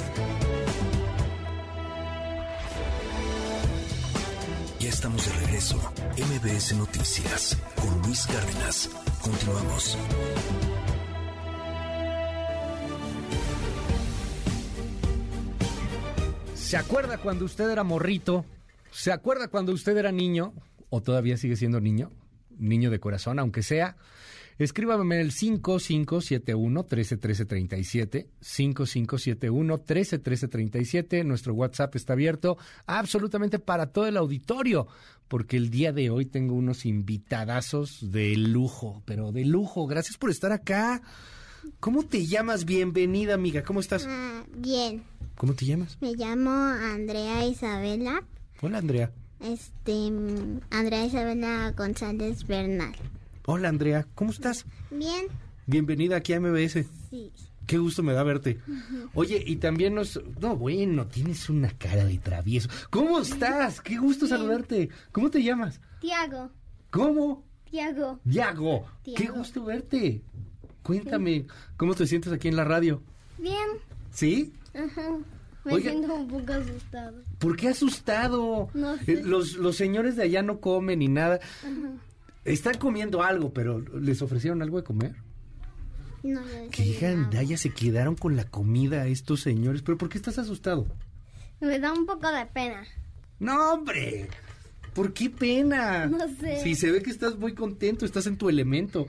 [4.79, 5.77] Ya estamos de regreso.
[6.17, 8.89] MBS Noticias con Luis Cárdenas.
[9.21, 9.97] Continuamos.
[16.55, 18.43] ¿Se acuerda cuando usted era morrito?
[18.93, 20.53] ¿Se acuerda cuando usted era niño?
[20.89, 22.11] ¿O todavía sigue siendo niño?
[22.57, 23.97] Niño de corazón, aunque sea.
[24.59, 28.27] Escríbame en el 5571-131337.
[28.41, 31.25] 5571-131337.
[31.25, 34.85] Nuestro WhatsApp está abierto absolutamente para todo el auditorio.
[35.27, 39.87] Porque el día de hoy tengo unos invitadazos de lujo, pero de lujo.
[39.87, 41.01] Gracias por estar acá.
[41.79, 42.65] ¿Cómo te llamas?
[42.65, 43.63] Bienvenida, amiga.
[43.63, 44.05] ¿Cómo estás?
[44.07, 45.01] Ah, bien.
[45.35, 45.97] ¿Cómo te llamas?
[45.99, 48.23] Me llamo Andrea Isabela.
[48.65, 49.11] Hola, Andrea.
[49.41, 49.91] Este,
[50.71, 52.95] Andrea Isabela González Bernal.
[53.45, 54.07] Hola, Andrea.
[54.15, 54.65] ¿Cómo estás?
[54.89, 55.25] Bien.
[55.65, 56.85] Bienvenida aquí a MBS.
[57.09, 57.29] Sí.
[57.67, 58.61] Qué gusto me da verte.
[59.15, 60.17] Oye, y también nos...
[60.39, 62.69] No, bueno, tienes una cara de travieso.
[62.89, 63.81] ¿Cómo estás?
[63.81, 64.87] Qué gusto saludarte.
[65.11, 65.81] ¿Cómo te llamas?
[65.99, 66.49] Tiago.
[66.89, 67.43] ¿Cómo?
[67.69, 68.21] Tiago.
[68.23, 68.87] Yago.
[69.03, 70.21] Qué gusto verte.
[70.83, 73.03] Cuéntame, ¿cómo te sientes aquí en la radio?
[73.37, 73.67] Bien.
[74.13, 74.53] ¿Sí?
[74.73, 75.17] Ajá.
[75.65, 75.91] Me Oiga.
[75.91, 77.23] siento un poco asustado.
[77.43, 78.69] ¿Por qué asustado?
[78.73, 79.23] No Eh, sé.
[79.23, 81.39] Los, los señores de allá no comen ni nada.
[81.59, 81.91] Ajá.
[82.45, 85.15] Están comiendo algo, pero ¿les ofrecieron algo de comer?
[86.23, 89.81] No, yo Que digan, ya se quedaron con la comida estos señores.
[89.81, 90.87] ¿Pero por qué estás asustado?
[91.59, 92.83] Me da un poco de pena.
[93.39, 94.29] No, hombre.
[94.93, 96.05] ¿Por qué pena?
[96.07, 96.61] No sé.
[96.63, 99.07] Si se ve que estás muy contento, estás en tu elemento.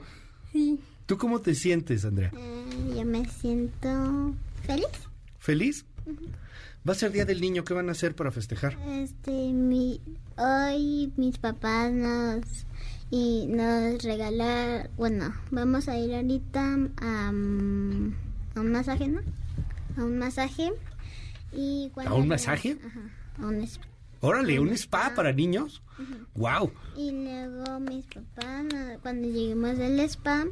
[0.51, 0.77] Sí.
[1.05, 2.31] ¿Tú cómo te sientes, Andrea?
[2.35, 4.33] Eh, yo me siento
[4.65, 4.87] feliz.
[5.39, 5.85] ¿Feliz?
[6.87, 7.63] Va a ser Día del Niño.
[7.63, 8.77] ¿Qué van a hacer para festejar?
[8.87, 9.99] Este, mi,
[10.37, 12.43] hoy mis papás nos
[13.09, 18.15] y nos regalar, bueno, vamos a ir ahorita a, a un
[18.71, 19.21] masaje, ¿no?
[19.97, 20.71] A un masaje
[21.51, 22.77] y cuando ¿A un masaje?
[22.85, 23.85] Ajá, a un spa.
[24.21, 25.81] Órale, un spa para niños.
[26.35, 26.71] Wow.
[26.97, 28.65] Y luego mis papás,
[29.01, 30.45] cuando lleguemos del spa,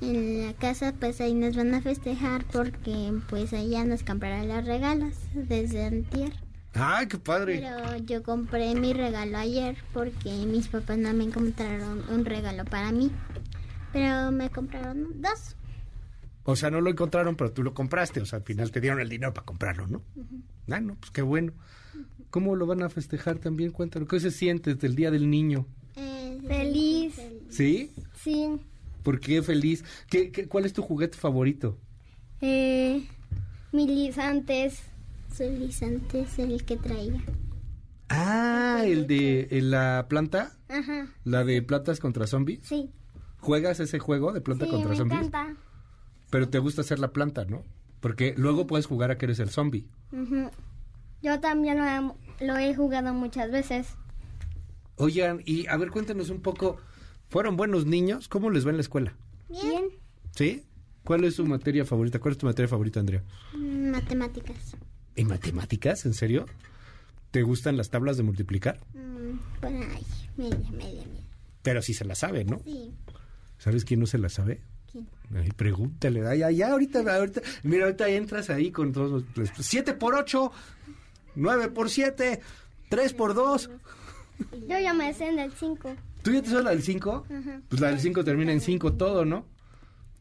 [0.00, 4.64] en la casa, pues ahí nos van a festejar porque pues allá nos comprarán los
[4.64, 6.32] regalos desde antier.
[6.74, 7.60] Ay, qué padre.
[7.60, 12.92] Pero yo compré mi regalo ayer porque mis papás no me encontraron un regalo para
[12.92, 13.10] mí.
[13.92, 15.56] Pero me compraron dos.
[16.44, 18.20] O sea, no lo encontraron, pero tú lo compraste.
[18.20, 20.02] O sea, al final te dieron el dinero para comprarlo, ¿no?
[20.70, 21.52] Ah, no, pues qué bueno.
[22.30, 23.70] ¿Cómo lo van a festejar también?
[23.70, 24.08] Cuéntanos.
[24.08, 25.66] ¿Qué se siente del Día del Niño?
[26.46, 27.20] feliz.
[27.50, 27.90] ¿Sí?
[28.14, 28.58] Sí.
[29.08, 29.86] ¿Por qué feliz?
[30.10, 31.78] ¿Qué, qué, cuál es tu juguete favorito?
[32.42, 33.08] Eh,
[33.72, 34.82] mi lisantes.
[35.34, 37.22] Su lisante es el que traía.
[38.10, 41.06] Ah, el de el- la planta, Ajá.
[41.24, 42.60] la de plantas contra zombies.
[42.64, 42.90] Sí.
[43.38, 45.26] ¿Juegas ese juego de planta Sí, contra me zombies?
[45.28, 45.56] encanta.
[46.28, 47.62] Pero te gusta ser la planta, ¿no?
[48.00, 49.88] Porque luego puedes jugar a que eres el zombie.
[50.12, 50.50] Ujú.
[51.22, 53.88] Yo también lo he, lo he jugado muchas veces.
[54.96, 56.76] Oigan, y a ver, cuéntenos un poco.
[57.28, 58.28] ¿Fueron buenos niños?
[58.28, 59.14] ¿Cómo les va en la escuela?
[59.48, 59.84] Bien.
[60.34, 60.64] ¿Sí?
[61.04, 62.18] ¿Cuál es su materia favorita?
[62.18, 63.22] ¿Cuál es tu materia favorita, Andrea?
[63.54, 64.76] Mm, Matemáticas.
[65.16, 66.06] ¿En matemáticas?
[66.06, 66.46] ¿En serio?
[67.30, 68.80] ¿Te gustan las tablas de multiplicar?
[68.94, 71.24] Mm, ahí, media, media, media.
[71.62, 72.60] Pero sí se las sabe, ¿no?
[72.64, 72.94] Sí.
[73.58, 74.62] ¿Sabes quién no se las sabe?
[74.90, 75.08] ¿Quién?
[75.34, 76.26] Ay, pregúntale.
[76.26, 77.42] Ay, ay, ya, ahorita, ahorita.
[77.62, 79.50] Mira, ahorita entras ahí con todos los...
[79.58, 80.50] 7 por 8,
[81.34, 82.40] 9 por 7,
[82.88, 83.70] 3 por 2.
[84.68, 85.94] Yo ya me sé en el 5.
[86.22, 87.26] ¿Tú ya te sabes la del 5?
[87.30, 87.60] Ajá.
[87.68, 89.46] Pues la del 5 termina en 5 todo, ¿no?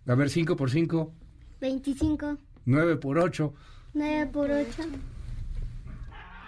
[0.07, 1.13] A ver, 5 por 5,
[1.59, 2.37] 25.
[2.65, 3.53] 9 por 8.
[3.93, 4.83] 9 por 8.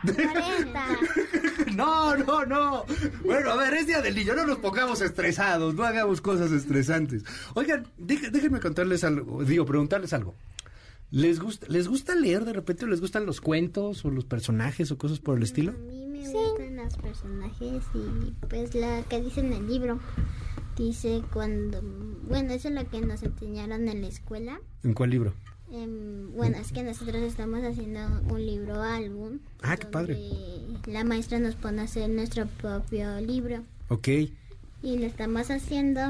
[0.03, 0.87] 40.
[1.75, 2.85] No, no, no.
[3.23, 7.23] Bueno, a ver, es día del niño, no nos pongamos estresados, no hagamos cosas estresantes.
[7.53, 10.35] Oigan, déjenme contarles algo, digo, preguntarles algo.
[11.11, 12.87] ¿Les gusta, ¿Les gusta leer de repente?
[12.87, 15.71] ¿Les gustan los cuentos o los personajes o cosas por el estilo?
[15.71, 19.99] A mí me gustan los personajes y pues la que dice en el libro.
[20.77, 21.81] Dice cuando...
[22.27, 24.59] Bueno, eso es lo que nos enseñaron en la escuela.
[24.83, 25.33] ¿En cuál libro?
[25.71, 27.99] Em, bueno, es que nosotros estamos haciendo
[28.33, 29.39] un libro álbum.
[29.61, 30.17] Ah, qué padre.
[30.87, 33.63] La maestra nos pone a hacer nuestro propio libro.
[33.89, 34.07] Ok.
[34.81, 36.01] Y lo estamos haciendo.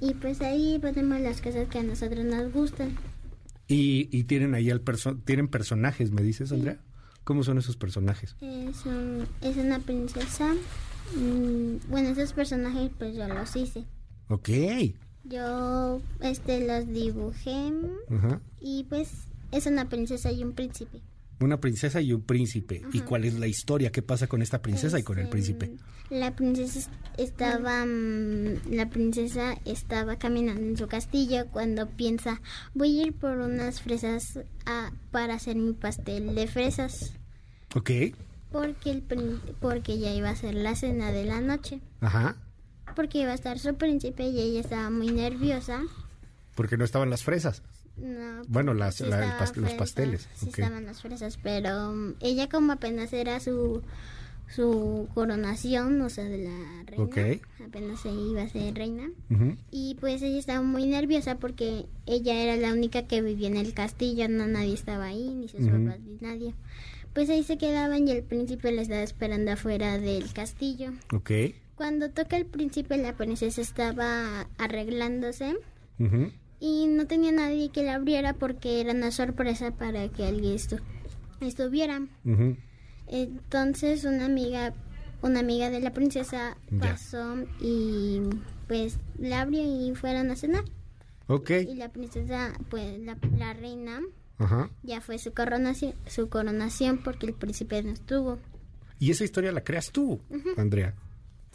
[0.00, 2.96] Y pues ahí ponemos las cosas que a nosotros nos gustan.
[3.68, 6.78] Y, y tienen ahí el perso- tienen personajes, ¿me dices, Andrea?
[7.24, 8.36] ¿Cómo son esos personajes?
[8.40, 10.52] Es, un- es una princesa.
[11.16, 13.84] Mm, bueno, esos personajes pues yo los hice.
[14.28, 14.48] Ok.
[15.24, 17.72] Yo este los dibujé
[18.10, 18.40] Ajá.
[18.60, 19.10] y pues
[19.52, 21.00] es una princesa y un príncipe.
[21.44, 22.80] Una princesa y un príncipe.
[22.94, 23.92] ¿Y cuál es la historia?
[23.92, 25.76] ¿Qué pasa con esta princesa y con el Este, príncipe?
[26.08, 32.40] La princesa est- estaba mm, la princesa estaba caminando en su castillo cuando piensa
[32.72, 37.12] voy a ir por unas fresas a- para hacer mi pastel de fresas
[37.74, 37.90] Ok.
[38.50, 39.02] porque el
[39.60, 42.36] porque ya iba a ser la cena de la noche Ajá.
[42.96, 45.82] porque iba a estar su príncipe y ella estaba muy nerviosa
[46.54, 47.62] Porque no estaban las fresas.
[47.96, 52.48] No, Bueno, las- sí la- el los pasteles, Sí estaban las fresas, pero um, ella
[52.48, 53.82] como apenas era su
[54.46, 57.04] su coronación, o sea, de la reina.
[57.66, 59.08] Apenas se iba a ser reina.
[59.70, 63.72] Y pues ella estaba muy nerviosa porque ella era la única que vivía en el
[63.72, 66.54] castillo, no nadie estaba ahí, ni sus papás, ni nadie.
[67.14, 70.92] Pues ahí se quedaban y el príncipe la estaba esperando afuera del castillo.
[71.12, 71.30] Ok.
[71.74, 75.56] Cuando toca el príncipe, la princesa estaba arreglándose
[75.98, 76.30] Ujú.
[76.66, 80.80] Y no tenía nadie que la abriera porque era una sorpresa para que alguien estu-
[81.40, 82.00] estuviera.
[83.06, 84.72] Entonces una amiga,
[85.22, 86.78] una amiga de la princesa Ya.
[86.80, 88.20] pasó y
[88.66, 90.64] pues la abrió y fueron a cenar.
[91.26, 91.50] Ok.
[91.50, 94.00] Y la princesa, pues la, la reina,
[94.38, 94.70] Ajá.
[94.82, 98.38] ya fue su coronación, su coronación porque el príncipe no estuvo.
[98.98, 100.20] Y esa historia la creas tú.
[100.56, 100.94] Andrea.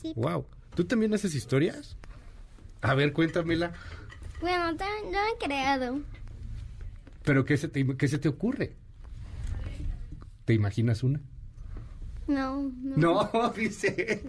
[0.01, 0.13] Sí.
[0.15, 0.45] Wow.
[0.75, 1.97] ¿Tú también haces historias?
[2.81, 3.73] A ver, cuéntamela.
[4.41, 5.99] Bueno, yo he creado.
[7.23, 8.75] ¿Pero qué se te, qué se te ocurre?
[10.45, 11.21] ¿Te imaginas una?
[12.27, 12.97] No, no.
[13.33, 14.21] No, dice.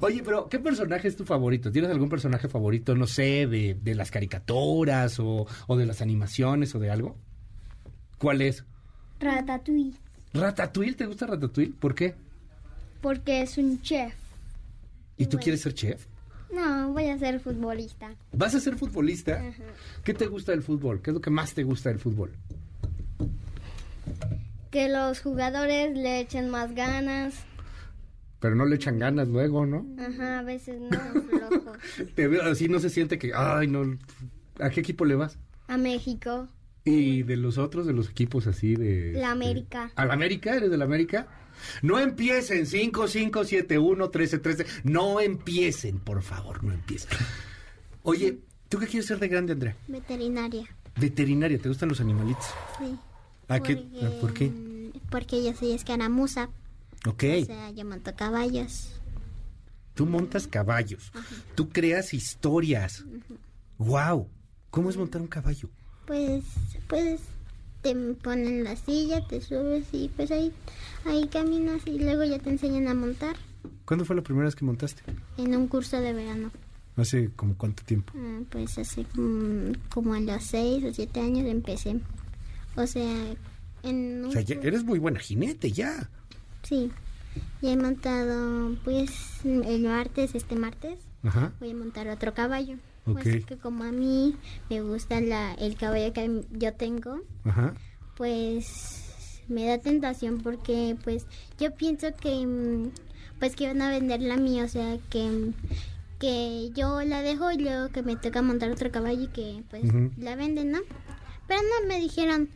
[0.00, 1.70] Oye, pero ¿qué personaje es tu favorito?
[1.70, 6.74] ¿Tienes algún personaje favorito, no sé, de, de las caricaturas o, o de las animaciones
[6.74, 7.16] o de algo?
[8.18, 8.64] ¿Cuál es?
[9.20, 9.94] Ratatouille,
[10.34, 10.94] ¿Ratatouille?
[10.94, 11.72] ¿Te gusta Ratatouille?
[11.78, 12.14] ¿Por qué?
[13.00, 14.12] porque es un chef.
[15.16, 16.06] ¿Y tú quieres ser chef?
[16.52, 18.14] No, voy a ser futbolista.
[18.32, 19.34] ¿Vas a ser futbolista?
[19.40, 19.62] Ajá.
[20.04, 21.00] ¿Qué te gusta del fútbol?
[21.00, 22.32] ¿Qué es lo que más te gusta del fútbol?
[24.70, 27.34] Que los jugadores le echen más ganas.
[28.38, 29.86] Pero no le echan ganas luego, ¿no?
[29.98, 30.98] Ajá, a veces no,
[31.28, 31.72] flojo.
[32.14, 33.98] Te veo así, no se siente que, ay, no.
[34.60, 35.38] ¿A qué equipo le vas?
[35.68, 36.48] A México,
[36.84, 39.12] Y de los otros, de los equipos así de...
[39.12, 39.92] la América.
[39.94, 40.56] ¿A la América?
[40.56, 41.28] ¿Eres de la América?
[41.82, 44.66] No empiecen, 5, 5, 7, 1, 13, 13.
[44.84, 47.10] No empiecen, por favor, no empiecen.
[48.02, 49.76] Oye, ¿tú qué quieres ser de grande, Andrea?
[49.88, 50.64] Veterinaria,
[50.96, 52.46] Veterinaria, ¿te gustan los animalitos?
[52.78, 52.96] sí.
[53.46, 54.52] Porque- ¿A ¿Por qué?
[55.10, 56.50] Porque yo soy escaramuza.
[57.06, 58.92] Ok, O sea, yo monto caballos.
[59.94, 61.10] tú montas caballos,
[61.56, 63.04] tú creas historias.
[63.78, 64.28] Wow,
[64.70, 65.68] ¿cómo es montar un caballo?
[66.06, 66.44] Pues,
[66.88, 67.20] pues,
[67.82, 70.52] te ponen la silla, te subes y pues ahí,
[71.04, 73.36] ahí caminas y luego ya te enseñan a montar
[73.84, 75.02] ¿Cuándo fue la primera vez que montaste?
[75.36, 76.50] en un curso de verano.
[76.96, 78.12] ¿Hace como cuánto tiempo?
[78.16, 81.98] Ah, Pues hace como, como a los seis o siete años empecé.
[82.76, 83.34] O sea,
[83.82, 86.08] en O un sea, ya eres muy buena jinete, ya.
[86.62, 86.90] Sí,
[87.62, 89.10] ya he montado, pues
[89.44, 91.52] el martes, este martes, Ajá.
[91.60, 92.76] voy a montar otro caballo.
[93.04, 94.36] Pues que como a mí
[94.68, 97.74] me gusta la, el caballo que yo tengo, Ajá.
[98.16, 99.09] pues
[99.50, 101.26] me da tentación porque pues
[101.58, 102.90] yo pienso que mm,
[103.38, 105.52] pues que van a vender la mía, o sea que
[106.18, 109.82] que yo la dejo y luego que me toca montar otro caballo y que pues
[110.18, 110.78] la venden, ¿no?
[111.48, 112.50] Pero no me dijeron,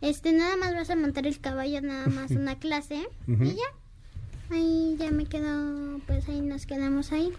[0.00, 3.70] este nada más vas a montar el caballo, nada más una clase y ya.
[4.50, 7.32] Ahí ya me quedo, pues ahí nos quedamos ahí.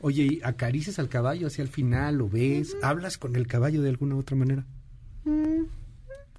[0.00, 2.16] Oye, ¿y acaricias al caballo hacia el final?
[2.16, 2.76] ¿Lo ves?
[2.82, 4.66] ¿Hablas con el caballo de alguna otra manera?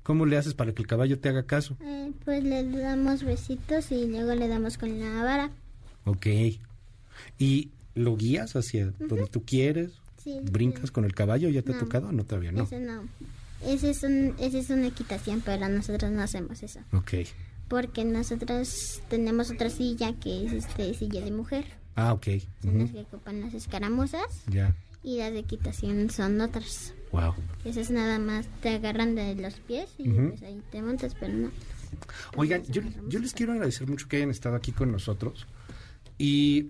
[0.01, 1.77] Mm, ¿Cómo le haces para que el caballo te haga caso?
[1.81, 5.51] eh, pues le damos besitos y luego le damos con la vara.
[6.05, 6.27] Ok.
[7.37, 9.91] ¿Y lo guías hacia donde tú quieres?
[10.23, 11.49] Sí, ¿Brincas con el caballo?
[11.49, 12.11] ¿Ya te ha tocado?
[12.11, 12.63] No, todavía no.
[12.63, 13.03] Ese no.
[13.65, 16.79] Ese es, un, ese es una equitación, pero nosotros no hacemos eso.
[16.93, 17.13] Ok.
[17.67, 21.65] Porque nosotros tenemos otra silla que es este silla de mujer.
[21.95, 22.27] Ah, ok.
[22.61, 24.23] Son las que ocupan las escaramuzas.
[24.47, 24.75] Ya.
[25.03, 26.93] Y las de equitación son otras.
[27.11, 27.35] Wow.
[27.65, 31.51] Esas nada más te agarran de los pies y pues ahí te montas, pero no.
[32.37, 35.47] Oigan, yo, yo les quiero agradecer mucho que hayan estado aquí con nosotros.
[36.17, 36.69] ¿Y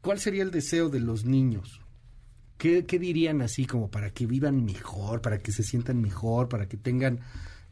[0.00, 1.80] cuál sería el deseo de los niños?
[2.58, 6.68] ¿Qué, qué dirían así como para que vivan mejor, para que se sientan mejor, para
[6.68, 7.20] que tengan,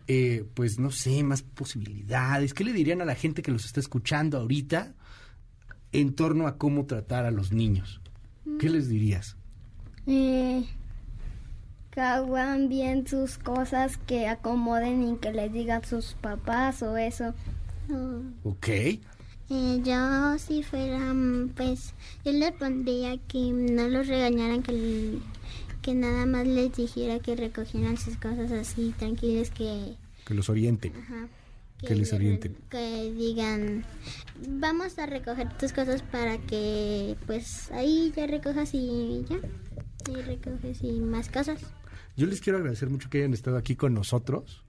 [0.07, 2.55] eh, pues no sé, más posibilidades?
[2.55, 4.95] ¿Qué le dirían a la gente que los está escuchando ahorita
[5.93, 8.01] en torno a cómo tratar a los niños?
[8.59, 9.37] ¿Qué les dirías?
[10.07, 10.65] Eh,
[11.99, 17.35] que hagan bien sus cosas, que acomoden y que les digan sus papás o eso.
[18.45, 18.69] Ok.
[18.69, 21.13] Eh, yo si fuera,
[21.57, 21.95] pues,
[22.25, 25.19] yo les pondría que no los regañaran, que,
[25.83, 30.93] que nada más les dijera que recogieran sus cosas así, tranquilos, que, Que los orienten.
[31.03, 31.27] ajá,
[31.81, 32.55] Que les orienten.
[32.71, 33.85] que digan,
[34.47, 39.39] vamos a recoger tus cosas para que, pues, ahí ya recojas y ya,
[40.13, 41.59] y recoges y más cosas.
[42.19, 44.65] Yo les quiero agradecer mucho que hayan estado aquí con nosotros.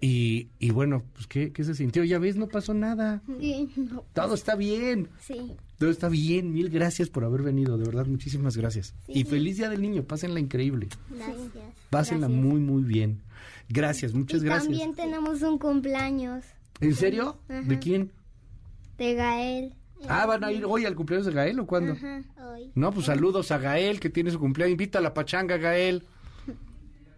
[0.00, 2.04] Y, y bueno, pues ¿qué, ¿qué se sintió?
[2.04, 3.22] Ya ves, no pasó nada.
[3.40, 5.08] Sí, no, Todo está bien.
[5.20, 5.52] sí.
[5.78, 6.52] Todo está bien.
[6.54, 7.76] Mil gracias por haber venido.
[7.76, 8.94] De verdad, muchísimas gracias.
[9.06, 9.12] Sí.
[9.14, 10.04] Y feliz Día del Niño.
[10.04, 10.88] Pásenla increíble.
[11.10, 11.36] Gracias.
[11.90, 12.44] Pásenla Gracias.
[12.44, 13.20] muy, muy bien.
[13.68, 14.64] Gracias, muchas y gracias.
[14.68, 16.44] también tenemos un cumpleaños
[16.80, 17.38] ¿En serio?
[17.48, 17.62] Ajá.
[17.62, 18.10] ¿De quién?
[18.96, 19.74] de Gael.
[20.08, 21.92] Ah, ¿van a ir hoy al cumpleaños de Gael o cuándo?
[21.92, 22.22] Ajá.
[22.74, 24.72] No, pues saludos a Gael que tiene su cumpleaños.
[24.72, 26.04] Invita a la pachanga, Gael.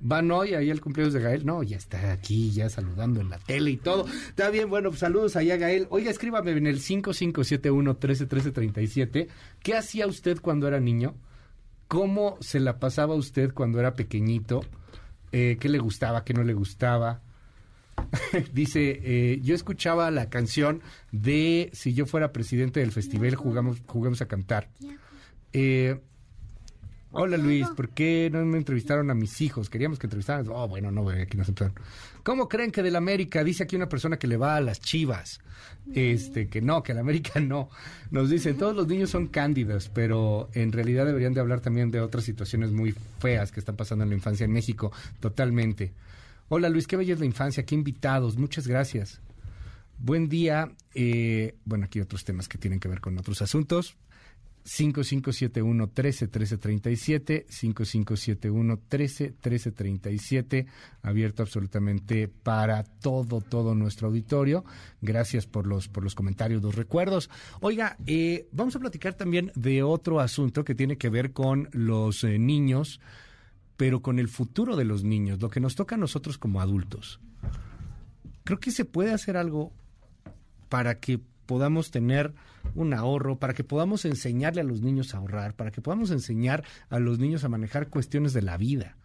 [0.00, 1.44] ¿Van hoy ahí al cumpleaños de Gael?
[1.44, 4.06] No, ya está aquí, ya saludando en la tele y todo.
[4.06, 5.88] Está bien, bueno, pues saludos allá, Gael.
[5.90, 9.26] Oiga, escríbame en el 5571-131337.
[9.62, 11.16] ¿Qué hacía usted cuando era niño?
[11.88, 14.60] ¿Cómo se la pasaba usted cuando era pequeñito?
[15.32, 17.22] Eh, ¿Qué le gustaba, qué no le gustaba?
[18.52, 24.22] Dice, eh, yo escuchaba la canción de Si yo fuera presidente del festival, jugamos, jugamos
[24.22, 24.68] a cantar.
[25.52, 26.00] Eh,
[27.12, 29.70] hola Luis, ¿por qué no me entrevistaron a mis hijos?
[29.70, 30.46] Queríamos que entrevistaran.
[30.48, 31.74] Oh, bueno, no, aquí nos entrevistaron.
[32.22, 33.42] ¿Cómo creen que del América?
[33.42, 35.40] Dice aquí una persona que le va a las chivas.
[35.94, 37.70] Este, que no, que al América no.
[38.10, 42.00] Nos dicen, todos los niños son cándidos, pero en realidad deberían de hablar también de
[42.00, 44.92] otras situaciones muy feas que están pasando en la infancia en México.
[45.20, 45.92] Totalmente.
[46.50, 49.20] Hola Luis, qué bella es la infancia, qué invitados, muchas gracias.
[49.98, 50.70] Buen día.
[50.94, 53.96] eh, bueno, aquí otros temas que tienen que ver con otros asuntos.
[54.64, 60.66] 5571 13 13 37 5571 13 13 37
[61.02, 64.64] abierto absolutamente para todo todo nuestro auditorio.
[65.00, 67.30] Gracias por los por los comentarios los recuerdos.
[67.60, 72.24] Oiga eh, vamos a platicar también de otro asunto que tiene que ver con los
[72.24, 73.00] eh, niños
[73.76, 77.20] pero con el futuro de los niños lo que nos toca a nosotros como adultos.
[78.44, 79.72] Creo que se puede hacer algo
[80.68, 82.34] para que podamos tener
[82.74, 86.64] un ahorro, para que podamos enseñarle a los niños a ahorrar, para que podamos enseñar
[86.90, 88.96] a los niños a manejar cuestiones de la vida,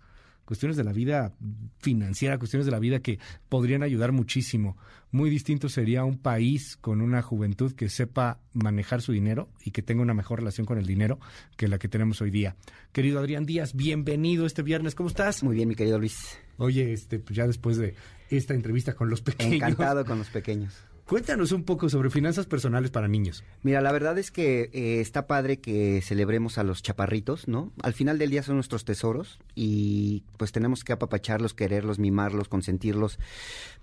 [0.45, 1.33] cuestiones de la vida
[1.79, 4.77] financiera, cuestiones de la vida que podrían ayudar muchísimo.
[5.11, 9.81] Muy distinto sería un país con una juventud que sepa manejar su dinero y que
[9.81, 11.19] tenga una mejor relación con el dinero
[11.55, 12.55] que la que tenemos hoy día.
[12.91, 15.43] Querido Adrián Díaz, bienvenido este viernes, ¿cómo estás?
[15.43, 16.37] Muy bien, mi querido Luis.
[16.57, 17.95] Oye, este, pues ya después de
[18.29, 19.55] esta entrevista con los pequeños.
[19.55, 20.73] Encantado con los pequeños.
[21.05, 23.43] Cuéntanos un poco sobre finanzas personales para niños.
[23.61, 27.73] Mira, la verdad es que eh, está padre que celebremos a los chaparritos, ¿no?
[27.83, 33.19] Al final del día son nuestros tesoros y pues tenemos que apapacharlos, quererlos, mimarlos, consentirlos.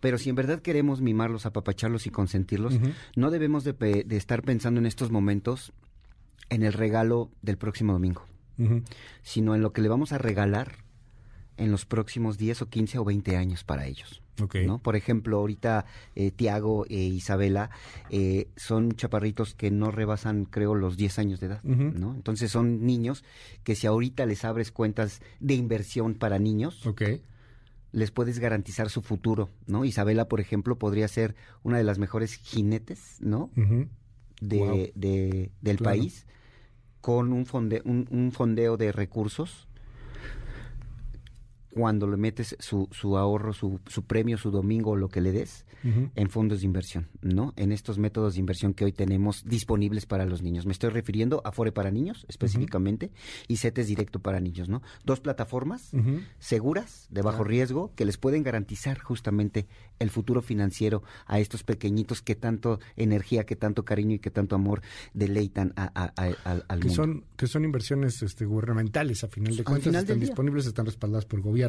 [0.01, 2.79] Pero si en verdad queremos mimarlos, apapacharlos y consentirlos,
[3.17, 5.75] no debemos de, de estar pensando en estos momentos
[6.49, 8.27] en el regalo del próximo domingo,
[9.23, 10.85] sino en lo que le vamos a regalar
[11.59, 14.23] en los próximos 10 o 15 o 20 años para ellos.
[14.83, 17.71] Por ejemplo, ahorita eh, Tiago e Isabela
[18.11, 21.63] eh, son chaparritos que no rebasan, creo, los 10 años de edad.
[21.65, 22.15] ¿no?
[22.15, 23.25] Entonces son niños
[23.65, 26.87] que si ahorita les abres cuentas de inversión para niños,
[27.93, 29.85] les puedes garantizar su futuro, ¿no?
[29.85, 33.51] Isabela, por ejemplo, podría ser una de las mejores jinetes, ¿no?
[34.41, 35.85] De, del Claro.
[35.99, 36.27] país
[37.01, 39.67] con un, fonde, un, un fondeo de recursos
[41.73, 45.65] cuando le metes su, su ahorro, su, su premio, su domingo, lo que le des,
[45.83, 47.55] en fondos de inversión, ¿no?
[47.57, 50.67] En estos métodos de inversión que hoy tenemos disponibles para los niños.
[50.67, 53.11] Me estoy refiriendo a Fore para niños, específicamente,
[53.49, 54.83] y CETES Directo para niños, ¿no?
[55.05, 55.93] Dos plataformas
[56.39, 59.67] seguras, de bajo riesgo, que les pueden garantizar justamente
[59.99, 64.57] el futuro financiero a estos pequeñitos que tanto energía, que tanto cariño y que tanto
[64.57, 64.83] amor
[65.15, 66.95] deleitan a- a- a- al, al que mundo.
[67.03, 71.25] son que son inversiones este, gubernamentales a final de cuentas final están disponibles están respaldadas
[71.27, 71.60] por el gobierno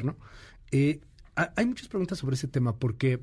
[0.72, 1.00] Eh,
[1.36, 3.20] ha- hay muchas preguntas sobre ese tema porque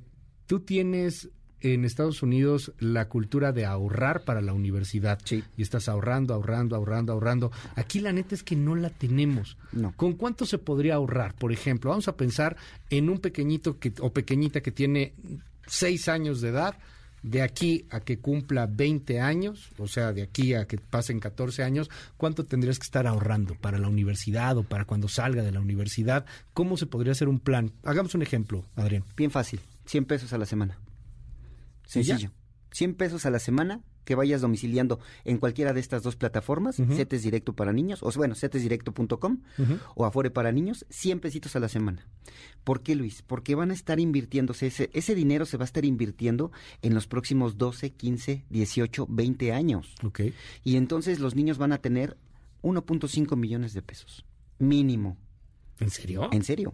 [0.47, 1.31] tú tienes
[1.61, 5.19] en Estados Unidos la cultura de ahorrar para la universidad.
[5.57, 7.51] Y estás ahorrando ahorrando ahorrando ahorrando.
[7.75, 9.57] Aquí la neta es que no la tenemos.
[9.97, 12.57] Con cuánto se podría ahorrar por ejemplo vamos a pensar
[12.91, 15.15] en un pequeñito que o pequeñita que tiene
[15.67, 16.77] seis años de edad
[17.23, 21.63] de aquí a que cumpla 20 años, o sea, de aquí a que pasen 14
[21.63, 25.61] años, ¿cuánto tendrías que estar ahorrando para la universidad o para cuando salga de la
[25.61, 26.27] universidad?
[26.55, 27.73] ¿Cómo se podría hacer un plan?
[27.85, 29.05] Hagamos un ejemplo, Adrián.
[29.17, 30.79] Bien fácil, 100 pesos a la semana.
[31.95, 32.17] ¿Y ya?
[32.17, 32.33] Sencillo.
[32.73, 36.77] 100 pesos a la semana que vayas domiciliando en cualquiera de estas dos plataformas.
[36.77, 39.79] CETES Directo para niños, o bueno, cetesdirecto.com Ujú.
[39.97, 42.09] o Afore para niños, 100 pesitos a la semana.
[42.65, 43.21] ¿Por qué, Luis?
[43.21, 47.07] Porque van a estar invirtiéndose, ese, ese dinero se va a estar invirtiendo en los
[47.07, 49.95] próximos 12, 15, 18, 20 años.
[50.03, 50.21] Ok.
[50.65, 52.17] Y entonces los niños van a tener
[52.63, 54.25] 1.5 millones de pesos,
[54.59, 55.19] mínimo.
[55.81, 56.31] ¿En serio?
[56.33, 56.73] En serio.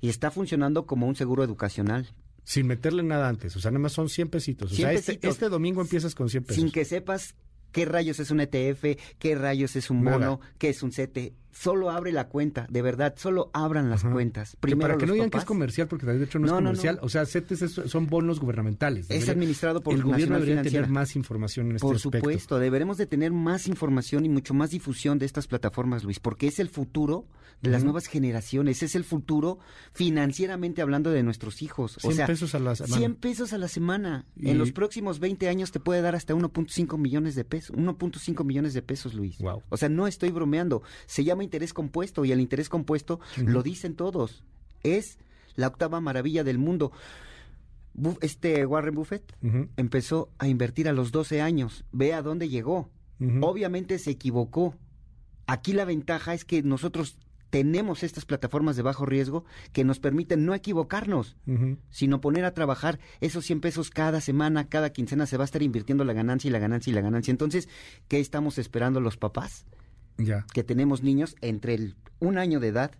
[0.00, 2.14] Y está funcionando como un seguro educacional.
[2.48, 4.72] Sin meterle nada antes, o sea, nada más son 100 pesitos.
[4.72, 5.30] O 100 sea, este, pesitos.
[5.32, 6.62] este domingo empiezas con 100 pesos.
[6.62, 7.34] Sin que sepas
[7.72, 10.16] qué rayos es un ETF, qué rayos es un Nada.
[10.16, 11.34] bono, qué es un CETE.
[11.50, 14.52] Solo abre la cuenta, de verdad, solo abran las cuentas.
[14.52, 16.52] Que Primero para que no digan que es comercial, porque de hecho no, No, es
[16.52, 16.66] no, no.
[16.68, 16.98] comercial.
[17.02, 19.06] O sea, CETES es- son bonos gubernamentales.
[19.10, 20.84] Es administrado por El gobierno debería Financiera.
[20.86, 22.18] tener más información en este Por aspecto.
[22.18, 26.46] supuesto, deberemos de tener más información y mucho más difusión de estas plataformas, Luis, porque
[26.46, 27.26] es el futuro
[27.62, 29.58] de las nuevas generaciones, es el futuro
[29.92, 31.96] financieramente hablando de nuestros hijos.
[32.00, 32.96] 100 o sea, pesos a la semana.
[32.96, 34.26] 100 pesos a la semana.
[34.36, 37.76] Y- En los próximos 20 años te puede dar hasta 1.5 millones de pesos.
[37.76, 39.38] 1.5 millones de pesos, Luis.
[39.70, 40.82] O sea, no estoy bromeando.
[41.06, 44.42] Se llama interés compuesto y el interés compuesto lo dicen todos.
[44.82, 45.18] Es
[45.56, 46.92] la octava maravilla del mundo.
[48.20, 49.36] Este Warren Buffett
[49.76, 51.84] empezó a invertir a los 12 años.
[51.92, 52.90] Ve a dónde llegó.
[53.40, 54.74] Obviamente se equivocó.
[55.46, 57.18] Aquí la ventaja es que nosotros
[57.50, 61.36] tenemos estas plataformas de bajo riesgo que nos permiten no equivocarnos,
[61.88, 65.62] sino poner a trabajar esos 100 pesos cada semana, cada quincena se va a estar
[65.62, 67.30] invirtiendo la ganancia y la ganancia y la ganancia.
[67.30, 67.68] Entonces,
[68.06, 69.64] ¿qué estamos esperando los papás?
[70.18, 70.46] Ya.
[70.52, 72.90] Que tenemos niños entre el un año de edad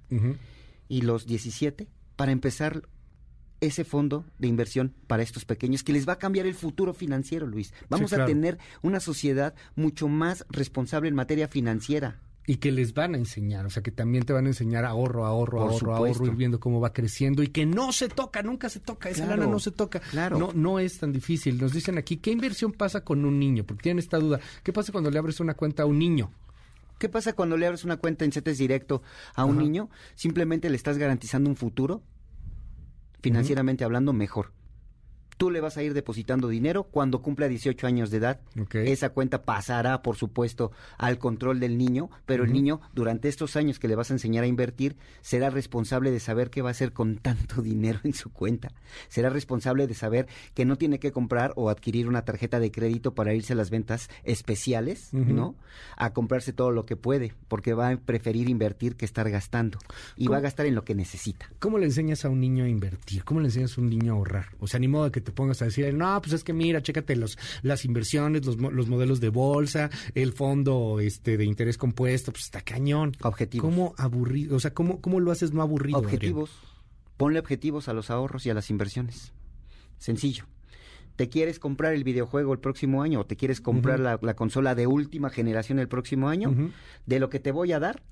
[0.88, 2.82] y los 17 para empezar
[3.60, 7.47] ese fondo de inversión para estos pequeños que les va a cambiar el futuro financiero,
[7.47, 7.74] Luis.
[7.88, 8.24] Vamos claro.
[8.24, 12.20] a tener una sociedad mucho más responsable en materia financiera.
[12.47, 15.26] Y que les van a enseñar, o sea, que también te van a enseñar ahorro,
[15.26, 16.18] ahorro, Por ahorro, supuesto.
[16.20, 19.24] ahorro, ir viendo cómo va creciendo y que no se toca, nunca se toca, esa
[19.26, 20.00] Claro, lana no se toca.
[20.00, 20.38] claro.
[20.38, 21.60] No, no es tan difícil.
[21.60, 23.64] Nos dicen aquí, ¿qué inversión pasa con un niño?
[23.64, 24.40] Porque tienen esta duda.
[24.62, 26.30] ¿Qué pasa cuando le abres una cuenta a un niño?
[26.99, 29.02] ¿Qué pasa cuando le abres una cuenta en CETES directo
[29.35, 29.62] a un Ajá.
[29.62, 29.91] niño?
[30.15, 32.02] Simplemente le estás garantizando un futuro,
[33.23, 34.52] financieramente hablando, mejor.
[35.39, 38.41] Tú le vas a ir depositando dinero cuando cumpla 18 años de edad.
[38.73, 43.78] Esa cuenta pasará, por supuesto, al control del niño, pero el niño, durante estos años
[43.78, 46.92] que le vas a enseñar a invertir, será responsable de saber qué va a hacer
[46.92, 48.73] con tanto dinero en su cuenta.
[49.08, 53.15] Será responsable de saber que no tiene que comprar o adquirir una tarjeta de crédito
[53.15, 55.10] para irse a las ventas especiales.
[55.12, 55.55] ¿no?
[55.97, 59.78] A comprarse todo lo que puede, porque va a preferir invertir que estar gastando.
[60.17, 61.49] Y va a gastar en lo que necesita.
[61.58, 63.25] ¿Cómo le enseñas a un niño a invertir?
[63.25, 64.47] ¿Cómo le enseñas a un niño a ahorrar?
[64.58, 67.15] O sea, ni modo que te pongas a decir, no, pues es que mira, chécate
[67.15, 72.44] los, las inversiones, los, los modelos de bolsa, el fondo este de interés compuesto, pues
[72.44, 73.15] está cañón.
[73.23, 73.68] Objetivos.
[73.68, 74.57] ¿Cómo aburrido?
[74.57, 75.98] O sea, ¿cómo, cómo lo haces no aburrido?
[75.98, 76.15] Adrián?
[76.15, 76.50] Objetivos.
[77.18, 79.34] Ponle objetivos a los ahorros y a las inversiones.
[79.98, 80.44] Sencillo.
[81.16, 84.74] ¿Te quieres comprar el videojuego el próximo año o te quieres comprar la, la consola
[84.74, 86.55] de última generación el próximo año?
[87.07, 88.02] De lo que te voy a dar,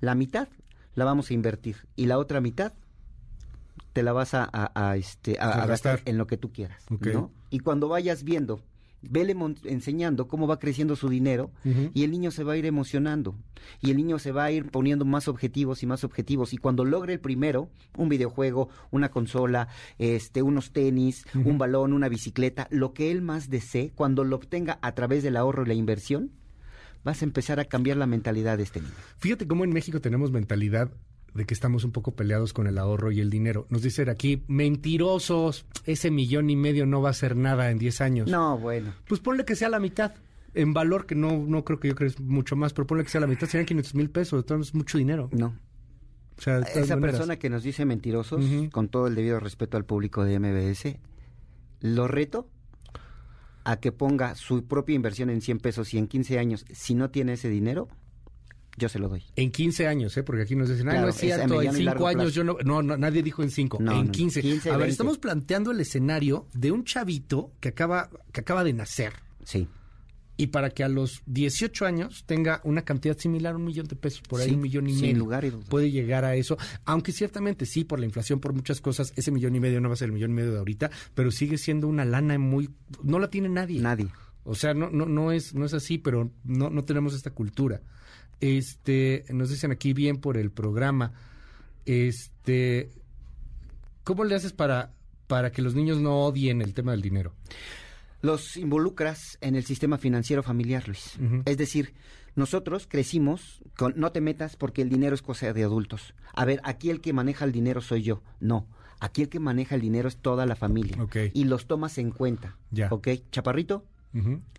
[0.00, 0.48] la mitad
[0.94, 2.72] la vamos a invertir y la otra mitad
[3.98, 6.52] te la vas a, a- a, este, a- A a gastar en lo que tú
[6.52, 6.84] quieras.
[7.14, 7.32] ¿no?
[7.50, 8.60] Y cuando vayas viendo
[9.00, 11.52] Vele enseñando cómo va creciendo su dinero
[11.94, 13.36] y el niño se va a ir emocionando
[13.80, 16.84] y el niño se va a ir poniendo más objetivos y más objetivos y cuando
[16.84, 19.68] logre el primero, un videojuego, una consola,
[19.98, 24.80] este, unos tenis, un balón, una bicicleta, lo que él más desee, cuando lo obtenga
[24.82, 26.32] a través del ahorro y la inversión,
[27.04, 28.94] vas a empezar a cambiar la mentalidad de este niño.
[29.18, 30.90] Fíjate cómo en México tenemos mentalidad
[31.34, 33.66] de que estamos un poco peleados con el ahorro y el dinero.
[33.70, 38.00] Nos dicen aquí, mentirosos, ese millón y medio no va a ser nada en 10
[38.00, 38.28] años.
[38.28, 38.92] No, bueno.
[39.06, 40.14] Pues ponle que sea la mitad.
[40.54, 43.10] En valor, que no, no creo que yo creo es mucho más, pero ponle que
[43.10, 44.40] sea la mitad, serían 500 mil pesos.
[44.42, 45.28] Entonces es mucho dinero.
[45.32, 45.54] No.
[46.36, 47.16] O sea, Esa maneras.
[47.16, 50.96] persona que nos dice mentirosos, con todo el debido respeto al público de MBS,
[51.80, 52.48] lo reto
[53.64, 57.10] a que ponga su propia inversión en 100 pesos y en 15 años, si no
[57.10, 57.88] tiene ese dinero,
[58.78, 59.22] yo se lo doy.
[59.36, 60.22] En 15 años, ¿eh?
[60.22, 62.22] Porque aquí nos dicen, ah, Claro, no es cierto, en mediano y 5 largo años
[62.22, 62.34] plazo.
[62.36, 64.40] yo no, no, no, nadie dijo en 5, No, en no, no, 15.
[64.40, 64.92] 15, a ver, 20.
[64.92, 69.12] estamos planteando el escenario de un chavito que acaba, que acaba de nacer.
[69.44, 69.68] Sí.
[70.40, 73.96] Y para que a los 18 años tenga una cantidad similar a un millón de
[73.96, 75.18] pesos, por ahí Sí, un millón y sin medio.
[75.18, 75.50] lugar y.
[75.50, 79.56] Puede llegar a eso, aunque ciertamente sí, por la inflación, por muchas cosas, ese millón
[79.56, 81.88] y medio no va a ser el millón y medio de ahorita, pero sigue siendo
[81.88, 82.70] una lana muy...
[83.02, 83.80] No la tiene nadie.
[83.80, 84.06] Nadie.
[84.44, 87.82] O sea, no, no, no, es, no es así, pero no, no tenemos esta cultura.
[88.40, 91.12] Este, nos dicen aquí bien por el programa.
[91.86, 92.90] Este,
[94.04, 94.92] ¿cómo le haces para,
[95.26, 97.34] para que los niños no odien el tema del dinero?
[98.20, 101.18] Los involucras en el sistema financiero familiar, Luis.
[101.44, 101.94] Es decir,
[102.34, 106.14] nosotros crecimos con no te metas porque el dinero es cosa de adultos.
[106.34, 108.22] A ver, aquí el que maneja el dinero soy yo.
[108.40, 108.66] No.
[109.00, 110.96] Aquí el que maneja el dinero es toda la familia.
[111.32, 112.56] Y los tomas en cuenta.
[112.70, 112.88] Ya.
[112.90, 113.08] ¿Ok?
[113.30, 113.84] Chaparrito,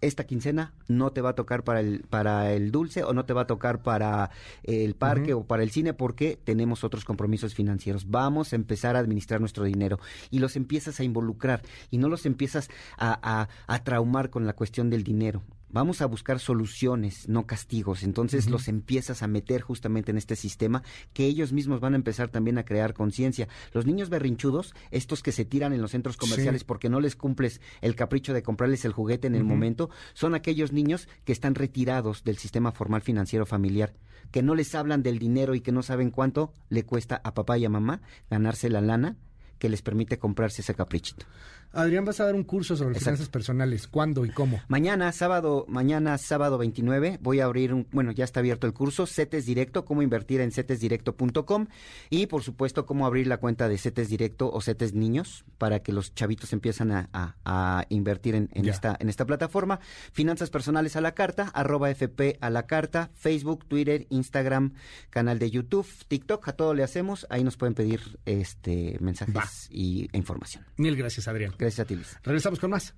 [0.01, 3.33] esta quincena no te va a tocar para el, para el dulce o no te
[3.33, 4.29] va a tocar para
[4.63, 8.09] el parque o para el cine porque tenemos otros compromisos financieros.
[8.09, 11.61] Vamos a empezar a administrar nuestro dinero y los empiezas a involucrar
[11.91, 15.43] y no los empiezas a, a- a traumar con la cuestión del dinero.
[15.71, 18.01] Vamos a buscar soluciones, no castigos.
[18.03, 20.81] Entonces los empiezas a meter justamente en este sistema
[21.13, 23.47] que ellos mismos van a empezar también a crear conciencia.
[23.71, 26.65] Los niños berrinchudos, estos que se tiran en los centros comerciales Sí.
[26.65, 30.71] porque no les cumples el capricho de comprarles el juguete en el momento, son aquellos
[30.71, 33.93] niños que están retirados del sistema formal financiero familiar,
[34.31, 37.59] que no les hablan del dinero y que no saben cuánto le cuesta a papá
[37.59, 39.17] y a mamá ganarse la lana
[39.59, 41.25] que les permite comprarse ese caprichito.
[41.71, 43.05] Adrián, vas a dar un curso sobre Exacto.
[43.05, 43.87] finanzas personales.
[43.87, 44.59] ¿Cuándo y cómo?
[44.67, 49.05] Mañana, sábado, mañana, sábado 29, voy a abrir un, bueno, ya está abierto el curso,
[49.05, 51.67] CETES Directo, cómo invertir en cetesdirecto.com
[52.09, 55.93] y por supuesto cómo abrir la cuenta de CETES Directo o CETES Niños para que
[55.93, 59.79] los chavitos empiezan a, a- a invertir en, esta, en esta plataforma.
[60.11, 64.73] Finanzas personales a la carta, arroba FP a la carta, Facebook, Twitter, Instagram,
[65.09, 70.09] canal de YouTube, TikTok, a todo le hacemos, ahí nos pueden pedir este mensajes y
[70.13, 70.65] e información.
[70.77, 71.53] Mil gracias, Adrián.
[71.59, 72.17] Gracias a ti, Luis.
[72.23, 72.95] Regresamos con más.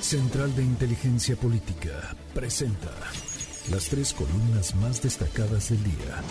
[0.00, 2.90] Central de Inteligencia Política presenta
[3.70, 6.22] las tres columnas más destacadas del día.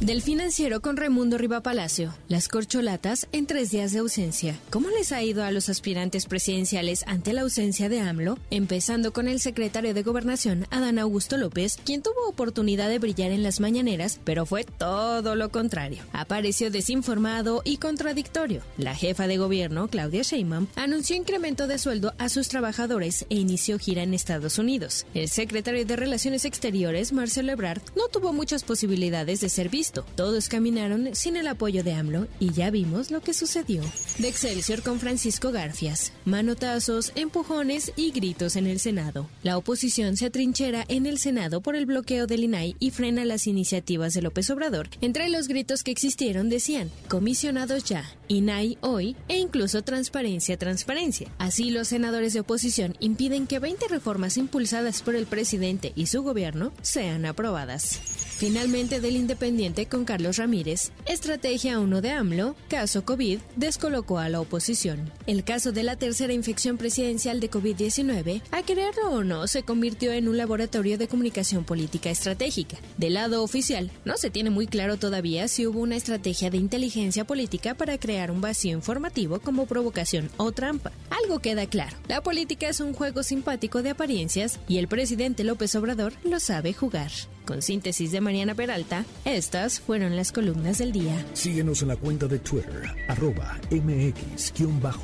[0.00, 4.56] Del financiero con Raimundo Riva Palacio, las corcholatas en tres días de ausencia.
[4.70, 8.38] ¿Cómo les ha ido a los aspirantes presidenciales ante la ausencia de AMLO?
[8.52, 13.42] Empezando con el secretario de Gobernación, Adán Augusto López, quien tuvo oportunidad de brillar en
[13.42, 16.04] las mañaneras, pero fue todo lo contrario.
[16.12, 18.62] Apareció desinformado y contradictorio.
[18.76, 23.80] La jefa de gobierno, Claudia Sheinbaum, anunció incremento de sueldo a sus trabajadores e inició
[23.80, 25.06] gira en Estados Unidos.
[25.12, 30.04] El secretario de Relaciones Exteriores, Marcelo Ebrard, no tuvo muchas posibilidades de ser visto.
[30.14, 33.82] Todos caminaron sin el apoyo de AMLO y ya vimos lo que sucedió.
[34.18, 36.12] De Excelsior con Francisco Garfias.
[36.24, 39.28] Manotazos, empujones y gritos en el Senado.
[39.42, 43.46] La oposición se atrinchera en el Senado por el bloqueo del INAI y frena las
[43.46, 44.88] iniciativas de López Obrador.
[45.00, 51.28] Entre los gritos que existieron decían, comisionados ya, INAI hoy e incluso transparencia, transparencia.
[51.38, 56.22] Así los senadores de oposición impiden que 20 reformas impulsadas por el presidente y su
[56.22, 58.27] gobierno sean aprobadas.
[58.38, 64.40] Finalmente del Independiente con Carlos Ramírez, estrategia 1 de AMLO, caso COVID, descolocó a la
[64.40, 65.10] oposición.
[65.26, 70.12] El caso de la tercera infección presidencial de COVID-19, a quererlo o no, se convirtió
[70.12, 72.76] en un laboratorio de comunicación política estratégica.
[72.96, 77.26] Del lado oficial, no se tiene muy claro todavía si hubo una estrategia de inteligencia
[77.26, 80.92] política para crear un vacío informativo como provocación o trampa.
[81.10, 85.74] Algo queda claro, la política es un juego simpático de apariencias y el presidente López
[85.74, 87.10] Obrador lo sabe jugar.
[87.48, 91.24] Con síntesis de Mariana Peralta, estas fueron las columnas del día.
[91.32, 94.98] Síguenos en la cuenta de Twitter, arroba mx-arma.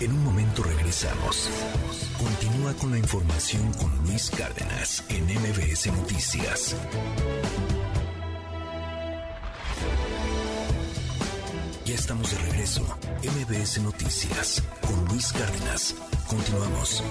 [0.00, 1.48] En un momento regresamos.
[2.18, 6.74] Continúa con la información con Luis Cárdenas en MBS Noticias.
[11.84, 12.82] Ya estamos estamos de regreso.
[13.22, 15.94] MBS Noticias con Luis Cárdenas.
[16.26, 17.04] Continuamos.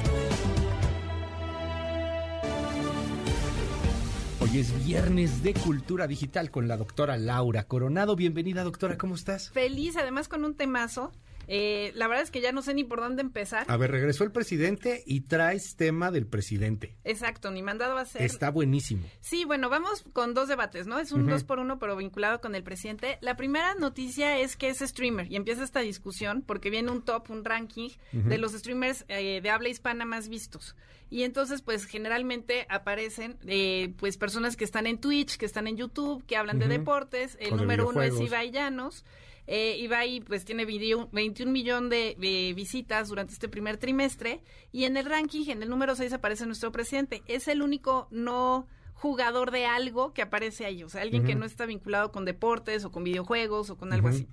[4.50, 8.16] Hoy es viernes de Cultura Digital con la doctora Laura Coronado.
[8.16, 9.50] Bienvenida, doctora, ¿cómo estás?
[9.50, 11.12] Feliz, además con un temazo.
[11.48, 13.66] Eh, la verdad es que ya no sé ni por dónde empezar.
[13.70, 16.96] A ver, regresó el presidente y traes tema del presidente.
[17.04, 18.22] Exacto, ni mandado a hacer.
[18.22, 19.08] Está buenísimo.
[19.22, 21.00] Sí, bueno, vamos con dos debates, ¿no?
[21.00, 23.18] Es un dos por uno, pero vinculado con el presidente.
[23.22, 27.30] La primera noticia es que es streamer y empieza esta discusión porque viene un top,
[27.30, 30.76] un ranking de los streamers eh, de habla hispana más vistos.
[31.10, 35.78] Y entonces, pues generalmente aparecen, eh, pues personas que están en Twitch, que están en
[35.78, 37.38] YouTube, que hablan de deportes.
[37.40, 39.06] El número uno es Ibai Llanos.
[39.48, 41.10] Eh, Ibai pues tiene 21
[41.52, 44.42] millones de, visitas durante este primer trimestre
[44.74, 47.24] y en el ranking, en el número 6 aparece nuestro presidente.
[47.28, 51.46] Es el único no jugador de algo que aparece ahí, o sea, alguien que no
[51.46, 54.28] está vinculado con deportes o con videojuegos o con algo así.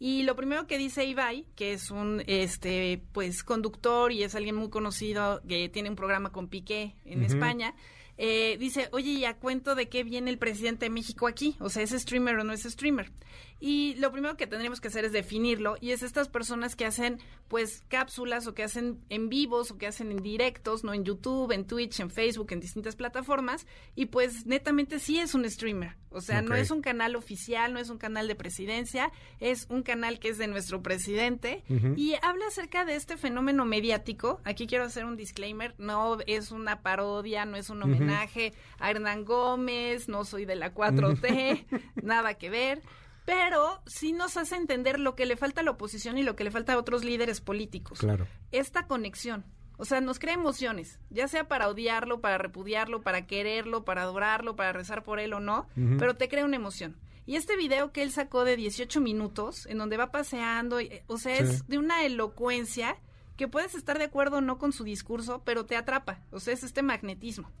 [0.00, 4.56] Y lo primero que dice Ibai, que es un este pues conductor y es alguien
[4.56, 7.74] muy conocido que tiene un programa con Piqué en España,
[8.20, 11.54] eh, dice, oye, ¿y a cuento de qué viene el presidente de México aquí?
[11.60, 13.12] O sea, ¿es streamer o no es streamer?
[13.60, 17.18] Y lo primero que tendríamos que hacer es definirlo y es estas personas que hacen
[17.48, 21.50] pues cápsulas o que hacen en vivos o que hacen en directos, no en YouTube,
[21.52, 25.96] en Twitch, en Facebook, en distintas plataformas y pues netamente sí es un streamer.
[26.10, 29.82] O sea, no es un canal oficial, no es un canal de presidencia, es un
[29.82, 31.64] canal que es de nuestro presidente.
[31.96, 34.40] Y habla acerca de este fenómeno mediático.
[34.44, 39.24] Aquí quiero hacer un disclaimer, no es una parodia, no es un homenaje a Hernán
[39.24, 41.66] Gómez, no soy de la 4T,
[42.02, 42.82] nada que ver
[43.28, 46.44] pero sí nos hace entender lo que le falta a la oposición y lo que
[46.44, 47.98] le falta a otros líderes políticos.
[47.98, 48.26] Claro.
[48.52, 49.44] Esta conexión.
[49.76, 54.56] O sea, nos crea emociones, ya sea para odiarlo, para repudiarlo, para quererlo, para adorarlo,
[54.56, 56.96] para rezar por él o no, pero te crea una emoción.
[57.26, 61.36] Y este video que él sacó de 18 minutos, en donde va paseando, o sea,
[61.36, 62.96] es de una elocuencia
[63.36, 66.54] que puedes estar de acuerdo o no con su discurso, pero te atrapa, o sea,
[66.54, 67.52] es este magnetismo.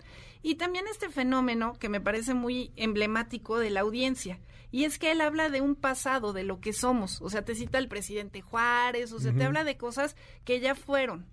[0.42, 4.40] Y también este fenómeno que me parece muy emblemático de la audiencia,
[4.70, 7.54] y es que él habla de un pasado, de lo que somos, o sea, te
[7.54, 11.26] cita el presidente Juárez, o sea, te habla de cosas que ya fueron.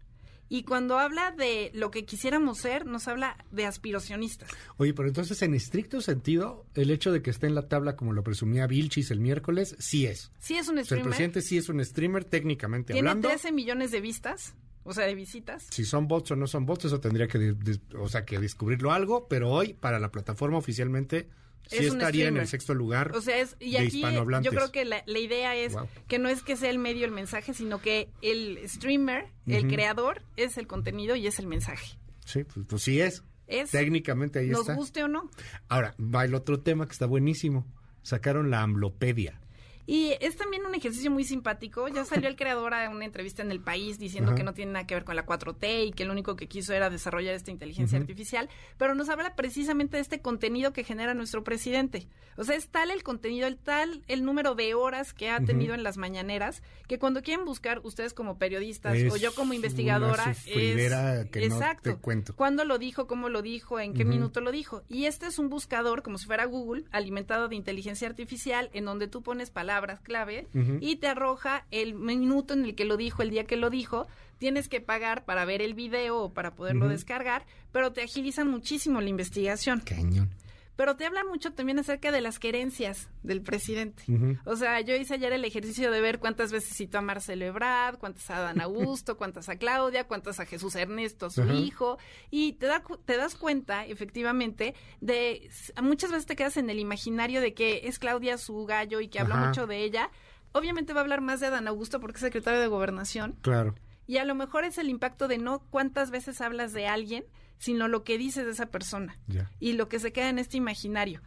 [0.47, 4.49] Y cuando habla de lo que quisiéramos ser, nos habla de aspiracionistas.
[4.77, 8.13] Oye, pero entonces en estricto sentido, el hecho de que esté en la tabla como
[8.13, 10.31] lo presumía Vilchis el miércoles, sí es.
[10.37, 11.03] Sí es un streamer.
[11.03, 13.27] el presidente sí es un streamer técnicamente hablando.
[13.27, 14.53] Tiene 13 millones de vistas.
[14.87, 15.65] O sea, de visitas.
[15.71, 17.55] Si son bots o no son bots, eso tendría que,
[17.97, 21.27] o sea, que descubrirlo algo, pero hoy para la plataforma oficialmente
[21.67, 24.01] sí estaría en el sexto lugar o sea, es, y aquí
[24.41, 25.75] Yo creo que la, idea es
[26.07, 30.21] que no es que sea el medio el mensaje, sino que el streamer, el creador,
[30.37, 31.97] es el contenido y es el mensaje.
[32.25, 33.23] Sí, pues, pues sí es.
[33.47, 33.71] Es.
[33.71, 34.73] Técnicamente ahí está.
[34.73, 35.29] Nos guste o no.
[35.69, 37.65] Ahora, va el otro tema que está buenísimo.
[38.01, 39.39] Sacaron la Amlopedia.
[39.87, 41.87] Y es también un ejercicio muy simpático.
[41.87, 44.87] Ya salió el creador a una entrevista en El País diciendo que no tiene nada
[44.87, 47.99] que ver con la 4T y que lo único que quiso era desarrollar esta inteligencia
[47.99, 52.07] artificial, pero nos habla precisamente de este contenido que genera nuestro presidente.
[52.37, 55.75] O sea, es tal el contenido, el tal el número de horas que ha tenido
[55.75, 60.43] en las mañaneras, que cuando quieren buscar ustedes como periodistas o yo como investigadora, es
[60.43, 61.91] que exacto.
[61.91, 62.35] No te cuento.
[62.35, 63.05] ¿Cuándo lo dijo?
[63.05, 63.79] ¿Cómo lo dijo?
[63.79, 64.83] ¿En qué minuto lo dijo?
[64.89, 69.07] Y este es un buscador, como si fuera Google, alimentado de inteligencia artificial, en donde
[69.07, 70.47] tú pones palabras palabras clave
[70.79, 74.07] y te arroja el minuto en el que lo dijo, el día que lo dijo.
[74.37, 79.01] Tienes que pagar para ver el video o para poderlo descargar, pero te agiliza muchísimo
[79.01, 79.81] la investigación.
[79.81, 80.29] Cañón
[80.75, 84.03] pero te habla mucho también acerca de las querencias del presidente.
[84.45, 87.97] O sea, yo hice ayer el ejercicio de ver cuántas veces citó a Marcelo Ebrard,
[87.97, 91.97] cuántas a Dan Augusto, cuántas a Claudia, cuántas a Jesús Ernesto, su hijo,
[92.29, 95.49] y te, da, te das cuenta, efectivamente, de
[95.81, 99.19] muchas veces te quedas en el imaginario de que es Claudia su gallo y que
[99.19, 100.11] habla mucho de ella.
[100.51, 103.35] Obviamente va a hablar más de Dan Augusto porque es secretario de Gobernación.
[103.41, 103.75] Claro.
[104.07, 107.25] Y a lo mejor es el impacto de no cuántas veces hablas de alguien,
[107.57, 109.17] sino lo que dices de esa persona
[109.59, 111.21] y lo que se queda en este imaginario.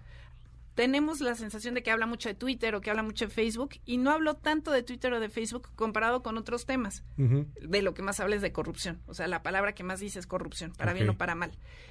[0.74, 3.70] Tenemos la sensación de que habla mucho de Twitter o que habla mucho de Facebook
[3.84, 7.02] y no hablo tanto de Twitter o de Facebook comparado con otros temas.
[7.16, 9.00] De lo que más habla es de corrupción.
[9.07, 11.50] O sea, la palabra que más dice es corrupción, para bien o para mal.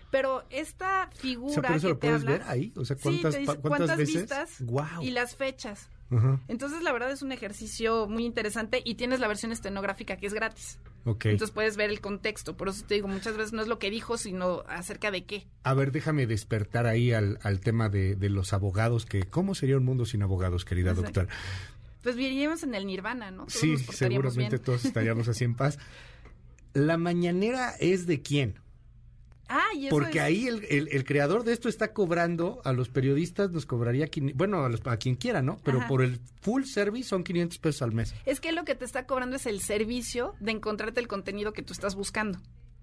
[0.09, 2.71] Pero esta figura que te habla, ver ahí?
[2.77, 4.21] O sea, ¿cuántas, cuántas, veces?
[4.21, 4.63] vistas
[5.01, 5.89] y las fechas.
[6.47, 10.33] Entonces, la verdad es un ejercicio muy interesante y tienes la versión estenográfica que es
[10.33, 10.79] gratis.
[11.05, 12.57] Entonces puedes ver el contexto.
[12.57, 15.47] Por eso te digo, muchas veces no es lo que dijo, sino acerca de qué.
[15.63, 20.05] A ver, déjame despertar ahí al, tema de, los abogados, que ¿cómo sería un mundo
[20.05, 21.27] sin abogados, querida doctora?
[22.03, 23.49] Pues viviríamos en el nirvana, ¿no?
[23.49, 25.77] sí, seguramente todos estaríamos así en paz.
[26.73, 28.59] ¿La mañanera es de quién?
[29.49, 32.73] Ah, y eso Porque es- ahí el, el- el creador de esto está cobrando a
[32.73, 35.57] los periodistas, nos cobraría, bueno, a, los- a quien quiera, ¿no?
[35.63, 35.87] Pero Ajá.
[35.87, 38.13] por el full service son 500 pesos al mes.
[38.25, 41.63] Es que lo que te está cobrando es el servicio de encontrarte el contenido que
[41.63, 42.39] tú estás buscando.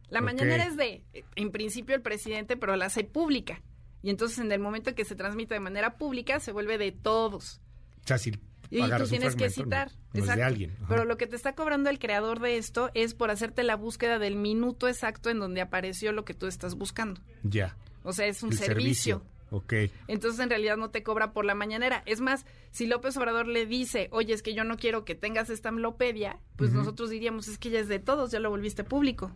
[0.09, 0.25] La Ok.
[0.27, 1.03] mañanera es de,
[1.37, 3.61] en principio, el presidente, pero la hace pública.
[4.03, 6.93] Y entonces, en el momento en que se transmite de manera pública, se vuelve de
[6.93, 7.61] todos.
[8.05, 8.33] O sea, si
[8.75, 9.93] Y tú tienes que citar.
[10.13, 10.73] no, no es de alguien.
[10.79, 10.87] Ajá.
[10.89, 14.19] Pero lo que te está cobrando el creador de esto es por hacerte la búsqueda
[14.19, 17.21] del minuto exacto en donde apareció lo que tú estás buscando.
[17.43, 17.77] Ya.
[18.03, 19.23] O sea, es un el servicio.
[19.51, 19.75] Ok.
[20.09, 22.03] Entonces, en realidad no te cobra por la mañanera.
[22.07, 25.49] Es más, si López Obrador le dice, oye, es que yo no quiero que tengas
[25.51, 29.31] esta amlopedia, pues nosotros diríamos, es que ya es de todos, ya lo volviste público.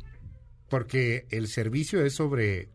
[0.68, 2.68] Porque el servicio es sobre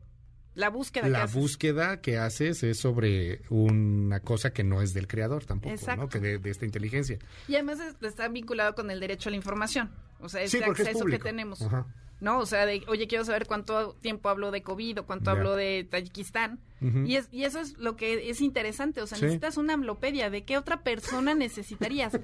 [0.56, 1.36] La búsqueda que la haces.
[1.36, 6.02] búsqueda que haces es sobre una cosa que no es del creador tampoco, Exacto.
[6.04, 6.10] ¿no?
[6.10, 7.18] Que de, de esta inteligencia.
[7.48, 9.92] Y además es- está vinculado con el derecho a la información.
[10.20, 11.62] O sea, Sí, este es acceso que tenemos.
[11.62, 11.86] Ajá.
[12.22, 12.40] ¿No?
[12.40, 15.32] O sea, de, oye, quiero saber cuánto tiempo hablo de COVID o cuánto Ya.
[15.32, 16.60] hablo de Tayikistán.
[17.06, 19.02] Y, es, y eso es lo que es interesante.
[19.02, 19.24] O sea, Sí.
[19.26, 20.30] necesitas una amlopedia.
[20.30, 22.18] ¿De qué otra persona necesitarías?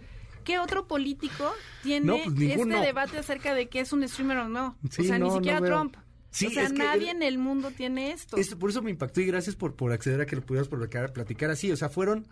[0.45, 1.51] ¿Qué otro político
[1.83, 4.77] tiene No, pues, este debate acerca de qué es un streamer o no?
[4.89, 5.91] Sí, o sea, no, ni no siquiera veo.
[6.31, 8.37] Sí, o sea, es que nadie en el mundo tiene esto.
[8.37, 11.11] Es- por eso me impactó y gracias por, por acceder a que lo pudieras platicar,
[11.13, 11.71] platicar así.
[11.71, 12.27] O sea, fueron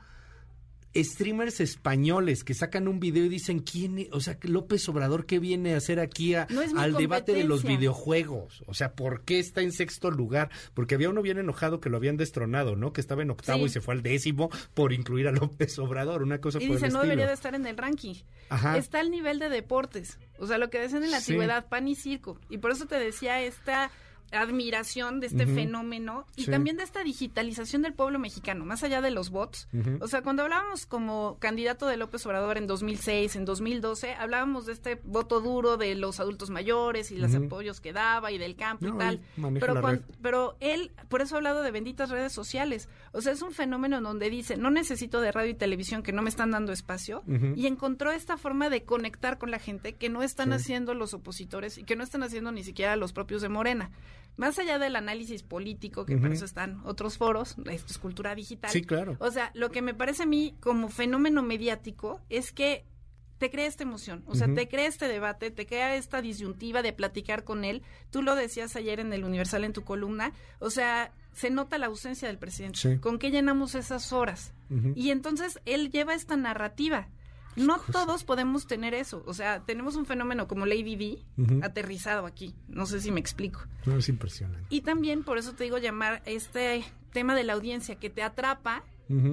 [0.95, 3.99] streamers españoles que sacan un video y dicen, ¿quién?
[3.99, 7.33] e-?" O sea, que López Obrador, ¿qué viene a hacer aquí a- No al debate
[7.33, 8.63] de los videojuegos?
[8.67, 10.49] O sea, ¿por qué está en sexto lugar?
[10.73, 12.93] Porque había uno bien enojado que lo habían destronado, ¿no?
[12.93, 13.65] Que estaba en octavo Sí.
[13.65, 16.87] y se fue al décimo por incluir a López Obrador, una cosa Y por dice,
[16.87, 17.09] el no estilo.
[17.11, 18.15] debería de estar en el ranking.
[18.49, 18.77] Ajá.
[18.77, 20.17] Está al nivel de deportes.
[20.39, 21.33] O sea, lo que decían en la Sí.
[21.33, 22.39] antigüedad, pan y circo.
[22.49, 23.91] Y por eso te decía esta
[24.31, 26.51] admiración de este fenómeno y Sí.
[26.51, 29.67] también de esta digitalización del pueblo mexicano, más allá de los bots.
[30.01, 34.73] O sea, cuando hablábamos como candidato de López Obrador en 2006, en 2012, hablábamos de
[34.73, 38.85] este voto duro de los adultos mayores y los apoyos que daba y del campo
[38.85, 39.19] No, y tal.
[39.59, 39.81] Pero,
[40.21, 42.89] pero él, por eso ha hablado de benditas redes sociales.
[43.13, 46.11] O sea, es un fenómeno en donde dice, no necesito de radio y televisión que
[46.11, 47.23] no me están dando espacio.
[47.55, 50.55] Y encontró esta forma de conectar con la gente que no están Sí.
[50.55, 53.89] haciendo los opositores y que no están haciendo ni siquiera los propios de Morena.
[54.35, 56.35] Más allá del análisis político, que para Ujú.
[56.35, 58.69] eso están otros foros, esto es cultura digital.
[58.69, 59.17] Sí, claro.
[59.19, 62.85] O sea, lo que me parece a mí como fenómeno mediático es que
[63.39, 66.91] te crea esta emoción, o sea, te crea este debate, te crea esta disyuntiva de
[66.91, 67.83] platicar con él.
[68.09, 71.85] Tú lo decías ayer en el Universal en tu columna, o sea, se nota la
[71.85, 72.79] ausencia del presidente.
[72.79, 72.97] Sí.
[72.97, 74.53] ¿Con qué llenamos esas horas?
[74.95, 77.07] Y entonces él lleva esta narrativa.
[77.57, 79.23] No todos podemos tener eso.
[79.25, 81.59] O sea, tenemos un fenómeno como Lady Ujú.
[81.63, 82.55] aterrizado aquí.
[82.67, 83.61] No sé si me explico.
[83.85, 84.65] No, es impresionante.
[84.69, 88.83] Y también por eso te digo llamar este tema de la audiencia que te atrapa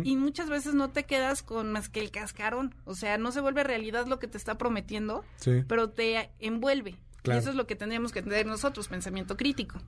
[0.04, 2.74] y muchas veces no te quedas con más que el cascarón.
[2.84, 5.64] O sea, no se vuelve realidad lo que te está prometiendo, Sí.
[5.66, 6.96] pero te envuelve.
[7.22, 7.38] Claro.
[7.38, 9.80] Y eso es lo que tendríamos que tener nosotros, pensamiento crítico.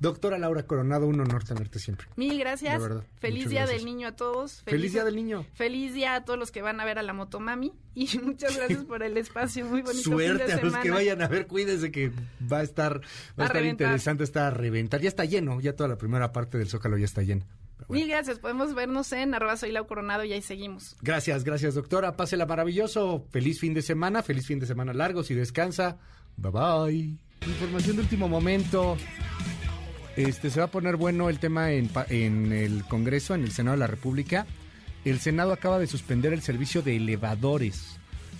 [0.00, 2.06] Doctora Laura Coronado, un honor tenerte siempre.
[2.16, 2.74] Mil gracias.
[2.82, 3.78] De verdad, Feliz Día gracias.
[3.78, 4.62] del Niño a todos.
[4.62, 5.46] Feliz Día del Niño.
[5.54, 7.72] Feliz día a todos los que van a ver a la Motomami.
[7.94, 9.64] Y muchas gracias por el espacio.
[9.64, 10.82] Muy bonito fin Suerte de a los semana.
[10.82, 12.10] que vayan a ver, cuídense que
[12.52, 13.86] va a estar, va a A estar reventar.
[13.86, 15.00] interesante, está a reventar.
[15.00, 17.46] Ya está lleno, ya toda la primera parte del Zócalo ya está llena.
[17.88, 18.38] Mil gracias.
[18.38, 20.96] Podemos vernos en arroba soy Lau Coronado y ahí seguimos.
[21.02, 22.16] Gracias, gracias doctora.
[22.16, 23.26] Pásela maravilloso.
[23.30, 25.22] Feliz fin de semana, feliz fin de semana largo.
[25.22, 25.98] Si descansa,
[26.36, 27.16] bye bye.
[27.46, 28.96] Información de último momento.
[30.16, 33.76] Este se va a poner bueno el tema en, en el Congreso, en el Senado
[33.76, 34.46] de la República.
[35.04, 37.96] El Senado acaba de suspender el servicio de elevadores.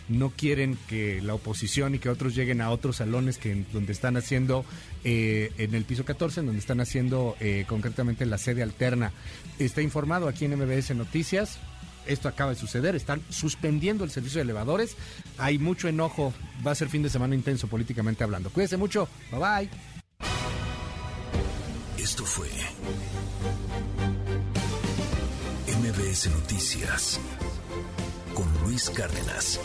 [0.08, 4.16] No quieren que la oposición y que otros lleguen a otros salones que donde están
[4.16, 4.64] haciendo
[5.02, 9.12] eh, en el piso 14, en donde están haciendo eh, concretamente la sede alterna.
[9.58, 11.58] Está informado aquí en MBS Noticias.
[12.06, 14.94] Esto acaba de suceder, están suspendiendo el servicio de elevadores.
[15.38, 18.50] Hay mucho enojo, va a ser fin de semana intenso políticamente hablando.
[18.50, 19.93] Cuídense mucho, bye bye.
[22.14, 22.48] Esto fue
[25.66, 27.18] MBS Noticias
[28.34, 29.58] con Luis Cárdenas.